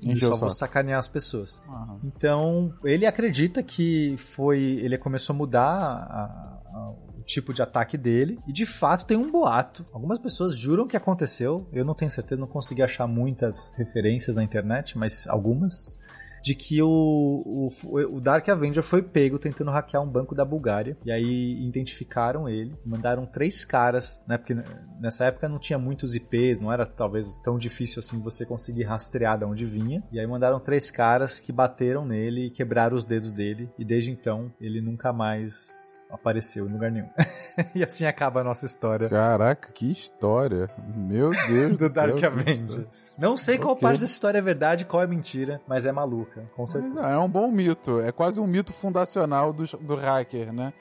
Encheu 0.05 0.29
só 0.29 0.35
vou 0.35 0.49
sacanear 0.49 0.97
as 0.97 1.07
pessoas. 1.09 1.61
Aham. 1.67 1.99
Então, 2.05 2.73
ele 2.85 3.05
acredita 3.05 3.61
que 3.61 4.15
foi. 4.17 4.59
Ele 4.59 4.97
começou 4.97 5.33
a 5.33 5.37
mudar 5.37 5.61
a- 5.61 6.61
a- 6.73 6.93
tipo 7.29 7.53
de 7.53 7.61
ataque 7.61 7.97
dele. 7.97 8.39
E 8.47 8.51
de 8.51 8.65
fato 8.65 9.05
tem 9.05 9.15
um 9.15 9.31
boato. 9.31 9.85
Algumas 9.93 10.19
pessoas 10.19 10.57
juram 10.57 10.87
que 10.87 10.97
aconteceu. 10.97 11.67
Eu 11.71 11.85
não 11.85 11.93
tenho 11.93 12.11
certeza, 12.11 12.41
não 12.41 12.47
consegui 12.47 12.81
achar 12.81 13.07
muitas 13.07 13.71
referências 13.77 14.35
na 14.35 14.43
internet, 14.43 14.97
mas 14.97 15.27
algumas. 15.27 15.99
De 16.41 16.55
que 16.55 16.81
o, 16.81 16.87
o, 16.87 17.69
o 18.15 18.21
Dark 18.21 18.47
Avenger 18.47 18.81
foi 18.81 19.03
pego 19.03 19.37
tentando 19.37 19.71
hackear 19.71 20.01
um 20.01 20.09
banco 20.09 20.33
da 20.33 20.45
Bulgária. 20.45 20.97
E 21.03 21.11
aí 21.11 21.67
identificaram 21.67 22.47
ele. 22.47 22.73
Mandaram 22.85 23.25
três 23.25 23.65
caras, 23.65 24.23
né? 24.25 24.37
Porque 24.37 24.55
nessa 25.01 25.25
época 25.25 25.49
não 25.49 25.59
tinha 25.59 25.77
muitos 25.77 26.15
IPs, 26.15 26.61
não 26.61 26.71
era 26.71 26.85
talvez 26.85 27.37
tão 27.43 27.57
difícil 27.57 27.99
assim 27.99 28.21
você 28.21 28.45
conseguir 28.45 28.83
rastrear 28.83 29.37
de 29.37 29.43
onde 29.43 29.65
vinha. 29.65 30.01
E 30.13 30.19
aí 30.19 30.25
mandaram 30.25 30.61
três 30.61 30.89
caras 30.89 31.41
que 31.41 31.51
bateram 31.51 32.05
nele 32.05 32.47
e 32.47 32.51
quebraram 32.51 32.95
os 32.95 33.03
dedos 33.03 33.33
dele. 33.33 33.69
E 33.77 33.83
desde 33.83 34.09
então 34.09 34.49
ele 34.61 34.79
nunca 34.79 35.11
mais 35.11 35.93
apareceu 36.09 36.67
em 36.67 36.71
lugar 36.71 36.91
nenhum. 36.91 37.09
e 37.75 37.83
assim 37.83 38.05
acaba 38.05 38.41
a 38.41 38.43
nossa 38.43 38.65
história 38.65 39.07
Caraca, 39.07 39.71
que 39.71 39.91
história. 39.91 40.69
Meu 40.95 41.31
Deus 41.47 41.71
do, 41.77 41.77
do 41.77 41.89
céu. 41.89 42.07
Dark 42.07 42.23
Avenger. 42.23 42.87
Não 43.17 43.35
sei 43.35 43.57
qual 43.57 43.75
parte 43.75 43.99
dessa 43.99 44.13
história 44.13 44.37
é 44.37 44.41
verdade, 44.41 44.85
qual 44.85 45.03
é 45.03 45.07
mentira, 45.07 45.61
mas 45.67 45.85
é 45.85 45.91
maluca, 45.91 46.49
com 46.55 46.65
certeza. 46.65 46.95
não, 46.95 47.07
é 47.07 47.17
um 47.19 47.29
bom 47.29 47.51
mito. 47.51 47.99
É 47.99 48.11
quase 48.11 48.39
um 48.39 48.47
mito 48.47 48.71
fundacional 48.71 49.51
do, 49.51 49.65
do 49.77 49.95
hacker, 49.95 50.53
né? 50.53 50.73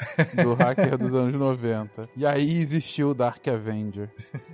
Do 0.43 0.55
hacker 0.55 0.97
dos 0.97 1.13
anos 1.13 1.35
90. 1.35 2.03
E 2.17 2.25
aí 2.25 2.61
existiu 2.61 3.11
o 3.11 3.15
Dark 3.15 3.47
Avenger. 3.49 4.09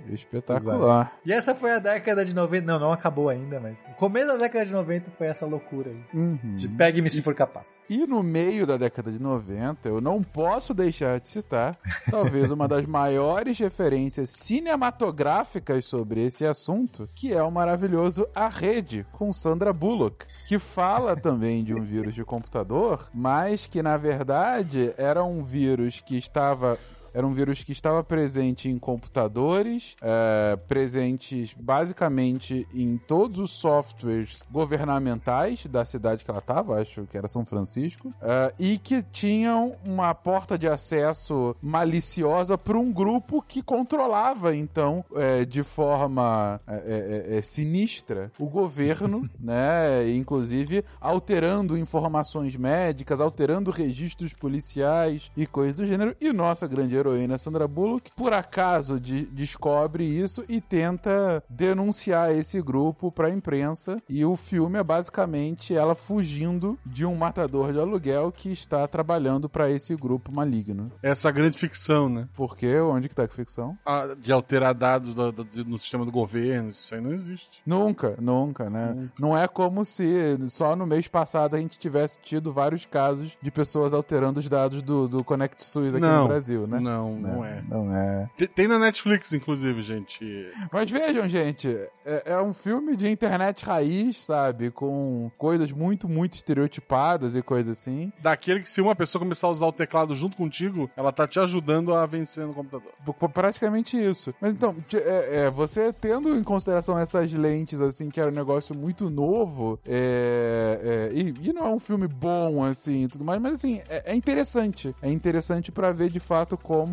Espetacular. 0.09 1.13
E 1.25 1.31
essa 1.31 1.53
foi 1.53 1.71
a 1.71 1.79
década 1.79 2.25
de 2.25 2.33
90. 2.33 2.65
Não, 2.65 2.79
não 2.79 2.91
acabou 2.91 3.29
ainda, 3.29 3.59
mas. 3.59 3.85
O 3.91 3.95
começo 3.95 4.27
da 4.27 4.37
década 4.37 4.65
de 4.65 4.71
90 4.71 5.11
foi 5.17 5.27
essa 5.27 5.45
loucura 5.45 5.91
aí. 5.91 6.03
Uhum. 6.13 6.55
De 6.57 6.67
pegue-me 6.67 7.09
se 7.09 7.21
for 7.21 7.35
capaz. 7.35 7.85
E 7.89 8.05
no 8.07 8.23
meio 8.23 8.65
da 8.65 8.77
década 8.77 9.11
de 9.11 9.21
90, 9.21 9.87
eu 9.89 10.01
não 10.01 10.23
posso 10.23 10.64
deixar 10.73 11.19
de 11.19 11.29
citar, 11.29 11.77
talvez 12.09 12.51
uma 12.51 12.67
das 12.67 12.85
maiores 12.85 13.57
referências 13.59 14.29
cinematográficas 14.29 15.85
sobre 15.85 16.23
esse 16.23 16.45
assunto, 16.45 17.09
que 17.13 17.33
é 17.33 17.41
o 17.41 17.51
maravilhoso 17.51 18.27
A 18.33 18.47
Rede, 18.47 19.05
com 19.11 19.31
Sandra 19.31 19.71
Bullock, 19.71 20.25
que 20.47 20.59
fala 20.59 21.15
também 21.15 21.63
de 21.63 21.73
um 21.73 21.81
vírus 21.81 22.13
de 22.13 22.23
computador, 22.23 23.09
mas 23.13 23.67
que 23.67 23.81
na 23.81 23.97
verdade 23.97 24.93
era 24.97 25.23
um 25.23 25.43
vírus 25.43 26.01
que 26.01 26.17
estava 26.17 26.77
era 27.15 27.25
um 27.25 27.33
vírus 27.33 27.63
que 27.63 27.71
estava 27.71 28.03
presente 28.03 28.67
em 28.67 28.77
computadores, 28.77 29.95
é, 30.01 30.57
presentes 30.67 31.55
basicamente 31.57 32.67
em 32.73 32.97
todos 32.97 33.39
os 33.39 33.51
softwares 33.51 34.43
governamentais 34.51 35.65
da 35.65 35.85
cidade 35.85 36.25
que 36.25 36.29
ela 36.29 36.39
estava, 36.39 36.81
acho 36.81 37.07
que 37.09 37.17
era 37.17 37.29
São 37.29 37.45
Francisco, 37.45 38.13
é, 38.21 38.53
e 38.59 38.77
que 38.77 39.01
tinham 39.01 39.77
uma 39.85 40.13
porta 40.13 40.57
de 40.57 40.67
acesso 40.67 41.55
maliciosa 41.61 42.57
para 42.57 42.77
um 42.77 42.91
grupo 42.91 43.41
que 43.41 43.63
controlava, 43.63 44.53
então, 44.53 45.05
é, 45.15 45.45
de 45.45 45.63
forma 45.63 46.59
é, 46.67 47.27
é, 47.31 47.37
é, 47.37 47.41
sinistra, 47.41 48.29
o 48.37 48.47
governo, 48.47 49.29
né? 49.39 50.11
Inclusive 50.13 50.83
alterando 50.99 51.77
informações 51.77 52.57
médicas, 52.57 53.21
alterando 53.21 53.71
registros 53.71 54.33
policiais 54.33 55.31
e 55.37 55.47
coisas 55.47 55.75
do 55.75 55.85
gênero. 55.85 56.13
E 56.19 56.33
nossa 56.33 56.67
grande 56.67 57.04
heroína 57.05 57.37
Sandra 57.37 57.67
Bullock, 57.67 58.11
por 58.15 58.33
acaso, 58.33 58.99
de, 58.99 59.25
descobre 59.25 60.03
isso 60.03 60.43
e 60.47 60.59
tenta 60.59 61.43
denunciar 61.49 62.31
esse 62.31 62.61
grupo 62.61 63.11
para 63.11 63.27
a 63.27 63.31
imprensa. 63.31 64.01
E 64.09 64.25
o 64.25 64.35
filme 64.35 64.79
é 64.79 64.83
basicamente 64.83 65.75
ela 65.75 65.95
fugindo 65.95 66.77
de 66.85 67.05
um 67.05 67.15
matador 67.15 67.71
de 67.71 67.79
aluguel 67.79 68.31
que 68.31 68.51
está 68.51 68.87
trabalhando 68.87 69.49
para 69.49 69.69
esse 69.69 69.95
grupo 69.95 70.31
maligno. 70.31 70.91
Essa 71.01 71.31
grande 71.31 71.57
ficção, 71.57 72.09
né? 72.09 72.27
Por 72.33 72.55
quê? 72.55 72.79
Onde 72.79 73.09
que 73.09 73.15
tá 73.15 73.23
a 73.23 73.27
ficção? 73.27 73.77
Ah, 73.85 74.15
de 74.17 74.31
alterar 74.31 74.73
dados 74.73 75.15
do, 75.15 75.31
do, 75.31 75.65
no 75.65 75.77
sistema 75.77 76.05
do 76.05 76.11
governo, 76.11 76.69
isso 76.69 76.93
aí 76.93 77.01
não 77.01 77.11
existe. 77.11 77.61
Nunca, 77.65 78.15
nunca, 78.19 78.69
né? 78.69 78.93
Nunca. 78.95 79.13
Não 79.19 79.37
é 79.37 79.47
como 79.47 79.83
se 79.85 80.37
só 80.49 80.75
no 80.75 80.85
mês 80.85 81.07
passado 81.07 81.55
a 81.55 81.59
gente 81.59 81.77
tivesse 81.77 82.17
tido 82.21 82.51
vários 82.51 82.85
casos 82.85 83.37
de 83.41 83.51
pessoas 83.51 83.93
alterando 83.93 84.39
os 84.39 84.49
dados 84.49 84.81
do, 84.81 85.07
do 85.07 85.23
Connect 85.23 85.63
SUS 85.63 85.95
aqui 85.95 86.05
não, 86.05 86.23
no 86.23 86.27
Brasil, 86.27 86.67
né? 86.67 86.79
Não, 86.79 86.94
não, 86.95 87.15
não 87.15 87.45
é. 87.45 87.63
Não 87.67 87.95
é. 87.95 88.29
Tem, 88.37 88.47
tem, 88.47 88.67
na 88.67 88.79
Netflix, 88.79 89.33
inclusive, 89.33 89.81
gente. 89.81 90.49
Mas 90.71 90.89
vejam, 90.89 91.27
gente, 91.27 91.67
é, 92.05 92.23
é, 92.25 92.41
um 92.41 92.53
filme 92.53 92.95
de 92.95 93.09
internet 93.09 93.65
raiz, 93.65 94.17
sabe? 94.17 94.71
Com 94.71 95.31
coisas 95.37 95.71
muito, 95.71 96.07
muito 96.07 96.33
estereotipadas 96.35 97.35
e 97.35 97.41
coisas 97.41 97.77
assim. 97.77 98.11
Daquele 98.19 98.61
que 98.61 98.69
se 98.69 98.81
uma 98.81 98.95
pessoa 98.95 99.19
começar 99.19 99.47
a 99.47 99.51
usar 99.51 99.65
o 99.65 99.71
teclado 99.71 100.15
junto 100.15 100.37
contigo, 100.37 100.89
ela 100.95 101.11
tá 101.11 101.27
te 101.27 101.39
ajudando 101.39 101.93
a 101.93 102.05
vencer 102.05 102.45
no 102.45 102.53
computador. 102.53 102.93
Praticamente 103.33 103.97
isso. 103.97 104.33
Mas 104.39 104.51
então, 104.51 104.75
é, 104.93 105.45
é, 105.45 105.49
você 105.49 105.91
tendo 105.91 106.35
em 106.37 106.43
consideração 106.43 106.97
essas 106.97 107.31
lentes, 107.33 107.81
assim, 107.81 108.09
que 108.09 108.19
era 108.19 108.29
um 108.29 108.33
negócio 108.33 108.75
muito 108.75 109.09
novo, 109.09 109.79
é, 109.85 111.11
é, 111.11 111.17
e, 111.17 111.33
e, 111.49 111.53
não 111.53 111.65
é 111.65 111.69
um 111.69 111.79
filme 111.79 112.07
bom, 112.07 112.63
assim, 112.63 113.07
tudo 113.07 113.23
mais, 113.23 113.41
mas 113.41 113.53
assim, 113.53 113.81
é, 113.89 114.11
é 114.11 114.15
interessante. 114.15 114.95
É 115.01 115.09
interessante 115.09 115.71
para 115.71 115.91
ver 115.91 116.09
de 116.09 116.19
fato 116.19 116.57
como 116.57 116.84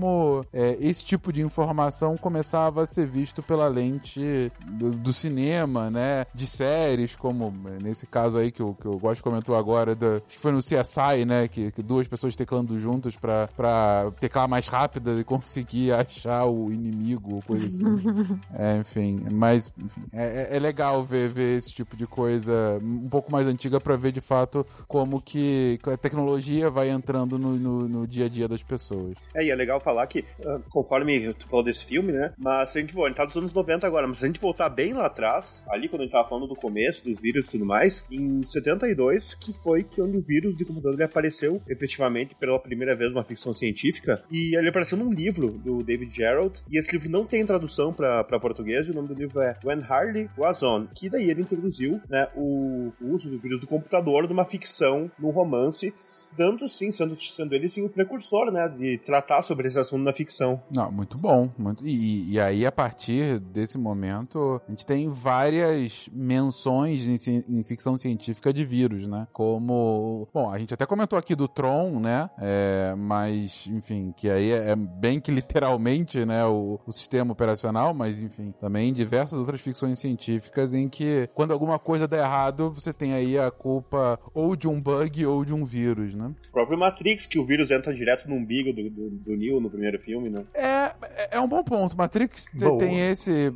é, 0.52 0.76
esse 0.80 1.04
tipo 1.04 1.32
de 1.32 1.42
informação 1.42 2.16
começava 2.16 2.82
a 2.82 2.86
ser 2.86 3.06
visto 3.06 3.42
pela 3.42 3.68
lente 3.68 4.50
do, 4.66 4.90
do, 4.92 5.12
cinema, 5.12 5.90
né? 5.90 6.26
De 6.34 6.46
séries, 6.46 7.16
como 7.16 7.50
nesse 7.80 8.06
caso 8.06 8.38
aí 8.38 8.50
que 8.50 8.62
o, 8.62 8.74
que 8.74 8.88
o 8.88 8.98
Gosto 8.98 9.22
comentou 9.22 9.56
agora, 9.56 9.94
da, 9.94 10.16
acho 10.16 10.36
que 10.36 10.38
foi 10.38 10.52
no 10.52 10.60
CSI, 10.60 11.24
né? 11.26 11.48
Que, 11.48 11.70
que 11.70 11.82
duas 11.82 12.06
pessoas 12.08 12.36
teclando 12.36 12.78
juntas 12.78 13.16
pra, 13.16 13.48
pra 13.48 14.12
teclar 14.20 14.48
mais 14.48 14.66
rápida 14.66 15.12
e 15.20 15.24
conseguir 15.24 15.92
achar 15.92 16.46
o 16.46 16.72
inimigo 16.72 17.36
ou 17.36 17.42
coisa 17.42 17.66
assim. 17.66 17.84
é, 18.54 18.76
enfim, 18.78 19.20
mas 19.30 19.72
enfim, 19.78 20.02
é, 20.12 20.56
é, 20.56 20.58
legal 20.58 21.04
ver, 21.04 21.28
ver 21.30 21.58
esse 21.58 21.72
tipo 21.72 21.96
de 21.96 22.06
coisa 22.06 22.78
um 22.82 23.08
pouco 23.08 23.30
mais 23.30 23.46
antiga 23.46 23.80
para 23.80 23.96
ver 23.96 24.12
de 24.12 24.20
fato 24.20 24.66
como 24.86 25.20
que 25.20 25.78
a 25.86 25.96
tecnologia 25.96 26.70
vai 26.70 26.90
entrando 26.90 27.38
no, 27.38 27.56
no, 27.56 27.88
no, 27.88 28.06
dia 28.06 28.26
a 28.26 28.28
dia 28.28 28.48
das 28.48 28.62
pessoas. 28.62 29.16
É, 29.34 29.44
e 29.44 29.50
é 29.50 29.54
legal 29.54 29.80
falar 29.82 30.06
que, 30.06 30.20
uh, 30.20 30.62
conforme 30.70 31.32
tu 31.34 31.46
falou 31.46 31.64
desse 31.64 31.84
filme, 31.84 32.12
né? 32.12 32.32
Mas 32.38 32.70
se 32.70 32.78
a 32.78 32.80
gente, 32.80 32.98
a 32.98 33.06
gente 33.06 33.16
tá 33.16 33.24
dos 33.24 33.36
anos 33.36 33.52
90 33.52 33.86
agora, 33.86 34.06
mas 34.06 34.18
se 34.18 34.24
a 34.24 34.28
gente 34.28 34.40
voltar 34.40 34.68
bem 34.68 34.92
lá 34.92 35.06
atrás, 35.06 35.62
ali 35.68 35.88
quando 35.88 36.02
a 36.02 36.04
gente 36.04 36.12
tava 36.12 36.28
falando 36.28 36.46
do 36.46 36.56
começo, 36.56 37.04
dos 37.04 37.20
vírus 37.20 37.46
e 37.46 37.50
tudo 37.50 37.66
mais, 37.66 38.06
em 38.10 38.42
72, 38.44 39.34
que 39.34 39.52
foi 39.52 39.82
que 39.82 40.00
onde 40.00 40.18
o 40.18 40.22
vírus 40.22 40.56
de 40.56 40.64
computador 40.64 40.94
ele 40.94 41.04
apareceu 41.04 41.60
efetivamente 41.68 42.34
pela 42.34 42.58
primeira 42.58 42.96
vez 42.96 43.10
numa 43.10 43.24
ficção 43.24 43.52
científica, 43.52 44.22
e 44.30 44.56
ele 44.56 44.68
apareceu 44.68 44.96
num 44.96 45.12
livro 45.12 45.50
do 45.50 45.82
David 45.82 46.14
Gerald, 46.14 46.62
e 46.70 46.78
esse 46.78 46.92
livro 46.92 47.10
não 47.10 47.24
tem 47.24 47.44
tradução 47.44 47.92
para 47.92 48.40
português, 48.40 48.88
o 48.88 48.94
nome 48.94 49.08
do 49.08 49.14
livro 49.14 49.40
é 49.40 49.56
When 49.64 49.82
Harley 49.88 50.28
Was 50.36 50.62
On, 50.62 50.86
que 50.94 51.08
daí 51.08 51.30
ele 51.30 51.42
introduziu 51.42 52.00
né, 52.08 52.28
o, 52.34 52.92
o 53.00 53.12
uso 53.12 53.30
do 53.30 53.38
vírus 53.38 53.60
do 53.60 53.66
computador 53.66 54.28
numa 54.28 54.44
ficção, 54.44 55.10
num 55.18 55.30
romance, 55.30 55.94
dando 56.36 56.68
sim, 56.68 56.90
sendo, 56.90 57.16
sendo 57.16 57.54
ele 57.54 57.68
sim 57.68 57.84
o 57.84 57.88
precursor, 57.88 58.50
né, 58.50 58.68
de 58.68 58.98
tratar 58.98 59.42
sobre 59.42 59.66
esse 59.66 59.78
assunto 59.78 60.02
na 60.02 60.12
ficção. 60.12 60.62
Não, 60.70 60.90
muito 60.90 61.18
bom. 61.18 61.50
Muito, 61.58 61.86
e, 61.86 62.32
e 62.32 62.40
aí, 62.40 62.66
a 62.66 62.72
partir 62.72 63.38
desse 63.38 63.78
momento, 63.78 64.60
a 64.66 64.70
gente 64.70 64.86
tem 64.86 65.08
várias 65.08 66.08
menções 66.12 67.06
em, 67.06 67.44
em, 67.48 67.62
ficção 67.62 67.96
científica 67.96 68.52
de 68.52 68.64
vírus, 68.64 69.06
né? 69.06 69.26
Como. 69.32 70.28
Bom, 70.32 70.50
a 70.50 70.58
gente 70.58 70.74
até 70.74 70.86
comentou 70.86 71.18
aqui 71.18 71.34
do 71.34 71.48
Tron, 71.48 72.00
né? 72.00 72.30
É, 72.38 72.94
mas, 72.96 73.66
enfim, 73.68 74.12
que 74.16 74.28
aí 74.28 74.50
é, 74.50 74.70
é 74.70 74.76
bem 74.76 75.20
que 75.20 75.30
literalmente, 75.30 76.24
né, 76.24 76.44
o, 76.44 76.80
o 76.86 76.92
sistema 76.92 77.32
operacional, 77.32 77.94
mas, 77.94 78.20
enfim, 78.20 78.52
também 78.60 78.92
diversas 78.92 79.38
outras 79.38 79.60
ficções 79.60 79.98
científicas 79.98 80.72
em 80.74 80.88
que, 80.88 81.28
quando 81.34 81.52
alguma 81.52 81.78
coisa 81.78 82.08
dá 82.08 82.18
errado, 82.18 82.70
você 82.70 82.92
tem 82.92 83.14
aí 83.14 83.38
a 83.38 83.50
culpa 83.50 84.18
ou 84.34 84.56
de 84.56 84.68
um 84.68 84.80
bug 84.80 85.24
ou 85.26 85.44
de 85.44 85.54
um 85.54 85.64
vírus, 85.64 86.14
né? 86.14 86.21
O 86.28 86.52
próprio 86.52 86.78
Matrix, 86.78 87.26
que 87.26 87.38
o 87.38 87.44
vírus 87.44 87.70
entra 87.70 87.94
direto 87.94 88.28
no 88.28 88.36
umbigo 88.36 88.72
do, 88.72 88.90
do, 88.90 89.10
do 89.10 89.36
Neo 89.36 89.60
no 89.60 89.70
primeiro 89.70 89.98
filme, 89.98 90.28
né? 90.28 90.44
É, 90.54 90.92
é 91.32 91.40
um 91.40 91.48
bom 91.48 91.62
ponto. 91.62 91.96
Matrix 91.96 92.50
Boa. 92.54 92.78
tem 92.78 93.00
esse. 93.08 93.52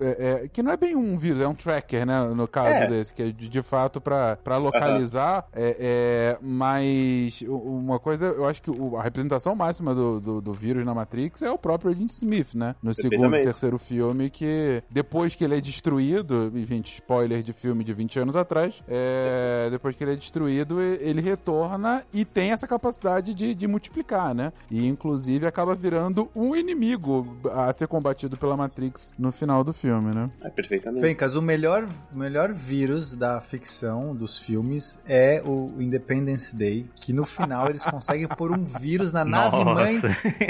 É, 0.00 0.42
é, 0.44 0.48
que 0.48 0.62
não 0.62 0.72
é 0.72 0.76
bem 0.76 0.96
um 0.96 1.16
vírus, 1.16 1.40
é 1.40 1.48
um 1.48 1.54
tracker, 1.54 2.06
né? 2.06 2.28
No 2.34 2.46
caso 2.48 2.74
é. 2.74 2.86
desse, 2.88 3.14
que 3.14 3.22
é 3.22 3.30
de, 3.30 3.48
de 3.48 3.62
fato 3.62 4.00
pra, 4.00 4.36
pra 4.36 4.56
localizar. 4.56 5.46
Uhum. 5.54 5.62
É, 5.62 6.38
mas 6.40 7.42
uma 7.46 7.98
coisa, 7.98 8.26
eu 8.26 8.46
acho 8.46 8.62
que 8.62 8.70
a 8.96 9.02
representação 9.02 9.54
máxima 9.54 9.94
do, 9.94 10.20
do, 10.20 10.40
do, 10.40 10.52
vírus 10.52 10.84
na 10.84 10.94
Matrix 10.94 11.42
é 11.42 11.50
o 11.50 11.58
próprio 11.58 11.90
Agent 11.90 12.10
Smith, 12.12 12.54
né? 12.54 12.74
No 12.82 12.94
segundo 12.94 13.36
e 13.36 13.42
terceiro 13.42 13.78
filme, 13.78 14.30
que 14.30 14.82
depois 14.90 15.34
que 15.34 15.44
ele 15.44 15.56
é 15.56 15.60
destruído, 15.60 16.52
gente, 16.66 16.92
spoiler 16.94 17.42
de 17.42 17.52
filme 17.52 17.84
de 17.84 17.92
20 17.92 18.20
anos 18.20 18.36
atrás, 18.36 18.82
é, 18.88 19.68
depois 19.70 19.94
que 19.96 20.04
ele 20.04 20.12
é 20.12 20.16
destruído, 20.16 20.80
ele 20.80 21.20
retorna 21.20 22.02
e 22.12 22.24
tem 22.24 22.52
essa 22.52 22.66
capacidade 22.66 23.34
de, 23.34 23.54
de 23.54 23.66
multiplicar, 23.66 24.34
né? 24.34 24.52
E 24.70 24.86
inclusive 24.86 25.46
acaba 25.46 25.74
virando 25.74 26.30
um 26.34 26.54
inimigo 26.54 27.36
a 27.52 27.72
ser 27.72 27.86
combatido 27.88 28.36
pela 28.36 28.56
Matrix 28.56 29.12
no 29.18 29.32
final 29.32 29.62
do 29.64 29.72
filme, 29.72 30.14
né? 30.14 30.30
É 30.42 30.50
perfeitamente. 30.50 31.00
Fencas, 31.00 31.34
o 31.34 31.42
melhor, 31.42 31.88
melhor 32.12 32.52
vírus 32.52 33.14
da 33.14 33.40
ficção, 33.40 34.14
dos 34.14 34.38
filmes, 34.38 35.02
é 35.06 35.42
o 35.44 35.74
Independence 35.78 36.56
Day, 36.56 36.86
que 36.96 37.12
no 37.12 37.24
final 37.24 37.68
eles 37.68 37.84
conseguem 37.86 38.26
pôr 38.28 38.52
um 38.52 38.64
vírus 38.64 39.12
na 39.12 39.24
nave 39.24 39.64
mãe 39.64 40.00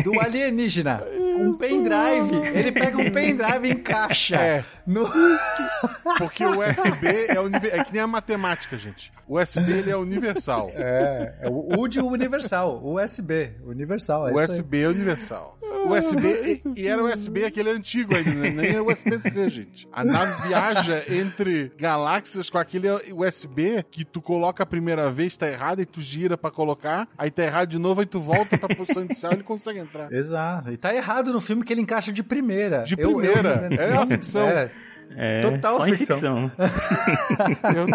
do 0.03 0.19
alienígena. 0.21 1.03
um 1.39 1.57
pendrive. 1.57 2.37
Ele 2.55 2.73
pega 2.73 2.99
um 2.99 3.11
pendrive 3.11 3.69
e 3.69 3.73
encaixa. 3.73 4.37
É. 4.37 4.65
No... 4.87 5.09
Porque 6.19 6.45
o 6.45 6.61
USB 6.61 7.07
é, 7.09 7.79
é 7.79 7.85
que 7.85 7.93
nem 7.93 8.03
a 8.03 8.07
matemática, 8.07 8.77
gente. 8.77 9.13
O 9.27 9.39
USB 9.41 9.73
ele 9.73 9.91
é 9.91 9.97
universal. 9.97 10.71
É, 10.75 11.35
é 11.41 11.50
o 11.51 11.81
U 11.81 11.89
de 11.89 12.01
universal. 12.01 12.81
USB, 12.85 13.53
universal. 13.65 14.29
É 14.29 14.33
USB 14.33 14.83
é 14.83 14.89
universal. 14.89 15.59
USB, 15.87 16.29
e, 16.77 16.81
e 16.83 16.89
era 16.89 17.03
USB 17.03 17.45
aquele 17.45 17.71
antigo 17.71 18.15
ainda, 18.15 18.31
né? 18.31 18.51
nem 18.51 18.77
é 18.77 18.83
USB-C, 18.83 19.49
gente. 19.49 19.89
A 19.93 20.05
nave 20.05 20.49
viaja 20.49 21.05
entre 21.09 21.73
galáxias 21.79 22.51
com 22.51 22.59
aquele 22.59 22.89
USB 23.13 23.85
que 23.91 24.05
tu 24.05 24.21
coloca 24.21 24.63
a 24.63 24.67
primeira 24.67 25.11
vez, 25.11 25.37
tá 25.37 25.49
errado, 25.49 25.81
e 25.81 25.87
tu 25.87 26.01
gira 26.01 26.37
para 26.37 26.51
colocar, 26.51 27.09
aí 27.17 27.31
tá 27.31 27.45
errado 27.45 27.69
de 27.69 27.79
novo, 27.79 28.01
aí 28.01 28.07
tu 28.07 28.21
volta 28.21 28.59
pra 28.59 28.75
posição 28.75 29.05
inicial 29.05 29.33
e 29.33 29.37
ele 29.37 29.43
consegue 29.43 29.79
entrar. 29.79 30.13
Exato. 30.13 30.71
E 30.71 30.77
tá 30.77 30.95
errado 30.95 31.33
no 31.33 31.41
filme 31.41 31.65
que 31.65 31.73
ele 31.73 31.81
encaixa 31.81 32.13
de 32.13 32.23
primeira. 32.23 32.83
De 32.83 32.97
primeira. 32.97 33.69
Eu, 33.71 33.77
eu, 33.77 33.83
é 33.83 34.03
a 34.03 34.07
ficção. 34.07 34.49
É. 34.49 34.71
É, 35.17 35.41
Total 35.41 35.83
ficção. 35.83 36.17
ficção. 36.17 36.53
eu, 37.75 37.87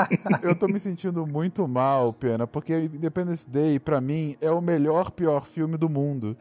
eu 0.49 0.55
tô 0.55 0.67
me 0.67 0.79
sentindo 0.79 1.25
muito 1.25 1.67
mal, 1.67 2.13
Pena, 2.13 2.45
porque 2.45 2.73
Independence 2.73 3.49
Day, 3.49 3.79
pra 3.79 4.01
mim, 4.01 4.35
é 4.41 4.51
o 4.51 4.61
melhor, 4.61 5.11
pior 5.11 5.45
filme 5.45 5.77
do 5.77 5.89
mundo. 5.89 6.35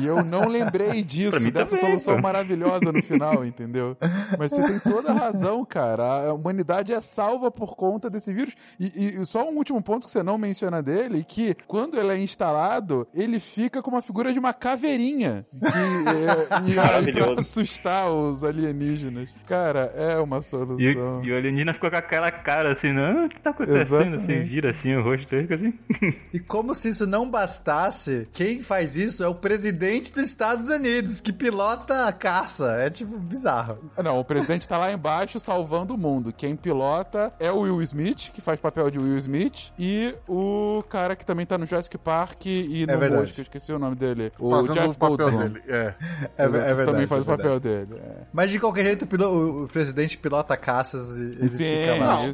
E 0.00 0.06
eu 0.06 0.22
não 0.24 0.48
lembrei 0.48 1.02
disso, 1.04 1.38
dessa 1.50 1.76
também, 1.76 1.80
solução 1.80 2.16
pô. 2.16 2.22
maravilhosa 2.22 2.92
no 2.92 3.02
final, 3.02 3.44
entendeu? 3.44 3.96
Mas 4.38 4.50
você 4.50 4.62
tem 4.62 4.78
toda 4.80 5.10
a 5.10 5.14
razão, 5.14 5.64
cara. 5.64 6.28
A 6.28 6.34
humanidade 6.34 6.92
é 6.92 7.00
salva 7.00 7.50
por 7.50 7.74
conta 7.74 8.10
desse 8.10 8.32
vírus. 8.32 8.54
E, 8.78 9.20
e 9.20 9.26
só 9.26 9.48
um 9.48 9.56
último 9.56 9.82
ponto 9.82 10.06
que 10.06 10.12
você 10.12 10.22
não 10.22 10.38
menciona 10.38 10.82
dele, 10.82 11.24
que 11.24 11.54
quando 11.66 11.98
ele 11.98 12.12
é 12.12 12.18
instalado, 12.18 13.06
ele 13.14 13.40
fica 13.40 13.82
com 13.82 13.90
uma 13.90 14.02
figura 14.02 14.32
de 14.32 14.38
uma 14.38 14.52
caveirinha. 14.52 15.46
Que, 15.52 15.66
é, 15.68 16.70
e 16.70 16.78
aí 16.78 17.12
pra 17.12 17.32
assustar 17.40 18.10
os 18.10 18.44
alienígenas. 18.44 19.34
Cara, 19.46 19.92
é 19.94 20.17
é 20.18 20.22
uma 20.22 20.38
E, 20.38 20.42
solução. 20.42 21.24
e 21.24 21.32
o 21.32 21.36
alienígena 21.36 21.72
ficou 21.74 21.90
com 21.90 21.96
aquela 21.96 22.30
cara 22.30 22.72
assim, 22.72 22.92
não, 22.92 23.26
o 23.26 23.28
que 23.28 23.40
tá 23.40 23.50
acontecendo? 23.50 24.14
Assim, 24.16 24.32
Exatamente. 24.32 24.48
vira 24.48 24.70
assim 24.70 24.94
o 24.94 25.02
rosto 25.02 25.28
dele, 25.30 25.42
fica 25.42 25.54
assim. 25.54 25.72
E 26.32 26.38
como 26.40 26.74
se 26.74 26.88
isso 26.90 27.06
não 27.06 27.28
bastasse, 27.30 28.28
quem 28.32 28.60
faz 28.62 28.96
isso 28.96 29.24
é 29.24 29.28
o 29.28 29.34
presidente 29.34 30.12
dos 30.12 30.22
Estados 30.24 30.68
Unidos, 30.68 31.20
que 31.20 31.32
pilota 31.32 32.06
a 32.06 32.12
caça. 32.12 32.76
É 32.78 32.90
tipo 32.90 33.18
bizarro. 33.18 33.78
Não, 34.02 34.18
o 34.18 34.24
presidente 34.24 34.68
tá 34.68 34.76
lá 34.78 34.92
embaixo 34.92 35.40
salvando 35.40 35.94
o 35.94 35.98
mundo. 35.98 36.32
Quem 36.32 36.54
pilota 36.56 37.32
é 37.40 37.50
o 37.50 37.60
Will 37.60 37.80
Smith, 37.82 38.30
que 38.32 38.40
faz 38.40 38.60
papel 38.60 38.90
de 38.90 38.98
Will 38.98 39.16
Smith, 39.18 39.72
e 39.78 40.14
o 40.28 40.82
cara 40.88 41.16
que 41.16 41.24
também 41.24 41.46
tá 41.46 41.56
no 41.58 41.66
Jurassic 41.66 41.96
Park 41.98 42.46
e 42.46 42.80
no 42.86 42.98
verdade. 42.98 43.20
Mosca, 43.22 43.40
eu 43.40 43.42
esqueci 43.42 43.72
o 43.72 43.78
nome 43.78 43.96
dele. 43.96 44.30
O 44.38 44.50
Fazendo 44.50 44.74
Jeff 44.74 44.88
o 44.90 44.94
papel 44.94 45.16
Goldblum. 45.16 45.38
dele. 45.48 45.62
É. 45.68 45.94
É, 46.36 46.44
Exato, 46.44 46.56
é 46.56 46.68
verdade. 46.68 46.84
também 46.84 47.06
faz 47.06 47.20
é 47.20 47.22
o 47.22 47.26
papel 47.26 47.60
verdade. 47.60 47.86
dele. 47.86 48.00
é. 48.04 48.22
Mas 48.32 48.50
de 48.50 48.58
qualquer 48.60 48.84
jeito, 48.84 49.06
o, 49.10 49.24
o- 49.24 49.62
o 49.64 49.68
presidente 50.16 50.18
pilota 50.18 50.56
caças 50.56 51.18
e 51.18 51.22
ele 51.22 51.48
Sim, 51.48 51.56
fica 51.56 51.94
lá. 52.04 52.26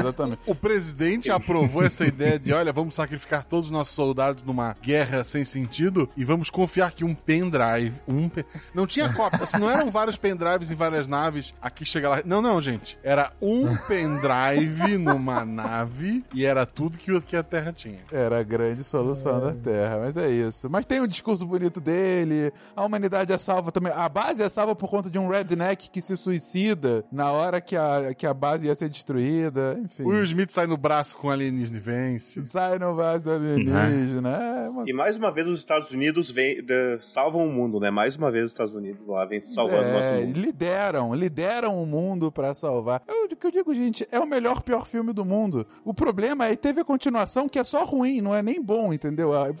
exatamente. 0.00 0.38
O 0.46 0.54
presidente 0.54 1.30
aprovou 1.30 1.82
essa 1.84 2.04
ideia 2.06 2.38
de, 2.38 2.52
olha, 2.52 2.72
vamos 2.72 2.94
sacrificar 2.94 3.44
todos 3.44 3.66
os 3.66 3.70
nossos 3.70 3.94
soldados 3.94 4.42
numa 4.42 4.74
guerra 4.82 5.22
sem 5.24 5.44
sentido 5.44 6.08
e 6.16 6.24
vamos 6.24 6.50
confiar 6.50 6.92
que 6.92 7.04
um 7.04 7.14
pendrive, 7.14 7.94
um 8.08 8.28
pe- 8.28 8.44
não 8.74 8.86
tinha 8.86 9.12
cópia, 9.12 9.42
assim, 9.44 9.58
não 9.58 9.70
eram 9.70 9.90
vários 9.90 10.16
pendrives 10.16 10.70
em 10.70 10.74
várias 10.74 11.06
naves, 11.06 11.54
aqui 11.60 11.84
chega 11.84 12.08
lá. 12.08 12.22
Não, 12.24 12.40
não, 12.42 12.60
gente, 12.60 12.98
era 13.02 13.32
um 13.40 13.76
pendrive 13.76 14.98
numa 14.98 15.44
nave 15.44 16.24
e 16.34 16.44
era 16.44 16.64
tudo 16.66 16.98
que, 16.98 17.12
o- 17.12 17.20
que 17.22 17.36
a 17.36 17.42
Terra 17.42 17.72
tinha. 17.72 18.00
Era 18.12 18.40
a 18.40 18.42
grande 18.42 18.84
solução 18.84 19.40
da 19.40 19.52
Terra, 19.52 19.98
mas 20.00 20.16
é 20.16 20.28
isso. 20.30 20.68
Mas 20.70 20.86
tem 20.86 21.00
um 21.00 21.06
discurso 21.06 21.46
bonito 21.46 21.80
dele, 21.80 22.52
a 22.74 22.84
humanidade 22.84 23.32
é 23.32 23.38
salva 23.38 23.70
também. 23.72 23.92
A 23.92 24.08
base 24.08 24.42
é 24.42 24.48
salva 24.48 24.74
por 24.74 24.88
conta 24.88 25.10
de 25.10 25.18
um 25.18 25.28
redneck 25.28 25.90
que 25.90 26.00
se 26.00 26.16
suicida 26.16 27.03
na 27.12 27.30
hora 27.32 27.60
que 27.60 27.76
a, 27.76 28.14
que 28.16 28.26
a 28.26 28.34
base 28.34 28.66
ia 28.66 28.74
ser 28.74 28.88
destruída, 28.88 29.78
enfim. 29.84 30.02
O 30.02 30.08
Will 30.08 30.24
Smith 30.24 30.50
sai 30.50 30.66
no 30.66 30.76
braço 30.76 31.16
com 31.16 31.30
alienígena 31.30 31.78
e 31.78 31.80
vence. 31.80 32.42
Sai 32.42 32.78
no 32.78 32.94
vaso 32.94 33.30
alienígena, 33.30 34.30
é 34.64 34.68
uma 34.68 34.84
E 34.88 34.92
mais 34.92 35.16
uma 35.16 35.30
vez 35.32 35.46
os 35.48 35.58
Estados 35.58 35.90
Unidos 35.90 36.30
vem, 36.30 36.62
de- 36.64 36.98
salvam 37.02 37.46
o 37.46 37.52
mundo, 37.52 37.78
né? 37.80 37.90
Mais 37.90 38.16
uma 38.16 38.30
vez 38.30 38.46
os 38.46 38.52
Estados 38.52 38.74
Unidos 38.74 39.06
lá 39.06 39.24
vem 39.24 39.40
salvando 39.40 39.88
o 39.88 39.92
nosso 39.92 40.08
É, 40.08 40.20
mundo. 40.20 40.40
lideram, 40.40 41.14
lideram 41.14 41.82
o 41.82 41.86
mundo 41.86 42.30
pra 42.32 42.54
salvar. 42.54 43.02
Eu- 43.08 43.24
O 43.24 43.36
que 43.36 43.46
eu 43.46 43.50
digo, 43.50 43.74
gente, 43.74 44.06
é 44.12 44.20
o 44.20 44.26
melhor, 44.26 44.62
pior 44.62 44.86
filme 44.86 45.12
do 45.12 45.24
mundo. 45.24 45.66
O 45.84 45.92
problema 45.92 46.46
é 46.46 46.50
que 46.50 46.56
teve 46.62 46.80
a 46.80 46.84
continuação 46.84 47.48
que 47.48 47.58
é 47.58 47.64
só 47.64 47.84
ruim, 47.84 48.20
não 48.20 48.34
é 48.34 48.42
nem 48.42 48.62
bom, 48.62 48.92
entendeu? 48.92 49.32
A- 49.32 49.48
é- 49.48 49.52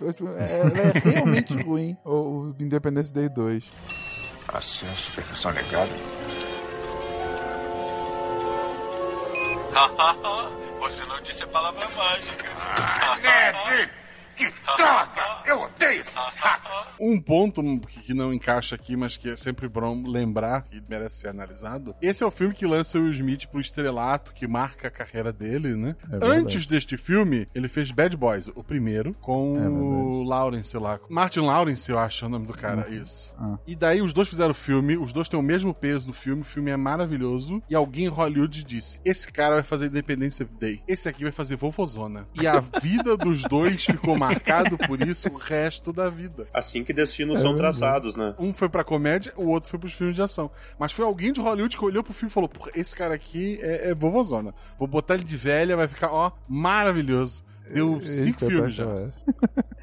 Ela 0.60 0.78
é 0.78 0.92
realmente 1.34 1.54
ruim, 1.62 1.96
o 2.04 2.54
Independence 2.60 3.12
Day 3.12 3.28
2. 3.28 3.64
Assim, 4.48 4.86
supersonegado. 4.86 5.90
Você 10.78 11.04
não 11.06 11.20
disse 11.22 11.42
a 11.42 11.46
palavra 11.48 11.88
mágica. 11.96 12.48
Ned! 13.22 14.03
Que 14.36 14.52
droga! 14.76 15.42
Eu 15.46 15.62
odeio 15.62 16.00
esses 16.00 16.14
ratos! 16.14 16.88
Um 16.98 17.20
ponto 17.20 17.62
que 18.02 18.14
não 18.14 18.32
encaixa 18.32 18.74
aqui, 18.74 18.96
mas 18.96 19.16
que 19.16 19.30
é 19.30 19.36
sempre 19.36 19.68
bom 19.68 20.02
lembrar, 20.06 20.62
que 20.62 20.82
merece 20.88 21.16
ser 21.20 21.28
analisado. 21.28 21.94
Esse 22.00 22.22
é 22.22 22.26
o 22.26 22.30
filme 22.30 22.54
que 22.54 22.66
lança 22.66 22.98
o 22.98 23.02
Will 23.02 23.12
Smith 23.12 23.46
pro 23.46 23.60
estrelato, 23.60 24.32
que 24.32 24.46
marca 24.46 24.88
a 24.88 24.90
carreira 24.90 25.32
dele, 25.32 25.74
né? 25.74 25.96
verdade. 26.04 26.32
Antes 26.32 26.66
deste 26.66 26.96
filme, 26.96 27.48
ele 27.54 27.68
fez 27.68 27.90
Bad 27.90 28.16
Boys, 28.16 28.48
o 28.54 28.62
primeiro, 28.62 29.14
com 29.20 29.58
É 29.58 29.68
o 29.68 30.22
Lawrence 30.22 30.76
lá. 30.76 30.98
Martin 31.08 31.40
Lawrence, 31.40 31.90
eu 31.90 31.98
acho 31.98 32.26
o 32.26 32.28
nome 32.28 32.46
do 32.46 32.52
cara, 32.54 32.88
isso. 32.88 33.34
Ah. 33.38 33.58
E 33.66 33.74
daí 33.74 34.00
os 34.02 34.12
dois 34.12 34.28
fizeram 34.28 34.52
o 34.52 34.54
filme, 34.54 34.96
os 34.96 35.12
dois 35.12 35.28
têm 35.28 35.38
o 35.38 35.42
mesmo 35.42 35.74
peso 35.74 36.06
do 36.06 36.12
filme, 36.12 36.42
o 36.42 36.44
filme 36.44 36.70
é 36.70 36.76
maravilhoso, 36.76 37.62
e 37.68 37.74
alguém 37.74 38.04
em 38.06 38.08
Hollywood 38.08 38.64
disse, 38.64 39.00
esse 39.04 39.32
cara 39.32 39.54
vai 39.54 39.64
fazer 39.64 39.86
Independence 39.86 40.44
Day, 40.58 40.82
esse 40.86 41.08
aqui 41.08 41.22
vai 41.22 41.32
fazer 41.32 41.56
Vovozona. 41.56 42.26
E 42.40 42.46
a 42.46 42.60
vida 42.60 43.16
dos 43.16 43.42
dois 43.42 43.84
ficou 43.84 44.16
marcado 44.28 44.78
por 44.78 45.00
isso 45.02 45.28
o 45.28 45.36
resto 45.36 45.92
da 45.92 46.08
vida. 46.08 46.46
Assim 46.52 46.84
que 46.84 46.92
destinos 46.92 47.40
são 47.40 47.56
traçados, 47.56 48.16
né? 48.16 48.34
Um 48.38 48.52
foi 48.52 48.68
pra 48.68 48.84
comédia, 48.84 49.32
o 49.36 49.48
outro 49.48 49.70
foi 49.70 49.78
pros 49.78 49.92
filmes 49.92 50.16
de 50.16 50.22
ação. 50.22 50.50
Mas 50.78 50.92
foi 50.92 51.04
alguém 51.04 51.32
de 51.32 51.40
Hollywood 51.40 51.76
que 51.76 51.84
olhou 51.84 52.02
pro 52.02 52.12
filme 52.12 52.30
e 52.30 52.34
falou: 52.34 52.48
Porra, 52.48 52.70
esse 52.74 52.94
cara 52.94 53.14
aqui 53.14 53.58
é, 53.62 53.90
é 53.90 53.94
vovozona. 53.94 54.54
Vou 54.78 54.88
botar 54.88 55.14
ele 55.14 55.24
de 55.24 55.36
velha, 55.36 55.76
vai 55.76 55.88
ficar, 55.88 56.10
ó, 56.12 56.32
maravilhoso. 56.48 57.44
Deu 57.72 58.00
cinco 58.02 58.44
Eita, 58.44 58.46
filmes 58.46 58.76
tá 58.76 58.82
já. 58.82 58.84
claro. 58.84 59.12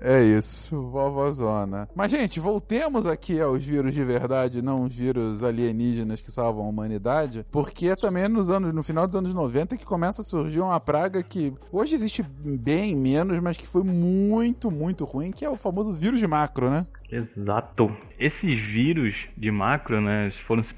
É 0.00 0.22
isso, 0.22 0.80
vovozona. 0.90 1.88
Mas, 1.94 2.10
gente, 2.10 2.38
voltemos 2.38 3.06
aqui 3.06 3.40
aos 3.40 3.64
vírus 3.64 3.92
de 3.94 4.04
verdade, 4.04 4.62
não 4.62 4.84
os 4.84 4.94
vírus 4.94 5.42
alienígenas 5.42 6.20
que 6.20 6.30
salvam 6.30 6.66
a 6.66 6.68
humanidade, 6.68 7.44
porque 7.50 7.88
é 7.88 7.96
também 7.96 8.28
nos 8.28 8.48
anos, 8.48 8.72
no 8.72 8.82
final 8.82 9.06
dos 9.06 9.16
anos 9.16 9.34
90 9.34 9.76
que 9.76 9.84
começa 9.84 10.20
a 10.20 10.24
surgir 10.24 10.60
uma 10.60 10.78
praga 10.78 11.22
que 11.22 11.52
hoje 11.72 11.94
existe 11.94 12.22
bem 12.22 12.94
menos, 12.94 13.40
mas 13.40 13.56
que 13.56 13.66
foi 13.66 13.82
muito, 13.82 14.70
muito 14.70 15.04
ruim, 15.04 15.32
que 15.32 15.44
é 15.44 15.50
o 15.50 15.56
famoso 15.56 15.92
vírus 15.92 16.20
de 16.20 16.26
macro, 16.26 16.70
né? 16.70 16.86
Exato. 17.10 17.90
Esses 18.18 18.58
vírus 18.60 19.16
de 19.36 19.50
macro, 19.50 20.00
né, 20.00 20.30
foram 20.46 20.62
se 20.62 20.74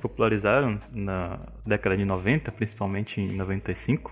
popularizaram 0.00 0.78
na 0.92 1.40
década 1.66 1.96
de 1.96 2.04
90, 2.04 2.50
principalmente 2.52 3.20
em 3.20 3.36
95, 3.36 4.10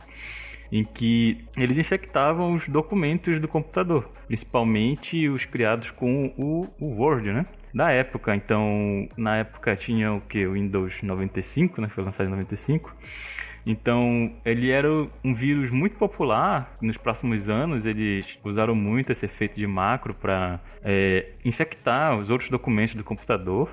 em 0.72 0.82
que 0.84 1.44
eles 1.56 1.76
infectavam 1.76 2.54
os 2.54 2.66
documentos 2.66 3.38
do 3.40 3.46
computador, 3.46 4.10
principalmente 4.26 5.28
os 5.28 5.44
criados 5.44 5.90
com 5.90 6.32
o, 6.38 6.66
o 6.80 6.86
Word, 7.02 7.30
né? 7.30 7.44
Da 7.74 7.90
época, 7.90 8.34
então, 8.34 9.08
na 9.16 9.36
época 9.38 9.76
tinha 9.76 10.12
o 10.12 10.20
que? 10.22 10.46
O 10.46 10.54
Windows 10.54 10.94
95, 11.02 11.80
né? 11.80 11.88
Foi 11.88 12.02
lançado 12.02 12.26
em 12.26 12.30
95. 12.30 12.94
Então, 13.64 14.32
ele 14.44 14.70
era 14.70 14.88
um 15.24 15.34
vírus 15.34 15.70
muito 15.70 15.96
popular. 15.96 16.76
Nos 16.82 16.96
próximos 16.96 17.48
anos, 17.48 17.84
eles 17.86 18.26
usaram 18.42 18.74
muito 18.74 19.12
esse 19.12 19.24
efeito 19.26 19.54
de 19.56 19.66
macro 19.66 20.14
para 20.14 20.58
infectar 21.44 22.18
os 22.18 22.28
outros 22.30 22.50
documentos 22.50 22.94
do 22.94 23.04
computador. 23.04 23.70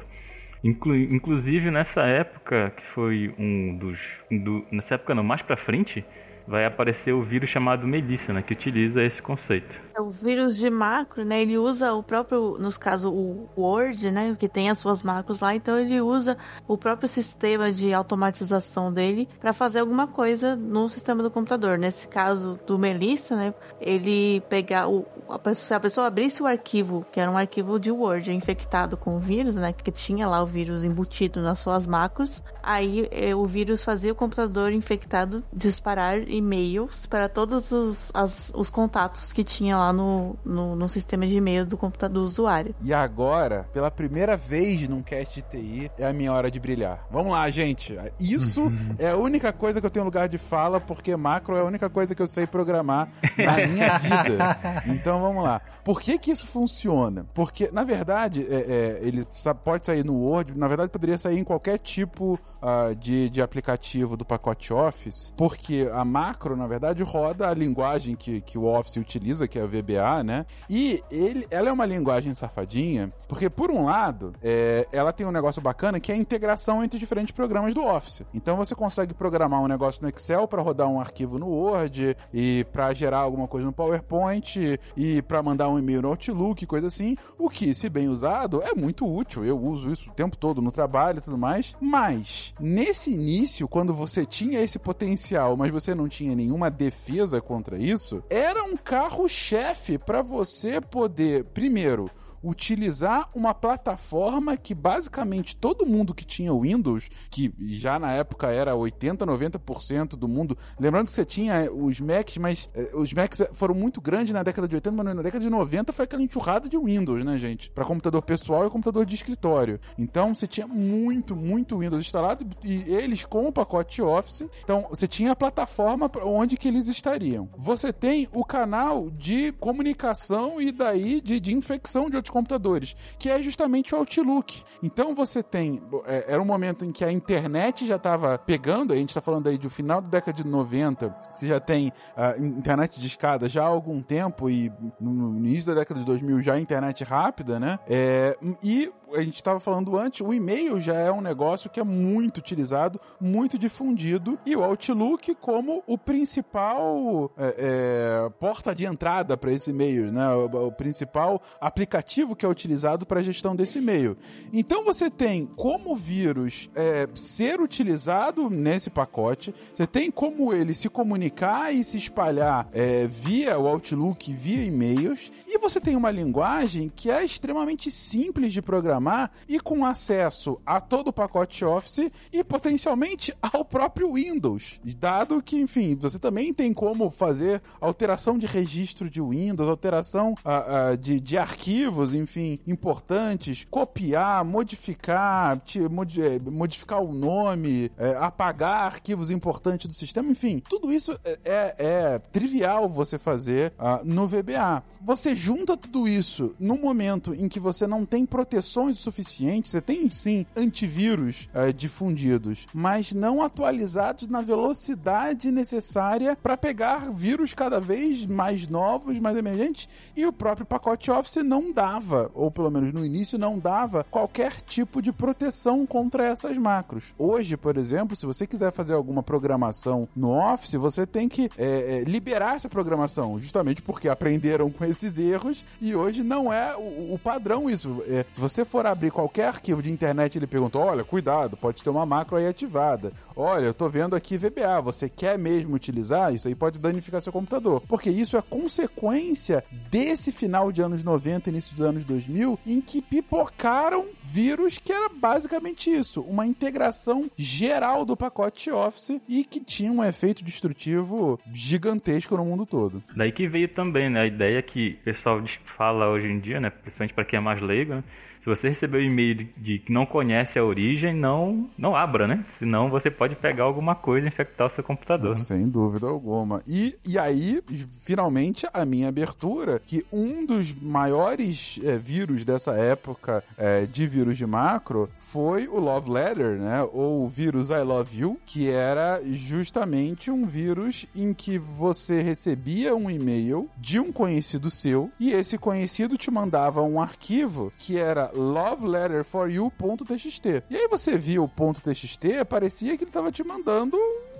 Inclu- 0.63 0.95
inclusive, 0.95 1.71
nessa 1.71 2.01
época, 2.03 2.71
que 2.75 2.85
foi 2.93 3.33
um 3.39 3.77
dos. 3.77 3.99
do- 4.29 4.65
nessa 4.71 4.95
época, 4.95 5.15
não, 5.15 5.23
mais 5.23 5.41
para 5.41 5.55
frente, 5.57 6.03
vai 6.49 6.65
aparecer 6.65 7.13
o 7.13 7.23
vírus 7.23 7.49
chamado 7.49 7.87
Melissa, 7.87 8.33
né? 8.33 8.41
Que 8.41 8.53
utiliza 8.53 9.03
esse 9.03 9.21
conceito. 9.21 9.79
O 9.99 10.09
vírus 10.09 10.57
de 10.57 10.69
macro, 10.69 11.23
né? 11.23 11.41
Ele 11.41 11.57
usa 11.57 11.93
o 11.93 12.01
próprio, 12.01 12.57
nos 12.59 12.77
casos, 12.77 13.11
o 13.13 13.47
Word, 13.55 14.09
né? 14.09 14.35
Que 14.37 14.49
tem 14.49 14.69
as 14.69 14.79
suas 14.79 15.03
macros 15.03 15.41
lá. 15.41 15.53
Então 15.53 15.77
ele 15.77 16.01
usa 16.01 16.37
o 16.67 16.77
próprio 16.77 17.07
sistema 17.07 17.71
de 17.71 17.93
automatização 17.93 18.91
dele 18.91 19.29
para 19.39 19.53
fazer 19.53 19.79
alguma 19.79 20.07
coisa 20.07 20.55
no 20.55 20.89
sistema 20.89 21.21
do 21.21 21.29
computador. 21.29 21.77
Nesse 21.77 22.07
caso 22.07 22.59
do 22.65 22.79
Melissa, 22.79 23.35
né? 23.35 23.53
Ele 23.79 24.41
pegar 24.49 24.89
o 24.89 25.05
a 25.29 25.37
pessoa, 25.37 25.67
se 25.67 25.73
a 25.73 25.79
pessoa 25.79 26.07
abrisse 26.07 26.41
o 26.41 26.47
arquivo, 26.47 27.05
que 27.11 27.19
era 27.19 27.29
um 27.29 27.37
arquivo 27.37 27.79
de 27.79 27.91
Word 27.91 28.33
infectado 28.33 28.97
com 28.97 29.15
o 29.15 29.19
vírus, 29.19 29.55
né? 29.55 29.71
Que 29.71 29.91
tinha 29.91 30.27
lá 30.27 30.41
o 30.41 30.45
vírus 30.45 30.83
embutido 30.83 31.41
nas 31.41 31.59
suas 31.59 31.85
macros. 31.85 32.41
Aí 32.63 33.07
eh, 33.11 33.35
o 33.35 33.45
vírus 33.45 33.83
fazia 33.83 34.11
o 34.11 34.15
computador 34.15 34.71
infectado 34.71 35.43
disparar 35.53 36.17
e-mails 36.39 37.05
para 37.05 37.29
todos 37.29 37.71
os, 37.71 38.11
as- 38.13 38.51
os 38.55 38.69
contatos 38.69 39.31
que 39.31 39.43
tinha 39.43 39.77
lá 39.77 39.93
no, 39.93 40.35
no, 40.43 40.75
no 40.75 40.89
sistema 40.89 41.27
de 41.27 41.37
e-mail 41.37 41.65
do 41.65 41.77
computador 41.77 42.09
do 42.09 42.23
usuário. 42.25 42.73
E 42.81 42.91
agora, 42.93 43.67
pela 43.71 43.91
primeira 43.91 44.35
vez 44.35 44.89
num 44.89 45.01
cast 45.03 45.35
de 45.35 45.41
TI, 45.43 45.91
é 45.99 46.07
a 46.07 46.13
minha 46.13 46.33
hora 46.33 46.49
de 46.49 46.59
brilhar. 46.59 47.05
Vamos 47.11 47.31
lá, 47.31 47.49
gente. 47.51 47.95
Isso 48.19 48.71
é 48.97 49.09
a 49.11 49.15
única 49.17 49.53
coisa 49.53 49.79
que 49.79 49.85
eu 49.85 49.91
tenho 49.91 50.05
lugar 50.05 50.27
de 50.27 50.37
fala, 50.39 50.79
porque 50.79 51.15
macro 51.15 51.55
é 51.55 51.61
a 51.61 51.63
única 51.65 51.89
coisa 51.89 52.15
que 52.15 52.21
eu 52.21 52.27
sei 52.27 52.47
programar 52.47 53.09
na 53.37 53.67
minha 53.67 53.97
vida. 53.99 54.83
Então 54.87 55.21
vamos 55.21 55.43
lá. 55.43 55.61
Por 55.83 56.01
que 56.01 56.17
que 56.17 56.31
isso 56.31 56.47
funciona? 56.47 57.25
Porque, 57.33 57.69
na 57.71 57.83
verdade, 57.83 58.45
é- 58.49 58.99
é, 59.01 59.07
ele 59.07 59.25
pode 59.63 59.85
sair 59.85 60.03
no 60.03 60.15
Word, 60.15 60.57
na 60.57 60.67
verdade 60.67 60.91
poderia 60.91 61.17
sair 61.17 61.37
em 61.39 61.43
qualquer 61.43 61.77
tipo 61.77 62.39
ah, 62.61 62.93
de, 62.93 63.29
de 63.29 63.41
aplicativo 63.41 64.17
do 64.17 64.25
pacote 64.25 64.73
Office, 64.73 65.33
porque 65.37 65.89
a 65.93 66.03
macro, 66.03 66.55
na 66.55 66.67
verdade, 66.67 67.03
roda 67.03 67.49
a 67.49 67.53
linguagem 67.53 68.15
que, 68.15 68.41
que 68.41 68.57
o 68.57 68.65
Office 68.65 68.97
utiliza, 68.97 69.47
que 69.47 69.59
é 69.59 69.63
a 69.63 69.65
VBA, 69.65 70.23
né? 70.23 70.45
E 70.69 71.01
ele, 71.11 71.47
ela 71.49 71.69
é 71.69 71.71
uma 71.71 71.85
linguagem 71.85 72.33
safadinha, 72.33 73.09
porque, 73.27 73.49
por 73.49 73.71
um 73.71 73.85
lado, 73.85 74.33
é, 74.41 74.87
ela 74.91 75.11
tem 75.13 75.25
um 75.25 75.31
negócio 75.31 75.61
bacana 75.61 75.99
que 75.99 76.11
é 76.11 76.15
a 76.15 76.17
integração 76.17 76.83
entre 76.83 76.99
diferentes 76.99 77.31
programas 77.33 77.73
do 77.73 77.83
Office. 77.83 78.23
Então 78.33 78.55
você 78.55 78.75
consegue 78.75 79.13
programar 79.13 79.61
um 79.61 79.67
negócio 79.67 80.01
no 80.01 80.09
Excel 80.09 80.47
para 80.47 80.61
rodar 80.61 80.87
um 80.87 80.99
arquivo 80.99 81.39
no 81.39 81.47
Word 81.47 82.15
e 82.33 82.65
para 82.71 82.93
gerar 82.93 83.19
alguma 83.19 83.47
coisa 83.47 83.65
no 83.65 83.73
PowerPoint 83.73 84.79
e 84.95 85.21
para 85.23 85.41
mandar 85.41 85.69
um 85.69 85.79
e-mail 85.79 86.01
no 86.01 86.09
Outlook, 86.09 86.65
coisa 86.65 86.87
assim. 86.87 87.15
O 87.37 87.49
que, 87.49 87.73
se 87.73 87.89
bem 87.89 88.07
usado, 88.07 88.61
é 88.61 88.73
muito 88.73 89.07
útil. 89.07 89.45
Eu 89.45 89.59
uso 89.59 89.91
isso 89.91 90.09
o 90.09 90.13
tempo 90.13 90.37
todo 90.37 90.61
no 90.61 90.71
trabalho 90.71 91.19
e 91.19 91.21
tudo 91.21 91.37
mais. 91.37 91.75
Mas, 91.79 92.48
nesse 92.59 93.11
início, 93.11 93.67
quando 93.67 93.93
você 93.93 94.25
tinha 94.25 94.61
esse 94.61 94.79
potencial, 94.79 95.57
mas 95.57 95.71
você 95.71 95.93
não 95.93 96.07
tinha 96.07 96.35
nenhuma 96.35 96.69
defesa 96.69 97.41
contra 97.41 97.77
isso, 97.77 98.23
era 98.29 98.63
um 98.63 98.77
carro-chefe 98.77 99.97
para 99.97 100.21
você 100.21 100.79
poder, 100.79 101.43
primeiro, 101.45 102.09
utilizar 102.43 103.29
uma 103.33 103.53
plataforma 103.53 104.57
que 104.57 104.73
basicamente 104.73 105.55
todo 105.55 105.85
mundo 105.85 106.13
que 106.13 106.25
tinha 106.25 106.53
Windows, 106.53 107.09
que 107.29 107.53
já 107.59 107.99
na 107.99 108.11
época 108.11 108.47
era 108.47 108.75
80, 108.75 109.25
90% 109.25 110.09
do 110.09 110.27
mundo, 110.27 110.57
lembrando 110.79 111.07
que 111.07 111.13
você 111.13 111.25
tinha 111.25 111.71
os 111.71 111.99
Macs, 111.99 112.37
mas 112.37 112.69
eh, 112.73 112.91
os 112.93 113.13
Macs 113.13 113.41
foram 113.53 113.75
muito 113.75 114.01
grandes 114.01 114.33
na 114.33 114.43
década 114.43 114.67
de 114.67 114.75
80, 114.75 115.03
mas 115.03 115.15
na 115.15 115.21
década 115.21 115.43
de 115.43 115.49
90 115.49 115.93
foi 115.93 116.05
aquela 116.05 116.21
enxurrada 116.21 116.69
de 116.69 116.77
Windows, 116.77 117.23
né, 117.23 117.37
gente? 117.37 117.69
Para 117.69 117.85
computador 117.85 118.21
pessoal 118.21 118.65
e 118.65 118.69
computador 118.69 119.05
de 119.05 119.15
escritório. 119.15 119.79
Então 119.97 120.33
você 120.33 120.47
tinha 120.47 120.67
muito, 120.67 121.35
muito 121.35 121.77
Windows 121.77 122.05
instalado 122.05 122.45
e 122.63 122.83
eles 122.93 123.25
com 123.25 123.47
o 123.47 123.51
pacote 123.51 124.01
Office. 124.01 124.45
Então 124.63 124.87
você 124.89 125.07
tinha 125.07 125.31
a 125.31 125.35
plataforma 125.35 126.09
onde 126.23 126.57
que 126.57 126.67
eles 126.67 126.87
estariam. 126.87 127.49
Você 127.57 127.91
tem 127.91 128.27
o 128.33 128.43
canal 128.43 129.09
de 129.09 129.51
comunicação 129.53 130.61
e 130.61 130.71
daí 130.71 131.21
de, 131.21 131.39
de 131.39 131.53
infecção 131.53 132.09
de 132.09 132.15
outros 132.15 132.28
computadores, 132.29 132.95
que 133.17 133.29
é 133.29 133.41
justamente 133.41 133.93
o 133.93 133.97
Outlook. 133.97 134.63
Então 134.81 135.13
você 135.13 135.43
tem. 135.43 135.81
é, 136.05 136.33
era 136.33 136.41
um 136.41 136.45
momento 136.45 136.85
em 136.85 136.91
que 136.91 137.03
a 137.03 137.11
internet 137.11 137.85
já 137.85 137.95
estava 137.95 138.37
pegando, 138.37 138.93
a 138.93 138.95
gente 138.95 139.09
está 139.09 139.21
falando 139.21 139.47
aí 139.47 139.57
do 139.57 139.69
final 139.69 140.01
da 140.01 140.07
década 140.07 140.43
de 140.43 140.47
90, 140.47 141.15
você 141.33 141.47
já 141.47 141.59
tem 141.59 141.91
a 142.15 142.37
internet 142.37 142.99
de 142.99 143.07
escada 143.07 143.49
já 143.49 143.63
há 143.63 143.67
algum 143.67 144.01
tempo 144.01 144.49
e 144.49 144.71
no 144.99 145.19
no 145.19 145.37
início 145.37 145.67
da 145.67 145.79
década 145.79 145.99
de 145.99 146.05
2000 146.05 146.41
já 146.41 146.53
a 146.53 146.59
internet 146.59 147.03
rápida, 147.03 147.59
né? 147.59 147.79
É, 147.87 148.37
e 148.63 148.91
a 149.13 149.21
gente 149.21 149.35
estava 149.35 149.59
falando 149.59 149.97
antes, 149.97 150.21
o 150.21 150.33
e-mail 150.33 150.79
já 150.79 150.95
é 150.95 151.11
um 151.11 151.21
negócio 151.21 151.69
que 151.69 151.79
é 151.79 151.83
muito 151.83 152.37
utilizado, 152.37 152.99
muito 153.19 153.57
difundido, 153.57 154.37
e 154.45 154.55
o 154.55 154.63
Outlook 154.63 155.35
como 155.35 155.83
o 155.87 155.97
principal 155.97 157.31
é, 157.37 157.55
é, 157.57 158.29
porta 158.39 158.75
de 158.75 158.85
entrada 158.85 159.37
para 159.37 159.51
esse 159.51 159.71
e-mail, 159.71 160.11
né? 160.11 160.29
O, 160.33 160.67
o 160.67 160.71
principal 160.71 161.41
aplicativo 161.59 162.35
que 162.35 162.45
é 162.45 162.49
utilizado 162.49 163.05
para 163.05 163.19
a 163.19 163.23
gestão 163.23 163.55
desse 163.55 163.79
e-mail. 163.79 164.17
Então 164.53 164.83
você 164.83 165.09
tem 165.09 165.45
como 165.45 165.93
o 165.93 165.95
vírus 165.95 166.69
é, 166.75 167.07
ser 167.15 167.61
utilizado 167.61 168.49
nesse 168.49 168.89
pacote, 168.89 169.53
você 169.75 169.87
tem 169.87 170.11
como 170.11 170.53
ele 170.53 170.73
se 170.73 170.89
comunicar 170.89 171.73
e 171.73 171.83
se 171.83 171.97
espalhar 171.97 172.67
é, 172.71 173.07
via 173.07 173.57
o 173.57 173.67
Outlook, 173.67 174.33
via 174.33 174.63
e-mails, 174.63 175.31
e 175.47 175.57
você 175.57 175.79
tem 175.79 175.95
uma 175.95 176.11
linguagem 176.11 176.91
que 176.93 177.09
é 177.09 177.23
extremamente 177.23 177.89
simples 177.91 178.53
de 178.53 178.61
programar 178.61 178.98
e 179.47 179.59
com 179.59 179.85
acesso 179.85 180.57
a 180.65 180.79
todo 180.81 181.09
o 181.09 181.13
pacote 181.13 181.63
Office 181.63 182.09
e 182.31 182.43
potencialmente 182.43 183.33
ao 183.41 183.63
próprio 183.63 184.13
Windows, 184.13 184.79
dado 184.97 185.41
que, 185.41 185.57
enfim, 185.57 185.95
você 185.95 186.17
também 186.19 186.53
tem 186.53 186.73
como 186.73 187.09
fazer 187.09 187.61
alteração 187.79 188.37
de 188.37 188.45
registro 188.45 189.09
de 189.09 189.21
Windows, 189.21 189.69
alteração 189.69 190.35
ah, 190.43 190.89
ah, 190.91 190.95
de, 190.95 191.19
de 191.19 191.37
arquivos, 191.37 192.13
enfim, 192.15 192.59
importantes, 192.67 193.65
copiar, 193.69 194.43
modificar, 194.43 195.59
te- 195.59 195.87
modi- 195.87 196.21
eh, 196.21 196.39
modificar 196.39 197.01
o 197.03 197.13
nome, 197.13 197.91
eh, 197.97 198.15
apagar 198.19 198.85
arquivos 198.85 199.29
importantes 199.29 199.87
do 199.87 199.93
sistema, 199.93 200.31
enfim, 200.31 200.61
tudo 200.67 200.91
isso 200.91 201.11
é, 201.23 201.39
é- 201.45 201.75
é 201.77 202.19
trivial 202.31 202.89
você 202.89 203.17
fazer 203.17 203.73
ah, 203.77 204.01
no 204.03 204.27
VBA. 204.27 204.83
Você 205.01 205.35
junta 205.35 205.75
tudo 205.77 206.07
isso 206.07 206.55
no 206.59 206.75
momento 206.77 207.33
em 207.33 207.47
que 207.47 207.59
você 207.59 207.85
não 207.85 208.05
tem 208.05 208.25
proteções 208.25 208.88
suficientes, 208.97 209.71
você 209.71 209.81
tem 209.81 210.09
sim 210.09 210.45
antivírus 210.55 211.47
eh, 211.53 211.71
difundidos, 211.71 212.67
mas 212.73 213.11
não 213.11 213.41
atualizados 213.41 214.27
na 214.27 214.41
velocidade 214.41 215.51
necessária 215.51 216.35
para 216.35 216.57
pegar 216.57 217.11
vírus 217.11 217.53
cada 217.53 217.79
vez 217.79 218.25
mais 218.25 218.67
novos, 218.67 219.19
mais 219.19 219.37
emergentes, 219.37 219.87
e 220.15 220.25
o 220.25 220.33
próprio 220.33 220.65
pacote 220.65 221.11
Office 221.11 221.43
não 221.43 221.71
dava, 221.71 222.31
ou 222.33 222.49
pelo 222.49 222.71
menos 222.71 222.93
no 222.93 223.05
início 223.05 223.37
não 223.37 223.59
dava, 223.59 224.05
qualquer 224.09 224.61
tipo 224.61 225.01
de 225.01 225.11
proteção 225.11 225.85
contra 225.85 226.25
essas 226.25 226.57
macros. 226.57 227.13
Hoje, 227.17 227.57
por 227.57 227.77
exemplo, 227.77 228.15
se 228.15 228.25
você 228.25 228.45
quiser 228.45 228.71
fazer 228.71 228.93
alguma 228.93 229.23
programação 229.23 230.07
no 230.15 230.31
Office, 230.31 230.73
você 230.73 231.05
tem 231.05 231.27
que 231.27 231.49
eh, 231.57 232.01
eh, 232.01 232.03
liberar 232.05 232.55
essa 232.55 232.69
programação, 232.69 233.39
justamente 233.39 233.81
porque 233.81 234.07
aprenderam 234.07 234.69
com 234.69 234.85
esses 234.85 235.17
erros 235.17 235.65
e 235.81 235.95
hoje 235.95 236.23
não 236.23 236.51
é 236.51 236.75
o, 236.75 237.13
o 237.13 237.19
padrão 237.21 237.69
isso. 237.69 238.03
É, 238.07 238.25
se 238.31 238.39
você 238.39 238.63
for 238.63 238.78
abrir 238.85 239.11
qualquer 239.11 239.47
arquivo 239.47 239.81
de 239.81 239.91
internet, 239.91 240.37
ele 240.37 240.47
pergunta: 240.47 240.77
olha, 240.77 241.03
cuidado, 241.03 241.57
pode 241.57 241.83
ter 241.83 241.89
uma 241.89 242.05
macro 242.05 242.37
aí 242.37 242.47
ativada. 242.47 243.11
Olha, 243.35 243.65
eu 243.65 243.73
tô 243.73 243.89
vendo 243.89 244.15
aqui 244.15 244.37
VBA, 244.37 244.81
você 244.81 245.09
quer 245.09 245.37
mesmo 245.37 245.75
utilizar? 245.75 246.33
Isso 246.33 246.47
aí 246.47 246.55
pode 246.55 246.79
danificar 246.79 247.21
seu 247.21 247.33
computador. 247.33 247.81
Porque 247.87 248.09
isso 248.09 248.37
é 248.37 248.41
consequência 248.41 249.63
desse 249.89 250.31
final 250.31 250.71
de 250.71 250.81
anos 250.81 251.03
90, 251.03 251.49
início 251.49 251.75
dos 251.75 251.85
anos 251.85 252.05
2000, 252.05 252.59
em 252.65 252.81
que 252.81 253.01
pipocaram 253.01 254.05
vírus 254.23 254.77
que 254.77 254.91
era 254.91 255.09
basicamente 255.09 255.89
isso, 255.89 256.21
uma 256.21 256.45
integração 256.45 257.29
geral 257.35 258.05
do 258.05 258.15
pacote 258.15 258.69
Office 258.69 259.19
e 259.27 259.43
que 259.43 259.59
tinha 259.59 259.91
um 259.91 260.03
efeito 260.03 260.43
destrutivo 260.43 261.39
gigantesco 261.51 262.37
no 262.37 262.45
mundo 262.45 262.65
todo. 262.65 263.03
Daí 263.15 263.31
que 263.31 263.47
veio 263.47 263.67
também, 263.69 264.09
né, 264.09 264.21
a 264.21 264.27
ideia 264.27 264.61
que 264.61 264.97
o 265.01 265.03
pessoal 265.05 265.43
fala 265.77 266.09
hoje 266.09 266.27
em 266.27 266.39
dia, 266.39 266.59
né, 266.59 266.69
principalmente 266.69 267.13
para 267.13 267.25
quem 267.25 267.37
é 267.37 267.41
mais 267.41 267.61
leigo, 267.61 267.95
né, 267.95 268.03
se 268.39 268.45
você 268.45 268.69
receber 268.69 268.99
um 268.99 269.11
e-mail 269.11 269.49
de, 269.57 269.79
que 269.79 269.91
não 269.91 270.05
conhece 270.05 270.57
a 270.57 270.63
origem, 270.63 271.13
não 271.13 271.69
não 271.77 271.95
abra, 271.95 272.27
né? 272.27 272.45
Senão 272.57 272.89
você 272.89 273.11
pode 273.11 273.35
pegar 273.35 273.63
alguma 273.63 273.95
coisa 273.95 274.27
e 274.27 274.29
infectar 274.29 274.67
o 274.67 274.69
seu 274.69 274.83
computador. 274.83 275.35
né? 275.35 275.43
Sem 275.43 275.67
dúvida 275.67 276.07
alguma. 276.07 276.61
E, 276.67 276.95
e 277.07 277.17
aí, 277.17 277.61
finalmente, 278.03 278.67
a 278.73 278.85
minha 278.85 279.09
abertura, 279.09 279.79
que 279.85 280.05
um 280.11 280.45
dos 280.45 280.73
maiores 280.73 281.79
eh, 281.83 281.97
vírus 281.97 282.45
dessa 282.45 282.73
época 282.73 283.43
eh, 283.57 283.85
de 283.85 284.07
vírus 284.07 284.37
de 284.37 284.45
macro 284.45 285.09
foi 285.17 285.67
o 285.67 285.79
Love 285.79 286.09
Letter, 286.09 286.57
né? 286.57 286.83
Ou 286.93 287.25
o 287.25 287.29
vírus 287.29 287.69
I 287.69 287.81
Love 287.83 288.17
You, 288.17 288.39
que 288.45 288.69
era 288.69 289.21
justamente 289.25 290.31
um 290.31 290.45
vírus 290.45 291.05
em 291.15 291.33
que 291.33 291.57
você 291.57 292.21
recebia 292.21 292.95
um 292.95 293.09
e-mail 293.09 293.69
de 293.77 293.99
um 293.99 294.11
conhecido 294.11 294.69
seu 294.69 295.11
e 295.19 295.31
esse 295.31 295.57
conhecido 295.57 296.17
te 296.17 296.31
mandava 296.31 296.81
um 296.81 297.01
arquivo 297.01 297.71
que 297.77 297.97
era 297.97 298.31
loveletterforyou.txt. 298.39 300.63
E 300.69 300.77
aí 300.77 300.87
você 300.87 301.17
via 301.17 301.41
o 301.41 301.49
.txt, 301.49 302.45
parecia 302.47 302.95
que 302.97 303.03
ele 303.03 303.09
estava 303.09 303.29
te 303.31 303.43
mandando 303.43 303.97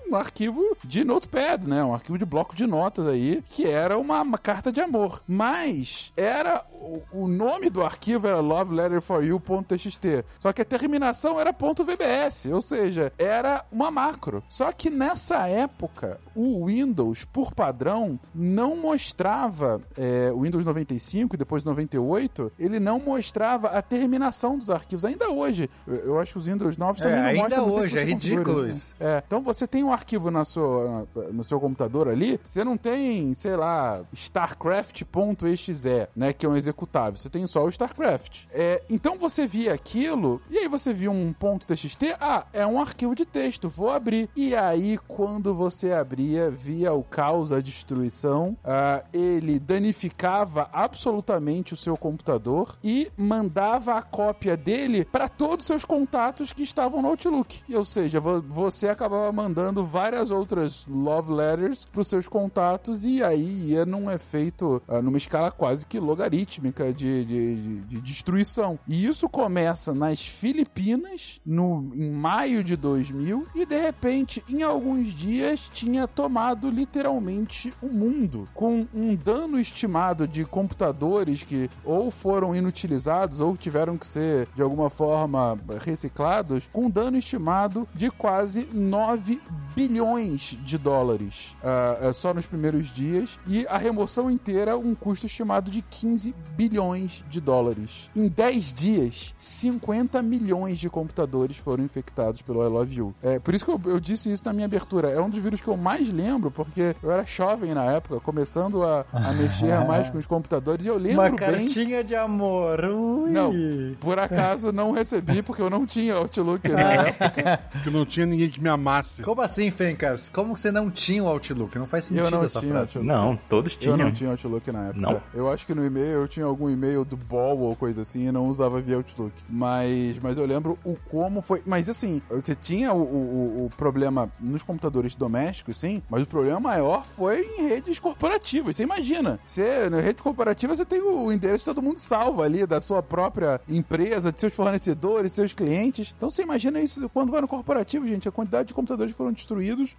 um 0.10 0.16
arquivo 0.16 0.78
de 0.84 1.04
notepad, 1.04 1.66
né? 1.68 1.84
Um 1.84 1.94
arquivo 1.94 2.18
de 2.18 2.26
bloco 2.26 2.56
de 2.56 2.66
notas 2.66 3.08
aí, 3.08 3.44
que 3.50 3.66
era 3.68 3.98
uma, 3.98 4.22
uma 4.22 4.38
carta 4.38 4.72
de 4.72 4.82
amor. 4.82 5.22
Mas 5.28 6.12
era 6.18 6.64
o, 6.74 7.02
o 7.12 7.28
nome 7.28 7.70
do 7.70 7.84
arquivo 7.84 8.28
era 8.28 8.40
loveletterforyou.txt. 8.40 10.26
Só 10.40 10.52
que 10.52 10.62
a 10.62 10.66
terminação 10.66 11.40
era 11.40 11.52
.vbs, 11.52 12.46
ou 12.52 12.62
seja, 12.62 13.12
era 13.18 13.64
uma 13.72 13.92
macro. 13.92 14.44
Só 14.48 14.72
que 14.72 14.90
nessa 14.90 15.48
época, 15.48 16.20
o 16.36 16.66
Windows, 16.66 17.26
por 17.26 17.54
padrão, 17.54 18.20
não 18.34 18.76
mostrava 18.78 19.82
é, 19.98 20.32
o 20.34 20.42
Windows 20.42 20.64
95 20.66 21.36
e 21.36 21.38
depois 21.38 21.64
98, 21.64 22.52
ele 22.58 22.80
não 22.80 23.00
mostrava 23.00 23.70
a 23.70 23.82
terminação 23.82 24.58
dos 24.58 24.70
arquivos. 24.70 25.06
Ainda 25.06 25.30
hoje, 25.30 25.70
eu, 25.88 25.96
eu 25.96 26.20
acho 26.20 26.34
que 26.34 26.40
os 26.40 26.46
Windows 26.46 26.78
novos 26.78 27.02
É, 27.02 27.04
também 27.04 27.20
não 27.22 27.30
ainda 27.30 27.42
mostram. 27.62 27.72
sei 27.74 27.82
hoje, 27.84 27.98
é 27.98 28.02
configura, 28.02 28.30
ridículo 28.30 28.62
né? 28.64 28.70
isso. 28.70 28.96
É, 29.00 29.24
então 29.26 29.42
você 29.42 29.68
tem 29.68 29.84
um 29.84 29.92
arquivo 30.00 30.32
na 30.32 30.44
sua, 30.46 31.08
no 31.32 31.44
seu 31.44 31.60
computador 31.60 32.08
ali, 32.08 32.40
você 32.44 32.64
não 32.64 32.78
tem, 32.78 33.34
sei 33.34 33.56
lá, 33.56 34.02
starcraft.exe, 34.14 36.08
né, 36.16 36.34
que 36.34 36.46
é 36.46 36.50
um 36.50 36.56
executável. 36.56 37.16
Você 37.16 37.30
tem 37.30 37.46
só 37.48 37.64
o 37.66 37.70
StarCraft. 37.70 38.46
É, 38.52 38.82
então 38.90 39.18
você 39.18 39.46
via 39.48 39.74
aquilo, 39.74 40.42
e 40.50 40.58
aí 40.58 40.68
você 40.68 40.94
via 40.94 41.12
um 41.12 41.34
ponto 41.34 41.66
.txt, 41.66 42.16
ah, 42.20 42.46
é 42.54 42.66
um 42.66 42.80
arquivo 42.82 43.14
de 43.16 43.26
texto, 43.26 43.70
vou 43.70 43.90
abrir. 43.90 44.30
E 44.36 44.56
aí, 44.56 44.98
quando 45.08 45.54
você 45.54 45.92
abria, 45.92 46.50
via 46.50 46.94
o 46.94 47.04
caos, 47.04 47.52
a 47.52 47.62
destruição, 47.62 48.58
ah, 48.64 49.04
ele 49.14 49.60
danificava 49.60 50.70
absolutamente 50.72 51.74
o 51.74 51.78
seu 51.78 51.96
computador 51.98 52.78
e 52.84 53.12
mandava 53.18 53.94
a 53.96 54.02
cópia 54.02 54.56
dele 54.56 55.06
para 55.06 55.28
todos 55.30 55.64
os 55.64 55.68
seus 55.68 55.86
contatos 55.86 56.54
que 56.54 56.64
estavam 56.64 57.02
no 57.02 57.10
Outlook. 57.10 57.62
E, 57.68 57.76
ou 57.76 57.86
seja, 57.86 58.20
vo- 58.20 58.42
você 58.42 58.88
acabava 58.90 59.32
mandando 59.32 59.84
várias 59.90 60.30
outras 60.32 60.86
love 60.88 61.32
letters 61.32 61.86
para 61.86 62.02
os 62.02 62.08
seus 62.08 62.28
contatos 62.28 63.04
e 63.04 63.24
aí 63.24 63.70
ia 63.72 63.86
num 63.86 64.10
efeito, 64.10 64.82
ah, 64.88 65.02
numa 65.02 65.18
escala 65.18 65.52
quase 65.52 65.86
que 65.86 66.00
logarítmica 66.00 66.94
de, 66.94 67.26
de, 67.26 67.56
de- 67.56 67.80
de 67.82 68.02
destruição. 68.02 68.78
E 68.88 69.06
isso 69.06 69.28
começa 69.28 69.94
nas 69.94 70.22
Filipinas, 70.22 71.40
no, 71.46 71.90
em 71.96 72.12
maio 72.12 72.64
de 72.64 72.76
2000, 72.76 73.46
e 73.56 73.66
de 73.66 73.78
repente, 73.80 74.44
em 74.50 74.62
alguns 74.64 75.08
dias, 75.08 75.70
tinha 75.74 76.08
tomado 76.08 76.70
literalmente 76.70 77.74
o 77.82 77.88
mundo, 77.88 78.48
com 78.54 78.86
um 78.94 79.16
dano 79.16 79.60
estimado 79.60 80.28
de 80.28 80.46
computadores 80.46 81.44
que 81.44 81.70
ou 81.84 82.12
foram 82.12 82.56
inutilizados 82.56 83.40
ou 83.40 83.56
tiveram 83.58 83.98
que 83.98 84.06
ser 84.08 84.48
de 84.56 84.62
alguma 84.62 84.90
forma 84.90 85.58
reciclados, 85.84 86.64
com 86.72 86.86
um 86.86 86.90
dano 86.90 87.18
estimado 87.18 87.88
de 87.96 88.10
quase 88.12 88.68
9 88.74 89.42
bilhões 89.76 89.79
de 89.88 90.78
dólares 90.78 91.56
ah, 91.64 91.98
ah, 92.02 92.14
só 92.14 92.34
nos 92.34 92.46
primeiros 92.46 92.92
dias 92.92 93.40
e 93.48 93.66
a 93.68 93.78
remoção 93.78 94.30
inteira 94.30 94.78
um 94.78 94.94
custo 94.94 95.26
estimado 95.26 95.72
de 95.72 95.82
15 95.82 96.36
bilhões 96.56 97.24
de 97.30 97.40
dólares. 97.40 98.10
Em 98.16 98.28
10 98.28 98.74
dias, 98.74 99.34
50 99.38 100.22
milhões 100.22 100.80
de 100.80 100.90
computadores 100.90 101.58
foram 101.58 101.84
infectados 101.84 102.42
pelo 102.42 102.66
I 102.66 102.70
Love 102.70 102.96
You. 102.96 103.16
É, 103.24 103.40
por 103.40 103.54
isso 103.54 103.66
que 103.66 103.72
eu, 103.72 103.82
eu 103.86 104.00
disse 104.00 104.32
isso 104.32 104.44
na 104.46 104.54
minha 104.54 104.66
abertura. 104.66 105.10
É 105.10 105.20
um 105.20 105.30
dos 105.30 105.42
vírus 105.42 105.62
que 105.62 105.68
eu 105.68 105.78
mais 105.78 106.12
lembro, 106.12 106.52
porque 106.52 106.96
eu 107.02 107.12
era 107.12 107.26
jovem 107.26 107.74
na 107.74 107.86
época, 107.86 108.20
começando 108.20 108.84
a, 108.84 109.06
a 109.12 109.32
mexer 109.34 109.80
mais 109.86 110.10
com 110.10 110.18
os 110.18 110.26
computadores, 110.26 110.86
e 110.86 110.90
eu 110.90 110.98
lembro 110.98 111.22
Uma 111.22 111.30
bem... 111.30 111.36
cartinha 111.36 112.04
de 112.04 112.16
amor. 112.16 112.84
Ui. 112.84 113.32
Não, 113.32 113.52
por 114.00 114.20
acaso 114.20 114.72
não 114.72 114.92
recebi, 114.92 115.42
porque 115.42 115.62
eu 115.62 115.70
não 115.70 115.86
tinha 115.86 116.16
Outlook 116.16 116.68
na 116.68 116.94
época. 117.08 117.60
Porque 117.72 117.90
não 117.90 118.06
tinha 118.06 118.26
ninguém 118.26 118.50
que 118.50 118.62
me 118.62 118.70
amasse. 118.70 119.22
Como 119.22 119.42
assim, 119.42 119.59
Fencas? 119.70 120.30
Como 120.30 120.56
você 120.56 120.72
não 120.72 120.90
tinha 120.90 121.24
o 121.24 121.28
Outlook? 121.28 121.78
Não 121.78 121.86
faz 121.86 122.06
sentido 122.06 122.26
Eu 122.26 122.32
não 122.32 122.44
essa 122.44 122.60
tinha 122.60 122.72
frase. 122.72 122.98
Outlook. 122.98 123.06
Não, 123.08 123.40
todos 123.50 123.74
Eu 123.74 123.80
tinham. 123.80 123.98
não 123.98 124.12
tinha 124.12 124.30
Outlook 124.32 124.72
na 124.72 124.86
época. 124.86 125.00
Não. 125.00 125.22
Eu 125.34 125.52
acho 125.52 125.66
que 125.66 125.74
no 125.74 125.86
e-mail 125.86 126.22
eu 126.22 126.28
tinha 126.28 126.46
algum 126.46 126.70
e-mail 126.70 127.04
do 127.04 127.18
Ball 127.18 127.60
ou 127.60 127.76
coisa 127.76 128.02
assim 128.04 128.28
e 128.28 128.32
não 128.32 128.48
usava 128.48 128.80
via 128.80 128.96
Outlook. 128.96 129.34
Mas, 129.50 130.18
mas 130.22 130.38
eu 130.38 130.46
lembro 130.46 130.78
o 130.86 130.96
como 131.10 131.42
foi. 131.42 131.62
Mas 131.66 131.90
assim, 131.90 132.22
você 132.30 132.56
tinha 132.56 132.94
o, 132.94 133.02
o, 133.02 133.66
o 133.66 133.70
problema 133.76 134.30
nos 134.40 134.64
computadores 134.64 135.16
domésticos, 135.16 135.78
sim, 135.78 136.02
mas 136.10 136.22
o 136.22 136.26
problema 136.26 136.60
maior 136.60 137.04
foi 137.06 137.42
em 137.58 137.68
redes 137.68 138.00
corporativas. 138.00 138.76
Você 138.76 138.84
imagina, 138.84 139.40
você, 139.44 139.90
na 139.90 140.00
rede 140.00 140.22
corporativa 140.22 140.76
você 140.76 140.86
tem 140.86 141.02
o 141.02 141.32
endereço 141.32 141.60
de 141.60 141.66
todo 141.66 141.82
mundo 141.82 141.98
salvo 141.98 142.42
ali, 142.42 142.66
da 142.66 142.80
sua 142.80 143.02
própria 143.02 143.60
empresa, 143.68 144.32
de 144.32 144.40
seus 144.40 144.54
fornecedores, 144.54 145.34
seus 145.34 145.54
clientes. 145.54 146.14
Então 146.16 146.30
você 146.30 146.44
imagina 146.44 146.80
isso 146.80 147.10
quando 147.10 147.32
vai 147.32 147.42
no 147.42 147.48
corporativo, 147.48 148.08
gente, 148.08 148.28
a 148.28 148.32
quantidade 148.32 148.68
de 148.70 148.74
computadores 148.74 149.14
que 149.14 149.18
foram 149.18 149.32
destruídos 149.32 149.49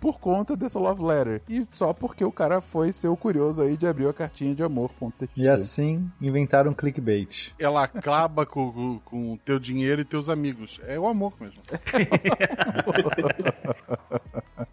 por 0.00 0.18
conta 0.20 0.56
dessa 0.56 0.78
love 0.78 1.02
letter. 1.02 1.42
E 1.48 1.66
só 1.72 1.92
porque 1.92 2.24
o 2.24 2.32
cara 2.32 2.60
foi 2.60 2.92
ser 2.92 3.08
o 3.08 3.16
curioso 3.16 3.62
aí 3.62 3.76
de 3.76 3.86
abrir 3.86 4.08
a 4.08 4.12
cartinha 4.12 4.54
de 4.54 4.62
amor.txt. 4.62 5.30
E 5.36 5.48
assim 5.48 6.10
inventaram 6.20 6.74
clickbait. 6.74 7.52
Ela 7.58 7.84
acaba 7.84 8.46
com, 8.46 8.72
com, 8.72 8.98
com 9.04 9.32
o 9.32 9.38
teu 9.38 9.58
dinheiro 9.58 10.00
e 10.00 10.04
teus 10.04 10.28
amigos. 10.28 10.80
É 10.86 10.98
o 10.98 11.06
amor 11.06 11.32
mesmo. 11.40 11.62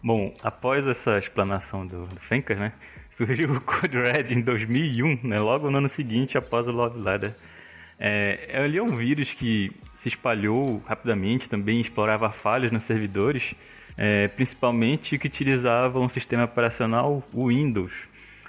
Bom, 0.02 0.34
após 0.42 0.86
essa 0.86 1.18
explanação 1.18 1.86
do, 1.86 2.06
do 2.06 2.20
Fencas, 2.20 2.58
né? 2.58 2.72
Surgiu 3.10 3.52
o 3.52 3.60
Code 3.60 3.96
Red 3.96 4.32
em 4.32 4.40
2001, 4.40 5.20
né? 5.24 5.40
Logo 5.40 5.70
no 5.70 5.78
ano 5.78 5.88
seguinte, 5.88 6.38
após 6.38 6.66
o 6.68 6.70
Love 6.70 7.00
Letter. 7.00 7.34
É, 7.98 8.62
ele 8.64 8.78
é 8.78 8.82
um 8.82 8.94
vírus 8.94 9.34
que 9.34 9.72
se 9.94 10.08
espalhou 10.08 10.78
rapidamente, 10.86 11.48
também 11.48 11.80
explorava 11.80 12.30
falhas 12.30 12.70
nos 12.70 12.84
servidores, 12.84 13.54
é, 13.98 14.28
principalmente 14.28 15.18
que 15.18 15.26
utilizavam 15.26 16.04
o 16.04 16.08
sistema 16.08 16.44
operacional 16.44 17.22
Windows. 17.34 17.92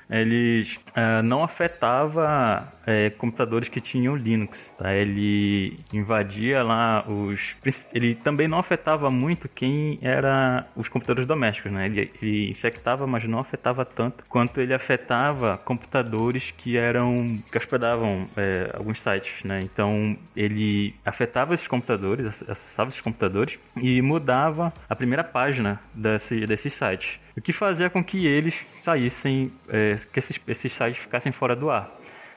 Ele 0.10 0.68
ah, 0.96 1.22
não 1.24 1.44
afetava 1.44 2.68
é, 2.86 3.10
computadores 3.12 3.70
que 3.70 3.80
tinham 3.80 4.16
Linux. 4.16 4.72
Tá? 4.78 4.94
Ele 4.94 5.80
invadia 5.94 6.64
lá 6.64 7.04
os. 7.08 7.56
Ele 7.94 8.16
também 8.16 8.48
não 8.48 8.60
afetava 8.60 9.12
muito 9.12 9.48
quem 9.48 10.00
era 10.02 10.66
os 10.76 10.88
computadores 10.88 11.28
domésticos. 11.28 11.72
Né? 11.72 11.86
Ele, 11.86 12.12
ele 12.22 12.50
infectava, 12.52 13.06
mas 13.06 13.24
não 13.24 13.40
afetava 13.40 13.86
tanto 13.86 14.24
quanto 14.28 14.60
ele 14.60 14.74
afetava 14.74 15.58
computadores 15.58 16.52
que 16.52 16.78
eram. 16.78 17.38
que 17.52 17.58
hospedavam 17.58 18.28
é, 18.36 18.72
alguns 18.74 19.02
sites. 19.02 19.44
Né? 19.44 19.60
Então 19.64 20.18
ele 20.36 20.94
afetava 21.06 21.54
esses 21.54 21.68
computadores, 21.68 22.26
acessava 22.48 22.90
esses 22.90 23.02
computadores 23.02 23.58
e 23.78 24.02
mudava 24.02 24.74
a 24.90 24.96
primeira 24.96 25.24
página 25.24 25.80
desse, 25.94 26.46
desses 26.46 26.74
sites. 26.74 27.20
O 27.38 27.42
que 27.42 27.54
fazia 27.54 27.90
com 27.90 28.04
que 28.04 28.26
eles 28.26 28.54
saíssem, 28.84 29.50
é, 29.70 29.96
que 30.12 30.20
esses, 30.20 30.38
esses 30.46 30.74
ficassem 30.88 31.32
fora 31.32 31.56
do 31.56 31.70
ar. 31.70 31.90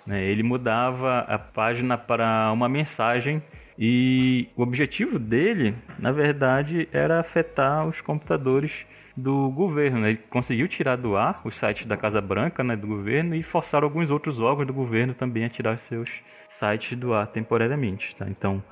né? 0.07 0.25
Ele 0.25 0.43
mudava 0.43 1.21
a 1.21 1.39
página 1.39 1.97
para 1.97 2.51
uma 2.53 2.69
mensagem 2.69 3.43
e 3.79 4.49
o 4.57 4.63
objetivo 4.63 5.19
dele, 5.19 5.75
na 5.99 6.13
verdade, 6.13 6.89
era 6.93 7.21
afetar 7.21 7.87
os 7.87 8.01
computadores 8.01 8.73
do 9.17 9.51
governo. 9.51 10.07
Ele 10.07 10.19
conseguiu 10.31 10.69
tirar 10.69 10.97
do 10.97 11.17
ar 11.17 11.41
os 11.45 11.57
sites 11.57 11.87
da 11.87 11.97
Casa 11.97 12.21
Branca, 12.21 12.63
né, 12.63 12.77
do 12.77 12.87
governo, 12.87 13.35
e 13.35 13.43
forçar 13.43 13.83
alguns 13.83 14.11
outros 14.11 14.41
órgãos 14.41 14.67
do 14.67 14.73
governo 14.73 15.15
também 15.15 15.45
a 15.45 15.49
tirar 15.49 15.79
seus 15.79 16.11
sites 16.49 16.97
do 16.99 17.15
ar 17.15 17.27
temporariamente. 17.29 18.15
Tá? 18.17 18.27
Então, 18.29 18.63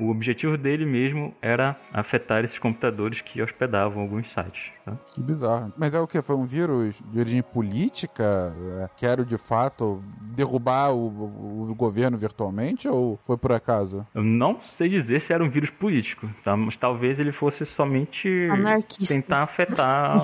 o 0.00 0.10
objetivo 0.10 0.56
dele 0.56 0.84
mesmo 0.84 1.34
era 1.42 1.76
afetar 1.92 2.44
esses 2.44 2.58
computadores 2.58 3.20
que 3.20 3.40
hospedavam 3.42 4.02
alguns 4.02 4.30
sites. 4.32 4.70
Tá? 4.84 4.96
Que 5.14 5.20
bizarro. 5.20 5.72
Mas 5.76 5.92
é 5.94 6.00
o 6.00 6.06
que? 6.06 6.20
Foi 6.22 6.36
um 6.36 6.44
vírus 6.46 6.94
de 7.12 7.18
origem 7.18 7.42
política? 7.42 8.52
É, 8.82 8.88
Quero 8.96 9.24
de 9.24 9.36
fato 9.38 10.02
derrubar 10.34 10.90
o, 10.92 11.68
o- 11.70 11.74
governo 11.74 12.18
virtualmente 12.18 12.88
ou 12.88 13.18
foi 13.24 13.36
por 13.38 13.52
acaso? 13.52 14.06
Eu 14.14 14.22
não 14.24 14.60
sei 14.64 14.88
dizer 14.88 15.20
se 15.20 15.32
era 15.32 15.42
um 15.44 15.48
vírus 15.48 15.70
político, 15.70 16.28
tá? 16.44 16.56
mas 16.56 16.76
talvez 16.76 17.18
ele 17.18 17.32
fosse 17.32 17.64
somente 17.64 18.28
Anarquista. 18.50 19.14
tentar 19.14 19.42
afetar. 19.44 20.16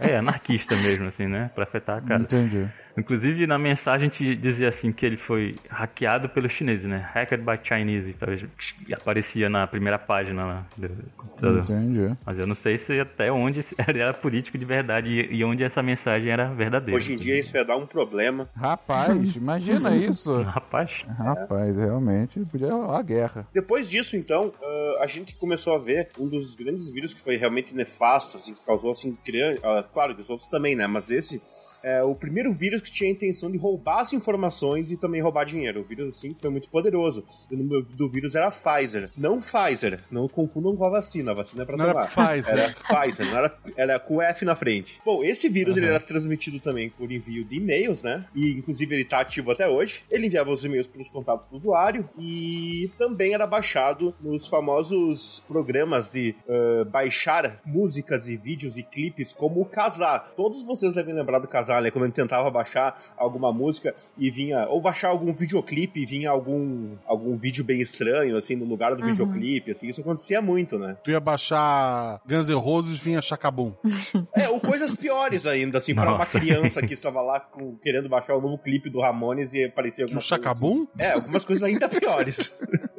é, 0.00 0.16
anarquista 0.18 0.74
mesmo, 0.76 1.06
assim, 1.06 1.26
né? 1.26 1.50
Pra 1.54 1.64
afetar 1.64 1.98
a 1.98 2.00
cara. 2.00 2.22
Entendi. 2.22 2.68
Inclusive, 2.98 3.46
na 3.46 3.58
mensagem 3.58 4.08
te 4.08 4.34
dizia 4.34 4.68
assim 4.68 4.90
que 4.92 5.04
ele 5.04 5.16
foi 5.16 5.54
hackeado 5.68 6.28
pelos 6.28 6.52
chineses, 6.52 6.84
né? 6.84 7.08
Hacked 7.14 7.44
by 7.44 7.58
Chinese, 7.62 8.14
talvez 8.14 8.44
aparecia 8.92 9.48
na 9.48 9.66
primeira 9.66 9.98
página 9.98 10.46
lá 10.46 10.66
do 10.76 10.88
computador. 11.16 11.60
Entendi. 11.60 12.16
Mas 12.24 12.38
eu 12.38 12.46
não 12.46 12.54
sei 12.54 12.78
se 12.78 12.98
até 12.98 13.30
onde 13.30 13.60
ele 13.86 14.00
era 14.00 14.14
político 14.14 14.56
de 14.56 14.64
verdade 14.64 15.08
e 15.08 15.44
onde 15.44 15.62
essa 15.62 15.82
mensagem 15.82 16.30
era 16.30 16.48
verdadeira. 16.54 16.96
Hoje 16.96 17.12
em 17.12 17.16
dia 17.16 17.38
isso 17.38 17.56
ia 17.56 17.64
dar 17.64 17.76
um 17.76 17.86
problema. 17.86 18.48
Rapaz, 18.56 19.36
imagina 19.36 19.94
isso. 19.96 20.42
Rapaz, 20.42 20.90
Rapaz, 21.18 21.76
realmente 21.76 22.40
podia 22.46 22.72
rolar 22.72 23.02
guerra. 23.02 23.46
Depois 23.52 23.88
disso, 23.88 24.16
então, 24.16 24.52
ah, 24.62 25.02
a 25.02 25.06
gente 25.06 25.34
começou 25.34 25.74
a 25.74 25.78
ver 25.78 26.08
um 26.18 26.28
dos 26.28 26.54
grandes 26.54 26.90
vírus 26.90 27.12
que 27.12 27.20
foi 27.20 27.36
realmente 27.36 27.74
nefasto, 27.74 28.36
assim, 28.36 28.54
que 28.54 28.64
causou, 28.64 28.92
assim, 28.92 29.16
grande... 29.26 29.60
ah, 29.62 29.84
claro 29.92 30.14
que 30.14 30.22
os 30.22 30.30
outros 30.30 30.48
também, 30.48 30.74
né? 30.74 30.86
Mas 30.86 31.10
esse 31.10 31.42
é 31.82 32.02
o 32.02 32.14
primeiro 32.14 32.52
vírus 32.52 32.80
que 32.80 32.90
tinha 32.90 33.10
a 33.10 33.12
intenção 33.12 33.50
de 33.50 33.58
roubar 33.58 34.00
as 34.00 34.12
informações 34.12 34.90
e 34.90 34.96
também 34.96 35.22
roubar 35.22 35.44
dinheiro. 35.44 35.80
O 35.80 35.84
vírus, 35.84 36.16
assim, 36.16 36.36
foi 36.40 36.50
muito 36.50 36.68
poderoso. 36.70 37.24
O 37.50 37.56
nome 37.56 37.86
do 37.94 38.08
vírus 38.08 38.34
era 38.34 38.50
Pfizer. 38.50 39.10
Não 39.16 39.40
Pfizer. 39.40 40.00
Não 40.10 40.28
confundam 40.28 40.76
com 40.76 40.84
a 40.84 40.90
vacina. 40.90 41.32
A 41.32 41.34
vacina 41.34 41.62
é 41.62 41.66
pra 41.66 41.76
Não 41.76 41.84
era 41.84 41.92
tomar. 41.92 42.06
Pfizer. 42.06 42.58
Era 42.58 42.72
Pfizer. 42.72 43.26
Não 43.26 43.38
era, 43.38 43.58
era 43.76 44.00
com 44.00 44.22
F 44.22 44.44
na 44.44 44.56
frente. 44.56 44.98
Bom, 45.04 45.22
esse 45.22 45.48
vírus 45.48 45.76
ele 45.76 45.86
era 45.86 46.00
transmitido 46.00 46.60
também 46.60 46.90
por 46.90 47.10
envio 47.10 47.44
de 47.44 47.56
e-mails, 47.56 48.02
né? 48.02 48.24
E, 48.34 48.52
inclusive, 48.52 48.94
ele 48.94 49.04
tá 49.04 49.20
ativo 49.20 49.50
até 49.50 49.68
hoje. 49.68 50.02
Ele 50.10 50.26
enviava 50.26 50.50
os 50.50 50.64
e-mails 50.64 50.86
pelos 50.86 51.08
contatos 51.08 51.48
do 51.48 51.56
usuário 51.56 52.08
e 52.18 52.90
também 52.98 53.34
era 53.34 53.46
baixado 53.46 54.14
nos 54.20 54.46
famosos 54.46 55.44
programas 55.46 56.10
de 56.10 56.34
eh, 56.48 56.84
baixar 56.84 57.60
músicas 57.64 58.28
e 58.28 58.36
vídeos 58.36 58.76
e 58.76 58.82
clipes 58.82 59.32
como 59.32 59.60
o 59.60 59.66
Casar. 59.66 60.32
Todos 60.36 60.64
vocês 60.64 60.94
devem 60.94 61.14
lembrar 61.14 61.38
do 61.38 61.48
Casar, 61.48 61.65
né? 61.82 61.90
Quando 61.90 62.04
a 62.04 62.06
gente 62.06 62.16
tentava 62.16 62.50
baixar 62.50 62.98
alguma 63.16 63.52
música 63.52 63.94
e 64.18 64.30
vinha... 64.30 64.66
Ou 64.68 64.80
baixar 64.80 65.08
algum 65.08 65.32
videoclipe 65.34 66.00
e 66.00 66.06
vinha 66.06 66.30
algum, 66.30 66.96
algum 67.06 67.36
vídeo 67.36 67.64
bem 67.64 67.80
estranho, 67.80 68.36
assim, 68.36 68.56
no 68.56 68.64
lugar 68.64 68.94
do 68.94 69.04
videoclipe, 69.04 69.70
assim. 69.70 69.88
Isso 69.88 70.00
acontecia 70.00 70.40
muito, 70.42 70.78
né? 70.78 70.96
Tu 71.04 71.10
ia 71.10 71.20
baixar 71.20 72.20
Guns 72.26 72.48
N' 72.48 72.54
Roses 72.54 72.96
e 72.96 72.98
vinha 73.04 73.20
Chacabum. 73.22 73.72
É, 74.34 74.48
ou 74.48 74.60
coisas 74.60 74.94
piores 74.94 75.46
ainda, 75.46 75.78
assim, 75.78 75.94
para 75.94 76.10
uma 76.10 76.18
Nossa. 76.18 76.38
criança 76.38 76.82
que 76.82 76.94
estava 76.94 77.22
lá 77.22 77.40
com- 77.40 77.76
querendo 77.76 78.08
baixar 78.08 78.34
o 78.34 78.40
novo 78.40 78.58
clipe 78.58 78.90
do 78.90 79.00
Ramones 79.00 79.52
e 79.54 79.64
aparecia 79.64 80.04
alguma 80.04 80.20
coisa 80.20 80.28
Chacabum? 80.28 80.86
assim. 80.98 81.08
É, 81.08 81.12
algumas 81.12 81.44
coisas 81.44 81.62
ainda 81.62 81.88
piores. 81.88 82.54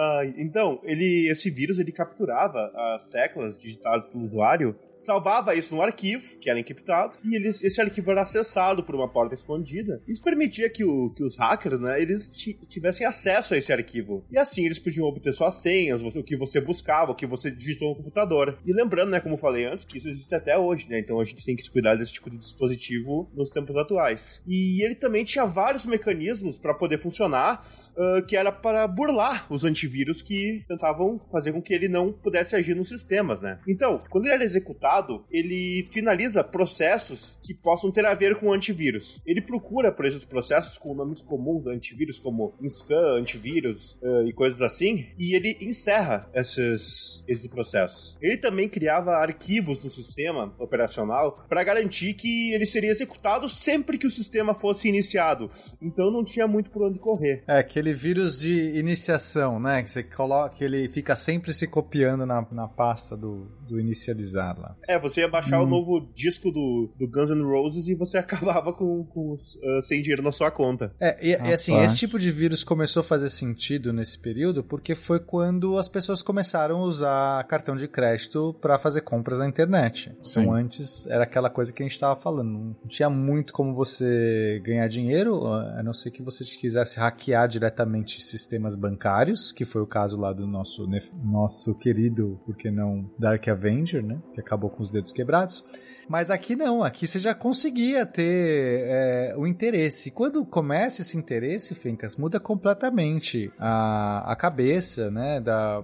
Ah, 0.00 0.22
então, 0.36 0.80
ele, 0.84 1.28
esse 1.28 1.50
vírus 1.50 1.80
ele 1.80 1.90
capturava 1.90 2.70
as 2.94 3.08
teclas 3.08 3.58
digitadas 3.58 4.06
pelo 4.06 4.22
usuário, 4.22 4.76
salvava 4.78 5.56
isso 5.56 5.74
no 5.74 5.82
arquivo, 5.82 6.38
que 6.38 6.48
era 6.48 6.60
encriptado, 6.60 7.16
e 7.24 7.34
ele- 7.34 7.48
esse 7.48 7.80
arquivo 7.80 8.12
era 8.12 8.22
acessado 8.22 8.84
por 8.84 8.94
uma 8.94 9.10
porta 9.10 9.34
escondida. 9.34 10.00
Isso 10.06 10.22
permitia 10.22 10.70
que, 10.70 10.84
o- 10.84 11.10
que 11.10 11.24
os 11.24 11.36
hackers, 11.36 11.80
né, 11.80 12.00
eles 12.00 12.28
ti- 12.28 12.56
tivessem 12.68 13.04
acesso 13.04 13.54
a 13.54 13.56
esse 13.58 13.72
arquivo. 13.72 14.24
E 14.30 14.38
assim 14.38 14.64
eles 14.64 14.78
podiam 14.78 15.04
obter 15.08 15.32
suas 15.32 15.56
senhas, 15.56 16.00
o 16.00 16.22
que 16.22 16.36
você 16.36 16.60
buscava, 16.60 17.10
o 17.10 17.14
que 17.16 17.26
você 17.26 17.50
digitou 17.50 17.88
no 17.88 17.96
computador. 17.96 18.56
E 18.64 18.72
lembrando, 18.72 19.10
né, 19.10 19.18
como 19.20 19.34
eu 19.34 19.38
falei 19.38 19.64
antes, 19.64 19.84
que 19.84 19.98
isso 19.98 20.08
existe 20.08 20.32
até 20.32 20.56
hoje, 20.56 20.86
né? 20.88 21.00
Então 21.00 21.18
a 21.20 21.24
gente 21.24 21.44
tem 21.44 21.56
que 21.56 21.62
se 21.64 21.70
cuidar 21.72 21.96
desse 21.96 22.12
tipo 22.12 22.30
de 22.30 22.36
dispositivo 22.38 23.28
nos 23.34 23.50
tempos 23.50 23.76
atuais. 23.76 24.40
E 24.46 24.84
ele 24.84 24.94
também 24.94 25.24
tinha 25.24 25.44
vários 25.44 25.84
mecanismos 25.86 26.56
para 26.56 26.72
poder 26.72 26.98
funcionar, 26.98 27.66
ah, 27.96 28.22
que 28.22 28.36
era 28.36 28.52
para 28.52 28.86
burlar 28.86 29.44
os 29.52 29.64
antivírus 29.64 29.87
antivírus 29.88 30.22
que 30.22 30.64
tentavam 30.68 31.18
fazer 31.32 31.52
com 31.52 31.62
que 31.62 31.72
ele 31.72 31.88
não 31.88 32.12
pudesse 32.12 32.54
agir 32.54 32.74
nos 32.74 32.88
sistemas, 32.88 33.42
né? 33.42 33.58
Então, 33.66 34.02
quando 34.10 34.26
ele 34.26 34.34
era 34.34 34.44
executado, 34.44 35.24
ele 35.30 35.88
finaliza 35.90 36.44
processos 36.44 37.38
que 37.42 37.54
possam 37.54 37.90
ter 37.90 38.04
a 38.04 38.14
ver 38.14 38.38
com 38.38 38.52
antivírus. 38.52 39.20
Ele 39.26 39.40
procura 39.40 39.90
por 39.90 40.04
esses 40.04 40.24
processos 40.24 40.76
com 40.76 40.94
nomes 40.94 41.22
comuns 41.22 41.66
antivírus, 41.66 42.18
como 42.18 42.54
Inscan, 42.60 43.18
antivírus 43.18 43.98
uh, 44.02 44.26
e 44.26 44.32
coisas 44.32 44.60
assim, 44.60 45.06
e 45.18 45.34
ele 45.34 45.56
encerra 45.60 46.28
esses, 46.34 47.24
esses 47.26 47.46
processos. 47.48 48.16
Ele 48.20 48.36
também 48.36 48.68
criava 48.68 49.12
arquivos 49.12 49.82
no 49.82 49.90
sistema 49.90 50.54
operacional 50.58 51.44
para 51.48 51.64
garantir 51.64 52.14
que 52.14 52.52
ele 52.52 52.66
seria 52.66 52.90
executado 52.90 53.48
sempre 53.48 53.96
que 53.96 54.06
o 54.06 54.10
sistema 54.10 54.54
fosse 54.54 54.88
iniciado. 54.88 55.50
Então 55.80 56.10
não 56.10 56.24
tinha 56.24 56.46
muito 56.46 56.70
por 56.70 56.82
onde 56.82 56.98
correr. 56.98 57.42
É, 57.46 57.58
aquele 57.58 57.94
vírus 57.94 58.40
de 58.40 58.76
iniciação, 58.76 59.58
né? 59.60 59.77
Que 59.82 59.90
você 59.90 60.02
coloca, 60.02 60.56
que 60.56 60.64
ele 60.64 60.88
fica 60.88 61.14
sempre 61.16 61.52
se 61.54 61.66
copiando 61.66 62.26
na, 62.26 62.46
na 62.50 62.68
pasta 62.68 63.16
do, 63.16 63.46
do 63.66 63.78
inicializar 63.78 64.58
lá. 64.58 64.76
É, 64.88 64.98
você 64.98 65.20
ia 65.20 65.28
baixar 65.28 65.60
hum. 65.60 65.64
o 65.64 65.66
novo 65.66 66.08
disco 66.14 66.50
do, 66.50 66.90
do 66.98 67.08
Guns 67.08 67.30
N' 67.30 67.42
Roses 67.42 67.86
e 67.88 67.94
você 67.94 68.18
acabava 68.18 68.72
com, 68.72 69.04
com 69.04 69.34
uh, 69.34 69.82
sem 69.82 70.00
dinheiro 70.00 70.22
na 70.22 70.32
sua 70.32 70.50
conta. 70.50 70.92
É, 71.00 71.16
e, 71.24 71.30
e 71.30 71.52
assim, 71.52 71.78
esse 71.80 71.96
tipo 71.96 72.18
de 72.18 72.30
vírus 72.30 72.64
começou 72.64 73.00
a 73.00 73.04
fazer 73.04 73.28
sentido 73.28 73.92
nesse 73.92 74.18
período 74.18 74.62
porque 74.64 74.94
foi 74.94 75.20
quando 75.20 75.76
as 75.78 75.88
pessoas 75.88 76.22
começaram 76.22 76.78
a 76.78 76.84
usar 76.84 77.44
cartão 77.44 77.76
de 77.76 77.86
crédito 77.88 78.54
para 78.60 78.78
fazer 78.78 79.02
compras 79.02 79.38
na 79.38 79.48
internet. 79.48 80.14
Sim. 80.22 80.42
Então 80.42 80.54
antes 80.54 81.06
era 81.06 81.24
aquela 81.24 81.50
coisa 81.50 81.72
que 81.72 81.82
a 81.82 81.86
gente 81.86 81.94
estava 81.94 82.18
falando, 82.18 82.50
não 82.50 82.88
tinha 82.88 83.10
muito 83.10 83.52
como 83.52 83.74
você 83.74 84.60
ganhar 84.64 84.88
dinheiro, 84.88 85.46
a 85.46 85.82
não 85.82 85.92
ser 85.92 86.10
que 86.10 86.22
você 86.22 86.44
quisesse 86.44 86.98
hackear 86.98 87.48
diretamente 87.48 88.20
sistemas 88.20 88.76
bancários, 88.76 89.52
que 89.52 89.64
foi 89.68 89.82
o 89.82 89.86
caso 89.86 90.18
lá 90.18 90.32
do 90.32 90.46
nosso, 90.46 90.88
nosso 91.22 91.78
querido, 91.78 92.40
por 92.44 92.56
que 92.56 92.70
não, 92.70 93.08
Dark 93.18 93.46
Avenger, 93.48 94.02
né? 94.02 94.18
Que 94.34 94.40
acabou 94.40 94.70
com 94.70 94.82
os 94.82 94.90
dedos 94.90 95.12
quebrados. 95.12 95.64
Mas 96.08 96.30
aqui 96.30 96.56
não, 96.56 96.82
aqui 96.82 97.06
você 97.06 97.18
já 97.20 97.34
conseguia 97.34 98.06
ter 98.06 98.86
é, 98.88 99.34
o 99.36 99.46
interesse. 99.46 100.10
Quando 100.10 100.44
começa 100.44 101.02
esse 101.02 101.18
interesse, 101.18 101.74
Fencas, 101.74 102.16
muda 102.16 102.40
completamente 102.40 103.50
a, 103.58 104.32
a 104.32 104.34
cabeça, 104.34 105.10
né, 105.10 105.38
da, 105.40 105.82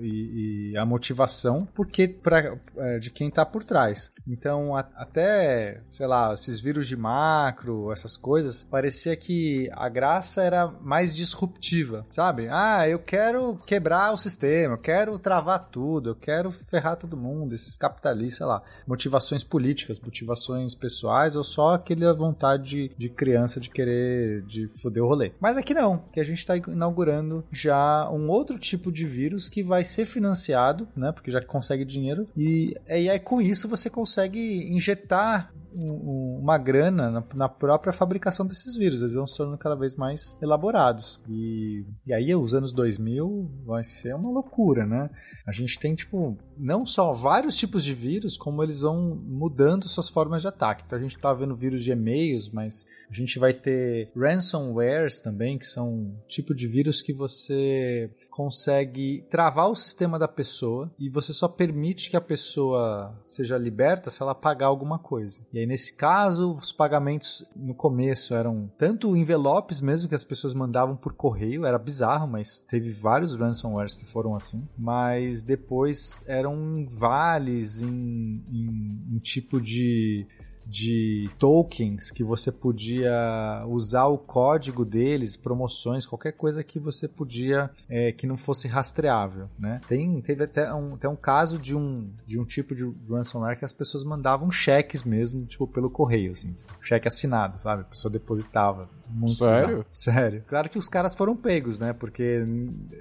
e, 0.00 0.70
e 0.72 0.76
a 0.76 0.86
motivação, 0.86 1.66
porque 1.74 2.06
pra, 2.06 2.56
é, 2.76 2.98
de 2.98 3.10
quem 3.10 3.28
está 3.28 3.44
por 3.44 3.64
trás. 3.64 4.12
Então, 4.26 4.76
a, 4.76 4.80
até, 4.94 5.80
sei 5.88 6.06
lá, 6.06 6.32
esses 6.32 6.60
vírus 6.60 6.86
de 6.86 6.96
macro, 6.96 7.90
essas 7.90 8.16
coisas, 8.16 8.62
parecia 8.62 9.16
que 9.16 9.68
a 9.72 9.88
graça 9.88 10.42
era 10.42 10.68
mais 10.68 11.14
disruptiva, 11.14 12.06
sabe? 12.12 12.48
Ah, 12.48 12.88
eu 12.88 13.00
quero 13.00 13.58
quebrar 13.66 14.12
o 14.12 14.16
sistema, 14.16 14.74
eu 14.74 14.78
quero 14.78 15.18
travar 15.18 15.68
tudo, 15.68 16.10
eu 16.10 16.14
quero 16.14 16.52
ferrar 16.52 16.96
todo 16.96 17.16
mundo, 17.16 17.54
esses 17.54 17.76
capitalistas, 17.76 18.38
sei 18.38 18.46
lá, 18.46 18.62
motivações 18.86 19.42
políticas 19.42 19.63
políticas, 19.64 19.98
motivações 19.98 20.74
pessoais 20.74 21.34
ou 21.34 21.42
só 21.42 21.74
aquela 21.74 22.12
vontade 22.12 22.64
de, 22.64 22.90
de 22.96 23.08
criança 23.08 23.58
de 23.58 23.70
querer 23.70 24.42
de 24.42 24.68
foder 24.76 25.02
o 25.02 25.08
rolê. 25.08 25.32
Mas 25.40 25.56
aqui 25.56 25.72
não, 25.72 26.04
que 26.12 26.20
a 26.20 26.24
gente 26.24 26.38
está 26.38 26.56
inaugurando 26.56 27.44
já 27.50 28.08
um 28.10 28.28
outro 28.28 28.58
tipo 28.58 28.92
de 28.92 29.06
vírus 29.06 29.48
que 29.48 29.62
vai 29.62 29.82
ser 29.82 30.04
financiado, 30.04 30.86
né? 30.94 31.12
Porque 31.12 31.30
já 31.30 31.40
consegue 31.40 31.84
dinheiro 31.84 32.28
e, 32.36 32.76
e 32.86 33.08
aí 33.08 33.18
com 33.18 33.40
isso 33.40 33.68
você 33.68 33.88
consegue 33.88 34.68
injetar 34.70 35.52
uma 35.74 36.56
grana 36.56 37.10
na, 37.10 37.24
na, 37.34 37.48
própria 37.48 37.92
fabricação 37.92 38.46
desses 38.46 38.76
vírus. 38.76 39.02
Eles 39.02 39.14
vão 39.14 39.26
se 39.26 39.36
tornando 39.36 39.58
cada 39.58 39.74
vez 39.74 39.96
mais 39.96 40.38
elaborados. 40.40 41.20
E, 41.28 41.84
e 42.06 42.14
aí, 42.14 42.34
os 42.34 42.54
anos 42.54 42.72
2000 42.72 43.50
vai 43.64 43.82
ser 43.82 44.14
uma 44.14 44.30
loucura, 44.30 44.86
né? 44.86 45.10
A 45.46 45.52
gente 45.52 45.78
tem, 45.78 45.94
tipo, 45.94 46.38
não 46.56 46.86
só 46.86 47.12
vários 47.12 47.56
tipos 47.56 47.84
de 47.84 47.92
vírus, 47.92 48.36
como 48.36 48.62
eles 48.62 48.80
vão 48.80 49.16
mudando 49.16 49.88
suas 49.88 50.08
formas 50.08 50.42
de 50.42 50.48
ataque. 50.48 50.84
Então, 50.86 50.98
a 50.98 51.02
gente 51.02 51.18
tá 51.18 51.32
vendo 51.32 51.56
vírus 51.56 51.82
de 51.82 51.90
e-mails, 51.90 52.50
mas 52.50 52.86
a 53.10 53.14
gente 53.14 53.38
vai 53.38 53.52
ter 53.52 54.10
ransomwares 54.16 55.20
também, 55.20 55.58
que 55.58 55.66
são 55.66 55.88
um 55.88 56.16
tipo 56.28 56.54
de 56.54 56.66
vírus 56.66 57.02
que 57.02 57.12
você 57.12 58.10
consegue 58.30 59.24
travar 59.30 59.68
o 59.70 59.76
sistema 59.76 60.18
da 60.18 60.28
pessoa 60.28 60.90
e 60.98 61.08
você 61.08 61.32
só 61.32 61.48
permite 61.48 62.10
que 62.10 62.16
a 62.16 62.20
pessoa 62.20 63.14
seja 63.24 63.56
liberta 63.56 64.10
se 64.10 64.22
ela 64.22 64.34
pagar 64.34 64.66
alguma 64.66 64.98
coisa. 64.98 65.44
E 65.52 65.58
aí, 65.58 65.63
nesse 65.66 65.94
caso, 65.94 66.54
os 66.54 66.72
pagamentos 66.72 67.46
no 67.54 67.74
começo 67.74 68.34
eram 68.34 68.70
tanto 68.76 69.16
envelopes 69.16 69.80
mesmo 69.80 70.08
que 70.08 70.14
as 70.14 70.24
pessoas 70.24 70.54
mandavam 70.54 70.96
por 70.96 71.12
correio, 71.12 71.64
era 71.64 71.78
bizarro, 71.78 72.26
mas 72.26 72.60
teve 72.60 72.90
vários 72.90 73.36
ransomwares 73.36 73.94
que 73.94 74.04
foram 74.04 74.34
assim. 74.34 74.66
Mas 74.76 75.42
depois 75.42 76.24
eram 76.26 76.86
vales 76.88 77.82
em, 77.82 77.88
em, 77.88 79.14
em 79.14 79.18
tipo 79.18 79.60
de 79.60 80.26
de 80.66 81.30
tokens 81.38 82.10
que 82.10 82.24
você 82.24 82.50
podia 82.50 83.64
usar 83.68 84.06
o 84.06 84.18
código 84.18 84.84
deles, 84.84 85.36
promoções, 85.36 86.06
qualquer 86.06 86.32
coisa 86.32 86.64
que 86.64 86.78
você 86.78 87.06
podia 87.06 87.70
é, 87.88 88.12
que 88.12 88.26
não 88.26 88.36
fosse 88.36 88.68
rastreável, 88.68 89.48
né? 89.58 89.80
Tem, 89.88 90.20
teve 90.20 90.44
até 90.44 90.72
um, 90.72 90.94
até 90.94 91.08
um 91.08 91.16
caso 91.16 91.58
de 91.58 91.76
um, 91.76 92.10
de 92.26 92.38
um 92.38 92.44
tipo 92.44 92.74
de 92.74 92.90
ransomware 93.08 93.58
que 93.58 93.64
as 93.64 93.72
pessoas 93.72 94.04
mandavam 94.04 94.50
cheques 94.50 95.02
mesmo, 95.02 95.44
tipo, 95.44 95.66
pelo 95.66 95.90
correio, 95.90 96.32
assim, 96.32 96.52
tipo, 96.52 96.72
cheque 96.80 97.08
assinado, 97.08 97.58
sabe? 97.58 97.82
A 97.82 97.84
pessoa 97.84 98.10
depositava. 98.10 98.88
Muito 99.06 99.36
Sério? 99.36 99.86
Sério. 99.90 100.44
Claro 100.46 100.68
que 100.68 100.78
os 100.78 100.88
caras 100.88 101.14
foram 101.14 101.36
pegos, 101.36 101.78
né? 101.78 101.92
Porque 101.92 102.44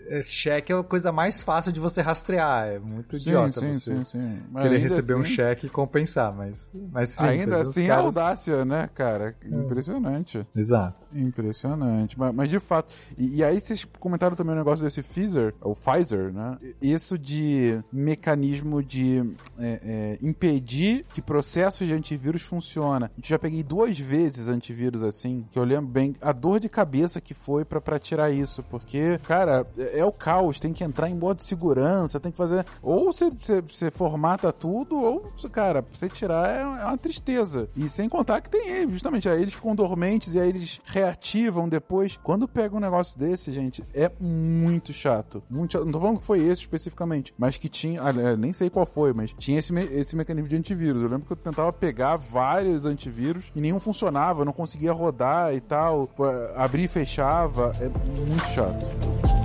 esse 0.10 0.32
cheque 0.32 0.72
é 0.72 0.76
a 0.78 0.84
coisa 0.84 1.12
mais 1.12 1.42
fácil 1.42 1.72
de 1.72 1.80
você 1.80 2.02
rastrear. 2.02 2.68
É 2.68 2.80
muito 2.80 3.18
sim, 3.18 3.30
idiota 3.30 3.60
sim, 3.60 3.74
você 3.74 3.96
sim, 3.96 4.04
sim. 4.04 4.44
querer 4.62 4.78
receber 4.78 5.14
assim, 5.14 5.22
um 5.22 5.24
cheque 5.24 5.68
e 5.68 5.70
compensar, 5.70 6.34
mas, 6.36 6.72
mas 6.92 7.10
sim, 7.10 7.26
Ainda 7.26 7.53
assim 7.62 7.88
caras... 7.88 8.18
é 8.18 8.22
audácia, 8.22 8.66
né, 8.66 8.90
cara? 8.94 9.36
É. 9.44 9.48
Impressionante. 9.48 10.48
Exato. 10.56 11.03
Impressionante. 11.16 12.18
Mas, 12.18 12.34
mas 12.34 12.50
de 12.50 12.60
fato. 12.60 12.94
E, 13.18 13.38
e, 13.38 13.44
aí 13.44 13.60
vocês 13.60 13.86
comentaram 14.00 14.36
também 14.36 14.56
o 14.56 14.58
negócio 14.58 14.84
desse 14.84 15.02
Pfizer, 15.02 15.54
o 15.62 15.76
Pfizer, 15.76 16.32
né? 16.32 16.58
Isso 16.82 17.18
de 17.18 17.80
mecanismo 17.92 18.82
de 18.84 19.24
é, 19.58 19.80
é, 19.84 20.18
impedir 20.22 21.06
que 21.14 21.22
processos 21.22 21.88
de 21.88 21.94
antivírus 21.94 22.42
funciona. 22.42 23.12
Eu 23.18 23.24
já 23.24 23.40
peguei 23.40 23.64
duas 23.64 23.98
vezes 23.98 24.48
antivírus 24.48 25.04
assim, 25.04 25.46
que 25.52 25.60
eu 25.60 25.64
lembro 25.64 25.88
bem 25.88 26.16
a 26.22 26.32
dor 26.32 26.60
de 26.60 26.70
cabeça 26.70 27.22
que 27.22 27.34
foi 27.34 27.64
para 27.66 28.00
tirar 28.00 28.32
isso, 28.32 28.64
porque, 28.64 29.20
cara, 29.28 29.66
é, 29.78 30.00
é, 30.00 30.06
o 30.06 30.12
caos, 30.12 30.60
tem 30.60 30.74
que 30.74 30.84
entrar 30.84 31.10
em 31.10 31.16
modo 31.16 31.38
de 31.38 31.46
segurança, 31.46 32.20
tem 32.20 32.32
que 32.32 32.38
fazer. 32.38 32.66
Ou 32.82 33.06
você, 33.06 33.30
você, 33.30 33.62
você 33.62 33.92
formata 33.92 34.52
tudo, 34.52 34.98
ou, 34.98 35.32
cara, 35.52 35.82
pra 35.82 35.96
você 35.96 36.10
tirar 36.10 36.50
é, 36.50 36.62
é 36.62 36.86
uma 36.86 36.98
tristeza. 36.98 37.70
E 37.76 37.90
sem 37.90 38.10
contar 38.10 38.42
que 38.42 38.50
tem 38.50 38.90
justamente, 38.90 39.28
aí 39.30 39.42
eles 39.42 39.54
ficam 39.54 39.76
dormentes 39.76 40.36
e 40.36 40.40
aí 40.40 40.50
eles 40.50 40.82
reativam 41.04 41.68
depois. 41.68 42.18
Quando 42.22 42.48
pega 42.48 42.76
um 42.76 42.80
negócio 42.80 43.20
desse, 43.20 43.52
gente, 43.52 43.84
é 43.94 44.12
muito 44.20 44.94
chato. 44.94 45.44
Muito 45.50 45.74
chato. 45.74 45.86
Não 45.86 45.92
tô 45.92 46.00
falando 46.00 46.20
que 46.20 46.26
foi 46.26 46.40
esse 46.40 46.62
especificamente, 46.62 47.34
mas 47.38 47.58
que 47.58 47.70
tinha. 47.70 48.02
Ah, 48.02 48.38
nem 48.38 48.54
sei 48.54 48.70
qual 48.70 48.86
foi, 48.86 49.14
mas 49.14 49.34
tinha 49.38 49.60
esse, 49.60 49.74
me, 49.74 49.84
esse 49.84 50.16
mecanismo 50.16 50.50
de 50.50 50.56
antivírus. 50.56 51.02
Eu 51.02 51.10
lembro 51.10 51.26
que 51.26 51.34
eu 51.34 51.38
tentava 51.38 51.72
pegar 51.74 52.18
vários 52.18 52.86
antivírus 52.86 53.52
e 53.56 53.62
nenhum 53.62 53.80
funcionava, 53.80 54.42
eu 54.42 54.46
não 54.46 54.54
conseguia 54.54 54.94
rodar 54.94 55.54
e 55.54 55.60
tal. 55.60 56.10
Abrir 56.56 56.84
e 56.84 56.88
fechava. 56.88 57.76
É 57.80 57.90
muito 57.90 58.48
chato. 58.50 59.43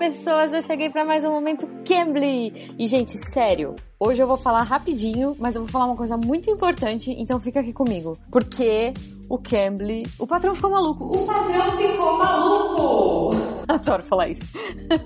Pessoas, 0.00 0.50
eu 0.54 0.62
cheguei 0.62 0.88
para 0.88 1.04
mais 1.04 1.22
um 1.28 1.30
momento 1.30 1.68
Cambly. 1.86 2.74
E 2.78 2.86
gente, 2.86 3.12
sério, 3.34 3.76
hoje 3.98 4.22
eu 4.22 4.26
vou 4.26 4.38
falar 4.38 4.62
rapidinho, 4.62 5.36
mas 5.38 5.54
eu 5.54 5.60
vou 5.60 5.70
falar 5.70 5.84
uma 5.84 5.94
coisa 5.94 6.16
muito 6.16 6.50
importante, 6.50 7.10
então 7.18 7.38
fica 7.38 7.60
aqui 7.60 7.70
comigo. 7.70 8.16
Porque 8.32 8.94
o 9.28 9.36
Cambly, 9.36 10.04
o 10.18 10.26
patrão 10.26 10.54
ficou 10.54 10.70
maluco. 10.70 11.04
O 11.04 11.26
patrão 11.26 11.72
ficou 11.72 12.16
maluco. 12.16 13.36
Adoro 13.68 14.02
falar 14.02 14.28
isso. 14.28 14.40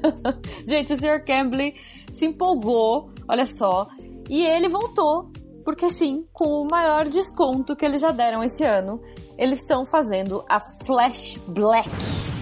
gente, 0.64 0.92
o 0.92 0.96
Sr. 0.96 1.24
Cambly 1.24 1.74
se 2.14 2.26
empolgou, 2.26 3.10
olha 3.26 3.46
só, 3.46 3.88
e 4.30 4.46
ele 4.46 4.68
voltou 4.68 5.32
porque 5.64 5.88
sim, 5.88 6.26
com 6.32 6.62
o 6.62 6.68
maior 6.70 7.06
desconto 7.08 7.74
que 7.74 7.84
eles 7.84 8.00
já 8.00 8.10
deram 8.12 8.44
esse 8.44 8.62
ano, 8.64 9.00
eles 9.38 9.60
estão 9.60 9.84
fazendo 9.84 10.44
a 10.48 10.60
Flash 10.60 11.38
Black 11.48 11.90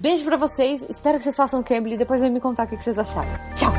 Beijo 0.02 0.26
pra 0.26 0.36
vocês, 0.36 0.84
espero 0.90 1.20
que 1.20 1.24
vocês 1.24 1.36
façam 1.36 1.62
Cambly 1.62 1.94
e 1.94 1.98
depois 1.98 2.22
vem 2.22 2.32
me 2.32 2.40
contar 2.40 2.66
o 2.66 2.68
que 2.68 2.76
vocês 2.76 2.98
acharam. 2.98 3.30
Tchau! 3.54 3.72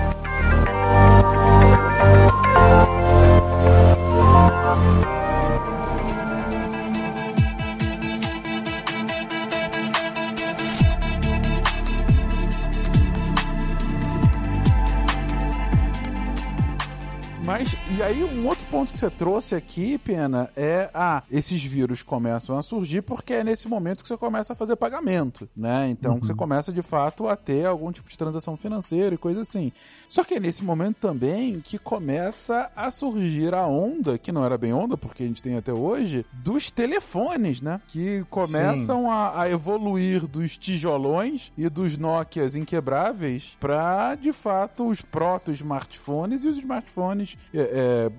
Mas, 17.45 17.75
e 17.97 18.01
aí, 18.01 18.23
um 18.23 18.47
outro 18.47 18.65
ponto 18.67 18.93
que 18.93 18.99
você 18.99 19.11
trouxe 19.11 19.57
aqui, 19.57 19.99
Pena, 19.99 20.49
é, 20.57 20.89
ah, 20.95 21.25
esses 21.29 21.63
vírus 21.63 22.01
começam 22.01 22.57
a 22.57 22.63
surgir 22.63 23.03
porque 23.03 23.33
é 23.33 23.43
nesse 23.43 23.67
momento 23.67 24.03
que 24.03 24.09
você 24.09 24.17
começa 24.17 24.53
a 24.53 24.57
fazer 24.57 24.77
pagamento, 24.77 25.49
né? 25.57 25.89
Então, 25.89 26.19
você 26.19 26.33
começa, 26.33 26.73
de 26.73 26.83
fato, 26.83 27.27
a 27.27 27.35
ter 27.35 27.67
algum 27.67 27.91
tipo 27.91 28.09
de 28.09 28.17
transação 28.17 28.57
financeira 28.57 29.17
e 29.17 29.19
coisa 29.19 29.41
assim. 29.41 29.73
Só 30.09 30.23
que 30.23 30.35
é 30.35 30.41
nesse 30.41 30.63
momento 30.63 30.99
também 31.01 31.61
que 31.61 31.79
começa 31.79 32.71
a 32.77 32.93
surgir 32.93 33.55
a 33.55 33.67
onda, 33.67 34.17
que 34.19 34.31
não 34.31 34.45
era 34.45 34.57
bem 34.57 34.73
onda, 34.73 34.97
porque 34.97 35.25
a 35.25 35.27
gente 35.27 35.43
tem 35.43 35.57
até 35.57 35.73
hoje, 35.73 36.25
dos 36.33 36.71
telefones, 36.71 37.61
né? 37.61 37.81
Que 37.89 38.25
começam 38.31 39.11
a, 39.11 39.43
a 39.43 39.51
evoluir 39.51 40.29
dos 40.29 40.57
tijolões 40.57 41.51
e 41.59 41.69
dos 41.69 41.99
Nokias 41.99 42.55
inquebráveis 42.55 43.57
para, 43.59 44.15
de 44.15 44.33
fato, 44.33 44.87
os 44.87 45.01
proto-smartphones 45.01 46.45
e 46.45 46.49
os 46.49 46.57
smartphones 46.57 47.32
é, 47.53 47.61
é, 47.61 48.13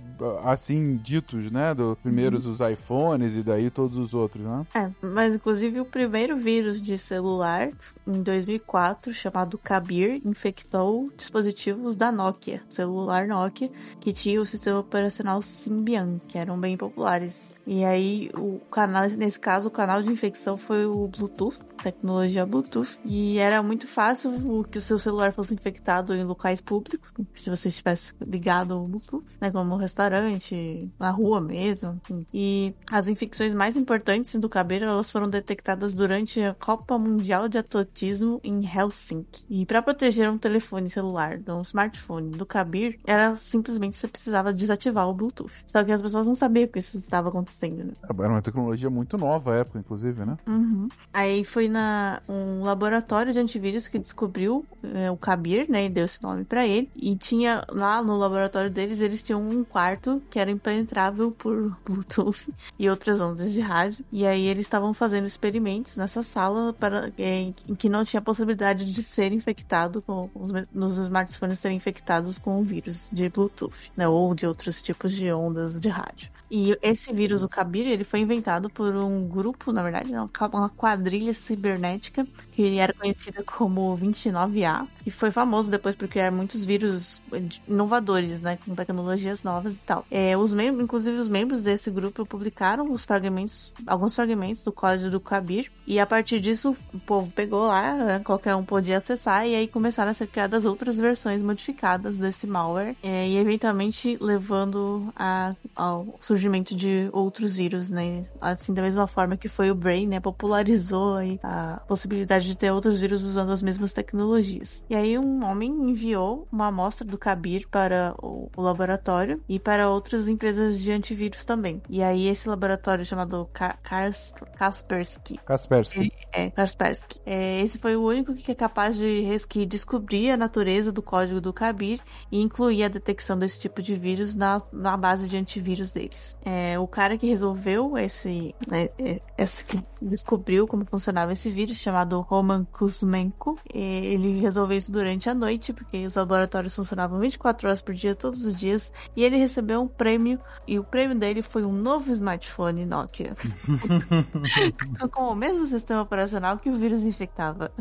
assim 0.44 0.98
ditos, 0.98 1.52
né? 1.52 1.74
Do, 1.74 1.98
primeiros 2.02 2.46
os 2.46 2.60
iPhones 2.60 3.36
e 3.36 3.44
daí 3.44 3.70
todos 3.70 3.98
os 3.98 4.14
outros, 4.14 4.44
né? 4.44 4.66
É, 4.74 4.90
mas 5.02 5.34
inclusive 5.34 5.80
o 5.80 5.86
primeiro 5.86 6.38
vírus 6.38 6.82
de 6.82 6.98
celular, 6.98 7.70
em 8.08 8.22
2004, 8.22 9.14
chamado 9.14 9.58
Kabir, 9.58 10.22
infectou 10.26 11.12
dispositivos 11.16 11.96
da 11.96 12.12
Nokia, 12.12 12.62
celular 12.70 13.28
Nokia, 13.28 13.70
que 14.00 14.14
tinha 14.14 14.42
o 14.42 14.46
sistema 14.46 14.80
operacional 14.80 15.42
Symbian, 15.42 16.20
que 16.28 16.38
eram 16.38 16.60
bem 16.60 16.78
populares. 16.78 17.52
E 17.66 17.84
aí, 17.84 18.30
o 18.38 18.60
canal, 18.72 19.10
nesse 19.10 19.40
caso, 19.40 19.70
o 19.70 19.72
canal 19.72 20.02
de 20.02 20.10
infecção 20.10 20.58
foi 20.58 20.86
o 20.86 21.08
Bluetooth, 21.08 21.58
tecnologia 21.82 22.46
Bluetooth, 22.46 23.00
e 23.06 23.38
era 23.38 23.64
muito 23.64 23.88
fácil 23.88 24.66
que 24.70 24.78
o 24.78 24.82
seu 24.82 24.98
celular 24.98 25.34
fosse 25.34 25.54
infectado 25.54 26.14
em 26.14 26.24
locais 26.24 26.60
públicos, 26.60 27.12
se 27.34 27.50
você 27.50 27.70
estivesse 27.70 28.14
ligado 28.22 28.74
Bluetooth, 29.04 29.26
né, 29.40 29.52
como 29.52 29.76
restaurante, 29.76 30.90
na 31.00 31.12
rua 31.12 31.42
mesmo. 31.42 32.00
enfim. 32.04 32.26
E 32.34 32.74
as 32.90 33.08
infecções 33.08 33.54
mais 33.54 33.76
importantes 33.76 34.36
do 34.40 34.50
cabelo, 34.50 34.86
elas 34.86 35.12
foram 35.12 35.30
detectadas 35.30 35.94
durante 35.94 36.42
a 36.42 36.54
Copa 36.54 36.98
Mundial 36.98 37.48
de 37.48 37.58
Atletismo 37.58 38.40
em 38.44 38.66
Helsinki. 38.66 39.46
E 39.50 39.66
para 39.66 39.82
proteger 39.82 40.30
um 40.30 40.38
telefone 40.38 40.90
celular, 40.90 41.40
um 41.48 41.62
smartphone 41.62 42.32
do 42.32 42.46
Kabir, 42.46 43.00
era 43.06 43.36
simplesmente 43.36 43.98
você 43.98 44.08
precisava 44.08 44.54
desativar 44.54 45.08
o 45.08 45.14
Bluetooth. 45.14 45.54
Só 45.68 45.84
que 45.84 45.92
as 45.92 46.02
pessoas 46.02 46.28
não 46.28 46.36
sabiam 46.36 46.68
que 46.68 46.80
isso 46.80 46.98
estava 46.98 47.30
acontecendo. 47.30 47.84
Né? 47.84 47.94
Era 48.04 48.30
uma 48.30 48.42
tecnologia 48.42 48.90
muito 48.90 49.18
nova 49.18 49.54
à 49.54 49.56
época, 49.58 49.80
inclusive, 49.80 50.26
né? 50.26 50.38
Uhum. 50.48 50.88
Aí 51.14 51.44
foi 51.44 51.68
na 51.68 52.22
um 52.28 52.64
laboratório 52.64 53.34
de 53.34 53.40
antivírus 53.40 53.88
que 53.88 54.00
descobriu 54.00 54.66
é, 54.84 55.10
o 55.12 55.18
Kabir, 55.18 55.70
né, 55.70 55.86
e 55.86 55.90
deu 55.90 56.06
esse 56.06 56.22
nome 56.22 56.46
para 56.46 56.66
ele. 56.66 56.90
E 56.96 57.16
tinha 57.16 57.64
lá 57.70 58.02
no 58.02 58.18
laboratório 58.18 58.70
deles, 58.94 59.00
eles 59.00 59.24
tinham 59.24 59.42
um 59.42 59.64
quarto 59.64 60.22
que 60.30 60.40
era 60.40 60.52
impenetrável 60.52 61.32
por 61.32 61.76
Bluetooth 61.86 62.54
e 62.78 62.90
outras 62.90 63.20
ondas 63.20 63.52
de 63.52 63.60
rádio. 63.60 64.04
E 64.12 64.26
aí 64.26 64.48
eles 64.48 64.66
estavam 64.66 64.94
fazendo 64.94 65.28
experimentos 65.28 65.96
nessa 65.98 66.24
sala 66.24 66.74
para 66.74 67.12
é, 67.18 67.52
em 67.68 67.76
que 67.76 67.90
não 67.90 68.06
tinha 68.06 68.22
possibilidade 68.22 68.92
de 68.92 69.04
ser 69.04 69.32
infectado 69.32 70.02
com 70.02 70.30
os 70.34 70.52
nos 70.72 70.98
smartphones 70.98 71.60
serem 71.60 71.78
infectados 71.78 72.38
com 72.38 72.60
o 72.60 72.64
vírus 72.64 73.10
de 73.12 73.30
Bluetooth, 73.30 73.92
né, 73.96 74.08
ou 74.08 74.34
de 74.36 74.46
outros 74.46 74.82
tipos 74.82 75.12
de 75.14 75.32
ondas 75.32 75.80
de 75.80 75.90
rádio. 75.90 76.30
E 76.56 76.78
esse 76.84 77.12
vírus, 77.12 77.42
o 77.42 77.50
Kabir, 77.50 77.88
ele 77.88 78.04
foi 78.04 78.20
inventado 78.20 78.70
por 78.70 78.96
um 78.96 79.28
grupo, 79.28 79.72
na 79.72 79.82
verdade, 79.82 80.12
uma 80.14 80.70
quadrilha 80.70 81.34
cibernética, 81.34 82.28
que 82.52 82.78
era 82.78 82.94
conhecida 82.94 83.44
como 83.44 83.98
29A, 83.98 84.88
e 85.04 85.10
foi 85.10 85.32
famoso 85.32 85.72
depois 85.72 85.96
por 85.96 86.08
criar 86.08 86.30
muitos 86.30 86.64
vírus 86.64 87.20
inovadores, 87.68 88.40
né, 88.40 88.60
com 88.64 88.76
tecnologias 88.76 89.44
novas 89.44 89.78
e 89.78 89.80
tal. 89.80 90.06
É, 90.12 90.38
os 90.38 90.54
inclusive 90.54 91.18
os 91.18 91.28
membros 91.28 91.64
desse 91.64 91.90
grupo 91.90 92.24
publicaram 92.24 92.92
os 92.92 93.04
fragmentos, 93.04 93.74
alguns 93.88 94.14
fragmentos 94.14 94.64
do 94.64 94.72
código 94.72 95.10
do 95.10 95.20
Kabir, 95.20 95.72
e 95.88 96.00
a 96.00 96.06
partir 96.06 96.40
disso 96.40 96.78
o 96.94 97.00
povo 97.00 97.32
pegou 97.32 97.66
lá, 97.66 97.96
né, 97.96 98.20
qualquer 98.20 98.54
um 98.54 98.64
podia 98.64 98.98
acessar, 98.98 99.48
e 99.48 99.56
aí 99.56 99.68
começaram 99.68 100.12
a 100.12 100.14
ser 100.14 100.28
criadas 100.28 100.66
outras 100.66 101.00
versões 101.00 101.42
modificadas 101.42 102.20
desse 102.20 102.46
malware, 102.46 102.96
é, 103.02 103.28
e 103.28 103.38
eventualmente 103.38 104.20
levando 104.22 105.12
a, 105.16 105.56
ao 105.76 106.16
surgimento 106.22 106.43
surgimento 106.44 106.76
de 106.76 107.10
outros 107.14 107.56
vírus, 107.56 107.90
né? 107.90 108.24
Assim, 108.42 108.74
da 108.74 108.82
mesma 108.82 109.08
forma 109.08 109.38
que 109.38 109.48
foi 109.48 109.72
o 109.72 109.76
Brain, 109.76 110.08
né? 110.08 110.20
Popularizou 110.20 111.16
aí 111.16 111.40
a 111.42 111.82
possibilidade 111.88 112.48
de 112.48 112.56
ter 112.56 112.72
outros 112.72 113.00
vírus 113.00 113.24
usando 113.24 113.52
as 113.52 113.62
mesmas 113.64 113.94
tecnologias. 113.94 114.86
E 114.90 114.96
aí 114.96 115.18
um 115.18 115.46
homem 115.46 115.72
enviou 115.72 116.48
uma 116.52 116.68
amostra 116.68 117.08
do 117.08 117.18
Kabir 117.18 117.68
para 117.70 118.14
o, 118.22 118.50
laboratório 118.58 119.42
e 119.48 119.60
para 119.60 119.90
outras 119.90 120.28
empresas 120.28 120.80
de 120.80 120.92
antivírus 120.92 121.46
também. 121.46 121.82
E 121.90 122.04
aí 122.04 122.28
esse 122.28 122.50
laboratório 122.50 123.06
chamado 123.06 123.48
Ka- 123.54 123.78
Kars- 123.82 124.34
Kaspersky 124.56 125.40
Kaspersky. 125.46 126.12
é, 126.34 126.50
Kaspersky. 126.50 127.20
É, 127.26 127.62
esse 127.62 127.80
foi 127.80 127.96
o 127.96 128.04
único 128.04 128.34
que 128.34 128.52
é 128.52 128.56
capaz 128.56 128.98
de 128.98 129.24
que 129.48 129.66
descobrir 129.66 130.32
a 130.32 130.38
natureza 130.38 130.92
do 130.92 131.02
código 131.02 131.40
do 131.40 131.54
Kabir 131.54 132.02
e 132.32 132.42
incluir 132.42 132.84
a 132.84 132.88
detecção 132.88 133.38
desse 133.38 133.60
tipo 133.60 133.82
de 133.82 133.96
vírus 133.96 134.36
na, 134.36 134.62
na 134.72 134.96
base 134.98 135.28
de 135.28 135.38
antivírus 135.38 135.92
deles. 135.92 136.23
É, 136.46 136.78
o 136.78 136.88
cara 136.88 137.18
que 137.18 137.28
resolveu 137.28 137.98
esse, 137.98 138.54
né, 138.68 138.90
é, 139.00 139.22
esse 139.38 139.66
que 139.66 139.84
descobriu 140.02 140.68
como 140.68 140.86
funcionava 140.86 141.32
esse 141.32 141.50
vírus, 141.50 141.78
chamado 141.78 142.20
Roman 142.22 142.66
Kuzmenko, 142.66 143.58
ele 143.74 144.40
resolveu 144.40 144.78
isso 144.78 144.92
durante 144.92 145.30
a 145.30 145.34
noite, 145.34 145.74
porque 145.74 146.06
os 146.06 146.16
laboratórios 146.16 146.76
funcionavam 146.76 147.20
24 147.20 147.68
horas 147.68 147.82
por 147.82 147.94
dia, 147.94 148.16
todos 148.16 148.46
os 148.46 148.56
dias, 148.56 148.92
e 149.16 149.24
ele 149.24 149.38
recebeu 149.38 149.82
um 149.82 149.88
prêmio, 149.88 150.40
e 150.68 150.78
o 150.78 150.84
prêmio 150.84 151.18
dele 151.18 151.42
foi 151.42 151.64
um 151.64 151.72
novo 151.72 152.12
smartphone 152.12 152.86
Nokia. 152.86 153.34
com 155.12 155.24
o 155.24 155.36
mesmo 155.36 155.66
sistema 155.66 156.02
operacional 156.02 156.58
que 156.58 156.70
o 156.70 156.74
vírus 156.74 157.06
infectava. 157.06 157.72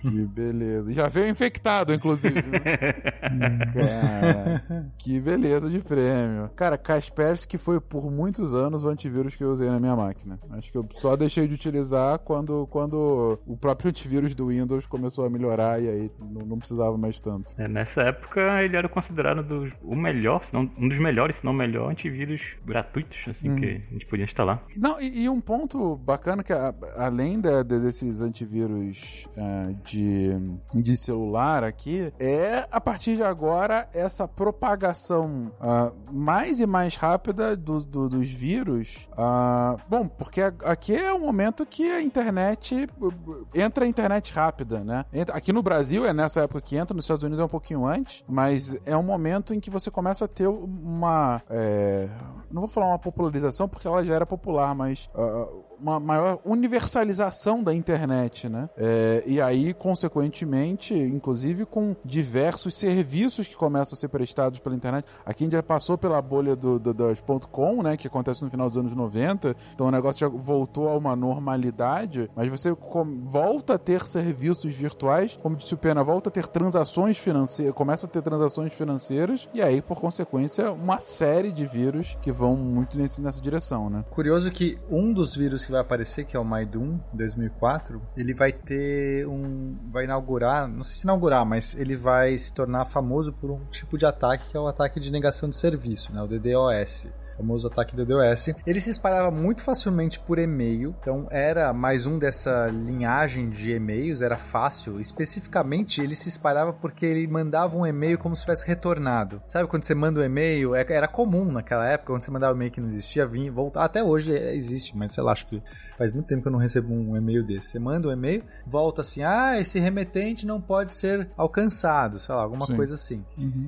Que 0.00 0.26
beleza. 0.26 0.92
Já 0.92 1.08
veio 1.08 1.28
infectado, 1.28 1.92
inclusive. 1.92 2.42
Cara, 3.72 4.92
que 4.98 5.20
beleza 5.20 5.68
de 5.68 5.78
prêmio. 5.80 6.50
Cara, 6.56 6.78
Kaspersky 6.78 7.58
foi 7.58 7.71
por 7.80 8.10
muitos 8.10 8.54
anos 8.54 8.84
o 8.84 8.88
antivírus 8.88 9.34
que 9.34 9.42
eu 9.44 9.52
usei 9.52 9.68
na 9.68 9.78
minha 9.80 9.96
máquina. 9.96 10.38
Acho 10.50 10.70
que 10.70 10.78
eu 10.78 10.86
só 10.94 11.16
deixei 11.16 11.46
de 11.48 11.54
utilizar 11.54 12.18
quando, 12.20 12.66
quando 12.70 13.38
o 13.46 13.56
próprio 13.56 13.88
antivírus 13.90 14.34
do 14.34 14.48
Windows 14.48 14.86
começou 14.86 15.24
a 15.24 15.30
melhorar 15.30 15.80
e 15.82 15.88
aí 15.88 16.10
não, 16.20 16.46
não 16.46 16.58
precisava 16.58 16.96
mais 16.98 17.18
tanto. 17.20 17.48
É, 17.58 17.66
nessa 17.68 18.02
época 18.02 18.40
ele 18.62 18.76
era 18.76 18.88
considerado 18.88 19.42
dos- 19.42 19.72
o 19.82 19.94
melhor, 19.96 20.42
não, 20.52 20.70
um 20.78 20.88
dos 20.88 20.98
melhores, 20.98 21.36
se 21.36 21.44
não 21.44 21.52
o 21.52 21.56
melhor 21.56 21.90
antivírus 21.90 22.40
gratuitos, 22.64 23.18
assim, 23.28 23.50
Hum. 23.50 23.56
que 23.56 23.66
a 23.66 23.92
gente 23.92 24.06
podia 24.06 24.24
instalar. 24.24 24.62
Não, 24.76 25.00
e, 25.00 25.24
e 25.24 25.28
um 25.28 25.40
ponto 25.40 25.96
bacana 25.96 26.42
que 26.42 26.52
a- 26.52 26.74
além 26.96 27.40
da- 27.40 27.62
de- 27.62 27.80
desses 27.80 28.20
antivírus 28.20 29.26
ah, 29.36 29.72
de, 29.84 30.30
de 30.74 30.96
celular 30.96 31.64
aqui, 31.64 32.12
é 32.18 32.66
a 32.70 32.80
partir 32.80 33.16
de 33.16 33.22
agora 33.22 33.88
essa 33.94 34.26
propagação 34.28 35.50
ah, 35.60 35.92
mais 36.10 36.60
e 36.60 36.66
mais 36.66 36.96
rápida 36.96 37.56
do- 37.62 37.80
do- 37.84 38.08
dos 38.08 38.28
vírus. 38.28 39.08
ah, 39.16 39.76
bom, 39.88 40.06
porque 40.06 40.40
aqui 40.42 40.94
é 40.94 41.12
o 41.12 41.18
momento 41.20 41.64
que 41.64 41.90
a 41.90 42.02
internet 42.02 42.88
uh, 43.00 43.46
entra 43.54 43.84
a 43.84 43.88
internet 43.88 44.32
rápida, 44.32 44.80
né? 44.80 45.04
Aqui 45.32 45.52
no 45.52 45.62
Brasil 45.62 46.04
é 46.06 46.12
nessa 46.12 46.42
época 46.42 46.60
que 46.60 46.76
entra, 46.76 46.94
nos 46.94 47.04
Estados 47.04 47.22
Unidos 47.22 47.40
é 47.40 47.44
um 47.44 47.48
pouquinho 47.48 47.86
antes, 47.86 48.24
mas 48.28 48.76
é 48.86 48.96
um 48.96 49.02
momento 49.02 49.54
em 49.54 49.60
que 49.60 49.70
você 49.70 49.90
começa 49.90 50.24
a 50.24 50.28
ter 50.28 50.46
uma. 50.48 51.40
é, 51.48 52.08
não 52.52 52.60
vou 52.62 52.68
falar 52.68 52.88
uma 52.88 52.98
popularização 52.98 53.68
porque 53.68 53.86
ela 53.86 54.04
já 54.04 54.14
era 54.14 54.26
popular, 54.26 54.74
mas 54.74 55.08
ah, 55.14 55.46
uma 55.80 55.98
maior 55.98 56.38
universalização 56.44 57.62
da 57.62 57.74
internet, 57.74 58.48
né? 58.48 58.68
É, 58.76 59.24
e 59.26 59.40
aí, 59.40 59.74
consequentemente, 59.74 60.94
inclusive 60.94 61.66
com 61.66 61.96
diversos 62.04 62.76
serviços 62.76 63.48
que 63.48 63.56
começam 63.56 63.96
a 63.96 63.98
ser 63.98 64.08
prestados 64.08 64.60
pela 64.60 64.76
internet. 64.76 65.06
Aqui 65.26 65.42
a 65.42 65.46
gente 65.46 65.54
já 65.54 65.62
passou 65.62 65.98
pela 65.98 66.20
bolha 66.22 66.54
do, 66.54 66.78
do, 66.78 66.94
das 66.94 67.20
.com, 67.50 67.82
né? 67.82 67.96
Que 67.96 68.06
acontece 68.06 68.44
no 68.44 68.50
final 68.50 68.68
dos 68.68 68.78
anos 68.78 68.94
90. 68.94 69.56
Então 69.74 69.86
o 69.86 69.90
negócio 69.90 70.20
já 70.20 70.28
voltou 70.28 70.88
a 70.88 70.96
uma 70.96 71.16
normalidade, 71.16 72.30
mas 72.36 72.48
você 72.48 72.74
com- 72.74 73.24
volta 73.24 73.74
a 73.74 73.78
ter 73.78 74.06
serviços 74.06 74.72
virtuais, 74.72 75.38
como 75.42 75.56
disse 75.56 75.74
o 75.74 75.78
Pena, 75.78 76.04
volta 76.04 76.28
a 76.28 76.32
ter 76.32 76.46
transações 76.46 77.18
financeiras, 77.18 77.74
começa 77.74 78.06
a 78.06 78.08
ter 78.08 78.22
transações 78.22 78.72
financeiras, 78.72 79.48
e 79.52 79.60
aí, 79.62 79.82
por 79.82 80.00
consequência, 80.00 80.70
uma 80.72 80.98
série 80.98 81.50
de 81.50 81.66
vírus 81.66 82.16
que 82.22 82.30
vão 82.42 82.56
muito 82.56 82.98
nesse, 82.98 83.22
nessa 83.22 83.40
direção, 83.40 83.88
né? 83.88 84.04
Curioso 84.10 84.50
que 84.50 84.76
um 84.90 85.12
dos 85.12 85.36
vírus 85.36 85.64
que 85.64 85.70
vai 85.70 85.80
aparecer, 85.80 86.24
que 86.24 86.36
é 86.36 86.40
o 86.40 86.44
Maidum 86.44 86.98
2004, 87.12 88.02
ele 88.16 88.34
vai 88.34 88.52
ter 88.52 89.24
um. 89.28 89.78
vai 89.92 90.04
inaugurar, 90.04 90.66
não 90.66 90.82
sei 90.82 90.94
se 90.94 91.04
inaugurar, 91.04 91.46
mas 91.46 91.76
ele 91.76 91.94
vai 91.94 92.36
se 92.36 92.52
tornar 92.52 92.84
famoso 92.84 93.32
por 93.32 93.52
um 93.52 93.64
tipo 93.66 93.96
de 93.96 94.04
ataque 94.04 94.50
que 94.50 94.56
é 94.56 94.60
o 94.60 94.66
ataque 94.66 94.98
de 94.98 95.12
negação 95.12 95.48
de 95.48 95.56
serviço, 95.56 96.12
né? 96.12 96.20
O 96.20 96.26
DDoS. 96.26 97.12
Famoso 97.42 97.66
ataque 97.66 97.96
DDoS. 97.96 98.54
Ele 98.64 98.80
se 98.80 98.90
espalhava 98.90 99.28
muito 99.28 99.62
facilmente 99.62 100.20
por 100.20 100.38
e-mail, 100.38 100.94
então 101.00 101.26
era 101.28 101.72
mais 101.72 102.06
um 102.06 102.16
dessa 102.16 102.66
linhagem 102.68 103.50
de 103.50 103.72
e-mails, 103.72 104.22
era 104.22 104.36
fácil. 104.38 105.00
Especificamente, 105.00 106.00
ele 106.00 106.14
se 106.14 106.28
espalhava 106.28 106.72
porque 106.72 107.04
ele 107.04 107.26
mandava 107.26 107.76
um 107.76 107.84
e-mail 107.84 108.16
como 108.16 108.36
se 108.36 108.42
tivesse 108.42 108.64
retornado. 108.64 109.42
Sabe 109.48 109.68
quando 109.68 109.82
você 109.82 109.92
manda 109.92 110.20
um 110.20 110.22
e-mail? 110.22 110.72
É- 110.76 110.86
Era 110.88 111.08
comum 111.08 111.46
naquela 111.50 111.84
época, 111.88 112.12
quando 112.12 112.22
você 112.22 112.30
mandava 112.30 112.52
um 112.52 112.56
e-mail 112.56 112.70
que 112.70 112.80
não 112.80 112.88
existia, 112.88 113.26
vinha 113.26 113.50
voltar. 113.50 113.84
Até 113.84 114.04
hoje 114.04 114.36
é, 114.36 114.54
existe, 114.54 114.96
mas 114.96 115.12
sei 115.12 115.24
lá, 115.24 115.32
acho 115.32 115.46
que 115.48 115.60
faz 115.98 116.12
muito 116.12 116.26
tempo 116.28 116.42
que 116.42 116.48
eu 116.48 116.52
não 116.52 116.60
recebo 116.60 116.94
um 116.94 117.16
e-mail 117.16 117.44
desse. 117.44 117.70
Você 117.70 117.78
manda 117.80 118.06
um 118.08 118.12
e-mail, 118.12 118.44
volta 118.64 119.00
assim: 119.00 119.24
ah, 119.24 119.58
esse 119.58 119.80
remetente 119.80 120.46
não 120.46 120.60
pode 120.60 120.94
ser 120.94 121.28
alcançado, 121.36 122.20
sei 122.20 122.34
lá, 122.36 122.42
alguma 122.42 122.66
Sim. 122.66 122.76
coisa 122.76 122.94
assim. 122.94 123.24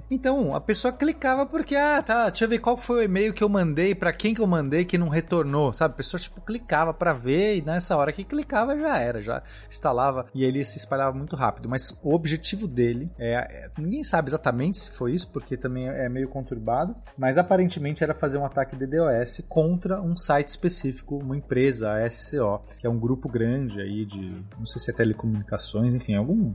Então, 0.08 0.54
a 0.54 0.60
pessoa 0.60 0.92
clicava 0.92 1.44
porque, 1.44 1.74
ah, 1.74 2.00
tá, 2.00 2.28
deixa 2.30 2.44
eu 2.44 2.48
ver 2.48 2.58
qual 2.60 2.76
foi 2.76 3.00
o 3.00 3.02
e-mail 3.02 3.32
que 3.34 3.42
eu 3.42 3.48
mandei, 3.48 3.63
pra 3.94 4.12
quem 4.12 4.34
que 4.34 4.40
eu 4.40 4.46
mandei 4.46 4.84
que 4.84 4.98
não 4.98 5.08
retornou, 5.08 5.72
sabe? 5.72 5.94
A 5.94 5.96
pessoa, 5.96 6.20
tipo, 6.20 6.40
clicava 6.40 6.92
pra 6.92 7.12
ver 7.12 7.56
e 7.56 7.62
nessa 7.62 7.96
hora 7.96 8.12
que 8.12 8.24
clicava 8.24 8.76
já 8.76 8.98
era, 8.98 9.20
já 9.22 9.42
instalava 9.68 10.26
e 10.34 10.44
ele 10.44 10.64
se 10.64 10.78
espalhava 10.78 11.16
muito 11.16 11.36
rápido. 11.36 11.68
Mas 11.68 11.96
o 12.02 12.12
objetivo 12.14 12.66
dele 12.66 13.10
é, 13.18 13.34
é- 13.34 13.70
ninguém 13.78 14.02
sabe 14.02 14.28
exatamente 14.28 14.78
se 14.78 14.90
foi 14.90 15.12
isso, 15.12 15.30
porque 15.30 15.56
também 15.56 15.88
é 15.88 16.08
meio 16.08 16.28
conturbado, 16.28 16.94
mas 17.16 17.38
aparentemente 17.38 18.02
era 18.02 18.14
fazer 18.14 18.38
um 18.38 18.44
ataque 18.44 18.76
DDoS 18.76 19.42
contra 19.48 20.00
um 20.00 20.16
site 20.16 20.48
específico, 20.48 21.16
uma 21.18 21.36
empresa, 21.36 21.92
a 21.92 22.10
SCO, 22.10 22.62
que 22.78 22.86
é 22.86 22.90
um 22.90 22.98
grupo 22.98 23.28
grande 23.30 23.80
aí 23.80 24.04
de, 24.04 24.42
não 24.58 24.66
sei 24.66 24.80
se 24.80 24.90
é 24.90 24.94
telecomunicações, 24.94 25.94
enfim, 25.94 26.14
algum 26.14 26.54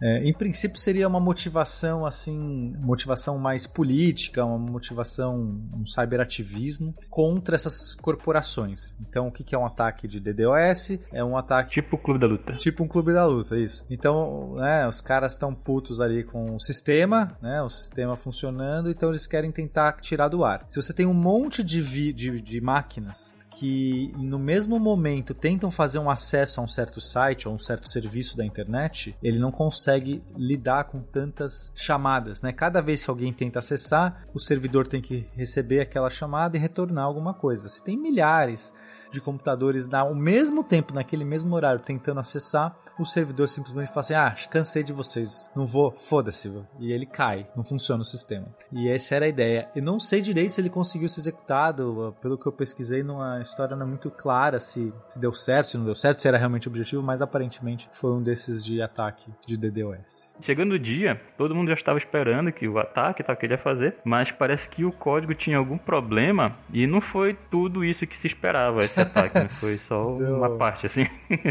é, 0.00 0.18
em 0.28 0.32
princípio 0.32 0.78
seria 0.78 1.08
uma 1.08 1.20
motivação 1.20 2.04
assim, 2.04 2.74
motivação 2.80 3.38
mais 3.38 3.66
política, 3.66 4.44
uma 4.44 4.58
motivação, 4.58 5.60
um 5.74 5.86
cyberativismo 5.86 6.94
contra 7.10 7.56
essas 7.56 7.94
corporações. 7.94 8.94
Então, 9.00 9.28
o 9.28 9.32
que 9.32 9.44
que 9.44 9.54
é 9.54 9.58
um 9.58 9.66
ataque 9.66 10.06
de 10.08 10.20
DDoS? 10.20 10.98
É 11.12 11.24
um 11.24 11.36
ataque 11.36 11.70
Tipo 11.70 11.96
o 11.96 11.98
Clube 11.98 12.20
da 12.20 12.26
Luta. 12.26 12.56
Tipo 12.56 12.84
um 12.84 12.88
clube 12.88 13.12
da 13.12 13.24
luta, 13.24 13.56
isso. 13.58 13.84
Então, 13.90 14.54
né, 14.56 14.86
os 14.86 15.00
caras 15.00 15.32
estão 15.32 15.54
putos 15.54 16.00
ali 16.00 16.24
com 16.24 16.54
o 16.54 16.60
sistema, 16.60 17.36
né, 17.40 17.62
o 17.62 17.68
sistema 17.68 18.16
funcionando, 18.16 18.90
então 18.90 19.08
eles 19.08 19.26
querem 19.26 19.50
tentar 19.50 19.92
tirar 20.00 20.28
do 20.28 20.44
ar. 20.44 20.64
Se 20.68 20.80
você 20.80 20.92
tem 20.92 21.06
um 21.06 21.14
monte 21.14 21.62
de, 21.62 22.12
de, 22.12 22.40
de 22.40 22.60
máquinas 22.60 23.34
que 23.58 24.12
no 24.18 24.38
mesmo 24.38 24.78
momento 24.78 25.32
tentam 25.32 25.70
fazer 25.70 25.98
um 25.98 26.10
acesso 26.10 26.60
a 26.60 26.64
um 26.64 26.68
certo 26.68 27.00
site 27.00 27.48
ou 27.48 27.54
um 27.54 27.58
certo 27.58 27.88
serviço 27.88 28.36
da 28.36 28.44
internet, 28.44 29.16
ele 29.22 29.38
não 29.38 29.50
consegue 29.50 30.22
lidar 30.36 30.84
com 30.84 31.00
tantas 31.00 31.72
chamadas, 31.74 32.42
né? 32.42 32.52
Cada 32.52 32.82
vez 32.82 33.02
que 33.02 33.10
alguém 33.10 33.32
tenta 33.32 33.60
acessar, 33.60 34.26
o 34.34 34.38
servidor 34.38 34.86
tem 34.86 35.00
que 35.00 35.26
receber 35.32 35.80
aquela 35.80 36.10
chamada 36.10 36.56
e 36.56 36.60
retornar 36.60 37.04
alguma 37.04 37.32
coisa. 37.32 37.68
Se 37.68 37.82
tem 37.82 37.96
milhares 37.96 38.74
de 39.16 39.20
computadores 39.20 39.92
ao 39.92 40.14
mesmo 40.14 40.62
tempo, 40.62 40.94
naquele 40.94 41.24
mesmo 41.24 41.54
horário, 41.54 41.80
tentando 41.80 42.20
acessar, 42.20 42.76
o 42.98 43.04
servidor 43.04 43.48
simplesmente 43.48 43.88
fala 43.88 44.00
assim: 44.00 44.14
Ah, 44.14 44.34
cansei 44.50 44.82
de 44.82 44.92
vocês, 44.92 45.50
não 45.56 45.64
vou, 45.64 45.92
foda-se. 45.96 46.46
E 46.78 46.92
ele 46.92 47.06
cai, 47.06 47.46
não 47.56 47.64
funciona 47.64 48.02
o 48.02 48.04
sistema. 48.04 48.46
E 48.70 48.88
essa 48.88 49.16
era 49.16 49.24
a 49.24 49.28
ideia. 49.28 49.68
Eu 49.74 49.82
não 49.82 49.98
sei 49.98 50.20
direito 50.20 50.50
se 50.50 50.60
ele 50.60 50.70
conseguiu 50.70 51.08
ser 51.08 51.20
executado, 51.20 52.14
pelo 52.20 52.38
que 52.38 52.46
eu 52.46 52.52
pesquisei, 52.52 53.02
não, 53.02 53.20
a 53.20 53.40
história 53.40 53.74
não 53.74 53.86
é 53.86 53.88
muito 53.88 54.10
clara 54.10 54.58
se, 54.58 54.92
se 55.06 55.18
deu 55.18 55.32
certo, 55.32 55.70
se 55.70 55.78
não 55.78 55.84
deu 55.84 55.94
certo, 55.94 56.20
se 56.20 56.28
era 56.28 56.38
realmente 56.38 56.68
o 56.68 56.70
objetivo, 56.70 57.02
mas 57.02 57.22
aparentemente 57.22 57.88
foi 57.92 58.12
um 58.12 58.22
desses 58.22 58.64
de 58.64 58.80
ataque 58.80 59.30
de 59.46 59.56
DDoS. 59.56 60.34
Chegando 60.40 60.72
o 60.72 60.78
dia, 60.78 61.20
todo 61.36 61.54
mundo 61.54 61.68
já 61.68 61.74
estava 61.74 61.98
esperando 61.98 62.52
que 62.52 62.68
o 62.68 62.78
ataque 62.78 63.22
tal 63.22 63.36
que 63.36 63.46
ele 63.46 63.54
ia 63.54 63.58
fazer, 63.58 63.96
mas 64.04 64.30
parece 64.30 64.68
que 64.68 64.84
o 64.84 64.92
código 64.92 65.34
tinha 65.34 65.58
algum 65.58 65.78
problema 65.78 66.56
e 66.72 66.86
não 66.86 67.00
foi 67.00 67.34
tudo 67.50 67.84
isso 67.84 68.06
que 68.06 68.16
se 68.16 68.26
esperava 68.26 68.80
esse 68.80 69.00
ataque, 69.06 69.38
né? 69.38 69.48
foi 69.48 69.76
só 69.78 70.16
Deu- 70.16 70.36
uma 70.36 70.50
parte 70.56 70.86
assim. 70.86 71.06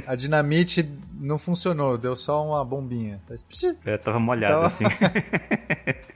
A 0.07 0.15
dinamite 0.15 0.87
não 1.19 1.37
funcionou, 1.37 1.97
deu 1.97 2.15
só 2.15 2.45
uma 2.45 2.63
bombinha. 2.63 3.21
Tá- 3.27 3.35
É, 3.85 3.97
tava 3.97 4.19
molhado 4.19 4.53
Tava- 4.53 4.67
assim. 4.67 4.83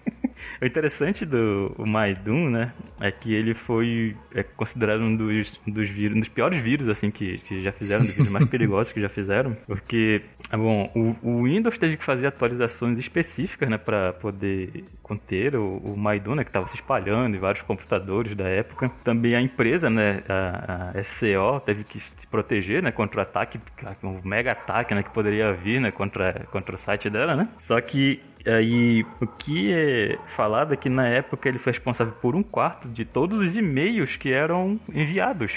O 0.61 0.65
interessante 0.65 1.26
do 1.26 1.73
Maidum, 1.88 2.49
né, 2.49 2.73
é 2.99 3.11
que 3.11 3.34
ele 3.34 3.53
foi 3.53 4.15
é, 4.36 4.44
considerado 4.44 5.02
um 5.02 5.15
dos, 5.15 5.60
dos 5.65 5.90
vírus, 5.90 6.18
um 6.18 6.19
dos 6.19 6.30
piores 6.30 6.61
vírus, 6.61 6.90
assim, 6.90 7.10
que, 7.10 7.38
que 7.40 7.64
já 7.64 7.72
fizeram, 7.72 8.03
um 8.03 8.06
dos 8.06 8.15
vírus 8.15 8.31
mais 8.31 8.49
perigosos 8.52 8.91
que 8.91 8.99
já 8.99 9.07
fizeram, 9.07 9.56
porque, 9.65 10.22
ah, 10.49 10.57
bom, 10.57 10.91
o, 10.95 11.15
o 11.30 11.44
Windows 11.44 11.77
teve 11.77 11.95
que 11.95 12.03
fazer 12.03 12.27
atualizações 12.27 12.98
específicas, 12.99 13.69
né, 13.69 13.77
para 13.77 14.14
poder 14.14 14.84
conter 15.02 15.56
o, 15.56 15.77
o 15.77 15.98
Maidum, 15.98 16.36
né, 16.36 16.44
que 16.44 16.49
estava 16.49 16.68
se 16.68 16.76
espalhando 16.76 17.36
em 17.36 17.40
vários 17.40 17.64
computadores 17.64 18.36
da 18.36 18.48
época. 18.48 18.91
Também 19.03 19.36
a 19.36 19.41
empresa, 19.41 19.90
né, 19.90 20.23
a, 20.27 20.91
a 20.98 21.03
SCO, 21.03 21.61
teve 21.65 21.84
que 21.86 21.99
se 21.99 22.27
proteger, 22.27 22.84
né, 22.84 22.91
contra 22.91 23.19
o 23.19 23.23
ataque, 23.23 23.60
um 24.03 24.19
mega 24.23 24.52
ataque, 24.52 24.94
né, 24.94 25.03
que 25.03 25.14
poderia 25.14 25.53
vir, 25.53 25.80
né, 25.80 25.90
contra, 25.90 26.45
contra 26.52 26.76
o 26.76 26.77
site 26.77 27.10
dela, 27.10 27.36
né. 27.36 27.48
Só 27.57 27.80
que 27.80 28.22
aí 28.45 29.05
o 29.21 29.27
que 29.27 29.73
é 29.73 30.17
falado 30.35 30.73
é 30.73 30.77
que 30.77 30.89
na 30.89 31.07
época 31.07 31.49
ele 31.49 31.59
foi 31.59 31.73
responsável 31.73 32.13
por 32.21 32.35
um 32.35 32.43
quarto 32.43 32.87
de 32.87 33.05
todos 33.05 33.39
os 33.39 33.57
e-mails 33.57 34.15
que 34.15 34.31
eram 34.31 34.79
enviados 34.93 35.51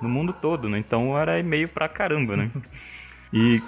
no 0.00 0.08
mundo 0.08 0.32
todo, 0.32 0.68
né? 0.68 0.78
Então 0.78 1.18
era 1.18 1.38
e-mail 1.38 1.68
pra 1.68 1.88
caramba, 1.88 2.36
né? 2.36 2.50
E 3.30 3.60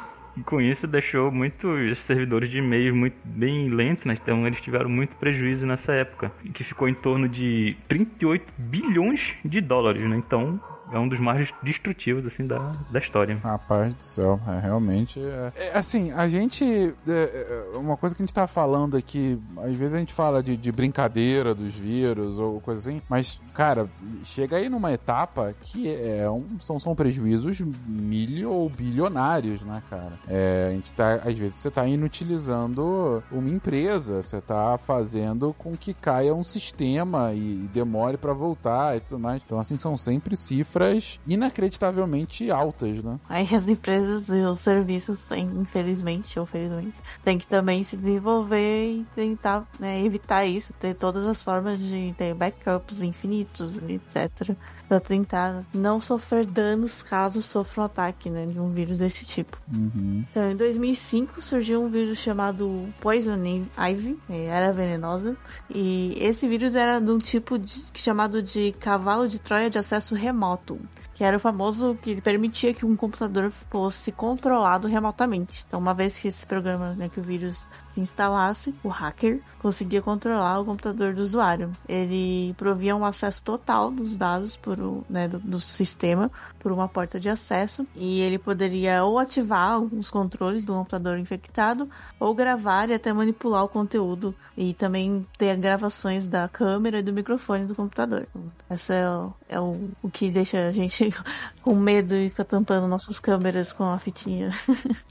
com 0.46 0.58
isso 0.58 0.86
deixou 0.86 1.30
muitos 1.30 1.98
servidores 1.98 2.48
de 2.48 2.58
e-mail 2.58 2.96
muito 2.96 3.16
bem 3.24 3.68
lentos, 3.68 4.06
né? 4.06 4.16
Então 4.20 4.46
eles 4.46 4.60
tiveram 4.60 4.88
muito 4.88 5.14
prejuízo 5.16 5.66
nessa 5.66 5.92
época, 5.92 6.32
que 6.54 6.64
ficou 6.64 6.88
em 6.88 6.94
torno 6.94 7.28
de 7.28 7.76
38 7.88 8.50
bilhões 8.56 9.34
de 9.44 9.60
dólares, 9.60 10.02
né? 10.02 10.16
Então 10.16 10.58
é 10.92 10.98
um 10.98 11.08
dos 11.08 11.20
mais 11.20 11.48
destrutivos 11.62 12.26
assim 12.26 12.46
da, 12.46 12.72
da 12.90 12.98
história. 12.98 13.36
Rapaz 13.42 13.94
do 13.94 14.02
céu, 14.02 14.40
é, 14.46 14.60
realmente. 14.60 15.20
É, 15.20 15.52
é, 15.56 15.78
assim, 15.78 16.12
a 16.12 16.28
gente. 16.28 16.64
É, 17.08 17.72
é, 17.74 17.78
uma 17.78 17.96
coisa 17.96 18.14
que 18.14 18.22
a 18.22 18.24
gente 18.24 18.34
tá 18.34 18.46
falando 18.46 18.96
aqui, 18.96 19.40
às 19.58 19.76
vezes 19.76 19.94
a 19.94 19.98
gente 19.98 20.12
fala 20.12 20.42
de, 20.42 20.56
de 20.56 20.72
brincadeira 20.72 21.54
dos 21.54 21.74
vírus 21.74 22.38
ou 22.38 22.60
coisa 22.60 22.80
assim, 22.80 23.00
mas, 23.08 23.40
cara, 23.54 23.88
chega 24.24 24.56
aí 24.56 24.68
numa 24.68 24.92
etapa 24.92 25.54
que 25.60 25.92
é 25.94 26.28
um, 26.28 26.58
são, 26.60 26.80
são 26.80 26.94
prejuízos 26.94 27.60
milho 27.86 28.50
ou 28.50 28.68
bilionários, 28.68 29.62
né, 29.62 29.82
cara? 29.88 30.12
É, 30.28 30.68
a 30.70 30.72
gente 30.72 30.92
tá, 30.92 31.14
às 31.16 31.34
vezes 31.34 31.56
você 31.56 31.70
tá 31.70 31.86
inutilizando 31.86 33.22
uma 33.30 33.48
empresa, 33.48 34.22
você 34.22 34.40
tá 34.40 34.78
fazendo 34.78 35.54
com 35.58 35.76
que 35.76 35.94
caia 35.94 36.34
um 36.34 36.44
sistema 36.44 37.32
e, 37.32 37.64
e 37.64 37.70
demore 37.72 38.16
para 38.16 38.32
voltar 38.32 38.96
e 38.96 39.00
tudo 39.00 39.18
mais. 39.18 39.42
Então, 39.44 39.58
assim, 39.58 39.76
são 39.76 39.96
sempre 39.96 40.36
cifras 40.36 40.79
cifras 40.80 41.20
inacreditavelmente 41.26 42.50
altas, 42.50 43.02
né? 43.02 43.18
Aí 43.28 43.46
as 43.54 43.68
empresas 43.68 44.28
e 44.28 44.42
os 44.42 44.60
serviços 44.60 45.26
têm, 45.28 45.46
infelizmente 45.46 46.38
ou 46.38 46.46
felizmente, 46.46 46.98
têm 47.22 47.38
que 47.38 47.46
também 47.46 47.84
se 47.84 47.96
desenvolver 47.96 48.92
e 48.92 49.06
tentar 49.14 49.66
né, 49.78 50.02
evitar 50.02 50.46
isso, 50.46 50.72
ter 50.74 50.94
todas 50.94 51.26
as 51.26 51.42
formas 51.42 51.78
de 51.78 52.14
ter 52.16 52.34
backups 52.34 53.02
infinitos, 53.02 53.76
etc 53.76 54.56
para 54.90 54.98
tentar 54.98 55.64
não 55.72 56.00
sofrer 56.00 56.44
danos 56.44 57.00
caso 57.00 57.40
sofra 57.40 57.82
um 57.82 57.84
ataque 57.84 58.28
né, 58.28 58.44
de 58.44 58.58
um 58.58 58.70
vírus 58.70 58.98
desse 58.98 59.24
tipo. 59.24 59.56
Uhum. 59.72 60.24
Então, 60.28 60.50
em 60.50 60.56
2005 60.56 61.40
surgiu 61.40 61.80
um 61.80 61.88
vírus 61.88 62.18
chamado 62.18 62.88
Poison 63.00 63.38
Ivy, 63.78 64.18
era 64.28 64.72
venenosa, 64.72 65.36
e 65.72 66.16
esse 66.18 66.48
vírus 66.48 66.74
era 66.74 66.98
de 66.98 67.08
um 67.08 67.18
tipo 67.18 67.56
de, 67.56 67.84
chamado 67.94 68.42
de 68.42 68.72
cavalo 68.80 69.28
de 69.28 69.38
Troia 69.38 69.70
de 69.70 69.78
acesso 69.78 70.16
remoto 70.16 70.69
que 71.14 71.24
era 71.24 71.36
o 71.36 71.40
famoso 71.40 71.98
que 72.00 72.20
permitia 72.20 72.72
que 72.72 72.86
um 72.86 72.96
computador 72.96 73.50
fosse 73.50 74.10
controlado 74.10 74.88
remotamente. 74.88 75.64
Então, 75.66 75.78
uma 75.78 75.94
vez 75.94 76.18
que 76.18 76.28
esse 76.28 76.46
programa, 76.46 76.94
né, 76.94 77.08
que 77.08 77.20
o 77.20 77.22
vírus 77.22 77.68
se 78.00 78.10
instalasse, 78.10 78.74
o 78.82 78.88
hacker 78.88 79.40
conseguia 79.58 80.00
controlar 80.00 80.60
o 80.60 80.64
computador 80.64 81.14
do 81.14 81.22
usuário. 81.22 81.72
Ele 81.88 82.54
provia 82.56 82.96
um 82.96 83.04
acesso 83.04 83.42
total 83.42 83.90
dos 83.90 84.16
dados 84.16 84.56
por, 84.56 84.76
né, 85.08 85.28
do, 85.28 85.38
do, 85.38 85.60
sistema 85.60 86.30
por 86.58 86.72
uma 86.72 86.88
porta 86.88 87.20
de 87.20 87.28
acesso 87.28 87.86
e 87.94 88.20
ele 88.20 88.38
poderia 88.38 89.04
ou 89.04 89.18
ativar 89.18 89.72
alguns 89.72 90.10
controles 90.10 90.64
do 90.64 90.72
computador 90.72 91.18
infectado 91.18 91.88
ou 92.18 92.34
gravar 92.34 92.88
e 92.90 92.94
até 92.94 93.12
manipular 93.12 93.64
o 93.64 93.68
conteúdo 93.68 94.34
e 94.56 94.74
também 94.74 95.26
ter 95.38 95.56
gravações 95.56 96.26
da 96.26 96.48
câmera 96.48 96.98
e 96.98 97.02
do 97.02 97.12
microfone 97.12 97.66
do 97.66 97.74
computador. 97.74 98.26
Essa 98.68 98.94
é, 98.94 99.08
o, 99.08 99.32
é 99.48 99.60
o, 99.60 99.90
o 100.02 100.10
que 100.10 100.30
deixa 100.30 100.68
a 100.68 100.70
gente 100.70 101.12
com 101.62 101.74
medo 101.74 102.14
e 102.14 102.28
ficar 102.28 102.44
tampando 102.44 102.88
nossas 102.88 103.18
câmeras 103.18 103.72
com 103.72 103.84
a 103.84 103.98
fitinha. 103.98 104.50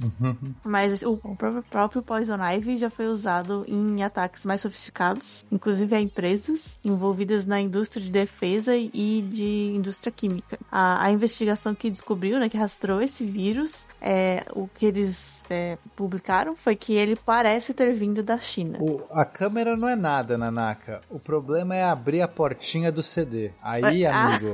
Mas 0.64 1.04
o 1.04 1.18
próprio, 1.18 1.64
próprio 1.64 2.02
Poison 2.02 2.38
Ivy 2.44 2.78
já 2.80 2.90
foi 2.90 3.08
usado 3.08 3.66
em 3.68 4.04
ataques 4.04 4.46
mais 4.46 4.62
sofisticados, 4.62 5.46
inclusive 5.52 5.96
a 5.96 6.02
empresas 6.02 6.80
envolvidas 6.84 7.46
na 7.46 7.60
indústria 7.60 8.04
de 8.04 8.12
defesa 8.12 8.76
e 8.76 9.22
de 9.22 9.74
indústria 9.76 10.12
química. 10.12 10.58
A, 10.72 11.06
a 11.06 11.12
investigação 11.12 11.76
que 11.76 11.90
descobriu, 11.90 12.40
né, 12.40 12.50
que 12.50 12.58
rastreou 12.58 13.02
esse 13.02 13.26
vírus, 13.26 13.86
é, 14.02 14.46
o 14.54 14.68
que 14.68 14.86
eles 14.86 15.44
é, 15.50 15.78
publicaram 15.96 16.56
foi 16.56 16.76
que 16.76 16.94
ele 16.94 17.16
parece 17.16 17.74
ter 17.74 17.94
vindo 17.94 18.22
da 18.24 18.40
China. 18.40 18.78
O, 18.80 19.02
a 19.12 19.26
câmera 19.26 19.76
não 19.76 19.88
é 19.88 19.96
nada, 19.96 20.38
Nanaka. 20.38 21.02
O 21.10 21.20
problema 21.20 21.76
é 21.76 21.84
abrir 21.84 22.22
a 22.22 22.28
portinha 22.28 22.92
do 22.92 23.02
CD. 23.02 23.52
Aí, 23.62 24.06
ah. 24.06 24.36
amigo. 24.36 24.54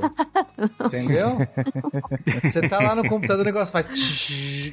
entendeu? 0.85 1.38
Você 2.43 2.68
tá 2.68 2.80
lá 2.80 2.95
no 2.95 3.07
computador, 3.07 3.41
o 3.41 3.45
negócio 3.45 3.72
faz. 3.72 3.85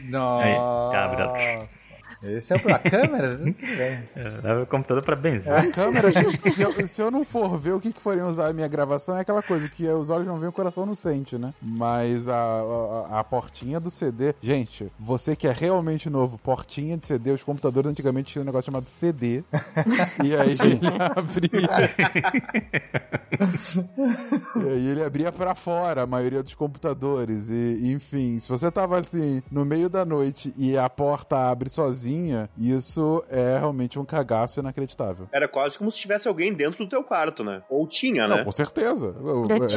Nossa. 0.08 1.92
Esse 2.22 2.54
é 2.54 2.56
o, 2.56 2.74
a 2.74 2.78
câmera? 2.78 3.36
Tudo 3.36 3.76
bem. 3.76 4.04
É, 4.14 4.58
o 4.62 4.66
computador 4.66 5.02
para 5.04 5.16
benzer. 5.16 5.52
A 5.52 5.66
câmera, 5.72 6.12
se 6.32 6.62
eu, 6.62 6.86
se 6.86 7.02
eu, 7.02 7.10
não 7.10 7.24
for 7.24 7.58
ver 7.58 7.72
o 7.72 7.80
que, 7.80 7.92
que 7.92 8.00
forem 8.00 8.22
usar 8.22 8.48
a 8.48 8.52
minha 8.52 8.68
gravação, 8.68 9.16
é 9.16 9.20
aquela 9.22 9.42
coisa 9.42 9.68
que 9.68 9.88
os 9.88 10.08
olhos 10.08 10.26
não 10.26 10.38
veem, 10.38 10.48
o 10.48 10.52
coração 10.52 10.86
não 10.86 10.94
sente, 10.94 11.36
né? 11.36 11.52
Mas 11.60 12.28
a, 12.28 12.34
a, 12.34 13.20
a, 13.20 13.24
portinha 13.24 13.80
do 13.80 13.90
CD... 13.90 14.34
Gente, 14.40 14.86
você 14.98 15.34
que 15.34 15.48
é 15.48 15.52
realmente 15.52 16.08
novo, 16.08 16.38
portinha 16.38 16.96
de 16.96 17.06
CD, 17.06 17.32
os 17.32 17.42
computadores 17.42 17.90
antigamente 17.90 18.32
tinham 18.32 18.44
um 18.44 18.46
negócio 18.46 18.66
chamado 18.66 18.86
CD. 18.86 19.42
e 20.22 20.36
aí 20.36 20.56
ele 20.62 20.80
abria... 21.16 21.94
e 24.64 24.68
aí 24.68 24.86
ele 24.86 25.02
abria 25.02 25.32
para 25.32 25.54
fora 25.56 26.02
a 26.02 26.06
maioria 26.06 26.42
dos 26.42 26.54
computadores. 26.54 27.48
E, 27.50 27.90
enfim, 27.92 28.38
se 28.38 28.48
você 28.48 28.70
tava 28.70 28.98
assim, 28.98 29.42
no 29.50 29.64
meio 29.64 29.88
da 29.88 30.04
noite 30.04 30.52
e 30.56 30.76
a 30.76 30.88
porta 30.88 31.50
abre 31.50 31.68
sozinha, 31.68 32.11
sozinha, 32.12 32.50
isso 32.58 33.24
é 33.28 33.58
realmente 33.58 33.98
um 33.98 34.04
cagaço 34.04 34.60
inacreditável. 34.60 35.28
Era 35.32 35.48
quase 35.48 35.78
como 35.78 35.90
se 35.90 35.98
tivesse 35.98 36.28
alguém 36.28 36.52
dentro 36.52 36.84
do 36.84 36.88
teu 36.88 37.02
quarto, 37.02 37.42
né? 37.42 37.62
Ou 37.68 37.86
tinha, 37.86 38.28
né? 38.28 38.36
Não, 38.36 38.44
com 38.44 38.52
certeza. 38.52 39.14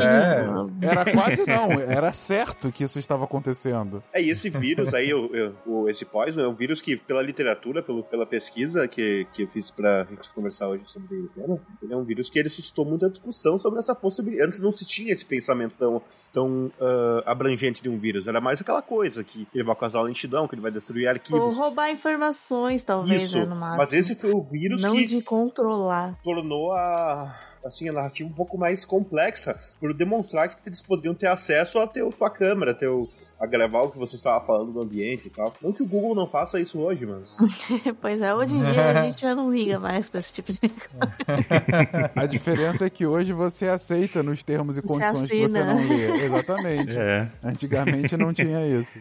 É, 0.01 0.85
era 0.85 1.11
quase 1.11 1.45
não, 1.45 1.71
era 1.71 2.11
certo 2.11 2.71
que 2.71 2.83
isso 2.83 2.99
estava 2.99 3.23
acontecendo. 3.23 4.03
É, 4.13 4.21
e 4.21 4.29
esse 4.29 4.49
vírus 4.49 4.93
aí, 4.93 5.13
o, 5.13 5.55
o, 5.65 5.89
esse 5.89 6.05
Poison, 6.05 6.41
é 6.41 6.47
um 6.47 6.55
vírus 6.55 6.81
que, 6.81 6.97
pela 6.97 7.21
literatura, 7.21 7.81
pelo, 7.81 8.03
pela 8.03 8.25
pesquisa 8.25 8.87
que, 8.87 9.25
que 9.33 9.43
eu 9.43 9.47
fiz 9.47 9.71
pra 9.71 10.05
gente 10.05 10.29
conversar 10.33 10.67
hoje 10.67 10.83
sobre 10.85 11.15
ele, 11.15 11.29
né? 11.35 11.57
ele 11.81 11.93
é 11.93 11.97
um 11.97 12.03
vírus 12.03 12.29
que 12.29 12.37
ele 12.37 12.49
suscitou 12.49 12.85
muita 12.85 13.09
discussão 13.09 13.57
sobre 13.57 13.79
essa 13.79 13.95
possibilidade. 13.95 14.47
Antes 14.47 14.61
não 14.61 14.71
se 14.71 14.85
tinha 14.85 15.11
esse 15.11 15.25
pensamento 15.25 15.75
tão, 15.77 16.01
tão 16.33 16.65
uh, 16.79 17.23
abrangente 17.25 17.81
de 17.81 17.89
um 17.89 17.97
vírus. 17.97 18.27
Era 18.27 18.41
mais 18.41 18.61
aquela 18.61 18.81
coisa 18.81 19.23
que 19.23 19.47
ele 19.53 19.63
vai 19.63 19.75
causar 19.75 20.01
lentidão, 20.01 20.47
que 20.47 20.55
ele 20.55 20.61
vai 20.61 20.71
destruir 20.71 21.07
arquivos. 21.07 21.57
Ou 21.57 21.63
roubar 21.65 21.91
informações 21.91 22.24
informações, 22.29 22.83
talvez, 22.83 23.23
Isso, 23.23 23.37
né, 23.37 23.45
no 23.45 23.55
máximo. 23.55 23.77
Mas 23.77 23.93
esse 23.93 24.15
foi 24.15 24.31
o 24.31 24.41
vírus 24.41 24.81
Não 24.81 24.93
que 24.93 25.05
de 25.05 25.21
controlar. 25.21 26.17
tornou 26.23 26.71
a 26.71 27.35
assim, 27.65 27.89
a 27.89 27.93
narrativa 27.93 28.29
um 28.29 28.33
pouco 28.33 28.57
mais 28.57 28.85
complexa, 28.85 29.57
por 29.79 29.93
demonstrar 29.93 30.49
que 30.49 30.69
eles 30.69 30.81
poderiam 30.81 31.15
ter 31.15 31.27
acesso 31.27 31.79
a 31.79 31.87
teu, 31.87 32.11
tua 32.11 32.29
câmera, 32.29 32.73
teu, 32.73 33.09
a 33.39 33.45
gravar 33.45 33.81
o 33.81 33.91
que 33.91 33.97
você 33.97 34.15
estava 34.15 34.45
falando 34.45 34.71
do 34.71 34.81
ambiente 34.81 35.27
e 35.27 35.29
tal. 35.29 35.53
Não 35.61 35.71
que 35.71 35.83
o 35.83 35.87
Google 35.87 36.15
não 36.15 36.27
faça 36.27 36.59
isso 36.59 36.79
hoje, 36.79 37.05
mas. 37.05 37.37
pois 38.01 38.21
é, 38.21 38.33
hoje 38.33 38.53
em 38.53 38.63
dia 38.63 38.89
a 38.89 39.03
gente 39.03 39.21
já 39.21 39.35
não 39.35 39.51
liga 39.51 39.79
mais 39.79 40.09
pra 40.09 40.19
esse 40.19 40.33
tipo 40.33 40.51
de 40.51 40.59
coisa. 40.59 42.11
a 42.15 42.25
diferença 42.25 42.85
é 42.85 42.89
que 42.89 43.05
hoje 43.05 43.33
você 43.33 43.67
aceita 43.67 44.21
nos 44.21 44.43
termos 44.43 44.77
e 44.77 44.81
condições 44.81 45.27
que 45.27 45.41
você 45.41 45.63
não 45.63 45.87
lê. 45.87 46.25
Exatamente. 46.25 46.95
É. 47.05 47.29
Antigamente 47.43 48.17
não 48.17 48.33
tinha 48.33 48.65
isso. 48.65 48.97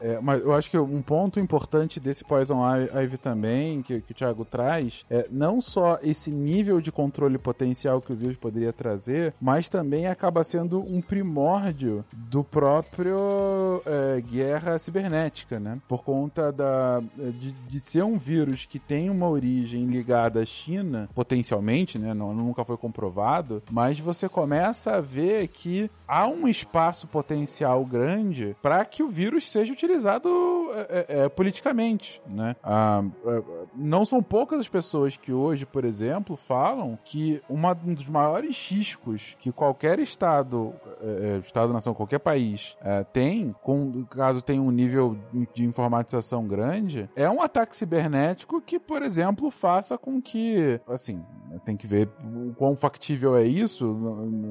É, 0.00 0.18
mas 0.20 0.40
eu 0.40 0.52
acho 0.52 0.70
que 0.70 0.78
um 0.78 1.02
ponto 1.02 1.38
importante 1.38 2.00
desse 2.00 2.24
Poison 2.24 2.60
Ivy 2.66 3.18
também, 3.18 3.82
que, 3.82 4.00
que 4.00 4.12
o 4.12 4.14
Thiago 4.14 4.44
traz, 4.44 5.02
é 5.10 5.26
não 5.30 5.60
só 5.60 5.98
esse 6.02 6.30
nível 6.30 6.80
de 6.80 6.90
controle 6.90 7.38
potencial 7.38 7.95
potencial 7.96 8.00
que 8.00 8.12
o 8.12 8.16
vírus 8.16 8.36
poderia 8.36 8.72
trazer, 8.72 9.34
mas 9.40 9.68
também 9.68 10.06
acaba 10.06 10.44
sendo 10.44 10.80
um 10.80 11.00
primórdio 11.00 12.04
do 12.12 12.44
próprio 12.44 13.82
é, 13.84 14.20
guerra 14.20 14.78
cibernética, 14.78 15.58
né? 15.58 15.78
Por 15.88 16.02
conta 16.02 16.52
da, 16.52 17.00
de, 17.16 17.52
de 17.52 17.80
ser 17.80 18.04
um 18.04 18.18
vírus 18.18 18.64
que 18.64 18.78
tem 18.78 19.10
uma 19.10 19.28
origem 19.28 19.82
ligada 19.82 20.40
à 20.40 20.44
China, 20.44 21.08
potencialmente, 21.14 21.98
né? 21.98 22.14
Não, 22.14 22.34
nunca 22.34 22.64
foi 22.64 22.76
comprovado, 22.76 23.62
mas 23.70 23.98
você 23.98 24.28
começa 24.28 24.96
a 24.96 25.00
ver 25.00 25.48
que 25.48 25.90
há 26.06 26.26
um 26.26 26.46
espaço 26.46 27.06
potencial 27.06 27.84
grande 27.84 28.56
para 28.62 28.84
que 28.84 29.02
o 29.02 29.08
vírus 29.08 29.50
seja 29.50 29.72
utilizado 29.72 30.28
é, 30.72 31.06
é, 31.08 31.24
é 31.24 31.28
politicamente, 31.28 32.20
né? 32.26 32.56
Ah, 32.62 33.02
é, 33.26 33.42
não 33.74 34.04
são 34.04 34.22
poucas 34.22 34.60
as 34.60 34.68
pessoas 34.68 35.16
que 35.16 35.32
hoje, 35.32 35.64
por 35.64 35.84
exemplo, 35.84 36.36
falam 36.36 36.98
que 37.04 37.40
uma, 37.48 37.75
um 37.84 37.94
dos 37.94 38.08
maiores 38.08 38.70
riscos 38.70 39.36
que 39.38 39.50
qualquer 39.52 39.98
estado, 39.98 40.74
é, 41.00 41.36
é 41.36 41.38
estado-nação, 41.38 41.94
qualquer 41.94 42.18
país 42.18 42.76
é, 42.80 43.04
tem, 43.04 43.54
com, 43.62 44.04
caso 44.04 44.42
tenha 44.42 44.62
um 44.62 44.70
nível 44.70 45.16
de 45.54 45.64
informatização 45.64 46.46
grande, 46.46 47.08
é 47.16 47.28
um 47.28 47.42
ataque 47.42 47.76
cibernético 47.76 48.60
que, 48.60 48.78
por 48.78 49.02
exemplo, 49.02 49.50
faça 49.50 49.98
com 49.98 50.20
que, 50.20 50.80
assim, 50.88 51.22
tem 51.64 51.76
que 51.76 51.86
ver 51.86 52.08
o 52.22 52.54
quão 52.54 52.76
factível 52.76 53.36
é 53.36 53.44
isso 53.44 53.96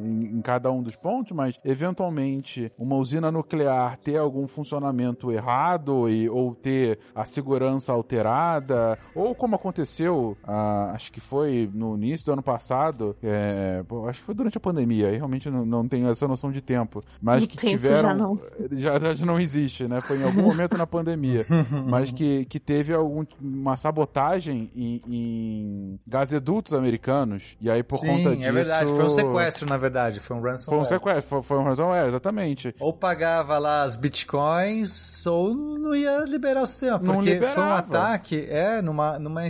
em, 0.05 0.37
em 0.37 0.41
cada 0.41 0.71
um 0.71 0.81
dos 0.81 0.95
pontos, 0.95 1.31
mas 1.33 1.59
eventualmente 1.63 2.71
uma 2.77 2.95
usina 2.95 3.31
nuclear 3.31 3.97
ter 3.97 4.17
algum 4.17 4.47
funcionamento 4.47 5.31
errado 5.31 6.09
e, 6.09 6.29
ou 6.29 6.55
ter 6.55 6.99
a 7.13 7.25
segurança 7.25 7.91
alterada, 7.91 8.97
ou 9.13 9.35
como 9.35 9.55
aconteceu, 9.55 10.37
ah, 10.43 10.91
acho 10.93 11.11
que 11.11 11.19
foi 11.19 11.69
no 11.73 11.95
início 11.95 12.25
do 12.25 12.33
ano 12.33 12.43
passado, 12.43 13.14
é, 13.23 13.83
acho 14.09 14.19
que 14.19 14.25
foi 14.25 14.35
durante 14.35 14.57
a 14.57 14.61
pandemia, 14.61 15.09
aí 15.09 15.15
realmente 15.15 15.49
não, 15.49 15.65
não 15.65 15.87
tenho 15.87 16.07
essa 16.09 16.27
noção 16.27 16.51
de 16.51 16.61
tempo, 16.61 17.03
mas 17.21 17.43
o 17.43 17.47
que 17.47 17.57
tempo 17.57 17.71
tiveram. 17.71 18.09
Já 18.09 18.15
não. 18.15 18.39
Já, 18.71 19.15
já 19.15 19.25
não 19.25 19.39
existe, 19.39 19.87
né? 19.87 20.01
Foi 20.01 20.17
em 20.19 20.23
algum 20.23 20.41
momento 20.41 20.77
na 20.77 20.85
pandemia, 20.87 21.45
mas 21.87 22.11
que, 22.11 22.45
que 22.45 22.59
teve 22.59 22.93
algum, 22.93 23.25
uma 23.41 23.75
sabotagem 23.77 24.69
em, 24.75 25.01
em 25.07 25.99
gazedutos 26.07 26.73
americanos, 26.73 27.55
e 27.59 27.69
aí 27.69 27.83
por 27.83 27.97
Sim, 27.97 28.07
conta 28.07 28.35
disso. 28.35 28.49
é 28.49 28.51
verdade. 28.51 28.91
Foi 28.91 29.05
um 29.05 29.09
sequestro, 29.09 29.69
na 29.69 29.77
verdade. 29.77 30.19
Foi 30.19 30.35
um 30.35 30.41
ransomware. 30.41 30.65
Foi 30.65 30.77
um 30.79 30.85
sequestro, 30.85 31.29
foi, 31.29 31.41
foi 31.43 31.57
um 31.57 31.63
ransomware, 31.63 32.07
exatamente. 32.07 32.75
Ou 32.79 32.93
pagava 32.93 33.57
lá 33.57 33.83
as 33.83 33.97
bitcoins, 33.97 35.25
ou 35.25 35.53
não 35.55 35.95
ia 35.95 36.19
liberar 36.25 36.63
o 36.63 36.67
sistema. 36.67 36.99
Não 36.99 37.15
Porque 37.15 37.37
foi 37.37 37.39
um 37.39 37.49
liberava. 37.49 37.75
ataque, 37.77 38.45
é, 38.49 38.81
numa, 38.81 39.19
numa, 39.19 39.41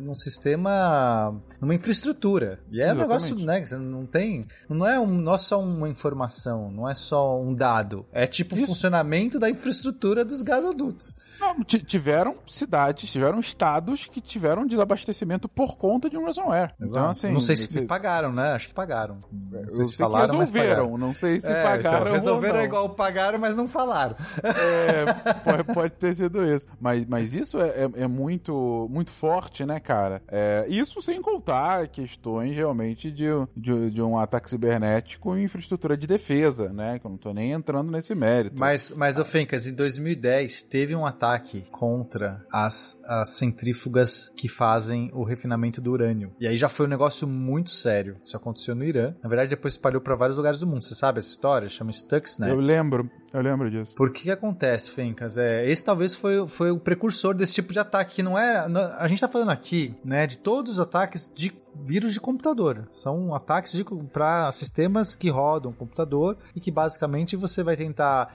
num 0.00 0.14
sistema, 0.14 1.34
numa 1.60 1.74
infraestrutura. 1.74 2.60
E 2.70 2.80
é 2.80 2.94
um 2.96 3.00
negócio, 3.08 3.36
né, 3.36 3.64
você 3.64 3.76
não 3.76 4.06
tem, 4.06 4.46
não 4.68 4.86
é, 4.86 4.98
um, 4.98 5.06
não 5.06 5.34
é 5.34 5.38
só 5.38 5.60
uma 5.60 5.88
informação, 5.88 6.70
não 6.70 6.88
é 6.88 6.94
só 6.94 7.40
um 7.40 7.54
dado. 7.54 8.06
É 8.12 8.26
tipo 8.26 8.54
o 8.56 8.66
funcionamento 8.66 9.38
da 9.38 9.48
infraestrutura 9.50 10.24
dos 10.24 10.42
gasodutos. 10.42 11.14
Não, 11.40 11.62
ti- 11.64 11.80
tiveram 11.84 12.36
cidades, 12.46 13.10
tiveram 13.10 13.38
estados 13.40 14.06
que 14.06 14.20
tiveram 14.20 14.66
desabastecimento 14.66 15.48
por 15.48 15.76
conta 15.76 16.08
de 16.08 16.16
um 16.16 16.24
ransomware. 16.24 16.74
Então, 16.80 17.08
assim. 17.10 17.32
não 17.32 17.40
sei 17.40 17.56
se 17.56 17.68
você- 17.72 17.82
pagaram, 17.82 18.32
né? 18.32 18.52
Acho 18.52 18.68
que 18.68 18.74
pagaram. 18.74 19.18
Não 19.32 19.60
eu 19.60 19.70
sei 19.70 19.84
se 19.84 19.90
sei 19.90 19.96
que 19.98 20.02
falaram, 20.02 20.34
mas 20.38 20.50
resolveram, 20.50 20.76
pagaram. 20.86 20.98
não 20.98 21.14
sei 21.14 21.40
se 21.40 21.46
É, 21.46 21.62
pagaram 21.62 22.00
então, 22.00 22.12
resolveram 22.12 22.58
não. 22.58 22.64
igual 22.64 22.90
pagaram, 22.90 23.38
mas 23.38 23.56
não 23.56 23.68
falaram. 23.68 24.16
É, 24.42 25.32
pode, 25.44 25.64
pode 25.74 25.94
ter 25.94 26.16
sido 26.16 26.44
isso. 26.44 26.66
Mas, 26.80 27.04
mas 27.06 27.34
isso 27.34 27.60
é, 27.60 27.68
é- 27.68 27.90
é 28.02 28.06
muito, 28.08 28.88
muito 28.90 29.10
forte, 29.10 29.64
né, 29.64 29.78
cara? 29.80 30.22
É, 30.28 30.66
isso 30.68 31.00
sem 31.02 31.20
contar 31.20 31.88
questões 31.88 32.54
realmente 32.56 32.85
de, 32.94 33.10
de, 33.10 33.90
de 33.90 34.02
um 34.02 34.18
ataque 34.18 34.50
cibernético 34.50 35.36
em 35.36 35.44
infraestrutura 35.44 35.96
de 35.96 36.06
defesa, 36.06 36.68
né? 36.68 36.98
Que 36.98 37.06
eu 37.06 37.10
não 37.10 37.18
tô 37.18 37.32
nem 37.32 37.52
entrando 37.52 37.90
nesse 37.90 38.14
mérito. 38.14 38.56
Mas, 38.58 38.92
mas 38.96 39.18
ô 39.18 39.24
Fencas, 39.24 39.66
em 39.66 39.74
2010 39.74 40.62
teve 40.64 40.94
um 40.94 41.06
ataque 41.06 41.64
contra 41.70 42.44
as, 42.52 43.00
as 43.04 43.30
centrífugas 43.30 44.28
que 44.36 44.48
fazem 44.48 45.10
o 45.14 45.24
refinamento 45.24 45.80
do 45.80 45.92
urânio. 45.92 46.32
E 46.40 46.46
aí 46.46 46.56
já 46.56 46.68
foi 46.68 46.86
um 46.86 46.88
negócio 46.88 47.26
muito 47.26 47.70
sério. 47.70 48.16
Isso 48.24 48.36
aconteceu 48.36 48.74
no 48.74 48.84
Irã. 48.84 49.14
Na 49.22 49.28
verdade, 49.28 49.50
depois 49.50 49.74
espalhou 49.74 50.00
para 50.00 50.14
vários 50.14 50.36
lugares 50.36 50.58
do 50.58 50.66
mundo. 50.66 50.82
Você 50.82 50.94
sabe 50.94 51.18
essa 51.18 51.28
história? 51.28 51.68
Chama 51.68 51.92
Stuxnet. 51.92 52.50
eu 52.50 52.60
lembro, 52.60 53.10
eu 53.32 53.40
lembro 53.40 53.70
disso. 53.70 53.94
Por 53.94 54.12
que 54.12 54.30
acontece, 54.30 54.90
Fencas? 54.90 55.36
É, 55.38 55.68
esse 55.68 55.84
talvez 55.84 56.14
foi, 56.14 56.46
foi 56.48 56.70
o 56.70 56.78
precursor 56.78 57.34
desse 57.34 57.54
tipo 57.54 57.72
de 57.72 57.78
ataque, 57.78 58.16
que 58.16 58.22
não 58.22 58.38
é... 58.38 58.68
não- 58.68 58.92
A 58.98 59.06
gente 59.08 59.20
tá 59.20 59.28
falando 59.28 59.50
aqui, 59.50 59.94
né, 60.04 60.26
de 60.26 60.38
todos 60.38 60.72
os 60.74 60.80
ataques 60.80 61.30
de 61.34 61.52
vírus 61.84 62.14
de 62.14 62.20
computador. 62.20 62.88
São 62.94 63.34
ataques 63.34 63.78
para 64.12 64.50
sistemas 64.52 65.14
que 65.14 65.28
rodam 65.28 65.72
computador 65.72 66.38
e 66.54 66.60
que 66.60 66.70
basicamente 66.70 67.36
você 67.36 67.62
vai 67.62 67.76
tentar 67.76 68.34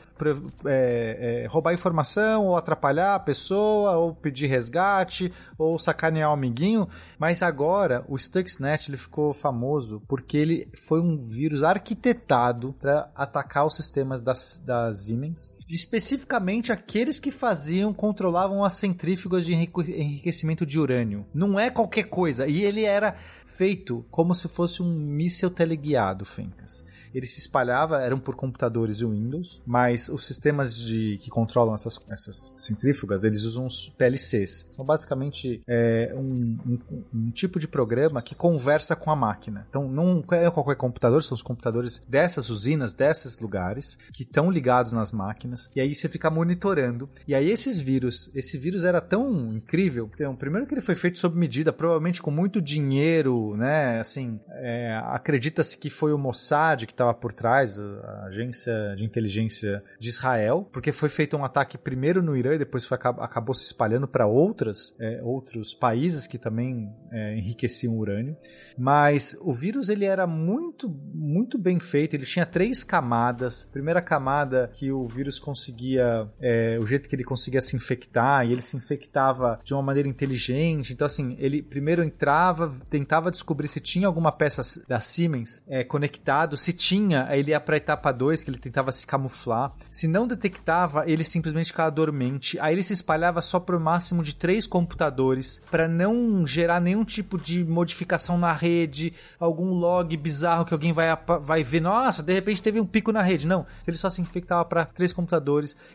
é, 0.65 1.43
é, 1.45 1.47
roubar 1.49 1.73
informação 1.73 2.45
ou 2.45 2.55
atrapalhar 2.55 3.15
a 3.15 3.19
pessoa 3.19 3.93
ou 3.97 4.13
pedir 4.13 4.45
resgate 4.45 5.33
ou 5.57 5.79
sacanear 5.79 6.29
o 6.29 6.33
amiguinho. 6.33 6.87
Mas 7.17 7.41
agora 7.41 8.05
o 8.07 8.15
Stuxnet 8.17 8.89
ele 8.91 8.97
ficou 8.97 9.33
famoso 9.33 10.01
porque 10.07 10.37
ele 10.37 10.67
foi 10.87 10.99
um 11.01 11.17
vírus 11.17 11.63
arquitetado 11.63 12.75
para 12.79 13.09
atacar 13.15 13.65
os 13.65 13.75
sistemas 13.75 14.21
das, 14.21 14.61
da 14.87 14.93
Siemens, 14.93 15.53
especificamente 15.75 16.71
aqueles 16.71 17.19
que 17.19 17.31
faziam, 17.31 17.93
controlavam 17.93 18.63
as 18.63 18.73
centrífugas 18.73 19.45
de 19.45 19.53
enrique- 19.53 19.91
enriquecimento 19.91 20.65
de 20.65 20.79
urânio. 20.79 21.25
Não 21.33 21.59
é 21.59 21.69
qualquer 21.69 22.03
coisa. 22.03 22.47
E 22.47 22.63
ele 22.63 22.83
era 22.83 23.15
feito 23.45 24.03
como 24.09 24.33
se 24.33 24.47
fosse 24.47 24.81
um 24.81 24.91
míssil 24.91 25.49
teleguiado, 25.51 26.25
Fencas. 26.25 26.83
Ele 27.13 27.27
se 27.27 27.39
espalhava, 27.39 28.01
eram 28.01 28.19
por 28.19 28.35
computadores 28.35 29.01
Windows, 29.01 29.61
mas 29.65 30.07
os 30.09 30.25
sistemas 30.25 30.75
de, 30.75 31.17
que 31.19 31.29
controlam 31.29 31.75
essas, 31.75 31.99
essas 32.09 32.53
centrífugas, 32.57 33.23
eles 33.23 33.43
usam 33.43 33.65
os 33.65 33.89
PLCs. 33.97 34.67
São 34.71 34.85
basicamente 34.85 35.61
é, 35.67 36.13
um, 36.15 36.57
um- 36.65 37.03
um 37.13 37.31
tipo 37.31 37.59
de 37.59 37.67
programa 37.67 38.21
que 38.21 38.33
conversa 38.33 38.95
com 38.95 39.11
a 39.11 39.15
máquina. 39.15 39.65
Então, 39.69 39.87
não 39.89 40.23
é 40.31 40.49
qualquer 40.49 40.75
computador, 40.77 41.21
são 41.21 41.35
os 41.35 41.41
computadores 41.43 41.99
dessas 42.07 42.49
usinas, 42.49 42.93
desses 42.93 43.39
lugares, 43.39 43.97
que 44.13 44.23
estão 44.23 44.49
ligados 44.49 44.93
nas 44.93 45.11
máquinas, 45.11 45.60
e 45.75 45.81
aí 45.81 45.93
você 45.93 46.07
fica 46.07 46.29
monitorando. 46.29 47.09
E 47.27 47.35
aí 47.35 47.49
esses 47.49 47.79
vírus, 47.79 48.31
esse 48.33 48.57
vírus 48.57 48.83
era 48.83 49.01
tão 49.01 49.53
incrível, 49.53 50.09
então, 50.13 50.35
primeiro 50.35 50.65
que 50.65 50.73
ele 50.73 50.81
foi 50.81 50.95
feito 50.95 51.19
sob 51.19 51.37
medida, 51.37 51.73
provavelmente 51.73 52.21
com 52.21 52.31
muito 52.31 52.61
dinheiro, 52.61 53.55
né, 53.57 53.99
assim, 53.99 54.39
é, 54.51 54.99
acredita-se 55.05 55.77
que 55.77 55.89
foi 55.89 56.13
o 56.13 56.17
Mossad 56.17 56.85
que 56.85 56.93
estava 56.93 57.13
por 57.13 57.33
trás, 57.33 57.79
a 57.79 58.25
agência 58.27 58.95
de 58.95 59.03
inteligência 59.03 59.83
de 59.99 60.09
Israel, 60.09 60.67
porque 60.71 60.91
foi 60.91 61.09
feito 61.09 61.35
um 61.35 61.43
ataque 61.43 61.77
primeiro 61.77 62.21
no 62.21 62.35
Irã 62.35 62.55
e 62.55 62.59
depois 62.59 62.85
foi, 62.85 62.95
acab- 62.95 63.19
acabou 63.19 63.53
se 63.53 63.65
espalhando 63.65 64.07
para 64.07 64.27
outras, 64.27 64.95
é, 64.99 65.21
outros 65.23 65.73
países 65.73 66.27
que 66.27 66.37
também 66.37 66.89
é, 67.11 67.37
enriqueciam 67.37 67.97
urânio. 67.97 68.37
Mas 68.77 69.37
o 69.41 69.53
vírus 69.53 69.89
ele 69.89 70.05
era 70.05 70.25
muito, 70.25 70.89
muito 71.13 71.57
bem 71.57 71.79
feito. 71.79 72.15
Ele 72.15 72.25
tinha 72.25 72.45
três 72.45 72.83
camadas. 72.83 73.63
Primeira 73.71 74.01
camada 74.01 74.69
que 74.73 74.91
o 74.91 75.07
vírus 75.07 75.39
conseguia, 75.51 76.27
é, 76.39 76.77
o 76.81 76.85
jeito 76.85 77.09
que 77.09 77.15
ele 77.15 77.23
conseguia 77.23 77.59
se 77.59 77.75
infectar, 77.75 78.45
e 78.45 78.51
ele 78.51 78.61
se 78.61 78.77
infectava 78.77 79.59
de 79.63 79.73
uma 79.73 79.83
maneira 79.83 80.07
inteligente. 80.07 80.93
Então, 80.93 81.05
assim, 81.05 81.35
ele 81.39 81.61
primeiro 81.61 82.03
entrava, 82.03 82.73
tentava 82.89 83.29
descobrir 83.29 83.67
se 83.67 83.81
tinha 83.81 84.07
alguma 84.07 84.31
peça 84.31 84.61
da 84.87 84.99
Siemens 84.99 85.63
é, 85.67 85.83
conectado. 85.83 86.55
Se 86.55 86.71
tinha, 86.71 87.27
ele 87.31 87.51
ia 87.51 87.59
para 87.59 87.75
a 87.75 87.77
etapa 87.77 88.11
2, 88.11 88.43
que 88.43 88.49
ele 88.49 88.57
tentava 88.57 88.91
se 88.91 89.05
camuflar. 89.05 89.73
Se 89.89 90.07
não 90.07 90.25
detectava, 90.25 91.03
ele 91.05 91.23
simplesmente 91.23 91.67
ficava 91.67 91.91
dormente. 91.91 92.57
Aí 92.59 92.73
ele 92.73 92.83
se 92.83 92.93
espalhava 92.93 93.41
só 93.41 93.59
por 93.59 93.77
máximo 93.79 94.23
de 94.23 94.35
três 94.35 94.65
computadores 94.65 95.61
para 95.69 95.87
não 95.87 96.45
gerar 96.47 96.79
nenhum 96.79 97.03
tipo 97.03 97.37
de 97.37 97.63
modificação 97.65 98.37
na 98.37 98.53
rede, 98.53 99.13
algum 99.39 99.73
log 99.73 100.15
bizarro 100.15 100.65
que 100.65 100.73
alguém 100.73 100.93
vai, 100.93 101.07
vai 101.41 101.63
ver. 101.63 101.81
Nossa, 101.81 102.23
de 102.23 102.33
repente 102.33 102.63
teve 102.63 102.79
um 102.79 102.85
pico 102.85 103.11
na 103.11 103.21
rede. 103.21 103.45
Não, 103.45 103.65
ele 103.85 103.97
só 103.97 104.09
se 104.09 104.21
infectava 104.21 104.63
para 104.63 104.85
três 104.85 105.11
computadores. 105.11 105.30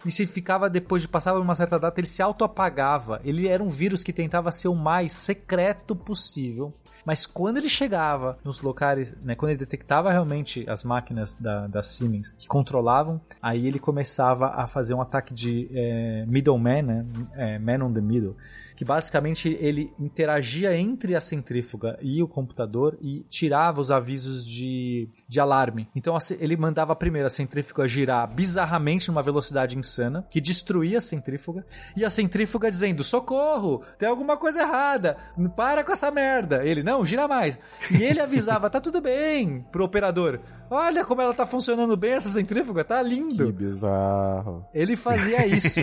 E 0.04 0.10
se 0.10 0.26
ficava 0.26 0.70
depois 0.70 1.02
de 1.02 1.08
passar 1.08 1.36
uma 1.36 1.54
certa 1.54 1.78
data, 1.78 2.00
ele 2.00 2.06
se 2.06 2.22
auto-apagava. 2.22 3.20
Ele 3.24 3.48
era 3.48 3.62
um 3.62 3.68
vírus 3.68 4.02
que 4.02 4.12
tentava 4.12 4.50
ser 4.50 4.68
o 4.68 4.74
mais 4.74 5.12
secreto 5.12 5.94
possível. 5.94 6.72
Mas 7.04 7.24
quando 7.24 7.58
ele 7.58 7.68
chegava 7.68 8.36
nos 8.42 8.60
locais, 8.60 9.14
né, 9.22 9.36
quando 9.36 9.50
ele 9.50 9.60
detectava 9.60 10.10
realmente 10.10 10.68
as 10.68 10.82
máquinas 10.82 11.36
da, 11.36 11.68
da 11.68 11.80
Siemens 11.80 12.32
que 12.32 12.48
controlavam, 12.48 13.20
aí 13.40 13.66
ele 13.66 13.78
começava 13.78 14.48
a 14.48 14.66
fazer 14.66 14.92
um 14.94 15.00
ataque 15.00 15.32
de 15.32 15.68
é, 15.72 16.24
middleman, 16.26 16.82
né, 16.82 17.06
é, 17.34 17.58
man 17.60 17.84
on 17.84 17.92
the 17.92 18.00
middle. 18.00 18.36
Que 18.76 18.84
basicamente 18.84 19.56
ele 19.58 19.90
interagia 19.98 20.76
entre 20.76 21.16
a 21.16 21.20
centrífuga 21.20 21.98
e 22.02 22.22
o 22.22 22.28
computador 22.28 22.98
e 23.00 23.24
tirava 23.30 23.80
os 23.80 23.90
avisos 23.90 24.46
de, 24.46 25.08
de 25.26 25.40
alarme. 25.40 25.88
Então 25.96 26.16
ele 26.38 26.56
mandava 26.56 26.94
primeiro 26.94 27.26
a 27.26 27.30
centrífuga 27.30 27.88
girar 27.88 28.32
bizarramente 28.32 29.08
numa 29.08 29.22
velocidade 29.22 29.78
insana, 29.78 30.26
que 30.30 30.40
destruía 30.40 30.98
a 30.98 31.00
centrífuga, 31.00 31.64
e 31.96 32.04
a 32.04 32.10
centrífuga 32.10 32.70
dizendo: 32.70 33.02
socorro, 33.02 33.82
tem 33.98 34.08
alguma 34.08 34.36
coisa 34.36 34.60
errada, 34.60 35.16
para 35.56 35.82
com 35.82 35.92
essa 35.92 36.10
merda. 36.10 36.64
Ele, 36.64 36.82
não, 36.82 37.04
gira 37.04 37.26
mais. 37.26 37.58
E 37.90 38.02
ele 38.02 38.20
avisava: 38.20 38.68
tá 38.68 38.80
tudo 38.80 39.00
bem, 39.00 39.64
pro 39.72 39.84
operador. 39.84 40.40
Olha 40.70 41.04
como 41.04 41.22
ela 41.22 41.34
tá 41.34 41.46
funcionando 41.46 41.96
bem 41.96 42.12
essa 42.12 42.28
centrífuga, 42.28 42.84
tá 42.84 43.00
lindo. 43.02 43.46
Que 43.46 43.52
bizarro. 43.52 44.64
Ele 44.74 44.96
fazia 44.96 45.44
isso. 45.46 45.80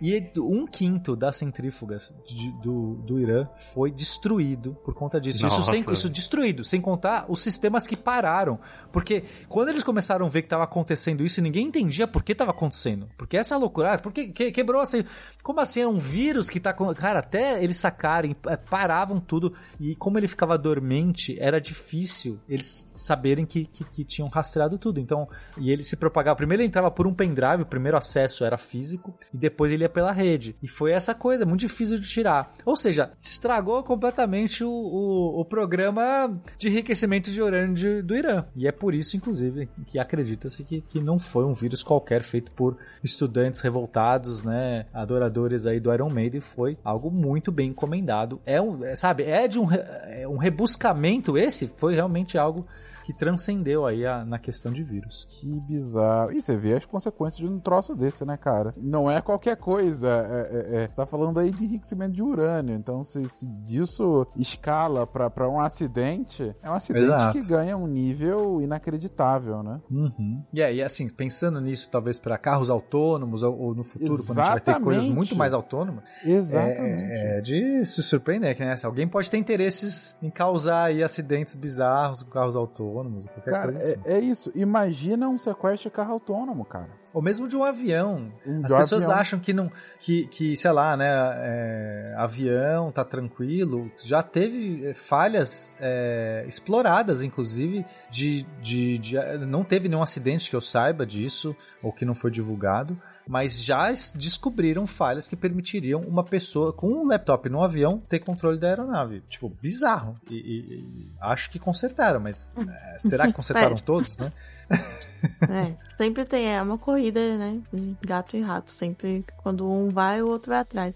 e 0.00 0.30
um 0.38 0.66
quinto 0.66 1.14
das 1.14 1.36
centrífugas 1.36 2.14
de, 2.26 2.50
do, 2.60 2.94
do 2.96 3.18
Irã 3.18 3.48
foi 3.72 3.90
destruído 3.90 4.76
por 4.84 4.94
conta 4.94 5.20
disso. 5.20 5.46
Isso, 5.46 5.62
sem, 5.62 5.84
isso 5.90 6.08
destruído, 6.08 6.64
sem 6.64 6.80
contar 6.80 7.26
os 7.28 7.40
sistemas 7.40 7.86
que 7.86 7.96
pararam. 7.96 8.58
Porque 8.92 9.24
quando 9.48 9.68
eles 9.68 9.82
começaram 9.82 10.26
a 10.26 10.28
ver 10.28 10.42
que 10.42 10.46
estava 10.46 10.64
acontecendo 10.64 11.24
isso, 11.24 11.40
ninguém 11.40 11.66
entendia 11.66 12.06
por 12.06 12.22
que 12.22 12.32
estava 12.32 12.50
acontecendo. 12.50 13.08
Porque 13.16 13.36
essa 13.36 13.56
loucura, 13.56 13.94
ah, 13.94 13.98
porque 13.98 14.28
que, 14.28 14.50
quebrou 14.52 14.80
assim. 14.80 15.04
Como 15.42 15.60
assim? 15.60 15.80
É 15.80 15.88
um 15.88 15.96
vírus 15.96 16.50
que 16.50 16.60
tá. 16.60 16.72
Cara, 16.72 17.20
até 17.20 17.62
eles 17.62 17.76
sacarem, 17.76 18.34
é, 18.46 18.56
paravam 18.56 19.20
tudo. 19.20 19.54
E 19.78 19.94
como 19.96 20.18
ele 20.18 20.28
ficava 20.28 20.58
dormente, 20.58 21.36
era 21.40 21.60
difícil 21.60 22.40
eles 22.48 22.92
saberem 22.94 23.46
que, 23.46 23.64
que, 23.66 23.84
que 23.84 24.04
tinham 24.08 24.28
rastreado 24.28 24.78
tudo. 24.78 24.98
Então, 24.98 25.28
e 25.56 25.70
ele 25.70 25.82
se 25.82 25.96
propagava. 25.96 26.36
Primeiro 26.36 26.62
ele 26.62 26.68
entrava 26.68 26.90
por 26.90 27.06
um 27.06 27.14
pendrive, 27.14 27.62
o 27.62 27.66
primeiro 27.66 27.96
acesso 27.96 28.44
era 28.44 28.58
físico, 28.58 29.14
e 29.32 29.36
depois 29.36 29.70
ele 29.70 29.84
ia 29.84 29.88
pela 29.88 30.10
rede. 30.10 30.56
E 30.62 30.66
foi 30.66 30.92
essa 30.92 31.14
coisa, 31.14 31.46
muito 31.46 31.60
difícil 31.60 31.98
de 31.98 32.08
tirar. 32.08 32.52
Ou 32.64 32.74
seja, 32.74 33.12
estragou 33.18 33.82
completamente 33.82 34.64
o, 34.64 34.70
o, 34.70 35.40
o 35.40 35.44
programa 35.44 36.40
de 36.56 36.68
enriquecimento 36.68 37.30
de 37.30 37.42
urânio 37.42 37.74
de, 37.74 38.02
do 38.02 38.16
Irã. 38.16 38.44
E 38.56 38.66
é 38.66 38.72
por 38.72 38.94
isso, 38.94 39.16
inclusive, 39.16 39.68
que 39.86 39.98
acredita-se 39.98 40.64
que, 40.64 40.80
que 40.80 41.00
não 41.00 41.18
foi 41.18 41.44
um 41.44 41.52
vírus 41.52 41.82
qualquer 41.82 42.22
feito 42.22 42.50
por 42.52 42.76
estudantes 43.02 43.60
revoltados, 43.60 44.42
né? 44.42 44.86
Adoradores 44.92 45.66
aí 45.66 45.78
do 45.78 45.92
Iron 45.92 46.10
Maiden. 46.10 46.40
Foi 46.40 46.78
algo 46.82 47.10
muito 47.10 47.52
bem 47.52 47.70
encomendado. 47.70 48.40
É 48.46 48.60
um, 48.60 48.84
é, 48.84 48.94
sabe, 48.94 49.24
é 49.24 49.46
de 49.46 49.58
um, 49.58 49.68
é 49.72 50.26
um 50.26 50.36
rebuscamento. 50.36 51.36
Esse 51.36 51.68
foi 51.68 51.94
realmente 51.94 52.38
algo 52.38 52.66
que 53.08 53.12
transcendeu 53.14 53.86
aí 53.86 54.04
a, 54.04 54.22
na 54.22 54.38
questão 54.38 54.70
de 54.70 54.82
vírus. 54.82 55.26
Que 55.30 55.58
bizarro. 55.60 56.30
E 56.30 56.42
você 56.42 56.58
vê 56.58 56.74
as 56.74 56.84
consequências 56.84 57.40
de 57.40 57.50
um 57.50 57.58
troço 57.58 57.94
desse, 57.94 58.22
né, 58.22 58.36
cara? 58.36 58.74
Não 58.76 59.10
é 59.10 59.22
qualquer 59.22 59.56
coisa. 59.56 60.06
É, 60.30 60.40
é, 60.40 60.82
é. 60.82 60.88
Você 60.88 60.96
tá 60.96 61.06
falando 61.06 61.40
aí 61.40 61.50
de 61.50 61.64
enriquecimento 61.64 62.12
de 62.12 62.22
urânio. 62.22 62.74
Então, 62.74 63.02
se, 63.02 63.26
se 63.30 63.46
disso 63.64 64.26
escala 64.36 65.06
para 65.06 65.48
um 65.48 65.58
acidente, 65.58 66.54
é 66.62 66.70
um 66.70 66.74
acidente 66.74 67.06
Exato. 67.06 67.32
que 67.32 67.46
ganha 67.46 67.78
um 67.78 67.86
nível 67.86 68.60
inacreditável, 68.60 69.62
né? 69.62 69.80
Uhum. 69.90 70.44
E 70.52 70.62
aí, 70.62 70.82
assim, 70.82 71.08
pensando 71.08 71.62
nisso, 71.62 71.88
talvez 71.90 72.18
para 72.18 72.36
carros 72.36 72.68
autônomos 72.68 73.42
ou, 73.42 73.58
ou, 73.58 73.74
no 73.74 73.84
futuro, 73.84 74.20
Exatamente. 74.20 74.26
quando 74.26 74.38
a 74.38 74.44
gente 74.44 74.64
vai 74.66 74.74
ter 74.74 74.84
coisas 74.84 75.06
muito 75.06 75.34
mais 75.34 75.54
autônomas. 75.54 76.04
Exatamente. 76.22 77.10
É, 77.10 77.38
é 77.38 77.40
de 77.40 77.86
se 77.86 78.02
surpreender, 78.02 78.54
né? 78.60 78.76
Se 78.76 78.84
alguém 78.84 79.08
pode 79.08 79.30
ter 79.30 79.38
interesses 79.38 80.14
em 80.22 80.28
causar 80.28 80.88
aí 80.88 81.02
acidentes 81.02 81.54
bizarros 81.54 82.22
com 82.22 82.28
carros 82.28 82.54
autônomos 82.54 82.97
autônomos, 82.98 83.24
qualquer 83.26 83.50
cara, 83.50 83.72
coisa 83.72 83.78
assim. 83.78 84.02
É, 84.04 84.14
é, 84.14 84.20
isso. 84.20 84.52
Imagina 84.54 85.28
um 85.28 85.38
sequestro 85.38 85.90
de 85.90 85.94
carro 85.94 86.12
autônomo, 86.12 86.64
cara. 86.64 86.88
Ou 87.12 87.22
mesmo 87.22 87.48
de 87.48 87.56
um 87.56 87.64
avião. 87.64 88.32
Um 88.46 88.64
As 88.64 88.74
pessoas 88.74 89.04
avião. 89.04 89.18
acham 89.18 89.38
que 89.38 89.52
não, 89.52 89.70
que, 90.00 90.26
que 90.26 90.56
sei 90.56 90.70
lá, 90.70 90.96
né, 90.96 91.08
é, 91.08 92.14
avião 92.16 92.90
tá 92.90 93.04
tranquilo. 93.04 93.90
Já 93.98 94.22
teve 94.22 94.86
é, 94.86 94.94
falhas 94.94 95.74
é, 95.80 96.44
exploradas, 96.46 97.22
inclusive, 97.22 97.84
de, 98.10 98.44
de, 98.60 98.98
de, 98.98 99.16
não 99.46 99.64
teve 99.64 99.88
nenhum 99.88 100.02
acidente 100.02 100.50
que 100.50 100.56
eu 100.56 100.60
saiba 100.60 101.06
disso 101.06 101.56
ou 101.82 101.92
que 101.92 102.04
não 102.04 102.14
foi 102.14 102.30
divulgado 102.30 103.00
mas 103.28 103.62
já 103.62 103.92
descobriram 104.14 104.86
falhas 104.86 105.28
que 105.28 105.36
permitiriam 105.36 106.00
uma 106.00 106.24
pessoa 106.24 106.72
com 106.72 106.88
um 106.88 107.06
laptop 107.06 107.48
no 107.50 107.62
avião 107.62 108.02
ter 108.08 108.20
controle 108.20 108.58
da 108.58 108.68
aeronave. 108.68 109.22
Tipo, 109.28 109.50
bizarro. 109.50 110.16
E, 110.30 110.34
e, 110.34 110.74
e 110.74 111.10
acho 111.20 111.50
que 111.50 111.58
consertaram, 111.58 112.20
mas 112.20 112.52
é, 112.56 112.98
será 112.98 113.26
que 113.26 113.34
consertaram 113.34 113.76
todos, 113.84 114.18
né? 114.18 114.32
É, 115.50 115.74
sempre 115.96 116.24
tem, 116.24 116.54
é 116.54 116.62
uma 116.62 116.78
corrida, 116.78 117.18
né? 117.36 117.60
Gato 118.00 118.36
e 118.36 118.40
rato. 118.40 118.70
Sempre 118.70 119.24
quando 119.38 119.68
um 119.68 119.90
vai, 119.90 120.22
o 120.22 120.28
outro 120.28 120.52
vai 120.52 120.60
atrás 120.60 120.94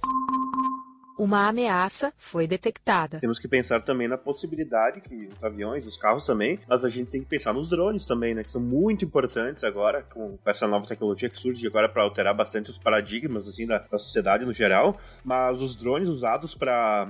uma 1.19 1.49
ameaça 1.49 2.13
foi 2.17 2.47
detectada. 2.47 3.21
Temos 3.21 3.39
que 3.39 3.49
pensar 3.49 3.83
também 3.83 4.09
na 4.09 4.17
possibilidade 4.17 5.01
que 5.01 5.27
os 5.27 5.45
aviões, 5.45 5.87
os 5.87 5.97
carros 5.97 6.25
também, 6.25 6.59
mas 6.69 6.85
a 6.85 6.89
gente 6.89 7.11
tem 7.11 7.23
que 7.23 7.29
pensar 7.29 7.53
nos 7.53 7.69
drones 7.69 8.07
também, 8.07 8.35
né? 8.35 8.43
Que 8.43 8.51
são 8.51 8.61
muito 8.61 9.05
importantes 9.05 9.65
agora, 9.65 10.03
com 10.03 10.39
essa 10.47 10.67
nova 10.67 10.87
tecnologia 10.87 11.29
que 11.29 11.39
surge 11.39 11.67
agora 11.67 11.89
para 11.89 12.03
alterar 12.03 12.35
bastante 12.35 12.71
os 12.71 12.79
paradigmas, 12.79 13.49
assim, 13.49 13.67
da, 13.67 13.79
da, 13.79 13.99
sociedade 13.99 14.45
no 14.45 14.53
geral. 14.53 14.99
Mas 15.25 15.61
os 15.61 15.77
drones 15.77 16.09
usados 16.09 16.55
para 16.55 17.09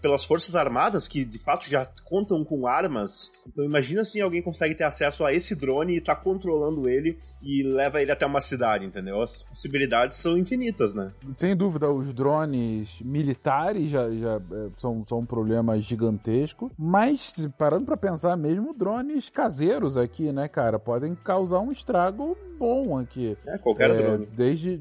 pelas 0.00 0.24
forças 0.24 0.56
armadas, 0.56 1.06
que 1.06 1.24
de 1.24 1.38
fato 1.38 1.68
já 1.68 1.86
contam 2.04 2.44
com 2.44 2.66
armas. 2.66 3.30
Então 3.46 3.64
imagina 3.64 4.04
se 4.04 4.20
alguém 4.20 4.42
consegue 4.42 4.74
ter 4.74 4.84
acesso 4.84 5.24
a 5.24 5.32
esse 5.32 5.54
drone 5.54 5.96
e 5.96 6.00
tá 6.00 6.14
controlando 6.14 6.88
ele 6.88 7.18
e 7.42 7.62
leva 7.62 8.00
ele 8.00 8.10
até 8.10 8.26
uma 8.26 8.40
cidade, 8.40 8.84
entendeu? 8.84 9.22
As 9.22 9.44
possibilidades 9.44 10.18
são 10.18 10.36
infinitas, 10.36 10.94
né? 10.94 11.12
Sem 11.32 11.56
dúvida, 11.56 11.90
os 11.90 12.12
drones 12.12 13.00
militares 13.00 13.41
militares 13.42 13.90
já, 13.90 14.10
já 14.10 14.36
é, 14.36 14.68
são, 14.76 15.04
são 15.04 15.18
um 15.18 15.26
problema 15.26 15.78
gigantesco, 15.80 16.70
mas 16.78 17.48
parando 17.58 17.86
para 17.86 17.96
pensar 17.96 18.36
mesmo, 18.36 18.72
drones 18.72 19.28
caseiros 19.28 19.96
aqui, 19.96 20.32
né, 20.32 20.46
cara, 20.48 20.78
podem 20.78 21.14
causar 21.14 21.58
um 21.60 21.72
estrago 21.72 22.36
bom 22.58 22.98
aqui. 22.98 23.36
É, 23.46 23.58
qualquer 23.58 23.90
é, 23.90 23.96
drone. 23.96 24.26
Desde 24.26 24.80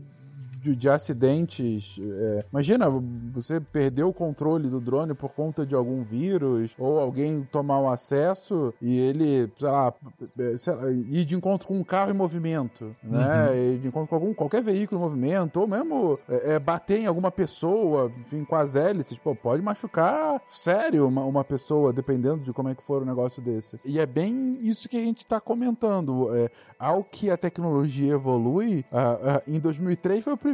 de, 0.62 0.76
de 0.76 0.90
acidentes. 0.90 2.00
É, 2.00 2.46
imagina, 2.52 2.88
você 3.34 3.60
perdeu 3.60 4.10
o 4.10 4.14
controle 4.14 4.70
do 4.70 4.80
drone 4.80 5.14
por 5.14 5.30
conta 5.30 5.66
de 5.66 5.74
algum 5.74 6.04
vírus, 6.04 6.72
ou 6.78 7.00
alguém 7.00 7.48
tomar 7.52 7.80
um 7.80 7.90
acesso 7.90 8.74
e 8.82 8.98
ele, 8.98 9.52
sei 9.58 9.68
lá, 9.68 9.94
é, 10.38 10.58
sei 10.58 10.74
lá 10.74 10.92
ir 10.92 11.26
de 11.26 11.36
encontro 11.36 11.68
com 11.68 11.78
um 11.78 11.84
carro 11.84 12.12
em 12.12 12.16
movimento, 12.16 12.96
né? 13.04 13.50
Uhum. 13.50 13.56
Ir 13.56 13.80
de 13.80 13.88
encontro 13.88 14.10
com 14.10 14.16
algum, 14.16 14.34
qualquer 14.34 14.62
veículo 14.62 15.02
em 15.02 15.04
movimento, 15.04 15.60
ou 15.60 15.68
mesmo 15.68 16.20
é, 16.30 16.54
é, 16.54 16.60
bater 16.60 17.00
em 17.00 17.08
alguma 17.08 17.32
pessoa, 17.32 18.12
enfim, 18.20 18.46
com 18.46 18.56
as 18.56 18.76
hélices, 18.76 19.18
pô, 19.18 19.36
pode 19.36 19.64
machucar 19.64 20.42
sério 20.52 21.08
uma, 21.08 21.24
uma 21.24 21.44
pessoa, 21.44 21.92
dependendo 21.92 22.44
de 22.44 22.54
como 22.54 22.70
é 22.70 22.76
que 22.76 22.84
for 22.84 23.02
o 23.02 23.04
um 23.04 23.08
negócio 23.08 23.42
desse. 23.42 23.80
E 23.84 24.00
é 24.00 24.06
bem 24.06 24.60
isso 24.62 24.88
que 24.88 24.98
a 24.98 25.04
gente 25.04 25.20
está 25.20 25.40
comentando. 25.40 26.36
É, 26.36 26.52
ao 26.78 27.04
que 27.04 27.30
a 27.30 27.38
tecnologia 27.38 28.14
evolui, 28.14 28.84
uh, 28.92 29.38
uh, 29.38 29.42
em 29.56 29.60
2003 29.60 30.24
foi 30.24 30.34
o 30.34 30.38
primeiro 30.38 30.51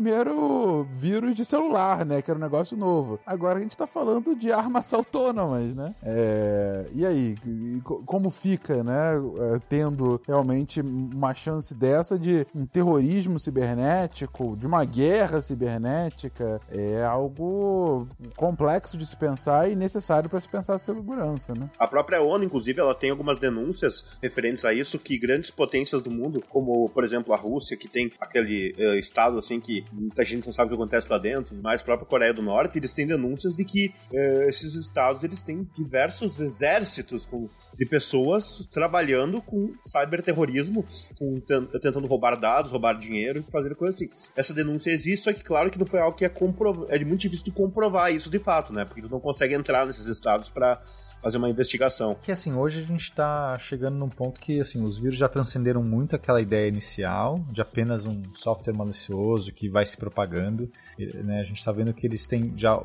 vírus 0.94 1.36
de 1.36 1.46
celular, 1.46 2.06
né? 2.06 2.22
Que 2.22 2.32
era 2.32 2.38
um 2.38 2.42
negócio 2.42 2.78
novo. 2.78 3.20
Agora 3.26 3.60
a 3.60 3.62
gente 3.62 3.76
tá 3.76 3.88
falando 3.88 4.36
de 4.36 4.52
armas 4.52 4.92
autônomas, 4.94 5.76
né? 5.76 5.96
É... 6.04 6.86
E 6.94 7.06
aí, 7.06 7.36
como 8.06 8.30
fica, 8.30 8.84
né? 8.84 9.14
É, 9.56 9.60
tendo 9.70 10.22
realmente 10.28 10.82
uma 10.82 11.34
chance 11.34 11.74
dessa 11.74 12.18
de 12.18 12.46
um 12.56 12.66
terrorismo 12.66 13.40
cibernético, 13.40 14.56
de 14.58 14.66
uma 14.66 14.84
guerra 14.86 15.42
cibernética, 15.42 16.60
é 16.70 17.04
algo 17.04 18.08
complexo 18.36 18.98
de 18.98 19.06
se 19.06 19.16
pensar 19.16 19.70
e 19.70 19.76
necessário 19.76 20.30
para 20.30 20.40
se 20.40 20.48
pensar 20.48 20.76
a 20.76 20.80
segurança, 20.80 21.54
né? 21.54 21.70
A 21.80 21.88
própria 21.88 22.22
ONU, 22.22 22.44
inclusive, 22.44 22.80
ela 22.80 22.96
tem 22.96 23.10
algumas 23.10 23.40
denúncias 23.40 24.18
referentes 24.22 24.66
a 24.66 24.74
isso 24.74 25.00
que 25.00 25.18
grandes 25.18 25.50
potências 25.50 26.02
do 26.02 26.12
mundo, 26.12 26.44
como 26.50 26.90
por 26.90 27.04
exemplo 27.04 27.34
a 27.34 27.38
Rússia, 27.38 27.78
que 27.78 27.88
tem 27.88 28.12
aquele 28.20 28.76
uh, 28.78 28.98
estado 28.98 29.38
assim 29.38 29.60
que 29.60 29.86
muita 29.92 30.24
gente 30.24 30.46
não 30.46 30.54
sabe 30.54 30.68
o 30.68 30.70
que 30.76 30.82
acontece 30.82 31.12
lá 31.12 31.18
dentro, 31.18 31.56
mas 31.62 31.82
a 31.82 31.84
própria 31.84 32.08
Coreia 32.08 32.34
do 32.34 32.42
Norte, 32.42 32.78
eles 32.78 32.94
têm 32.94 33.08
denúncias 33.08 33.56
de 33.56 33.66
que 33.66 33.94
eh, 34.14 34.46
esses 34.48 34.76
estados 34.76 35.24
eles 35.24 35.44
têm 35.44 35.68
diversos 35.76 36.40
exércitos 36.40 37.26
com, 37.26 37.50
de 37.78 37.86
pessoas 37.86 38.68
trabalhando 38.72 39.42
com 39.42 39.74
cyberterrorismo, 39.86 40.86
com, 41.18 41.40
tentando 41.82 42.08
roubar 42.08 42.36
dados, 42.40 42.72
roubar 42.72 42.98
dinheiro 42.98 43.44
fazer 43.52 43.76
coisas 43.76 43.96
assim. 43.96 44.10
Essa 44.36 44.54
denúncia 44.54 44.92
existe, 44.92 45.24
só 45.24 45.34
que 45.34 45.44
claro 45.44 45.70
que 45.70 45.80
não 45.80 45.86
foi 45.86 46.00
algo 46.00 46.16
que 46.16 46.26
é, 46.26 46.32
é 46.90 47.06
muito 47.06 47.22
difícil 47.22 47.46
de 47.46 47.52
comprovar 47.52 48.14
isso 48.14 48.30
de 48.30 48.40
fato, 48.40 48.74
né? 48.74 48.86
Porque 48.86 49.02
tu 49.02 49.10
não 49.10 49.20
consegue 49.20 49.54
entrar 49.54 49.86
nesses 49.86 50.06
estados 50.06 50.50
para 50.50 50.80
fazer 51.22 51.38
uma 51.38 51.50
investigação. 51.50 52.16
Que 52.22 52.32
assim, 52.32 52.54
hoje 52.54 52.80
a 52.80 52.84
gente 52.84 53.12
tá 53.12 53.58
chegando 53.58 53.96
num 53.96 54.10
ponto 54.10 54.40
que 54.40 54.60
assim, 54.60 54.84
os 54.84 55.00
vírus 55.00 55.18
já 55.18 55.28
transcenderam 55.28 55.84
muito 55.84 56.16
aquela 56.16 56.42
ideia 56.42 56.68
inicial 56.68 57.44
de 57.52 57.62
apenas 57.62 58.06
um 58.06 58.24
software 58.34 58.74
malicioso 58.74 59.52
que 59.52 59.70
vai 59.70 59.77
se 59.86 59.98
propagando. 59.98 60.72
Né? 60.98 61.40
A 61.40 61.44
gente 61.44 61.60
está 61.60 61.72
vendo 61.72 61.94
que 61.94 62.06
eles 62.06 62.26
têm 62.26 62.54
já 62.56 62.80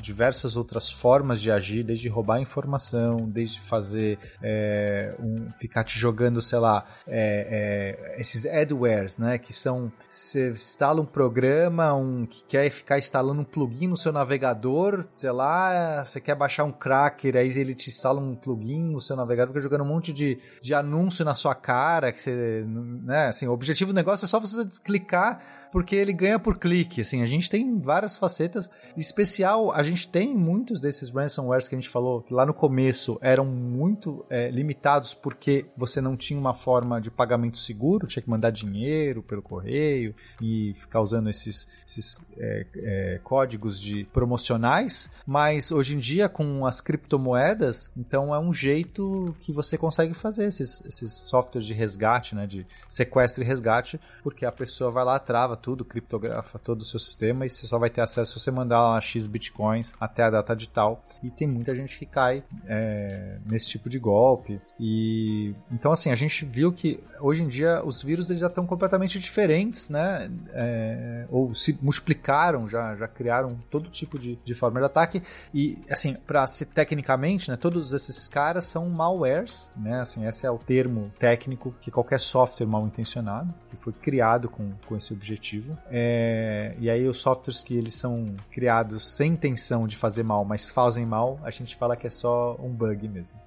diversas 0.00 0.56
outras 0.56 0.90
formas 0.90 1.40
de 1.40 1.50
agir, 1.50 1.84
desde 1.84 2.08
roubar 2.08 2.40
informação, 2.40 3.28
desde 3.28 3.60
fazer 3.60 4.18
é, 4.42 5.14
um, 5.18 5.50
ficar 5.56 5.84
te 5.84 5.98
jogando, 5.98 6.40
sei 6.40 6.58
lá, 6.58 6.84
é, 7.06 8.14
é, 8.16 8.20
esses 8.20 8.46
adwares, 8.46 9.18
né? 9.18 9.38
Que 9.38 9.52
são 9.52 9.92
você 10.08 10.50
instala 10.50 11.00
um 11.00 11.06
programa, 11.06 11.94
um 11.94 12.26
que 12.26 12.44
quer 12.44 12.70
ficar 12.70 12.98
instalando 12.98 13.40
um 13.40 13.44
plugin 13.44 13.88
no 13.88 13.96
seu 13.96 14.12
navegador, 14.12 15.04
sei 15.12 15.30
lá, 15.30 16.04
você 16.04 16.20
quer 16.20 16.34
baixar 16.34 16.64
um 16.64 16.72
cracker, 16.72 17.36
aí 17.36 17.48
ele 17.48 17.74
te 17.74 17.90
instala 17.90 18.20
um 18.20 18.34
plugin 18.34 18.92
no 18.92 19.00
seu 19.00 19.16
navegador, 19.16 19.52
fica 19.52 19.62
jogando 19.62 19.82
um 19.82 19.88
monte 19.88 20.12
de, 20.12 20.38
de 20.62 20.74
anúncio 20.74 21.24
na 21.24 21.34
sua 21.34 21.54
cara, 21.54 22.12
que 22.12 22.20
você, 22.20 22.64
né? 22.66 23.28
Assim, 23.28 23.46
o 23.46 23.52
objetivo 23.52 23.92
do 23.92 23.96
negócio 23.96 24.24
é 24.24 24.28
só 24.28 24.40
você 24.40 24.66
clicar 24.84 25.40
porque 25.72 25.96
ele 25.96 26.12
ganha 26.12 26.38
por 26.38 26.58
clique. 26.58 27.00
Assim, 27.00 27.22
a 27.22 27.26
gente 27.26 27.50
tem 27.50 27.78
várias 27.78 28.16
facetas. 28.16 28.70
Em 28.96 29.00
especial, 29.00 29.72
a 29.72 29.82
gente 29.82 30.08
tem 30.08 30.34
muitos 30.34 30.80
desses 30.80 31.10
ransomwares 31.10 31.68
que 31.68 31.74
a 31.74 31.78
gente 31.78 31.88
falou 31.88 32.22
que 32.22 32.34
lá 32.34 32.44
no 32.44 32.54
começo 32.54 33.18
eram 33.20 33.44
muito 33.44 34.24
é, 34.28 34.50
limitados 34.50 35.14
porque 35.14 35.66
você 35.76 36.00
não 36.00 36.16
tinha 36.16 36.38
uma 36.38 36.54
forma 36.54 37.00
de 37.00 37.10
pagamento 37.10 37.58
seguro, 37.58 38.06
tinha 38.06 38.22
que 38.22 38.30
mandar 38.30 38.50
dinheiro 38.50 39.22
pelo 39.22 39.42
correio 39.42 40.14
e 40.40 40.72
ficar 40.74 41.00
usando 41.00 41.28
esses, 41.28 41.68
esses 41.86 42.24
é, 42.38 42.66
é, 42.76 43.20
códigos 43.22 43.80
de 43.80 44.04
promocionais. 44.04 45.10
Mas 45.26 45.70
hoje 45.70 45.94
em 45.94 45.98
dia, 45.98 46.28
com 46.28 46.66
as 46.66 46.80
criptomoedas, 46.80 47.90
então 47.96 48.34
é 48.34 48.38
um 48.38 48.52
jeito 48.52 49.34
que 49.40 49.52
você 49.52 49.78
consegue 49.78 50.14
fazer 50.14 50.46
esses, 50.46 50.84
esses 50.84 51.12
softwares 51.12 51.66
de 51.66 51.74
resgate, 51.74 52.34
né, 52.34 52.46
de 52.46 52.66
sequestro 52.88 53.42
e 53.42 53.46
resgate, 53.46 54.00
porque 54.22 54.44
a 54.44 54.52
pessoa 54.52 54.90
vai 54.90 55.04
lá, 55.04 55.18
trava 55.18 55.56
tudo, 55.60 55.84
criptografa 55.84 56.58
todo 56.58 56.80
o 56.80 56.84
seu 56.84 56.98
sistema 56.98 57.46
e 57.46 57.50
você 57.50 57.66
só 57.66 57.78
vai 57.78 57.90
ter 57.90 58.00
acesso 58.00 58.38
se 58.38 58.44
você 58.44 58.50
mandar 58.50 58.80
lá 58.80 59.00
X 59.00 59.26
bitcoins 59.26 59.94
até 60.00 60.22
a 60.22 60.30
data 60.30 60.54
de 60.54 60.68
tal. 60.68 61.02
E 61.22 61.30
tem 61.30 61.46
muita 61.46 61.74
gente 61.74 61.98
que 61.98 62.06
cai 62.06 62.42
é, 62.66 63.38
nesse 63.46 63.68
tipo 63.68 63.88
de 63.88 63.98
golpe. 63.98 64.60
E 64.78 65.54
então 65.70 65.92
assim, 65.92 66.10
a 66.10 66.16
gente 66.16 66.44
viu 66.44 66.72
que 66.72 67.00
hoje 67.20 67.42
em 67.42 67.48
dia 67.48 67.82
os 67.84 68.02
vírus 68.02 68.28
eles 68.28 68.40
já 68.40 68.46
estão 68.46 68.66
completamente 68.66 69.18
diferentes, 69.18 69.88
né? 69.88 70.30
É, 70.52 71.26
ou 71.30 71.54
se 71.54 71.78
multiplicaram, 71.82 72.68
já, 72.68 72.96
já 72.96 73.06
criaram 73.06 73.58
todo 73.70 73.90
tipo 73.90 74.18
de, 74.18 74.36
de 74.44 74.54
forma 74.54 74.80
de 74.80 74.86
ataque. 74.86 75.22
E 75.52 75.78
assim, 75.90 76.14
para 76.14 76.46
se 76.46 76.64
tecnicamente, 76.66 77.50
né, 77.50 77.56
todos 77.56 77.92
esses 77.92 78.26
caras 78.26 78.64
são 78.64 78.88
malwares, 78.88 79.70
né? 79.76 80.00
Assim, 80.00 80.26
esse 80.26 80.46
é 80.46 80.50
o 80.50 80.58
termo 80.58 81.12
técnico 81.18 81.74
que 81.80 81.90
qualquer 81.90 82.20
software 82.20 82.66
mal 82.66 82.86
intencionado 82.86 83.52
que 83.70 83.76
foi 83.76 83.92
criado 83.92 84.48
com, 84.48 84.72
com 84.86 84.96
esse 84.96 85.12
objetivo 85.12 85.49
é, 85.90 86.74
e 86.78 86.88
aí 86.88 87.06
os 87.06 87.18
softwares 87.18 87.62
que 87.62 87.74
eles 87.74 87.94
são 87.94 88.34
criados 88.50 89.06
sem 89.06 89.32
intenção 89.32 89.86
de 89.86 89.96
fazer 89.96 90.22
mal, 90.22 90.44
mas 90.44 90.70
fazem 90.70 91.06
mal, 91.06 91.38
a 91.42 91.50
gente 91.50 91.76
fala 91.76 91.96
que 91.96 92.06
é 92.06 92.10
só 92.10 92.56
um 92.60 92.70
bug 92.70 93.08
mesmo. 93.08 93.38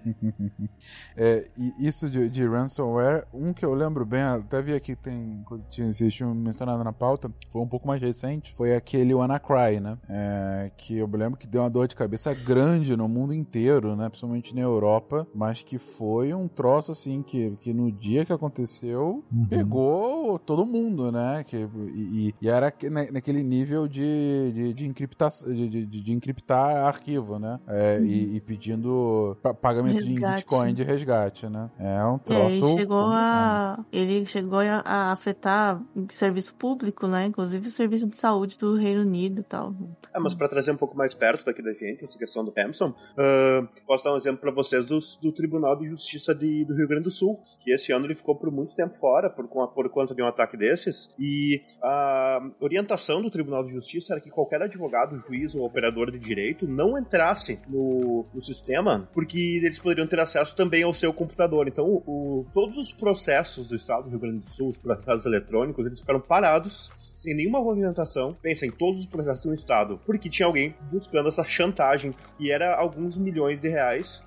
é, 1.16 1.46
e 1.56 1.86
isso 1.86 2.08
de, 2.08 2.28
de, 2.28 2.46
ransomware, 2.46 3.24
um 3.32 3.52
que 3.52 3.64
eu 3.64 3.74
lembro 3.74 4.04
bem, 4.04 4.22
até 4.22 4.62
vi 4.62 4.74
aqui 4.74 4.96
tem 4.96 5.44
tinha, 5.70 5.92
vocês 5.92 6.14
tinham 6.14 6.34
mencionado 6.34 6.82
na 6.82 6.92
pauta, 6.92 7.30
foi 7.50 7.62
um 7.62 7.66
pouco 7.66 7.86
mais 7.86 8.00
recente, 8.00 8.52
foi 8.54 8.74
aquele 8.74 9.14
WannaCry, 9.14 9.80
né? 9.80 9.98
É, 10.08 10.70
que 10.76 10.96
eu 10.96 11.08
lembro 11.12 11.38
que 11.38 11.46
deu 11.46 11.62
uma 11.62 11.70
dor 11.70 11.88
de 11.88 11.96
cabeça 11.96 12.34
grande 12.34 12.96
no 12.96 13.08
mundo 13.08 13.32
inteiro, 13.32 13.96
né? 13.96 14.08
Principalmente 14.08 14.54
na 14.54 14.60
Europa, 14.60 15.26
mas 15.34 15.62
que 15.62 15.78
foi 15.78 16.32
um 16.34 16.48
troço 16.48 16.92
assim 16.92 17.22
que, 17.22 17.56
que 17.60 17.72
no 17.72 17.90
dia 17.90 18.24
que 18.24 18.32
aconteceu, 18.32 19.24
uhum. 19.32 19.46
pegou 19.46 20.38
todo 20.38 20.66
mundo 20.66 21.03
mundo, 21.04 21.12
né? 21.12 21.44
Que, 21.44 21.68
e, 21.94 22.34
e 22.40 22.48
era 22.48 22.72
naquele 23.12 23.42
nível 23.42 23.86
de, 23.86 24.52
de, 24.52 24.74
de, 24.74 24.86
encriptar, 24.86 25.30
de, 25.46 25.68
de, 25.68 25.86
de 25.86 26.12
encriptar 26.12 26.84
arquivo, 26.86 27.38
né? 27.38 27.60
É, 27.66 27.98
uhum. 27.98 28.04
e, 28.04 28.36
e, 28.36 28.40
pedindo 28.40 29.36
pagamento 29.60 29.96
resgate. 29.96 30.14
de 30.14 30.36
Bitcoin 30.36 30.74
de 30.74 30.82
resgate, 30.82 31.48
né? 31.48 31.70
É 31.78 32.04
um 32.04 32.18
troço. 32.18 32.42
É, 32.42 32.56
ele 32.56 32.78
chegou 32.78 33.06
a, 33.10 33.84
ele 33.92 34.26
chegou 34.26 34.60
a, 34.60 35.12
afetar 35.12 35.82
o 35.94 36.12
serviço 36.12 36.54
público, 36.54 37.06
né? 37.06 37.26
Inclusive 37.26 37.68
o 37.68 37.70
serviço 37.70 38.06
de 38.06 38.16
saúde 38.16 38.56
do 38.58 38.76
Reino 38.76 39.02
Unido 39.02 39.40
e 39.40 39.44
tal. 39.44 39.74
É, 40.14 40.18
mas 40.18 40.34
para 40.34 40.48
trazer 40.48 40.70
um 40.70 40.76
pouco 40.76 40.96
mais 40.96 41.14
perto 41.14 41.44
daqui 41.44 41.62
da 41.62 41.72
gente, 41.72 42.04
essa 42.04 42.18
questão 42.18 42.44
do 42.44 42.52
Hamson, 42.56 42.90
uh, 42.90 43.68
posso 43.86 44.04
dar 44.04 44.12
um 44.12 44.16
exemplo 44.16 44.40
para 44.40 44.52
vocês 44.52 44.86
do, 44.86 44.98
do 45.20 45.32
Tribunal 45.32 45.76
de 45.76 45.86
Justiça 45.86 46.34
de, 46.34 46.64
do 46.64 46.74
Rio 46.74 46.88
Grande 46.88 47.04
do 47.04 47.10
Sul, 47.10 47.40
que 47.60 47.72
esse 47.72 47.92
ano 47.92 48.06
ele 48.06 48.14
ficou 48.14 48.36
por 48.36 48.50
muito 48.50 48.74
tempo 48.74 48.96
fora 48.98 49.28
por, 49.28 49.46
por 49.48 49.88
conta 49.90 50.14
de 50.14 50.22
um 50.22 50.26
ataque 50.26 50.56
desses 50.56 50.93
e 51.18 51.62
a 51.82 52.40
orientação 52.60 53.22
do 53.22 53.30
Tribunal 53.30 53.64
de 53.64 53.72
Justiça 53.72 54.14
era 54.14 54.20
que 54.20 54.30
qualquer 54.30 54.62
advogado, 54.62 55.18
juiz 55.18 55.54
ou 55.54 55.64
operador 55.64 56.10
de 56.10 56.18
direito 56.18 56.66
não 56.66 56.98
entrasse 56.98 57.60
no, 57.68 58.26
no 58.32 58.40
sistema, 58.40 59.08
porque 59.12 59.60
eles 59.62 59.78
poderiam 59.78 60.06
ter 60.06 60.20
acesso 60.20 60.54
também 60.56 60.82
ao 60.82 60.94
seu 60.94 61.12
computador. 61.12 61.68
Então, 61.68 62.02
o, 62.06 62.46
todos 62.52 62.76
os 62.76 62.92
processos 62.92 63.68
do 63.68 63.76
Estado 63.76 64.04
do 64.04 64.10
Rio 64.10 64.18
Grande 64.18 64.40
do 64.40 64.48
Sul, 64.48 64.68
os 64.68 64.78
processos 64.78 65.26
eletrônicos, 65.26 65.84
eles 65.86 66.00
ficaram 66.00 66.20
parados, 66.20 66.90
sem 67.16 67.34
nenhuma 67.34 67.62
movimentação. 67.62 68.36
Pensa 68.42 68.66
em 68.66 68.70
todos 68.70 69.00
os 69.00 69.06
processos 69.06 69.44
do 69.44 69.54
Estado, 69.54 70.00
porque 70.06 70.28
tinha 70.28 70.46
alguém 70.46 70.74
buscando 70.90 71.28
essa 71.28 71.44
chantagem 71.44 72.14
e 72.38 72.50
era 72.50 72.74
alguns 72.76 73.16
milhões 73.16 73.60
de 73.60 73.68
reais. 73.68 74.22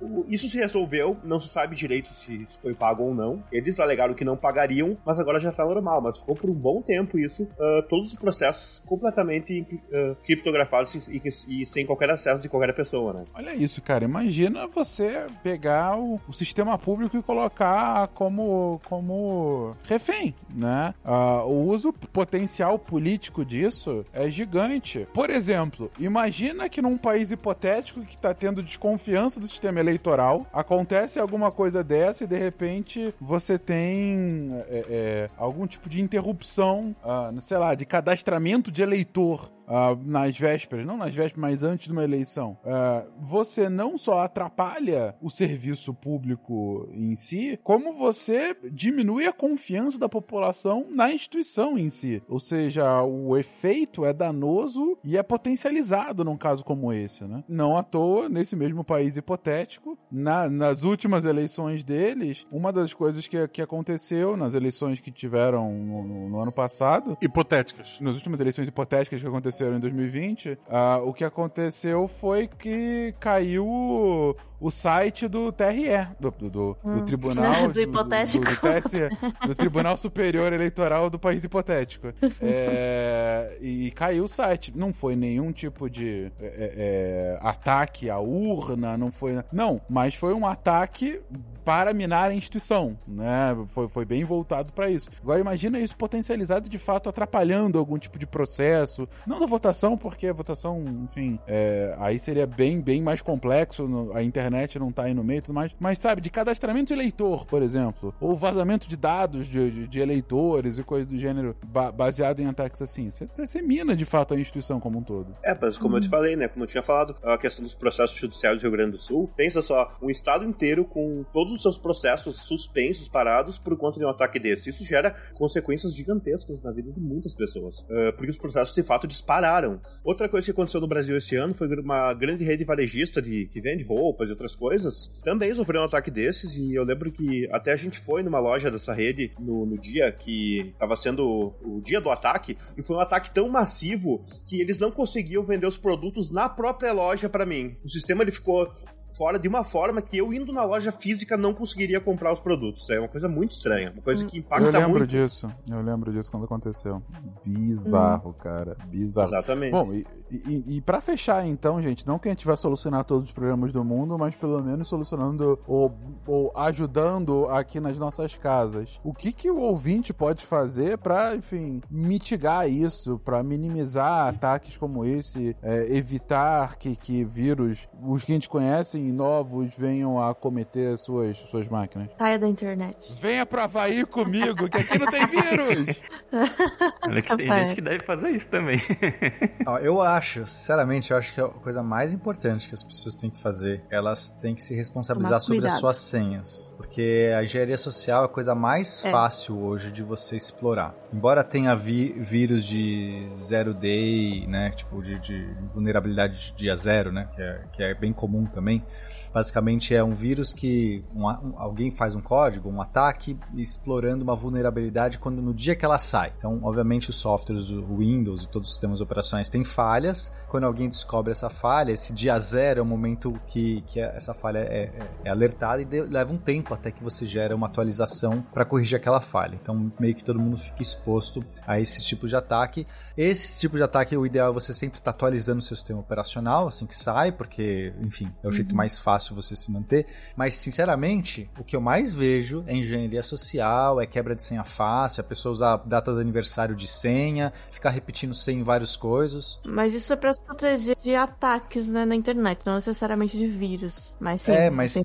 Uh, 0.00 0.24
isso 0.28 0.48
se 0.48 0.58
resolveu, 0.58 1.16
não 1.24 1.40
se 1.40 1.48
sabe 1.48 1.76
direito 1.76 2.12
se 2.12 2.44
foi 2.60 2.74
pago 2.74 3.04
ou 3.04 3.14
não. 3.14 3.42
Eles 3.52 3.80
alegaram 3.80 4.14
que 4.14 4.24
não 4.24 4.36
pagariam, 4.36 4.96
mas 5.04 5.18
agora 5.18 5.40
já 5.40 5.50
está 5.50 5.64
normal 5.64 6.00
mas 6.10 6.18
ficou 6.18 6.34
por 6.34 6.50
um 6.50 6.54
bom 6.54 6.82
tempo 6.82 7.18
isso, 7.18 7.44
uh, 7.44 7.82
todos 7.88 8.08
os 8.08 8.14
processos 8.14 8.80
completamente 8.84 9.60
uh, 9.60 10.16
criptografados 10.24 11.08
e, 11.08 11.20
e, 11.48 11.66
sem 11.66 11.86
qualquer 11.86 12.10
acesso 12.10 12.42
de 12.42 12.48
qualquer 12.48 12.74
pessoa, 12.74 13.12
né? 13.12 13.24
Olha 13.34 13.54
isso, 13.54 13.80
cara. 13.80 14.04
Imagina 14.04 14.66
você 14.66 15.26
pegar 15.42 15.96
o, 15.96 16.20
o 16.28 16.32
sistema 16.32 16.76
público 16.76 17.16
e 17.16 17.22
colocar 17.22 18.08
como, 18.08 18.80
como 18.88 19.76
refém, 19.84 20.34
né? 20.48 20.94
Uh, 21.04 21.46
o 21.46 21.62
uso 21.70 21.92
potencial 21.92 22.78
político 22.78 23.44
disso 23.44 24.04
é 24.12 24.28
gigante. 24.30 25.06
Por 25.12 25.30
exemplo, 25.30 25.90
imagina 25.98 26.68
que 26.68 26.82
num 26.82 26.96
país 26.96 27.30
hipotético 27.30 28.02
que 28.02 28.16
está 28.16 28.34
tendo 28.34 28.62
desconfiança 28.62 29.38
do 29.38 29.46
sistema 29.46 29.80
eleitoral, 29.80 30.46
acontece 30.52 31.18
alguma 31.18 31.52
coisa 31.52 31.84
dessa 31.84 32.24
e 32.24 32.26
de 32.26 32.36
repente 32.36 33.14
você 33.20 33.58
tem 33.58 34.50
é, 34.68 34.84
é, 34.88 35.30
algum 35.36 35.66
tipo 35.66 35.88
de 35.88 35.99
interrupção, 36.00 36.94
uh, 37.04 37.40
sei 37.40 37.58
lá, 37.58 37.74
de 37.74 37.84
cadastramento 37.84 38.70
de 38.70 38.82
eleitor 38.82 39.50
uh, 39.70 39.96
nas 40.04 40.36
vésperas, 40.36 40.84
não 40.84 40.96
nas 40.96 41.14
vésperas, 41.14 41.40
mas 41.40 41.62
antes 41.62 41.86
de 41.86 41.92
uma 41.92 42.04
eleição, 42.04 42.58
uh, 42.64 43.08
você 43.20 43.68
não 43.68 43.96
só 43.96 44.20
atrapalha 44.20 45.14
o 45.22 45.30
serviço 45.30 45.94
público 45.94 46.88
em 46.92 47.14
si, 47.14 47.58
como 47.62 47.94
você 47.94 48.56
diminui 48.72 49.26
a 49.26 49.32
confiança 49.32 49.98
da 49.98 50.08
população 50.08 50.86
na 50.90 51.12
instituição 51.12 51.78
em 51.78 51.88
si. 51.88 52.22
Ou 52.28 52.40
seja, 52.40 53.02
o 53.02 53.36
efeito 53.36 54.04
é 54.04 54.12
danoso 54.12 54.98
e 55.04 55.16
é 55.16 55.22
potencializado 55.22 56.24
num 56.24 56.36
caso 56.36 56.64
como 56.64 56.92
esse, 56.92 57.24
né? 57.24 57.44
Não 57.48 57.76
à 57.76 57.82
toa, 57.82 58.28
nesse 58.28 58.56
mesmo 58.56 58.82
país 58.82 59.16
hipotético, 59.16 59.98
na, 60.10 60.48
nas 60.48 60.82
últimas 60.82 61.24
eleições 61.24 61.84
deles, 61.84 62.46
uma 62.50 62.72
das 62.72 62.92
coisas 62.92 63.26
que, 63.28 63.46
que 63.48 63.62
aconteceu 63.62 64.36
nas 64.36 64.54
eleições 64.54 64.98
que 64.98 65.12
tiveram 65.12 65.72
no, 65.72 66.02
no, 66.04 66.28
no 66.30 66.40
ano 66.40 66.52
passado. 66.52 67.16
Hipotéticas. 67.20 68.00
Nas 68.00 68.14
últimas 68.14 68.40
eleições 68.40 68.66
hipotéticas 68.66 69.20
que 69.20 69.26
aconteceram 69.28 69.59
aconteceram 69.60 69.76
em 69.76 69.80
2020, 69.80 70.52
uh, 70.52 70.58
ah, 70.68 71.02
o 71.04 71.12
que 71.12 71.24
aconteceu 71.24 72.08
foi 72.08 72.48
que 72.48 73.14
caiu 73.20 74.34
o, 74.60 74.70
site 74.70 75.26
do 75.28 75.50
TRE, 75.52 76.08
do, 76.18 76.30
do, 76.30 76.50
do, 76.50 76.76
hum. 76.84 76.98
do 77.00 77.04
Tribunal. 77.04 77.68
do 77.68 77.80
hipotético. 77.80 78.44
Do, 78.44 78.56
TSE, 78.56 79.08
do 79.46 79.54
Tribunal 79.54 79.96
Superior 79.96 80.52
Eleitoral 80.52 81.10
do 81.10 81.18
país 81.18 81.44
hipotético. 81.44 82.08
É, 82.42 83.58
e 83.60 83.90
caiu 83.90 84.24
o 84.24 84.28
site. 84.28 84.72
Não 84.74 84.92
foi 84.92 85.14
nenhum 85.14 85.52
tipo 85.52 85.90
de 85.90 86.32
é, 86.40 86.46
é, 86.46 86.72
é, 86.76 87.38
ataque 87.42 88.08
à 88.08 88.18
urna, 88.18 88.96
não 88.96 89.12
foi. 89.12 89.42
Não, 89.52 89.80
mas 89.88 90.14
foi 90.14 90.32
um 90.32 90.46
ataque 90.46 91.20
para 91.64 91.92
minar 91.92 92.30
a 92.30 92.34
instituição, 92.34 92.98
né? 93.06 93.56
Foi, 93.68 93.88
foi 93.88 94.04
bem 94.04 94.24
voltado 94.24 94.72
para 94.72 94.90
isso. 94.90 95.10
Agora 95.22 95.38
imagina 95.38 95.78
isso 95.78 95.96
potencializado 95.96 96.68
de 96.68 96.78
fato 96.78 97.08
atrapalhando 97.08 97.78
algum 97.78 97.98
tipo 97.98 98.18
de 98.18 98.26
processo, 98.26 99.08
não 99.26 99.38
da 99.38 99.46
votação, 99.46 99.96
porque 99.96 100.26
a 100.26 100.32
votação, 100.32 100.82
enfim, 101.04 101.38
é, 101.46 101.94
aí 101.98 102.18
seria 102.18 102.46
bem, 102.46 102.80
bem 102.80 103.02
mais 103.02 103.20
complexo, 103.22 104.10
a 104.14 104.22
internet 104.22 104.49
não 104.78 104.92
tá 104.92 105.04
aí 105.04 105.14
no 105.14 105.24
meio 105.24 105.38
e 105.38 105.42
tudo 105.42 105.54
mais, 105.54 105.72
mas 105.78 105.98
sabe, 105.98 106.20
de 106.20 106.30
cadastramento 106.30 106.88
de 106.88 106.92
eleitor, 106.94 107.46
por 107.46 107.62
exemplo, 107.62 108.14
ou 108.20 108.36
vazamento 108.36 108.88
de 108.88 108.96
dados 108.96 109.46
de, 109.46 109.70
de, 109.70 109.88
de 109.88 110.00
eleitores 110.00 110.78
e 110.78 110.82
coisas 110.82 111.06
do 111.06 111.18
gênero 111.18 111.56
ba 111.64 111.90
baseado 111.90 112.40
em 112.40 112.46
ataques 112.46 112.80
assim, 112.82 113.10
você, 113.10 113.28
você 113.36 113.60
mina 113.60 113.94
de 113.94 114.04
fato 114.04 114.34
a 114.34 114.38
instituição 114.40 114.80
como 114.80 114.98
um 114.98 115.02
todo. 115.02 115.36
É, 115.42 115.56
mas 115.60 115.78
como 115.78 115.96
eu 115.96 116.00
te 116.00 116.08
falei, 116.08 116.36
né, 116.36 116.48
como 116.48 116.64
eu 116.64 116.68
tinha 116.68 116.82
falado, 116.82 117.16
a 117.22 117.36
questão 117.36 117.62
dos 117.62 117.74
processos 117.74 118.18
judiciais 118.18 118.58
do 118.58 118.62
Rio 118.62 118.72
Grande 118.72 118.92
do 118.92 118.98
Sul, 118.98 119.30
pensa 119.36 119.60
só, 119.60 119.96
um 120.02 120.10
estado 120.10 120.44
inteiro 120.44 120.84
com 120.84 121.24
todos 121.32 121.52
os 121.52 121.62
seus 121.62 121.78
processos 121.78 122.40
suspensos, 122.46 123.08
parados, 123.08 123.58
por 123.58 123.76
conta 123.76 123.98
de 123.98 124.04
um 124.04 124.08
ataque 124.08 124.38
desse. 124.38 124.70
Isso 124.70 124.84
gera 124.84 125.14
consequências 125.34 125.94
gigantescas 125.94 126.62
na 126.62 126.72
vida 126.72 126.92
de 126.92 127.00
muitas 127.00 127.34
pessoas, 127.34 127.80
uh, 127.80 128.12
porque 128.16 128.30
os 128.30 128.38
processos 128.38 128.74
de 128.74 128.82
fato 128.82 129.06
dispararam. 129.06 129.80
Outra 130.04 130.28
coisa 130.28 130.44
que 130.44 130.50
aconteceu 130.50 130.80
no 130.80 130.88
Brasil 130.88 131.16
esse 131.16 131.36
ano 131.36 131.54
foi 131.54 131.68
uma 131.80 132.12
grande 132.14 132.44
rede 132.44 132.64
varejista 132.64 133.20
de, 133.20 133.46
que 133.46 133.60
vende 133.60 133.84
roupas 133.84 134.30
e 134.30 134.36
outras 134.40 134.56
coisas, 134.56 135.20
também 135.22 135.54
sofreu 135.54 135.82
um 135.82 135.84
ataque 135.84 136.10
desses, 136.10 136.56
e 136.56 136.74
eu 136.74 136.82
lembro 136.82 137.12
que 137.12 137.48
até 137.52 137.72
a 137.72 137.76
gente 137.76 137.98
foi 137.98 138.22
numa 138.22 138.40
loja 138.40 138.70
dessa 138.70 138.94
rede 138.94 139.32
no, 139.38 139.66
no 139.66 139.78
dia 139.78 140.10
que 140.10 140.70
estava 140.72 140.96
sendo 140.96 141.54
o 141.62 141.80
dia 141.84 142.00
do 142.00 142.10
ataque, 142.10 142.56
e 142.76 142.82
foi 142.82 142.96
um 142.96 143.00
ataque 143.00 143.30
tão 143.30 143.48
massivo 143.48 144.22
que 144.46 144.60
eles 144.60 144.78
não 144.78 144.90
conseguiam 144.90 145.44
vender 145.44 145.66
os 145.66 145.76
produtos 145.76 146.30
na 146.30 146.48
própria 146.48 146.92
loja 146.92 147.28
para 147.28 147.44
mim. 147.44 147.76
O 147.84 147.88
sistema 147.88 148.22
ele 148.22 148.32
ficou 148.32 148.72
fora 149.16 149.38
de 149.38 149.48
uma 149.48 149.64
forma 149.64 150.00
que 150.00 150.18
eu 150.18 150.32
indo 150.32 150.52
na 150.52 150.64
loja 150.64 150.92
física 150.92 151.36
não 151.36 151.52
conseguiria 151.54 152.00
comprar 152.00 152.32
os 152.32 152.40
produtos. 152.40 152.88
É 152.90 152.98
uma 152.98 153.08
coisa 153.08 153.28
muito 153.28 153.52
estranha, 153.52 153.90
uma 153.92 154.02
coisa 154.02 154.24
que 154.24 154.38
impacta 154.38 154.66
Eu 154.66 154.72
lembro 154.72 154.90
muito. 154.90 155.06
disso. 155.06 155.48
Eu 155.70 155.82
lembro 155.82 156.12
disso 156.12 156.30
quando 156.30 156.44
aconteceu. 156.44 157.02
Bizarro, 157.44 158.32
cara. 158.34 158.76
Bizarro. 158.86 159.28
Exatamente. 159.28 159.72
Bom, 159.72 159.92
e, 159.92 160.06
e, 160.30 160.76
e 160.76 160.80
para 160.80 161.00
fechar 161.00 161.46
então, 161.46 161.80
gente, 161.82 162.06
não 162.06 162.18
que 162.18 162.28
a 162.28 162.32
gente 162.32 162.46
vai 162.46 162.56
solucionar 162.56 163.04
todos 163.04 163.24
os 163.24 163.32
problemas 163.32 163.72
do 163.72 163.84
mundo, 163.84 164.18
mas 164.18 164.34
pelo 164.36 164.62
menos 164.62 164.88
solucionando 164.88 165.58
ou, 165.66 165.92
ou 166.26 166.52
ajudando 166.56 167.46
aqui 167.46 167.80
nas 167.80 167.98
nossas 167.98 168.36
casas. 168.36 169.00
O 169.02 169.12
que 169.12 169.32
que 169.32 169.50
o 169.50 169.58
ouvinte 169.58 170.12
pode 170.12 170.44
fazer 170.46 170.98
para, 170.98 171.34
enfim, 171.34 171.80
mitigar 171.90 172.68
isso, 172.70 173.18
para 173.18 173.42
minimizar 173.42 174.28
ataques 174.28 174.76
como 174.76 175.04
esse, 175.04 175.56
é, 175.62 175.96
evitar 175.96 176.76
que, 176.76 176.94
que 176.94 177.24
vírus, 177.24 177.88
os 178.02 178.22
que 178.22 178.32
a 178.32 178.34
gente 178.34 178.48
conhece 178.48 178.98
e 179.08 179.12
novos, 179.12 179.70
venham 179.76 180.22
a 180.22 180.34
cometer 180.34 180.96
suas, 180.98 181.36
suas 181.50 181.66
máquinas? 181.68 182.08
Saia 182.18 182.38
da 182.38 182.48
internet. 182.48 183.12
Venha 183.20 183.44
pra 183.46 183.64
Havaí 183.64 184.04
comigo, 184.04 184.68
que 184.68 184.78
aqui 184.78 184.98
não 184.98 185.06
tem 185.06 185.26
vírus! 185.26 186.00
Olha 187.06 187.22
que 187.22 187.36
tem 187.36 187.48
gente 187.50 187.74
que 187.76 187.80
deve 187.82 188.04
fazer 188.04 188.30
isso 188.30 188.46
também. 188.48 188.80
Ó, 189.66 189.78
eu 189.78 190.00
acho, 190.00 190.46
sinceramente, 190.46 191.10
eu 191.10 191.16
acho 191.16 191.34
que 191.34 191.40
a 191.40 191.48
coisa 191.48 191.82
mais 191.82 192.12
importante 192.12 192.68
que 192.68 192.74
as 192.74 192.82
pessoas 192.82 193.14
têm 193.14 193.30
que 193.30 193.40
fazer, 193.40 193.82
elas 193.90 194.30
têm 194.30 194.54
que 194.54 194.62
se 194.62 194.74
responsabilizar 194.74 195.40
sobre 195.40 195.66
as 195.66 195.74
suas 195.74 195.96
senhas. 195.96 196.74
Porque 196.76 197.32
a 197.36 197.42
engenharia 197.42 197.76
social 197.76 198.22
é 198.22 198.26
a 198.26 198.28
coisa 198.28 198.54
mais 198.54 199.04
É. 199.04 199.10
fácil 199.10 199.58
hoje 199.60 199.90
de 199.92 200.02
você 200.02 200.36
explorar. 200.36 200.94
Embora 201.12 201.42
tenha 201.42 201.74
vi- 201.74 202.12
vírus 202.18 202.64
de 202.64 203.28
zero 203.36 203.74
day, 203.74 204.46
né? 204.46 204.70
Tipo, 204.70 205.02
de, 205.02 205.18
de 205.18 205.46
vulnerabilidade 205.66 206.50
de 206.50 206.52
dia 206.54 206.76
zero, 206.76 207.10
né? 207.12 207.28
Que 207.34 207.42
é, 207.42 207.62
que 207.72 207.82
é 207.82 207.94
bem 207.94 208.12
comum 208.12 208.44
também. 208.46 208.84
Basicamente 209.32 209.94
é 209.94 210.02
um 210.02 210.10
vírus 210.12 210.52
que 210.52 211.04
um 211.14 211.24
um- 211.28 211.54
alguém 211.56 211.90
faz 211.90 212.16
um 212.16 212.20
código, 212.20 212.68
um 212.68 212.82
ataque, 212.82 213.38
explorando 213.56 214.24
uma 214.24 214.34
vulnerabilidade 214.34 215.18
quando 215.18 215.40
no 215.40 215.54
dia 215.54 215.76
que 215.76 215.84
ela 215.84 215.98
sai. 215.98 216.32
Então, 216.36 216.58
obviamente, 216.64 217.10
os 217.10 217.16
softwares 217.16 217.66
do 217.66 217.96
Windows 217.98 218.42
e 218.42 218.48
todos 218.48 218.68
os 218.70 218.74
sistemas 218.74 219.00
operacionais 219.00 219.48
têm 219.48 219.62
falhas. 219.64 220.32
Quando 220.48 220.64
alguém 220.64 220.88
descobre 220.88 221.30
essa 221.30 221.48
falha, 221.48 221.92
esse 221.92 222.12
dia 222.12 222.38
zero 222.40 222.80
é 222.80 222.82
o 222.82 222.86
momento 222.86 223.32
que, 223.46 223.82
que 223.86 224.00
essa 224.00 224.34
falha 224.34 224.58
é, 224.58 224.90
é- 224.98 225.10
é 225.26 225.30
alertada 225.30 225.80
e 225.80 225.84
de- 225.84 226.02
leva 226.02 226.32
um 226.32 226.38
tempo 226.38 226.74
até 226.74 226.90
que 226.90 227.02
você 227.04 227.24
gera 227.24 227.54
uma 227.54 227.68
atualização 227.68 228.42
para 228.52 228.64
corrigir 228.64 228.96
aquela 228.96 229.20
falha. 229.20 229.56
Então, 229.62 229.92
meio 230.00 230.14
que 230.16 230.24
todo 230.24 230.40
mundo 230.40 230.56
fica 230.56 230.82
exposto 230.82 231.44
a 231.64 231.78
esse 231.78 232.02
tipo 232.02 232.26
de 232.26 232.34
ataque. 232.34 232.84
Esse 233.22 233.60
tipo 233.60 233.76
de 233.76 233.82
ataque, 233.82 234.16
o 234.16 234.24
ideal 234.24 234.48
é 234.48 234.54
você 234.54 234.72
sempre 234.72 234.98
estar 234.98 235.10
atualizando 235.10 235.58
o 235.58 235.62
seu 235.62 235.76
sistema 235.76 236.00
operacional 236.00 236.68
assim 236.68 236.86
que 236.86 236.96
sai, 236.96 237.30
porque, 237.30 237.92
enfim, 238.00 238.32
é 238.42 238.48
o 238.48 238.50
jeito 238.50 238.74
mais 238.74 238.98
fácil 238.98 239.34
você 239.34 239.54
se 239.54 239.70
manter. 239.70 240.06
Mas, 240.34 240.54
sinceramente, 240.54 241.50
o 241.58 241.62
que 241.62 241.76
eu 241.76 241.82
mais 241.82 242.14
vejo 242.14 242.64
é 242.66 242.74
engenharia 242.74 243.22
social, 243.22 244.00
é 244.00 244.06
quebra 244.06 244.34
de 244.34 244.42
senha 244.42 244.64
fácil, 244.64 245.20
a 245.20 245.24
pessoa 245.24 245.52
usar 245.52 245.74
a 245.74 245.76
data 245.76 246.14
do 246.14 246.18
aniversário 246.18 246.74
de 246.74 246.88
senha, 246.88 247.52
ficar 247.70 247.90
repetindo 247.90 248.32
senha 248.32 248.58
em 248.58 248.62
várias 248.62 248.96
coisas. 248.96 249.60
Mas 249.66 249.92
isso 249.92 250.10
é 250.14 250.16
pra 250.16 250.32
se 250.32 250.40
proteger 250.40 250.96
de 250.96 251.14
ataques 251.14 251.88
né, 251.88 252.06
na 252.06 252.14
internet, 252.14 252.62
não 252.64 252.76
necessariamente 252.76 253.36
de 253.36 253.46
vírus. 253.48 254.16
Mas 254.18 254.40
sim. 254.40 254.52
é, 254.52 254.70
mas. 254.70 254.92
sim. 254.92 255.02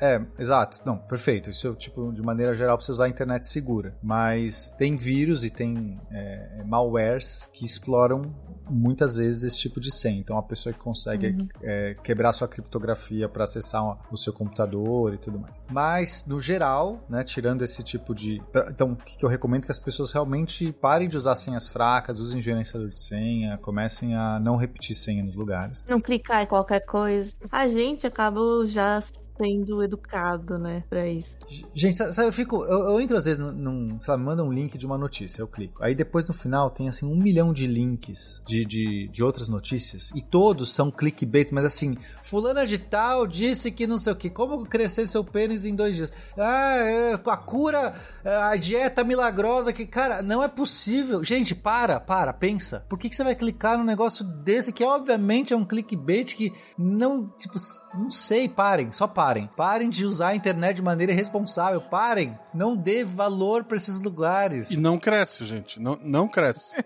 É, 0.00 0.20
exato. 0.40 0.80
Não, 0.84 0.98
perfeito. 0.98 1.50
Isso, 1.50 1.68
é, 1.68 1.74
tipo, 1.76 2.12
de 2.12 2.20
maneira 2.20 2.52
geral, 2.52 2.76
pra 2.76 2.84
você 2.84 2.90
usar 2.90 3.04
a 3.04 3.08
internet 3.08 3.46
segura. 3.46 3.96
Mas 4.02 4.70
tem 4.70 4.96
vírus 4.96 5.44
e 5.44 5.50
tem 5.50 6.00
é, 6.10 6.64
malwares 6.66 7.43
que 7.52 7.64
exploram 7.64 8.22
muitas 8.68 9.16
vezes 9.16 9.44
esse 9.44 9.58
tipo 9.58 9.78
de 9.78 9.90
senha. 9.90 10.18
Então, 10.18 10.38
a 10.38 10.42
pessoa 10.42 10.72
que 10.72 10.78
consegue 10.78 11.28
Uhum. 11.28 11.48
é, 11.62 11.94
quebrar 12.02 12.32
sua 12.32 12.48
criptografia 12.48 13.28
para 13.28 13.44
acessar 13.44 13.98
o 14.10 14.16
seu 14.16 14.32
computador 14.32 15.12
e 15.12 15.18
tudo 15.18 15.38
mais. 15.38 15.64
Mas, 15.70 16.24
no 16.26 16.40
geral, 16.40 17.04
né, 17.08 17.22
tirando 17.22 17.62
esse 17.62 17.82
tipo 17.82 18.14
de. 18.14 18.42
Então, 18.70 18.92
o 18.92 18.96
que 18.96 19.22
eu 19.24 19.28
recomendo 19.28 19.64
é 19.64 19.66
que 19.66 19.72
as 19.72 19.78
pessoas 19.78 20.10
realmente 20.12 20.72
parem 20.72 21.08
de 21.08 21.16
usar 21.16 21.34
senhas 21.36 21.68
fracas, 21.68 22.18
usem 22.18 22.40
gerenciador 22.40 22.88
de 22.88 22.98
senha, 22.98 23.58
comecem 23.58 24.14
a 24.16 24.40
não 24.40 24.56
repetir 24.56 24.96
senha 24.96 25.22
nos 25.22 25.36
lugares. 25.36 25.86
Não 25.88 26.00
clicar 26.00 26.42
em 26.42 26.46
qualquer 26.46 26.80
coisa. 26.80 27.34
A 27.52 27.68
gente 27.68 28.06
acaba 28.06 28.40
já 28.66 29.02
sendo 29.36 29.82
educado, 29.82 30.58
né, 30.58 30.84
pra 30.88 31.06
isso. 31.08 31.36
Gente, 31.74 31.96
sabe, 31.96 32.28
eu 32.28 32.32
fico. 32.32 32.64
Eu, 32.64 32.90
eu 32.90 33.00
entro 33.00 33.16
às 33.16 33.24
vezes 33.24 33.38
num. 33.38 34.00
sei 34.00 34.12
lá, 34.12 34.18
manda 34.18 34.42
um 34.42 34.52
link 34.52 34.78
de 34.78 34.86
uma 34.86 34.96
notícia, 34.96 35.42
eu 35.42 35.48
clico. 35.48 35.82
Aí 35.82 35.94
depois 35.94 36.26
no 36.26 36.34
final 36.34 36.70
tem 36.70 36.88
assim 36.88 37.06
um 37.06 37.16
milhão 37.16 37.52
de 37.52 37.66
links 37.66 38.42
de, 38.46 38.64
de, 38.64 39.08
de 39.08 39.24
outras 39.24 39.48
notícias. 39.48 40.10
E 40.14 40.22
todos 40.22 40.72
são 40.72 40.90
clickbait, 40.90 41.50
mas 41.52 41.64
assim, 41.64 41.96
fulana 42.22 42.66
de 42.66 42.78
tal 42.78 43.26
disse 43.26 43.70
que 43.70 43.86
não 43.86 43.98
sei 43.98 44.12
o 44.12 44.16
que. 44.16 44.30
Como 44.30 44.64
crescer 44.64 45.06
seu 45.06 45.24
pênis 45.24 45.64
em 45.64 45.74
dois 45.74 45.96
dias? 45.96 46.12
Ah, 46.38 46.76
é, 46.76 47.14
a 47.14 47.36
cura, 47.36 47.94
a 48.24 48.56
dieta 48.56 49.02
milagrosa 49.02 49.72
que. 49.72 49.86
Cara, 49.86 50.22
não 50.22 50.42
é 50.42 50.48
possível. 50.48 51.22
Gente, 51.24 51.54
para, 51.54 51.98
para, 51.98 52.32
pensa. 52.32 52.84
Por 52.88 52.98
que, 52.98 53.08
que 53.08 53.16
você 53.16 53.24
vai 53.24 53.34
clicar 53.34 53.76
num 53.78 53.84
negócio 53.84 54.24
desse 54.24 54.72
que 54.72 54.84
obviamente 54.84 55.52
é 55.52 55.56
um 55.56 55.64
clickbait 55.64 56.34
que 56.34 56.52
não. 56.78 57.26
Tipo, 57.36 57.54
não 57.94 58.10
sei, 58.10 58.48
parem, 58.48 58.92
só 58.92 59.06
parem. 59.06 59.23
Parem 59.56 59.88
de 59.88 60.04
usar 60.04 60.28
a 60.28 60.36
internet 60.36 60.76
de 60.76 60.82
maneira 60.82 61.12
irresponsável. 61.12 61.80
Parem. 61.80 62.38
Não 62.52 62.76
dê 62.76 63.04
valor 63.04 63.64
pra 63.64 63.76
esses 63.76 64.00
lugares. 64.00 64.70
E 64.70 64.76
não 64.76 64.98
cresce, 64.98 65.44
gente. 65.44 65.80
Não, 65.80 65.98
não 66.02 66.28
cresce. 66.28 66.76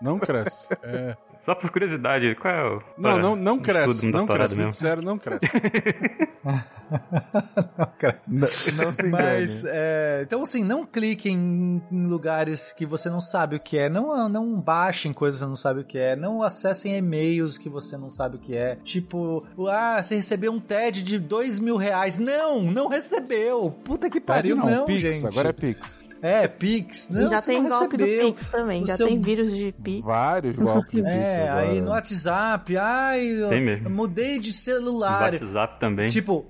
Não 0.00 0.16
cresce. 0.16 0.68
É. 0.80 1.16
Só 1.48 1.54
por 1.54 1.70
curiosidade, 1.70 2.34
qual 2.34 2.54
é 2.54 2.62
o. 2.62 2.82
Não, 2.98 3.18
não, 3.18 3.32
não 3.40 3.58
cresce. 3.58 4.06
Não 4.10 4.26
cresce. 4.26 4.58
Muito 4.58 4.74
sério, 4.74 5.02
não 5.02 5.16
cresce. 5.16 5.40
Não 8.76 8.92
se 8.92 9.06
engane. 9.06 9.10
Mas, 9.10 9.64
é, 9.64 10.20
então 10.26 10.42
assim, 10.42 10.62
não 10.62 10.84
cliquem 10.84 11.34
em, 11.34 11.82
em 11.90 12.06
lugares 12.06 12.70
que 12.70 12.84
você 12.84 13.08
não 13.08 13.20
sabe 13.20 13.56
o 13.56 13.60
que 13.60 13.78
é, 13.78 13.88
não, 13.88 14.28
não 14.28 14.60
baixem 14.60 15.10
coisas 15.10 15.40
que 15.40 15.44
você 15.44 15.48
não 15.48 15.56
sabe 15.56 15.80
o 15.80 15.84
que 15.84 15.98
é, 15.98 16.14
não 16.14 16.42
acessem 16.42 16.94
e-mails 16.94 17.56
que 17.56 17.70
você 17.70 17.96
não 17.96 18.10
sabe 18.10 18.36
o 18.36 18.38
que 18.38 18.54
é. 18.54 18.76
Tipo, 18.84 19.46
ah, 19.70 20.02
você 20.02 20.16
recebeu 20.16 20.52
um 20.52 20.60
TED 20.60 21.02
de 21.02 21.18
dois 21.18 21.58
mil 21.58 21.78
reais. 21.78 22.18
Não, 22.18 22.62
não 22.62 22.88
recebeu. 22.88 23.70
Puta 23.70 24.10
que 24.10 24.20
pariu, 24.20 24.54
Pariu 24.54 24.70
não, 24.70 24.80
não, 24.80 24.84
Pix, 24.84 25.00
gente. 25.00 25.26
agora 25.26 25.48
é 25.48 25.52
Pix. 25.54 26.07
É, 26.20 26.48
Pix. 26.48 27.08
Não, 27.10 27.28
já 27.28 27.40
você 27.40 27.52
tem 27.52 27.62
não 27.62 27.68
golpe 27.68 27.96
recebeu. 27.96 28.26
do 28.26 28.34
Pix 28.34 28.48
também, 28.50 28.82
O 28.82 28.86
já 28.86 28.96
seu- 28.96 29.06
tem 29.06 29.20
vírus 29.20 29.56
de 29.56 29.72
Pix. 29.82 30.04
Vários 30.04 30.56
golpes 30.56 30.90
de 30.92 31.02
Pix 31.02 31.14
É, 31.14 31.48
agora. 31.48 31.68
aí 31.70 31.80
no 31.80 31.90
WhatsApp, 31.90 32.76
ai, 32.76 33.28
Tem 33.48 33.64
mesmo. 33.64 33.90
mudei 33.90 34.38
de 34.38 34.48
No 34.48 34.54
celular. 34.54 35.32
WhatsApp 35.32 35.80
também. 35.80 36.06
Tipo, 36.08 36.46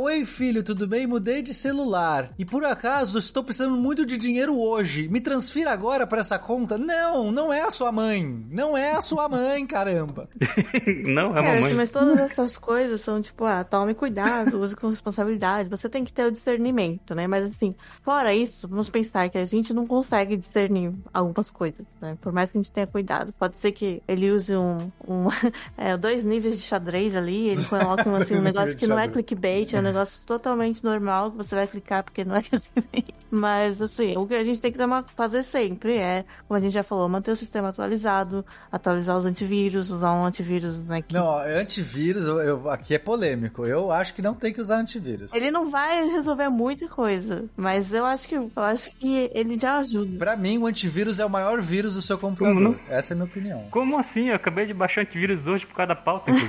oi 0.00 0.24
filho, 0.24 0.62
tudo 0.62 0.86
bem? 0.86 1.06
Mudei 1.06 1.42
de 1.42 1.54
celular. 1.54 2.30
E 2.38 2.44
por 2.44 2.64
acaso 2.64 3.18
estou 3.18 3.44
precisando 3.44 3.76
muito 3.76 4.04
de 4.04 4.18
dinheiro 4.18 4.58
hoje. 4.58 5.08
Me 5.08 5.20
transfira 5.20 5.70
agora 5.70 6.06
para 6.06 6.20
essa 6.20 6.38
conta? 6.38 6.76
Não, 6.76 7.30
não 7.30 7.52
é 7.52 7.60
a 7.62 7.70
sua 7.70 7.92
mãe. 7.92 8.44
Não 8.50 8.76
é 8.76 8.92
a 8.92 9.00
sua 9.00 9.28
mãe, 9.28 9.66
caramba. 9.66 10.28
não, 11.06 11.36
é 11.36 11.40
É, 11.40 11.54
mamãe. 11.60 11.74
mas 11.74 11.90
todas 11.90 12.18
essas 12.18 12.58
coisas 12.58 13.00
são 13.00 13.20
tipo, 13.20 13.44
ah, 13.44 13.62
tome 13.64 13.94
cuidado, 13.94 14.60
use 14.60 14.74
com 14.74 14.88
responsabilidade. 14.88 15.68
Você 15.68 15.88
tem 15.88 16.04
que 16.04 16.12
ter 16.12 16.26
o 16.26 16.32
discernimento, 16.32 17.14
né? 17.14 17.26
Mas 17.26 17.44
assim, 17.44 17.74
fora 18.02 18.34
isso, 18.34 18.66
vamos 18.68 18.90
pensar 18.90 19.03
que 19.30 19.38
a 19.38 19.44
gente 19.44 19.72
não 19.72 19.86
consegue 19.86 20.36
discernir 20.36 20.92
algumas 21.12 21.50
coisas, 21.50 21.86
né? 22.00 22.16
Por 22.20 22.32
mais 22.32 22.50
que 22.50 22.58
a 22.58 22.62
gente 22.62 22.72
tenha 22.72 22.86
cuidado. 22.86 23.32
Pode 23.38 23.58
ser 23.58 23.72
que 23.72 24.02
ele 24.06 24.30
use 24.30 24.54
um, 24.56 24.90
um 25.06 25.28
é, 25.76 25.96
dois 25.96 26.24
níveis 26.24 26.56
de 26.56 26.62
xadrez 26.62 27.14
ali, 27.14 27.48
ele 27.48 27.64
coloque 27.64 28.08
um, 28.08 28.14
assim, 28.14 28.34
um 28.36 28.42
negócio 28.42 28.76
que 28.76 28.86
não 28.86 28.98
é 28.98 29.08
clickbait, 29.08 29.74
é 29.74 29.78
um 29.78 29.82
negócio 29.82 30.24
totalmente 30.26 30.82
normal 30.84 31.30
que 31.30 31.36
você 31.36 31.54
vai 31.54 31.66
clicar 31.66 32.02
porque 32.04 32.24
não 32.24 32.36
é 32.36 32.42
clickbait. 32.42 33.06
Mas 33.30 33.80
assim, 33.80 34.16
o 34.16 34.26
que 34.26 34.34
a 34.34 34.44
gente 34.44 34.60
tem 34.60 34.72
que 34.72 34.78
fazer 35.16 35.42
sempre 35.42 35.96
é, 35.96 36.24
como 36.46 36.56
a 36.58 36.60
gente 36.60 36.72
já 36.72 36.82
falou, 36.82 37.08
manter 37.08 37.32
o 37.32 37.36
sistema 37.36 37.68
atualizado, 37.68 38.44
atualizar 38.70 39.16
os 39.16 39.24
antivírus, 39.24 39.90
usar 39.90 40.12
um 40.12 40.24
antivírus, 40.24 40.78
né? 40.82 41.02
Que 41.02 41.14
Não, 41.14 41.38
antivírus, 41.38 42.26
eu, 42.26 42.40
eu- 42.40 42.70
aqui 42.70 42.94
é 42.94 42.98
polêmico. 42.98 43.66
Eu 43.66 43.90
acho 43.90 44.14
que 44.14 44.22
não 44.22 44.34
tem 44.34 44.52
que 44.52 44.60
usar 44.60 44.76
antivírus. 44.78 45.32
Ele 45.34 45.50
não 45.50 45.68
vai 45.68 46.08
resolver 46.08 46.48
muita 46.48 46.88
coisa, 46.88 47.44
mas 47.56 47.92
eu 47.92 48.04
acho 48.06 48.28
que 48.28 48.34
eu 48.36 48.50
acho 48.56 48.93
que 48.98 49.30
ele 49.34 49.58
já 49.58 49.78
ajuda. 49.78 50.18
Pra 50.18 50.36
mim, 50.36 50.58
o 50.58 50.66
antivírus 50.66 51.18
é 51.18 51.26
o 51.26 51.30
maior 51.30 51.60
vírus 51.60 51.94
do 51.94 52.02
seu 52.02 52.18
computador. 52.18 52.78
Essa 52.88 53.12
é 53.12 53.14
a 53.14 53.16
minha 53.16 53.26
opinião. 53.26 53.64
Como 53.70 53.98
assim? 53.98 54.28
Eu 54.28 54.36
acabei 54.36 54.66
de 54.66 54.74
baixar 54.74 55.02
antivírus 55.02 55.46
hoje 55.46 55.66
por 55.66 55.74
causa 55.74 55.88
da 55.88 55.96
pauta. 55.96 56.32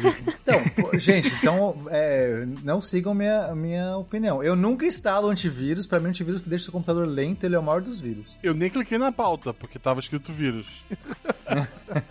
Então, 0.46 0.62
gente, 1.00 1.34
então 1.36 1.76
é, 1.90 2.46
não 2.64 2.80
sigam 2.80 3.16
minha, 3.16 3.54
minha 3.56 3.98
opinião. 3.98 4.44
Eu 4.44 4.56
nunca 4.56 4.86
instalo 4.86 5.30
antivírus. 5.30 5.88
Pra 5.88 6.00
mim, 6.00 6.08
o 6.08 6.10
antivírus 6.10 6.42
que 6.42 6.48
deixa 6.48 6.64
o 6.64 6.66
seu 6.66 6.72
computador 6.72 7.08
lento, 7.08 7.44
ele 7.44 7.56
é 7.56 7.60
o 7.60 7.64
maior 7.64 7.82
dos 7.82 8.00
vírus. 8.00 8.38
Eu 8.44 8.54
nem 8.54 8.70
cliquei 8.70 8.98
na 8.98 9.12
pauta, 9.12 9.54
porque 9.54 9.80
tava 9.80 10.00
escrito 10.00 10.32
vírus. 10.32 10.84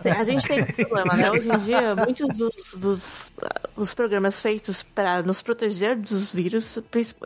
A 0.04 0.24
gente 0.24 0.48
tem 0.48 0.62
um 0.62 0.66
problema, 0.66 1.14
né? 1.14 1.30
Hoje 1.30 1.48
em 1.48 1.58
dia, 1.58 1.94
muitos 1.94 2.36
dos, 2.36 2.74
dos, 2.76 3.32
dos 3.76 3.94
programas 3.94 4.40
feitos 4.40 4.82
para 4.82 5.22
nos 5.22 5.42
proteger 5.42 5.96
dos 5.96 6.32
vírus, 6.32 6.78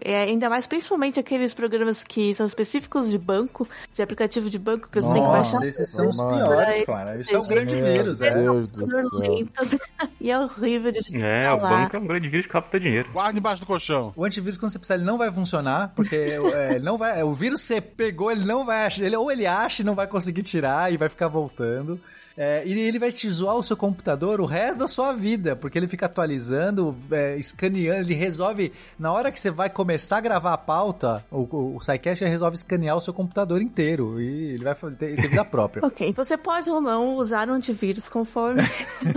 é, 0.03 0.23
ainda 0.23 0.49
mais 0.51 0.67
principalmente 0.67 1.19
aqueles 1.21 1.55
programas 1.55 2.05
que 2.05 2.35
são 2.35 2.47
específicos 2.47 2.98
de 3.07 3.19
banco, 3.19 3.69
de 3.93 4.03
aplicativo 4.03 4.51
de 4.51 4.59
banco, 4.59 4.89
que 4.89 5.01
você 5.01 5.13
tem 5.13 5.23
que 5.23 5.29
baixar. 5.29 5.53
Nossa, 5.55 5.67
esses 5.67 5.89
são 5.91 6.09
os 6.09 6.17
piores, 6.17 6.85
cara. 6.85 7.21
Isso 7.21 7.35
é 7.35 7.39
o 7.39 7.47
grande 7.47 7.77
Meu 7.77 7.85
vírus, 7.85 8.23
é. 8.23 8.31
Deus 8.31 8.69
do 8.69 8.87
céu. 8.87 9.19
lento. 9.19 9.53
E 10.21 10.31
é 10.31 10.39
horrível 10.39 10.91
de 10.91 11.23
É, 11.23 11.53
o 11.53 11.61
banco 11.61 11.97
é 11.97 11.99
um 11.99 12.07
grande 12.07 12.29
vírus 12.29 12.47
que 12.47 12.53
capta 12.53 12.79
dinheiro. 12.79 13.11
Guarda 13.13 13.39
embaixo 13.39 13.61
do 13.61 13.67
colchão. 13.67 14.13
O 14.17 14.25
antivírus, 14.25 14.59
quando 14.59 14.73
você 14.73 14.79
precisar, 14.79 14.97
ele 14.97 15.05
não 15.05 15.17
vai 15.17 15.31
funcionar, 15.31 15.93
porque 15.95 16.17
é, 16.55 16.79
não 16.81 16.99
vai, 16.99 17.23
o 17.23 17.33
vírus 17.33 17.63
você 17.63 17.81
pegou, 17.81 18.31
ele 18.31 18.45
não 18.45 18.67
vai 18.67 18.87
achar, 18.87 19.05
ele, 19.05 19.17
ou 19.17 19.31
ele 19.31 19.47
acha 19.47 19.83
e 19.83 19.85
não 19.85 19.95
vai 19.95 20.07
conseguir 20.07 20.43
tirar 20.43 20.93
e 20.93 20.97
vai 20.97 21.09
ficar 21.09 21.29
voltando. 21.29 22.01
É, 22.41 22.63
e 22.65 22.73
ele 22.79 23.01
vai 23.01 23.11
te 23.11 23.29
zoar 23.29 23.57
o 23.57 23.65
seu 23.65 23.77
computador 23.77 24.41
o 24.41 24.47
resto 24.47 24.79
da 24.79 24.87
sua 24.87 25.13
vida, 25.13 25.57
porque 25.57 25.77
ele 25.77 25.89
fica 25.89 26.07
atualizando, 26.07 26.97
é, 27.11 27.37
escaneando, 27.37 28.03
ele 28.03 28.15
resolve, 28.15 28.73
na 28.97 29.13
hora 29.13 29.33
que 29.33 29.41
você 29.41 29.51
vai 29.51 29.69
começar 29.69 30.19
a 30.19 30.21
gravar 30.21 30.53
a 30.53 30.57
pauta, 30.57 31.25
o, 31.33 31.39
o, 31.39 31.77
o 31.77 31.81
SciCast 31.81 32.25
já 32.25 32.31
resolve 32.31 32.57
escanear 32.57 32.88
o 32.95 33.01
seu 33.01 33.13
computador 33.13 33.61
inteiro, 33.61 34.21
e 34.21 34.55
ele 34.55 34.65
vai 34.65 34.75
ter, 34.75 35.17
ter 35.17 35.29
vida 35.29 35.45
própria. 35.45 35.83
Ok, 35.89 36.13
você 36.13 36.37
pode 36.37 36.69
ou 36.71 36.81
não 36.81 37.17
usar 37.17 37.49
o 37.49 37.53
antivírus 37.53 38.09
conforme. 38.09 38.63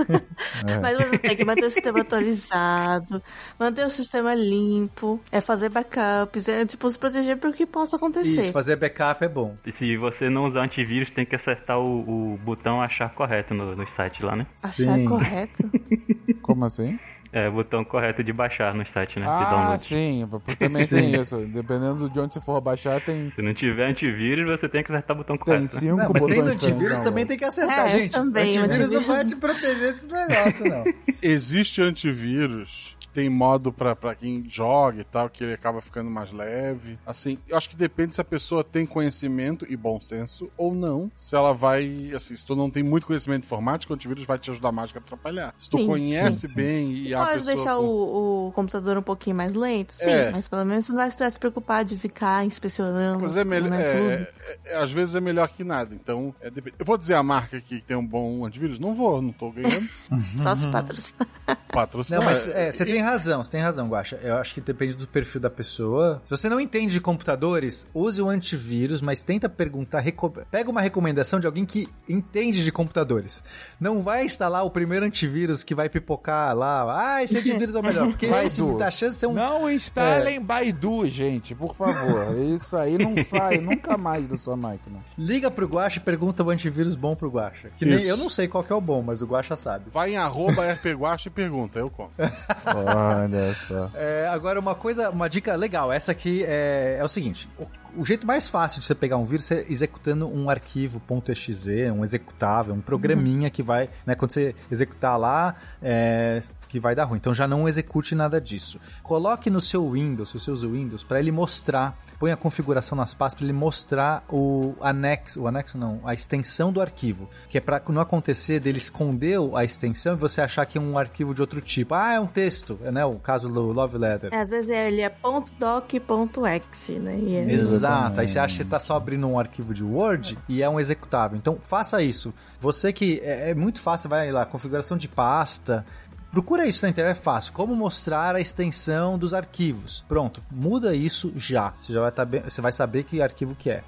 Mas 0.81 0.97
você 0.97 1.17
tem 1.17 1.35
que 1.35 1.45
manter 1.45 1.65
o 1.65 1.69
sistema 1.69 2.01
atualizado, 2.01 3.21
manter 3.59 3.85
o 3.85 3.89
sistema 3.89 4.33
limpo, 4.33 5.19
é 5.31 5.41
fazer 5.41 5.69
backups, 5.69 6.47
é 6.47 6.65
tipo 6.65 6.89
se 6.89 6.97
proteger 6.97 7.37
para 7.37 7.49
o 7.49 7.53
que 7.53 7.65
possa 7.65 7.97
acontecer. 7.97 8.41
Isso, 8.41 8.51
fazer 8.51 8.77
backup 8.77 9.23
é 9.23 9.27
bom. 9.27 9.57
E 9.65 9.71
se 9.71 9.97
você 9.97 10.29
não 10.29 10.45
usar 10.45 10.63
antivírus, 10.63 11.11
tem 11.11 11.25
que 11.25 11.35
acertar 11.35 11.77
o, 11.79 12.33
o 12.33 12.37
botão 12.37 12.81
achar 12.81 13.13
correto 13.13 13.53
no, 13.53 13.75
no 13.75 13.87
site 13.87 14.23
lá, 14.23 14.35
né? 14.35 14.47
Achar 14.63 14.95
Sim. 14.95 15.05
correto. 15.05 15.69
Como 16.41 16.65
assim? 16.65 16.97
É, 17.33 17.47
o 17.47 17.51
botão 17.53 17.83
correto 17.85 18.23
de 18.23 18.33
baixar 18.33 18.73
no 18.73 18.85
site, 18.85 19.19
né? 19.19 19.25
Ah, 19.27 19.77
sim. 19.79 20.27
Também 20.59 20.85
tem 20.87 21.15
isso. 21.15 21.37
Dependendo 21.47 22.09
de 22.09 22.19
onde 22.19 22.33
você 22.33 22.41
for 22.41 22.59
baixar, 22.59 22.99
tem, 23.01 23.29
Se 23.31 23.41
não 23.41 23.53
tiver 23.53 23.89
antivírus, 23.89 24.59
você 24.59 24.67
tem 24.67 24.83
que 24.83 24.91
acertar 24.91 25.15
o 25.15 25.19
botão 25.19 25.37
tem 25.37 25.45
correto. 25.45 25.63
né? 25.63 25.67
cinco 25.79 25.95
Não, 25.97 25.97
mas 25.97 26.07
botões 26.21 26.29
tendo 26.37 26.47
antivírus 26.49 26.73
diferentes, 26.77 27.01
também 27.01 27.25
tem 27.25 27.37
que 27.37 27.45
acertar, 27.45 27.87
É, 27.87 27.91
gente. 27.99 28.11
também, 28.11 28.57
antivírus, 28.57 28.69
o 28.69 28.73
antivírus- 28.83 29.07
não 29.07 29.15
vai 29.15 29.25
te 29.25 29.35
proteger 29.37 29.79
desses 29.79 30.07
negócios, 30.11 30.67
não. 30.69 30.83
Existe 31.21 31.81
antivírus 31.81 32.97
que 32.99 33.07
tem 33.09 33.29
modo 33.29 33.73
pra, 33.73 33.95
pra 33.95 34.13
quem 34.15 34.43
joga 34.47 35.01
e 35.01 35.03
tal, 35.03 35.29
que 35.29 35.43
ele 35.43 35.53
acaba 35.53 35.81
ficando 35.81 36.09
mais 36.09 36.31
leve. 36.31 36.97
Assim, 37.05 37.37
eu 37.47 37.57
acho 37.57 37.69
que 37.69 37.75
depende 37.75 38.15
se 38.15 38.21
a 38.21 38.23
pessoa 38.23 38.63
tem 38.63 38.85
conhecimento 38.85 39.65
e 39.69 39.75
bom 39.75 39.99
senso 39.99 40.49
ou 40.57 40.73
não. 40.73 41.11
Se 41.15 41.35
ela 41.35 41.53
vai, 41.53 42.11
assim, 42.15 42.35
se 42.35 42.45
tu 42.45 42.55
não 42.55 42.69
tem 42.69 42.83
muito 42.83 43.05
conhecimento 43.07 43.43
informático, 43.43 43.91
o 43.91 43.95
antivírus 43.95 44.23
vai 44.23 44.37
te 44.39 44.49
ajudar 44.51 44.71
mais 44.71 44.91
que 44.91 44.97
atrapalhar. 44.97 45.53
Se 45.57 45.69
tu 45.69 45.77
Sim, 45.79 45.87
conhece 45.87 46.47
sim. 46.47 46.55
bem 46.55 46.93
e 46.93 47.13
a 47.13 47.20
Pode 47.25 47.45
deixar 47.45 47.77
o, 47.77 48.47
o 48.47 48.51
computador 48.53 48.97
um 48.97 49.01
pouquinho 49.03 49.35
mais 49.35 49.53
lento, 49.55 49.93
sim, 49.93 50.03
É. 50.05 50.31
mas 50.31 50.47
pelo 50.47 50.65
menos 50.65 50.85
você 50.85 50.91
não 50.91 50.97
vai 50.99 51.07
precisar 51.07 51.29
se 51.31 51.39
preocupar 51.39 51.83
de 51.85 51.97
ficar 51.97 52.45
inspecionando. 52.45 53.19
Pois 53.19 53.35
é, 53.35 53.43
melhor, 53.43 53.69
né, 53.69 53.81
é, 53.81 54.27
é- 54.65 54.73
é- 54.73 54.77
às 54.77 54.91
vezes 54.91 55.15
é 55.15 55.19
melhor 55.21 55.49
que 55.49 55.63
nada. 55.63 55.93
Então, 55.95 56.33
é 56.41 56.51
eu 56.79 56.85
vou 56.85 56.97
dizer 56.97 57.15
a 57.15 57.23
marca 57.23 57.57
aqui 57.57 57.79
que 57.79 57.85
tem 57.85 57.95
um 57.97 58.05
bom 58.05 58.45
antivírus? 58.45 58.79
Não 58.79 58.93
vou, 58.93 59.21
não 59.21 59.31
tô 59.31 59.51
ganhando. 59.51 59.87
Só 60.41 60.55
se 60.55 60.67
patrocinar. 60.67 61.27
Patrocinar. 61.71 62.19
Não, 62.21 62.27
mas 62.29 62.47
é, 62.47 62.71
você 62.71 62.85
tem 62.85 62.99
razão, 63.01 63.43
você 63.43 63.51
tem 63.51 63.61
razão, 63.61 63.87
Guaxa. 63.87 64.19
Eu 64.21 64.35
acho 64.35 64.53
que 64.53 64.61
depende 64.61 64.93
do 64.93 65.07
perfil 65.07 65.39
da 65.41 65.49
pessoa. 65.49 66.21
Se 66.23 66.29
você 66.29 66.49
não 66.49 66.59
entende 66.59 66.91
de 66.93 67.01
computadores, 67.01 67.87
use 67.93 68.21
o 68.21 68.27
antivírus, 68.29 69.01
mas 69.01 69.23
tenta 69.23 69.47
perguntar, 69.49 69.99
reco- 69.99 70.29
pega 70.51 70.69
uma 70.69 70.81
recomendação 70.81 71.39
de 71.39 71.47
alguém 71.47 71.65
que 71.65 71.87
entende 72.07 72.63
de 72.63 72.71
computadores. 72.71 73.43
Não 73.79 74.01
vai 74.01 74.25
instalar 74.25 74.65
o 74.65 74.69
primeiro 74.69 75.05
antivírus 75.05 75.63
que 75.63 75.73
vai 75.75 75.89
pipocar 75.89 76.55
lá, 76.55 77.10
ah, 77.10 77.10
esse 77.21 77.37
antivírus 77.37 77.75
é 77.75 77.79
o 77.79 77.83
melhor, 77.83 78.07
porque 78.07 78.25
esse 78.25 78.61
Baidu. 78.61 78.77
tá 78.77 78.89
de 78.89 79.13
ser 79.13 79.27
um... 79.27 79.33
Não 79.33 79.69
instalem 79.69 80.41
Baidu, 80.41 81.09
gente, 81.09 81.55
por 81.55 81.75
favor. 81.75 82.37
Isso 82.37 82.77
aí 82.77 82.97
não 82.97 83.15
sai 83.23 83.57
nunca 83.57 83.97
mais 83.97 84.27
da 84.27 84.37
sua 84.37 84.55
máquina. 84.55 84.99
Liga 85.17 85.49
pro 85.49 85.67
Guaxa 85.67 85.97
e 85.99 86.01
pergunta 86.01 86.43
o 86.43 86.49
antivírus 86.49 86.95
bom 86.95 87.15
pro 87.15 87.29
Guaxa. 87.29 87.69
Que 87.77 87.85
nem, 87.85 88.01
eu 88.03 88.17
não 88.17 88.29
sei 88.29 88.47
qual 88.47 88.63
que 88.63 88.71
é 88.71 88.75
o 88.75 88.81
bom, 88.81 89.01
mas 89.01 89.21
o 89.21 89.25
Guaxa 89.25 89.55
sabe. 89.55 89.89
Vai 89.89 90.11
em 90.11 90.17
arroba 90.17 90.65
rpguacha 90.73 91.29
e 91.29 91.31
pergunta, 91.31 91.79
eu 91.79 91.89
conto. 91.89 92.11
Olha 92.65 93.53
só. 93.53 93.89
É, 93.93 94.27
agora, 94.31 94.59
uma 94.59 94.75
coisa, 94.75 95.09
uma 95.09 95.29
dica 95.29 95.55
legal, 95.55 95.91
essa 95.91 96.11
aqui 96.11 96.43
é, 96.45 96.97
é 96.99 97.03
o 97.03 97.07
seguinte: 97.07 97.49
o, 97.97 98.05
jeito 98.05 98.25
mais 98.25 98.47
fácil 98.47 98.79
de 98.79 98.85
você 98.85 98.95
pegar 98.95 99.17
um 99.17 99.25
vírus 99.25 99.49
é 99.51 99.65
executando 99.69 100.27
um 100.27 100.49
arquivo 100.49 101.01
.exe, 101.29 101.89
um 101.91 102.03
executável, 102.03 102.73
um 102.73 102.81
programinha 102.81 103.49
que 103.49 103.61
vai, 103.61 103.89
né, 104.05 104.15
quando 104.15 104.31
você 104.31 104.55
executar 104.69 105.17
lá, 105.19 105.55
é, 105.81 106.39
que 106.67 106.79
vai 106.79 106.95
dar 106.95 107.05
ruim. 107.05 107.17
Então 107.17 107.33
já 107.33 107.47
não 107.47 107.67
execute 107.67 108.15
nada 108.15 108.39
disso. 108.39 108.79
Coloque 109.03 109.49
no 109.49 109.59
seu 109.59 109.89
Windows, 109.91 110.29
se 110.29 110.39
você 110.39 110.51
usa 110.51 110.67
o 110.67 110.71
Windows, 110.71 111.03
para 111.03 111.19
ele 111.19 111.31
mostrar, 111.31 111.97
põe 112.19 112.31
a 112.31 112.37
configuração 112.37 112.95
nas 112.95 113.13
pastas 113.13 113.39
para 113.39 113.45
ele 113.45 113.53
mostrar 113.53 114.23
o 114.29 114.75
anexo, 114.81 115.41
o 115.41 115.47
anexo 115.47 115.77
não, 115.77 115.99
a 116.03 116.13
extensão 116.13 116.71
do 116.71 116.81
arquivo, 116.81 117.29
que 117.49 117.57
é 117.57 117.61
para 117.61 117.81
não 117.89 118.01
acontecer 118.01 118.59
dele 118.59 118.77
esconder 118.77 119.39
a 119.55 119.63
extensão 119.63 120.13
e 120.13 120.17
você 120.17 120.41
achar 120.41 120.65
que 120.65 120.77
é 120.77 120.81
um 120.81 120.97
arquivo 120.97 121.33
de 121.33 121.41
outro 121.41 121.61
tipo. 121.61 121.93
Ah, 121.93 122.13
é 122.13 122.19
um 122.19 122.27
texto, 122.27 122.79
né? 122.91 123.03
O 123.05 123.15
caso 123.15 123.49
do 123.49 123.61
Love 123.71 123.97
Letter. 123.97 124.29
É, 124.33 124.39
às 124.39 124.49
vezes 124.49 124.69
ele 124.69 125.01
é 125.01 125.09
ponto 125.09 125.51
.doc, 125.59 125.89
ponto 126.05 126.45
.exe, 126.45 126.99
né? 126.99 127.17
E 127.17 127.35
é- 127.35 127.51
Exato. 127.51 127.80
Aí 128.19 128.27
você 128.27 128.39
acha 128.39 128.57
que 128.57 128.63
você 128.63 128.69
tá 128.69 128.79
só 128.79 128.95
abrindo 128.95 129.27
um 129.27 129.37
arquivo 129.39 129.73
de 129.73 129.83
Word 129.83 130.37
e 130.47 130.61
é 130.61 130.69
um 130.69 130.79
executável. 130.79 131.37
Então 131.37 131.57
faça 131.61 132.01
isso. 132.01 132.33
Você 132.59 132.91
que 132.93 133.19
é, 133.23 133.51
é 133.51 133.53
muito 133.55 133.79
fácil, 133.81 134.09
vai 134.09 134.31
lá, 134.31 134.45
configuração 134.45 134.97
de 134.97 135.07
pasta. 135.07 135.85
Procura 136.31 136.65
isso 136.65 136.83
na 136.85 136.89
internet, 136.89 137.17
é 137.17 137.21
fácil. 137.21 137.51
Como 137.51 137.75
mostrar 137.75 138.35
a 138.35 138.39
extensão 138.39 139.17
dos 139.17 139.33
arquivos. 139.33 140.03
Pronto, 140.07 140.41
muda 140.49 140.95
isso 140.95 141.31
já. 141.35 141.73
Você 141.81 141.91
já 141.91 141.99
vai, 142.01 142.11
tá 142.11 142.23
bem- 142.23 142.41
você 142.41 142.61
vai 142.61 142.71
saber 142.71 143.03
que 143.03 143.21
arquivo 143.21 143.53
que 143.53 143.69
é. 143.69 143.83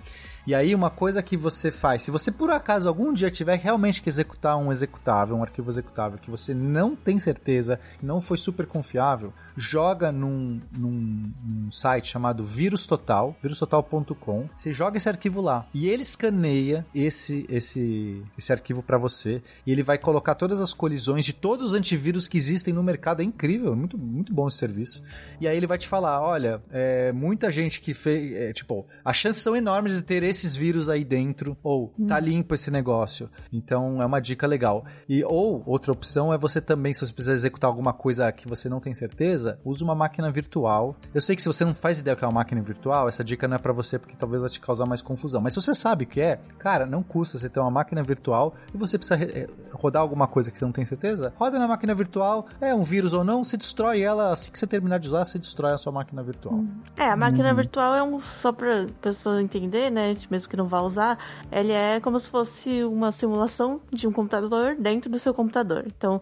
E 0.46 0.54
aí, 0.54 0.76
uma 0.76 0.90
coisa 0.90 1.24
que 1.24 1.38
você 1.38 1.72
faz, 1.72 2.02
se 2.02 2.12
você 2.12 2.30
por 2.30 2.52
acaso 2.52 2.90
algum 2.90 3.14
dia 3.14 3.32
tiver 3.32 3.58
realmente 3.58 4.02
que 4.02 4.10
executar 4.10 4.58
um 4.58 4.74
executável, 4.74 5.38
um 5.38 5.42
arquivo 5.42 5.72
executável, 5.72 6.20
que 6.22 6.30
você 6.30 6.54
não 6.54 6.98
tem 6.98 7.18
certeza, 7.18 7.80
não 8.02 8.20
foi 8.20 8.36
super 8.36 8.66
confiável, 8.66 9.34
joga 9.56 10.12
num, 10.12 10.62
num, 10.72 11.32
num 11.44 11.72
site 11.72 12.08
chamado 12.08 12.44
Vírus 12.44 12.86
Total, 12.86 13.36
virustotal.com. 13.42 14.50
Você 14.56 14.72
joga 14.72 14.98
esse 14.98 15.10
arquivo 15.10 15.42
lá 15.42 15.68
e 15.74 15.88
ele 15.88 16.02
escaneia 16.02 16.86
esse, 16.94 17.46
esse, 17.50 18.24
esse 18.38 18.52
arquivo 18.52 18.84
para 18.84 18.98
você 18.98 19.42
e 19.66 19.72
ele 19.72 19.84
vai 19.84 19.98
colocar 19.98 20.36
todas 20.36 20.60
as 20.60 20.74
colisões 20.74 21.26
de 21.26 21.34
todos 21.34 21.70
os 21.70 21.74
antivírus 21.76 22.28
que 22.28 22.38
existem 22.38 22.74
no 22.74 22.84
mercado. 22.84 23.22
É 23.22 23.26
incrível, 23.26 23.74
é 23.74 23.76
muito, 23.76 23.98
muito 23.98 24.34
bom 24.34 24.48
esse 24.48 24.58
serviço. 24.58 25.04
E 25.40 25.48
aí 25.48 25.56
ele 25.56 25.68
vai 25.68 25.78
te 25.78 25.88
falar: 25.88 26.22
olha, 26.22 26.62
é, 26.72 27.12
muita 27.12 27.52
gente 27.52 27.82
que 27.82 27.94
fez. 27.94 28.34
é, 28.34 28.54
tipo, 28.54 28.86
as 29.04 29.18
chances 29.18 29.42
são 29.42 29.56
enormes 29.56 29.96
de 29.96 30.02
ter 30.02 30.24
esses 30.24 30.56
vírus 30.56 30.90
aí 30.90 31.04
dentro, 31.04 31.58
ou 31.64 31.94
tá 32.08 32.20
limpo 32.20 32.54
esse 32.54 32.72
negócio. 32.72 33.30
Então 33.52 34.02
é 34.02 34.06
uma 34.06 34.20
dica 34.20 34.48
legal. 34.48 34.86
E 35.08 35.24
ou 35.24 35.64
outra 35.66 35.92
opção 35.92 36.34
é 36.34 36.38
você 36.38 36.62
também, 36.62 36.94
se 36.94 37.06
você 37.06 37.14
precisar 37.14 37.34
executar 37.34 37.70
alguma 37.70 37.94
coisa 37.94 38.32
que 38.32 38.48
você 38.48 38.70
não 38.70 38.80
tem 38.80 38.94
certeza, 38.94 39.43
use 39.66 39.84
uma 39.84 39.96
máquina 39.96 40.32
virtual. 40.32 40.96
Eu 41.14 41.22
sei 41.22 41.36
que 41.36 41.42
se 41.42 41.48
você 41.48 41.64
não 41.66 41.74
faz 41.74 42.00
ideia 42.00 42.16
do 42.16 42.20
que 42.20 42.26
é 42.26 42.28
uma 42.28 42.34
máquina 42.34 42.62
virtual, 42.62 43.08
essa 43.08 43.24
dica 43.24 43.48
não 43.48 43.56
é 43.56 43.60
para 43.60 43.74
você 43.74 43.98
porque 44.00 44.16
talvez 44.16 44.42
vai 44.42 44.50
te 44.50 44.60
causar 44.60 44.86
mais 44.86 45.02
confusão. 45.02 45.42
Mas 45.42 45.54
se 45.54 45.62
você 45.62 45.74
sabe 45.74 46.04
o 46.06 46.08
que 46.08 46.22
é, 46.22 46.40
cara, 46.60 46.86
não 46.86 47.02
custa 47.04 47.38
você 47.38 47.50
ter 47.50 47.60
uma 47.60 47.72
máquina 47.72 48.02
virtual 48.04 48.54
e 48.74 48.78
você 48.78 48.98
precisa 48.98 49.22
eh, 49.24 49.48
rodar 49.72 50.02
alguma 50.02 50.28
coisa 50.28 50.52
que 50.52 50.58
você 50.58 50.66
não 50.66 50.72
tem 50.72 50.86
certeza, 50.86 51.34
roda 51.38 51.58
na 51.60 51.68
máquina 51.68 51.94
virtual, 51.96 52.48
é 52.62 52.74
um 52.74 52.84
vírus 52.84 53.14
ou 53.14 53.24
não, 53.24 53.44
você 53.44 53.58
destrói 53.58 54.02
ela 54.02 54.32
assim 54.32 54.52
que 54.52 54.60
você 54.60 54.68
terminar 54.68 55.00
de 55.00 55.08
usar, 55.08 55.26
você 55.26 55.38
destrói 55.40 55.74
a 55.74 55.78
sua 55.78 55.92
máquina 55.92 56.22
virtual. 56.24 56.64
É, 56.98 57.10
a 57.10 57.16
máquina 57.16 57.50
Uhum. 57.50 57.56
virtual 57.56 57.96
é 57.96 58.04
um. 58.04 58.20
Só 58.20 58.52
pra 58.52 58.86
pessoa 59.02 59.42
entender, 59.42 59.90
né? 59.90 60.16
Mesmo 60.30 60.50
que 60.50 60.56
não 60.58 60.68
vá 60.68 60.82
usar, 60.82 61.18
ele 61.52 61.72
é 61.72 62.00
como 62.00 62.20
se 62.20 62.30
fosse 62.30 62.84
uma 62.84 63.12
simulação 63.12 63.82
de 63.92 64.08
um 64.08 64.12
computador 64.14 64.76
dentro 64.78 65.10
do 65.10 65.18
seu 65.20 65.34
computador. 65.34 65.84
Então, 65.88 66.22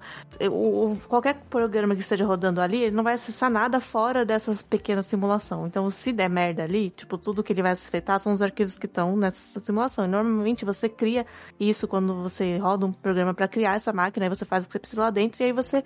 o, 0.49 0.91
o- 0.91 0.97
qualquer 1.07 1.35
programa 1.49 1.93
que 1.95 2.01
esteja 2.01 2.25
rodando 2.25 2.61
ali, 2.61 2.81
ele 2.83 2.95
não 2.95 3.03
vai 3.03 3.10
vai 3.11 3.15
acessar 3.15 3.49
nada 3.49 3.81
fora 3.81 4.25
dessas 4.25 4.61
pequenas 4.61 5.05
simulação. 5.05 5.67
Então, 5.67 5.89
se 5.89 6.13
der 6.13 6.29
merda 6.29 6.63
ali, 6.63 6.89
tipo, 6.89 7.17
tudo 7.17 7.43
que 7.43 7.51
ele 7.51 7.61
vai 7.61 7.73
acessar 7.73 8.19
são 8.19 8.33
os 8.33 8.41
arquivos 8.41 8.79
que 8.79 8.85
estão 8.85 9.17
nessa 9.17 9.59
simulação. 9.59 10.05
E 10.05 10.07
normalmente 10.07 10.63
você 10.63 10.87
cria 10.87 11.25
isso 11.59 11.87
quando 11.87 12.15
você 12.21 12.57
roda 12.57 12.85
um 12.85 12.93
programa 12.93 13.33
para 13.33 13.47
criar 13.47 13.75
essa 13.75 13.91
máquina, 13.91 14.25
aí 14.25 14.29
você 14.29 14.45
faz 14.45 14.63
o 14.63 14.67
que 14.67 14.73
você 14.73 14.79
precisa 14.79 15.01
lá 15.01 15.09
dentro 15.09 15.43
e 15.43 15.45
aí 15.45 15.51
você 15.51 15.83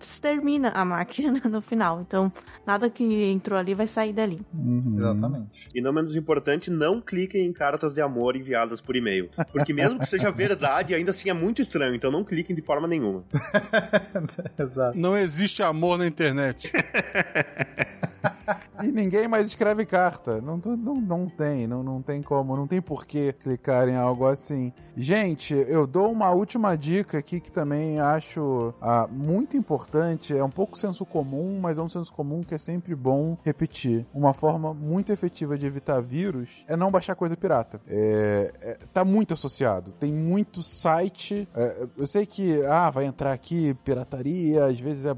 extermina 0.00 0.70
a 0.70 0.84
máquina 0.86 1.40
no 1.44 1.60
final. 1.60 2.00
Então, 2.00 2.32
nada 2.66 2.88
que 2.88 3.04
entrou 3.04 3.58
ali 3.58 3.74
vai 3.74 3.86
sair 3.86 4.12
dali. 4.12 4.40
Exatamente. 4.96 5.68
E 5.74 5.80
não 5.80 5.92
menos 5.92 6.14
importante, 6.14 6.70
não 6.70 7.00
cliquem 7.00 7.46
em 7.46 7.52
cartas 7.52 7.92
de 7.92 8.00
amor 8.00 8.36
enviadas 8.36 8.80
por 8.80 8.94
e-mail. 8.94 9.28
Porque 9.52 9.72
mesmo 9.72 9.98
que 9.98 10.06
seja 10.06 10.30
verdade, 10.30 10.94
ainda 10.94 11.10
assim 11.10 11.28
é 11.28 11.34
muito 11.34 11.60
estranho. 11.60 11.94
Então 11.94 12.10
não 12.10 12.24
cliquem 12.24 12.54
de 12.54 12.62
forma 12.62 12.86
nenhuma. 12.86 13.24
Exato. 14.58 14.96
Não 14.96 15.16
existe 15.16 15.62
amor 15.62 15.98
na 15.98 16.06
internet. 16.06 16.67
E 18.82 18.92
ninguém 18.92 19.26
mais 19.26 19.46
escreve 19.46 19.84
carta. 19.84 20.40
Não, 20.40 20.56
não, 20.56 20.94
não 21.00 21.28
tem, 21.28 21.66
não, 21.66 21.82
não 21.82 22.00
tem 22.00 22.22
como, 22.22 22.56
não 22.56 22.66
tem 22.66 22.80
por 22.80 23.04
que 23.04 23.32
clicar 23.32 23.88
em 23.88 23.96
algo 23.96 24.26
assim. 24.26 24.72
Gente, 24.96 25.52
eu 25.52 25.86
dou 25.86 26.10
uma 26.12 26.30
última 26.30 26.76
dica 26.76 27.18
aqui 27.18 27.40
que 27.40 27.50
também 27.50 27.98
acho 27.98 28.72
ah, 28.80 29.08
muito 29.10 29.56
importante. 29.56 30.36
É 30.36 30.42
um 30.44 30.50
pouco 30.50 30.78
senso 30.78 31.04
comum, 31.04 31.58
mas 31.60 31.78
é 31.78 31.82
um 31.82 31.88
senso 31.88 32.12
comum 32.12 32.42
que 32.42 32.54
é 32.54 32.58
sempre 32.58 32.94
bom 32.94 33.36
repetir. 33.44 34.06
Uma 34.14 34.32
forma 34.32 34.72
muito 34.72 35.12
efetiva 35.12 35.58
de 35.58 35.66
evitar 35.66 36.00
vírus 36.00 36.64
é 36.68 36.76
não 36.76 36.90
baixar 36.90 37.16
coisa 37.16 37.36
pirata. 37.36 37.80
É, 37.86 38.52
é, 38.60 38.78
tá 38.92 39.04
muito 39.04 39.34
associado. 39.34 39.92
Tem 39.98 40.12
muito 40.12 40.62
site. 40.62 41.48
é, 41.54 41.86
eu 41.96 42.06
sei 42.06 42.24
que, 42.26 42.64
ah, 42.64 42.90
vai 42.90 43.06
entrar 43.06 43.32
aqui 43.32 43.74
pirataria, 43.84 44.66
às 44.66 44.78
vezes 44.78 45.04
é 45.04 45.14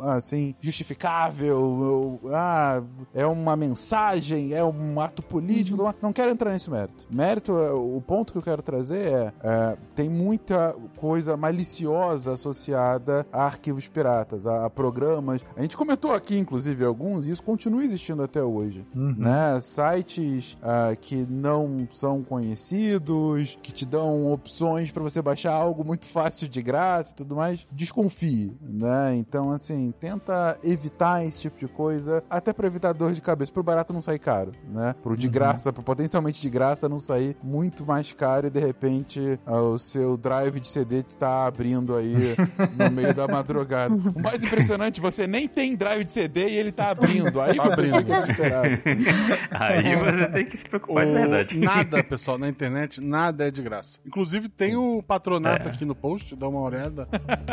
assim, 0.00 0.54
justificável, 0.60 2.18
eu- 2.24 2.30
ah, 2.34 2.82
é 3.14 3.26
uma 3.26 3.56
mensagem, 3.56 4.52
é 4.52 4.64
um 4.64 5.00
ato 5.00 5.22
político, 5.22 5.76
não- 5.76 5.94
não 6.02 6.12
quero 6.12 6.30
entrar 6.30 6.52
nesse 6.52 6.70
mérito. 6.70 7.06
Mérito, 7.10 7.58
é- 7.58 7.72
o 7.72 8.02
ponto 8.06 8.32
que 8.32 8.38
eu 8.38 8.42
quero 8.42 8.62
trazer 8.62 9.08
é, 9.12 9.32
é, 9.42 9.76
tem 9.94 10.08
muita 10.08 10.74
coisa 10.96 11.36
maliciosa 11.36 12.32
associada 12.32 13.26
a 13.32 13.44
arquivos 13.44 13.88
piratas, 13.88 14.46
a, 14.46 14.66
a 14.66 14.70
programas. 14.70 15.40
A 15.56 15.62
gente 15.62 15.76
comentou 15.76 16.12
aqui, 16.12 16.38
inclusive, 16.38 16.84
alguns, 16.84 17.26
e 17.26 17.30
isso 17.30 17.42
continua 17.42 17.82
existindo 17.84 18.22
até 18.22 18.42
hoje, 18.42 18.86
né? 18.94 19.58
Sites 19.60 20.56
ah, 20.62 20.94
que 21.00 21.26
não 21.28 21.86
são 21.92 22.22
conhecidos, 22.22 23.58
que 23.62 23.72
te 23.72 23.84
dão 23.86 24.32
opções 24.32 24.90
para 24.90 25.02
você 25.02 25.20
baixar 25.22 25.52
algo 25.52 25.84
muito 25.84 26.06
fácil 26.06 26.48
de 26.48 26.62
graça 26.62 27.12
e 27.12 27.14
tudo 27.14 27.36
mais, 27.36 27.66
desconfie, 27.72 28.52
né? 28.62 29.14
Então, 29.16 29.50
assim, 29.50 29.87
tenta 29.92 30.58
evitar 30.62 31.24
esse 31.24 31.40
tipo 31.40 31.58
de 31.58 31.68
coisa, 31.68 32.22
até 32.28 32.52
para 32.52 32.66
evitar 32.66 32.92
dor 32.92 33.12
de 33.12 33.20
cabeça, 33.20 33.52
pro 33.52 33.62
barato 33.62 33.92
não 33.92 34.00
sair 34.02 34.18
caro, 34.18 34.52
né? 34.68 34.94
Pro 35.02 35.16
de 35.16 35.28
graça, 35.28 35.72
pro 35.72 35.82
potencialmente 35.82 36.40
de 36.40 36.50
graça 36.50 36.88
não 36.88 36.98
sair 36.98 37.36
muito 37.42 37.84
mais 37.84 38.12
caro 38.12 38.46
e 38.46 38.50
de 38.50 38.60
repente 38.60 39.38
ah, 39.46 39.60
o 39.60 39.78
seu 39.78 40.16
drive 40.16 40.60
de 40.60 40.68
CD 40.68 41.02
tá 41.18 41.46
abrindo 41.46 41.94
aí 41.96 42.34
no 42.76 42.90
meio 42.90 43.14
da 43.14 43.26
madrugada. 43.28 43.94
O 44.18 44.22
mais 44.22 44.42
impressionante, 44.42 45.00
você 45.00 45.26
nem 45.26 45.46
tem 45.46 45.76
drive 45.76 46.04
de 46.04 46.12
CD 46.12 46.48
e 46.48 46.56
ele 46.56 46.72
tá 46.72 46.90
abrindo. 46.90 47.40
Aí 47.40 47.56
Tá 47.56 47.64
você 47.64 47.72
abrindo. 47.72 47.96
fica 47.98 48.20
desesperado. 48.20 48.68
Aí 49.50 49.96
você 49.96 50.26
tem 50.32 50.46
que 50.46 50.56
se 50.56 50.64
preocupar 50.68 51.06
de 51.06 51.12
verdade. 51.12 51.56
Nada, 51.58 52.02
pessoal, 52.04 52.38
na 52.38 52.48
internet, 52.48 53.00
nada 53.00 53.46
é 53.46 53.50
de 53.50 53.62
graça. 53.62 53.98
Inclusive, 54.06 54.48
tem 54.48 54.76
o 54.76 55.02
patronato 55.02 55.68
É. 55.68 55.70
aqui 55.72 55.84
no 55.84 55.94
post, 55.94 56.34
dá 56.36 56.48
uma 56.48 56.60
olhada. 56.60 57.08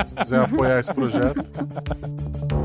Se 0.08 0.16
quiser 0.16 0.40
apoiar 0.42 0.80
esse 0.80 0.94
projeto. 0.94 1.44
E 2.26 2.65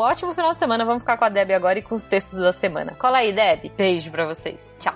ótimo 0.00 0.34
final 0.34 0.52
de 0.52 0.58
semana. 0.58 0.84
Vamos 0.84 1.02
ficar 1.02 1.16
com 1.16 1.24
a 1.24 1.28
Deb 1.28 1.50
agora 1.52 1.78
e 1.78 1.82
com 1.82 1.94
os 1.94 2.04
textos 2.04 2.40
da 2.40 2.52
semana. 2.52 2.94
Cola 2.98 3.18
aí, 3.18 3.32
Deb. 3.32 3.70
Beijo 3.76 4.10
pra 4.10 4.26
vocês. 4.26 4.60
Tchau. 4.78 4.94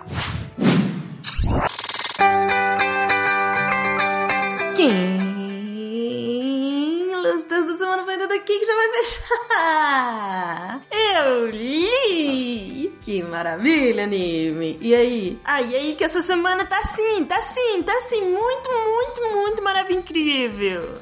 Os 7.45 7.49
textos 7.49 7.73
da 7.73 7.77
semana 7.77 8.05
vai 8.05 8.17
daqui 8.17 8.59
que 8.59 8.65
já 8.65 8.75
vai 8.75 8.89
fechar. 8.89 10.81
Eu 10.91 11.47
li. 11.51 12.97
Que 13.03 13.23
maravilha, 13.23 14.05
anime. 14.05 14.79
E 14.81 14.95
aí? 14.95 15.39
Ah, 15.45 15.61
e 15.61 15.77
aí 15.77 15.95
que 15.95 16.05
essa 16.05 16.23
semana 16.23 16.65
tá 16.65 16.79
assim, 16.79 17.23
tá 17.27 17.37
assim, 17.37 17.83
tá 17.83 17.93
assim, 17.99 18.23
muito, 18.23 18.71
muito, 18.71 19.37
muito 19.37 19.63
maravilha 19.63 19.99
incrível. 19.99 20.95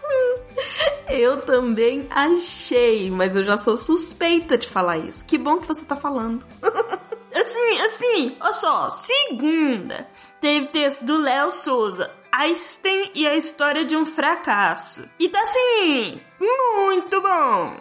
Eu 1.08 1.40
também 1.40 2.06
achei, 2.10 3.10
mas 3.10 3.34
eu 3.36 3.44
já 3.44 3.56
sou 3.56 3.76
suspeita 3.76 4.58
de 4.58 4.68
falar 4.68 4.98
isso. 4.98 5.24
Que 5.24 5.38
bom 5.38 5.58
que 5.58 5.66
você 5.66 5.84
tá 5.84 5.96
falando. 5.96 6.44
Assim, 7.34 7.80
assim, 7.80 8.36
olha 8.40 8.52
só, 8.52 8.90
segunda, 8.90 10.06
teve 10.40 10.68
texto 10.68 11.04
do 11.04 11.18
Léo 11.18 11.50
Souza, 11.50 12.08
Einstein 12.36 13.12
e 13.14 13.26
a 13.28 13.36
história 13.36 13.84
de 13.84 13.96
um 13.96 14.04
fracasso. 14.04 15.04
E 15.20 15.28
tá 15.28 15.40
assim, 15.40 16.20
muito 16.40 17.20
bom. 17.20 17.76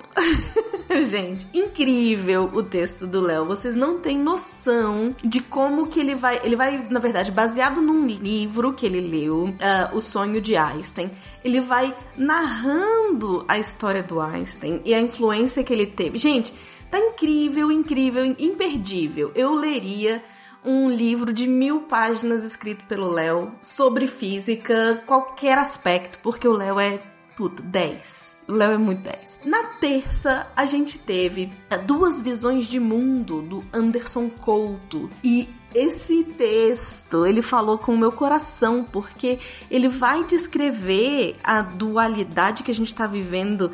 Gente, 1.07 1.47
incrível 1.51 2.51
o 2.53 2.61
texto 2.61 3.07
do 3.07 3.19
Léo. 3.19 3.45
Vocês 3.45 3.75
não 3.75 3.99
têm 3.99 4.15
noção 4.15 5.09
de 5.23 5.41
como 5.41 5.87
que 5.87 5.99
ele 5.99 6.13
vai. 6.13 6.39
Ele 6.43 6.55
vai, 6.55 6.85
na 6.87 6.99
verdade, 6.99 7.31
baseado 7.31 7.81
num 7.81 8.05
livro 8.05 8.73
que 8.73 8.85
ele 8.85 9.01
leu, 9.01 9.55
ah, 9.59 9.89
O 9.91 9.99
Sonho 9.99 10.39
de 10.39 10.55
Einstein. 10.55 11.09
Ele 11.43 11.59
vai 11.59 11.95
narrando 12.15 13.43
a 13.47 13.57
história 13.57 14.03
do 14.03 14.21
Einstein 14.21 14.81
e 14.85 14.93
a 14.93 15.01
influência 15.01 15.63
que 15.63 15.73
ele 15.73 15.87
teve. 15.87 16.19
Gente, 16.19 16.53
tá 16.91 16.99
incrível, 16.99 17.71
incrível, 17.71 18.23
imperdível. 18.37 19.31
Eu 19.33 19.55
leria 19.55 20.23
um 20.65 20.89
livro 20.89 21.33
de 21.33 21.47
mil 21.47 21.81
páginas 21.81 22.43
escrito 22.43 22.85
pelo 22.85 23.09
Léo 23.09 23.53
sobre 23.61 24.07
física, 24.07 25.03
qualquer 25.05 25.57
aspecto, 25.57 26.19
porque 26.19 26.47
o 26.47 26.53
Léo 26.53 26.79
é, 26.79 26.99
puta, 27.35 27.61
10. 27.61 28.33
O 28.47 28.51
Léo 28.51 28.71
é 28.71 28.77
muito 28.77 29.01
10. 29.01 29.39
Na 29.45 29.63
terça, 29.79 30.47
a 30.55 30.65
gente 30.65 30.99
teve 30.99 31.51
eh, 31.69 31.77
duas 31.77 32.21
visões 32.21 32.67
de 32.67 32.79
mundo 32.79 33.41
do 33.41 33.63
Anderson 33.73 34.29
Couto. 34.29 35.09
E 35.23 35.47
esse 35.73 36.23
texto, 36.25 37.25
ele 37.25 37.41
falou 37.41 37.77
com 37.77 37.93
o 37.93 37.97
meu 37.97 38.11
coração, 38.11 38.83
porque 38.83 39.39
ele 39.71 39.87
vai 39.87 40.25
descrever 40.25 41.37
a 41.43 41.61
dualidade 41.61 42.63
que 42.63 42.71
a 42.71 42.73
gente 42.73 42.93
tá 42.93 43.07
vivendo 43.07 43.71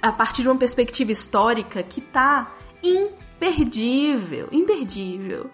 a 0.00 0.12
partir 0.12 0.42
de 0.42 0.48
uma 0.48 0.56
perspectiva 0.56 1.10
histórica 1.10 1.82
que 1.82 2.00
tá 2.00 2.52
imperdível, 2.82 4.48
imperdível. 4.52 5.50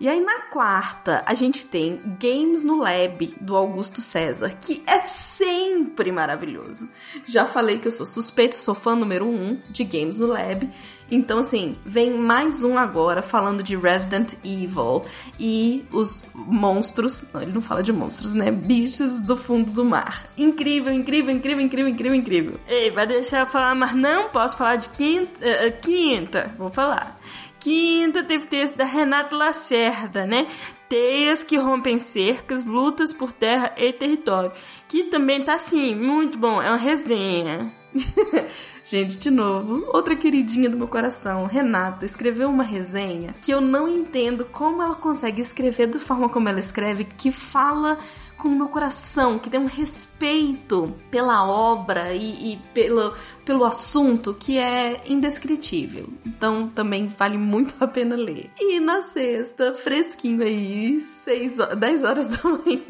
E 0.00 0.08
aí 0.08 0.18
na 0.18 0.40
quarta, 0.44 1.22
a 1.26 1.34
gente 1.34 1.66
tem 1.66 2.00
Games 2.18 2.64
no 2.64 2.78
Lab, 2.78 3.34
do 3.38 3.54
Augusto 3.54 4.00
César, 4.00 4.56
que 4.58 4.82
é 4.86 5.02
sempre 5.02 6.10
maravilhoso. 6.10 6.88
Já 7.26 7.44
falei 7.44 7.78
que 7.78 7.86
eu 7.86 7.92
sou 7.92 8.06
suspeita, 8.06 8.56
sou 8.56 8.74
fã 8.74 8.96
número 8.96 9.26
um 9.26 9.60
de 9.68 9.84
Games 9.84 10.18
no 10.18 10.28
Lab. 10.28 10.66
Então, 11.10 11.40
assim, 11.40 11.74
vem 11.84 12.12
mais 12.12 12.64
um 12.64 12.78
agora 12.78 13.20
falando 13.20 13.62
de 13.62 13.76
Resident 13.76 14.34
Evil 14.44 15.04
e 15.38 15.84
os 15.92 16.24
monstros. 16.34 17.20
Não, 17.34 17.42
ele 17.42 17.52
não 17.52 17.60
fala 17.60 17.82
de 17.82 17.92
monstros, 17.92 18.32
né? 18.32 18.50
Bichos 18.50 19.20
do 19.20 19.36
fundo 19.36 19.70
do 19.72 19.84
mar. 19.84 20.24
Incrível, 20.38 20.94
incrível, 20.94 21.34
incrível, 21.34 21.60
incrível, 21.60 21.88
incrível, 21.88 22.14
incrível. 22.14 22.60
Ei, 22.66 22.90
vai 22.90 23.06
deixar 23.06 23.40
eu 23.40 23.46
falar, 23.46 23.74
mas 23.74 23.94
não 23.94 24.30
posso 24.30 24.56
falar 24.56 24.76
de 24.76 24.88
quinta. 24.90 25.30
Uh, 25.44 25.82
quinta, 25.82 26.54
vou 26.56 26.70
falar. 26.70 27.20
Quinta 27.60 28.24
teve 28.24 28.46
texto 28.46 28.76
da 28.76 28.84
Renata 28.84 29.36
Lacerda, 29.36 30.26
né? 30.26 30.48
Teias 30.88 31.42
que 31.42 31.56
rompem 31.56 31.98
cercas, 31.98 32.64
lutas 32.64 33.12
por 33.12 33.32
terra 33.32 33.72
e 33.76 33.92
território. 33.92 34.50
Que 34.88 35.04
também 35.04 35.44
tá 35.44 35.54
assim, 35.54 35.94
muito 35.94 36.38
bom, 36.38 36.60
é 36.60 36.68
uma 36.68 36.78
resenha. 36.78 37.70
Gente, 38.90 39.18
de 39.18 39.30
novo, 39.30 39.86
outra 39.94 40.16
queridinha 40.16 40.68
do 40.68 40.76
meu 40.76 40.88
coração, 40.88 41.46
Renata, 41.46 42.04
escreveu 42.04 42.48
uma 42.48 42.64
resenha 42.64 43.32
que 43.40 43.52
eu 43.52 43.60
não 43.60 43.88
entendo 43.88 44.44
como 44.44 44.82
ela 44.82 44.96
consegue 44.96 45.40
escrever 45.40 45.86
da 45.86 46.00
forma 46.00 46.28
como 46.28 46.48
ela 46.48 46.58
escreve, 46.58 47.04
que 47.04 47.30
fala 47.30 47.98
com 48.36 48.48
o 48.48 48.56
meu 48.56 48.68
coração, 48.68 49.38
que 49.38 49.48
tem 49.48 49.60
um 49.60 49.66
respeito 49.66 50.92
pela 51.08 51.46
obra 51.46 52.12
e, 52.14 52.54
e, 52.54 52.56
pelo, 52.74 53.14
pelo 53.50 53.64
assunto 53.64 54.32
que 54.32 54.58
é 54.58 55.02
indescritível. 55.08 56.08
Então 56.24 56.68
também 56.68 57.08
vale 57.08 57.36
muito 57.36 57.74
a 57.80 57.88
pena 57.88 58.14
ler. 58.14 58.48
E 58.56 58.78
na 58.78 59.02
sexta, 59.02 59.74
fresquinho 59.74 60.44
aí, 60.44 61.00
6 61.00 61.58
horas, 61.58 61.80
10 61.80 62.04
horas 62.04 62.28
da 62.28 62.48
manhã. 62.48 62.84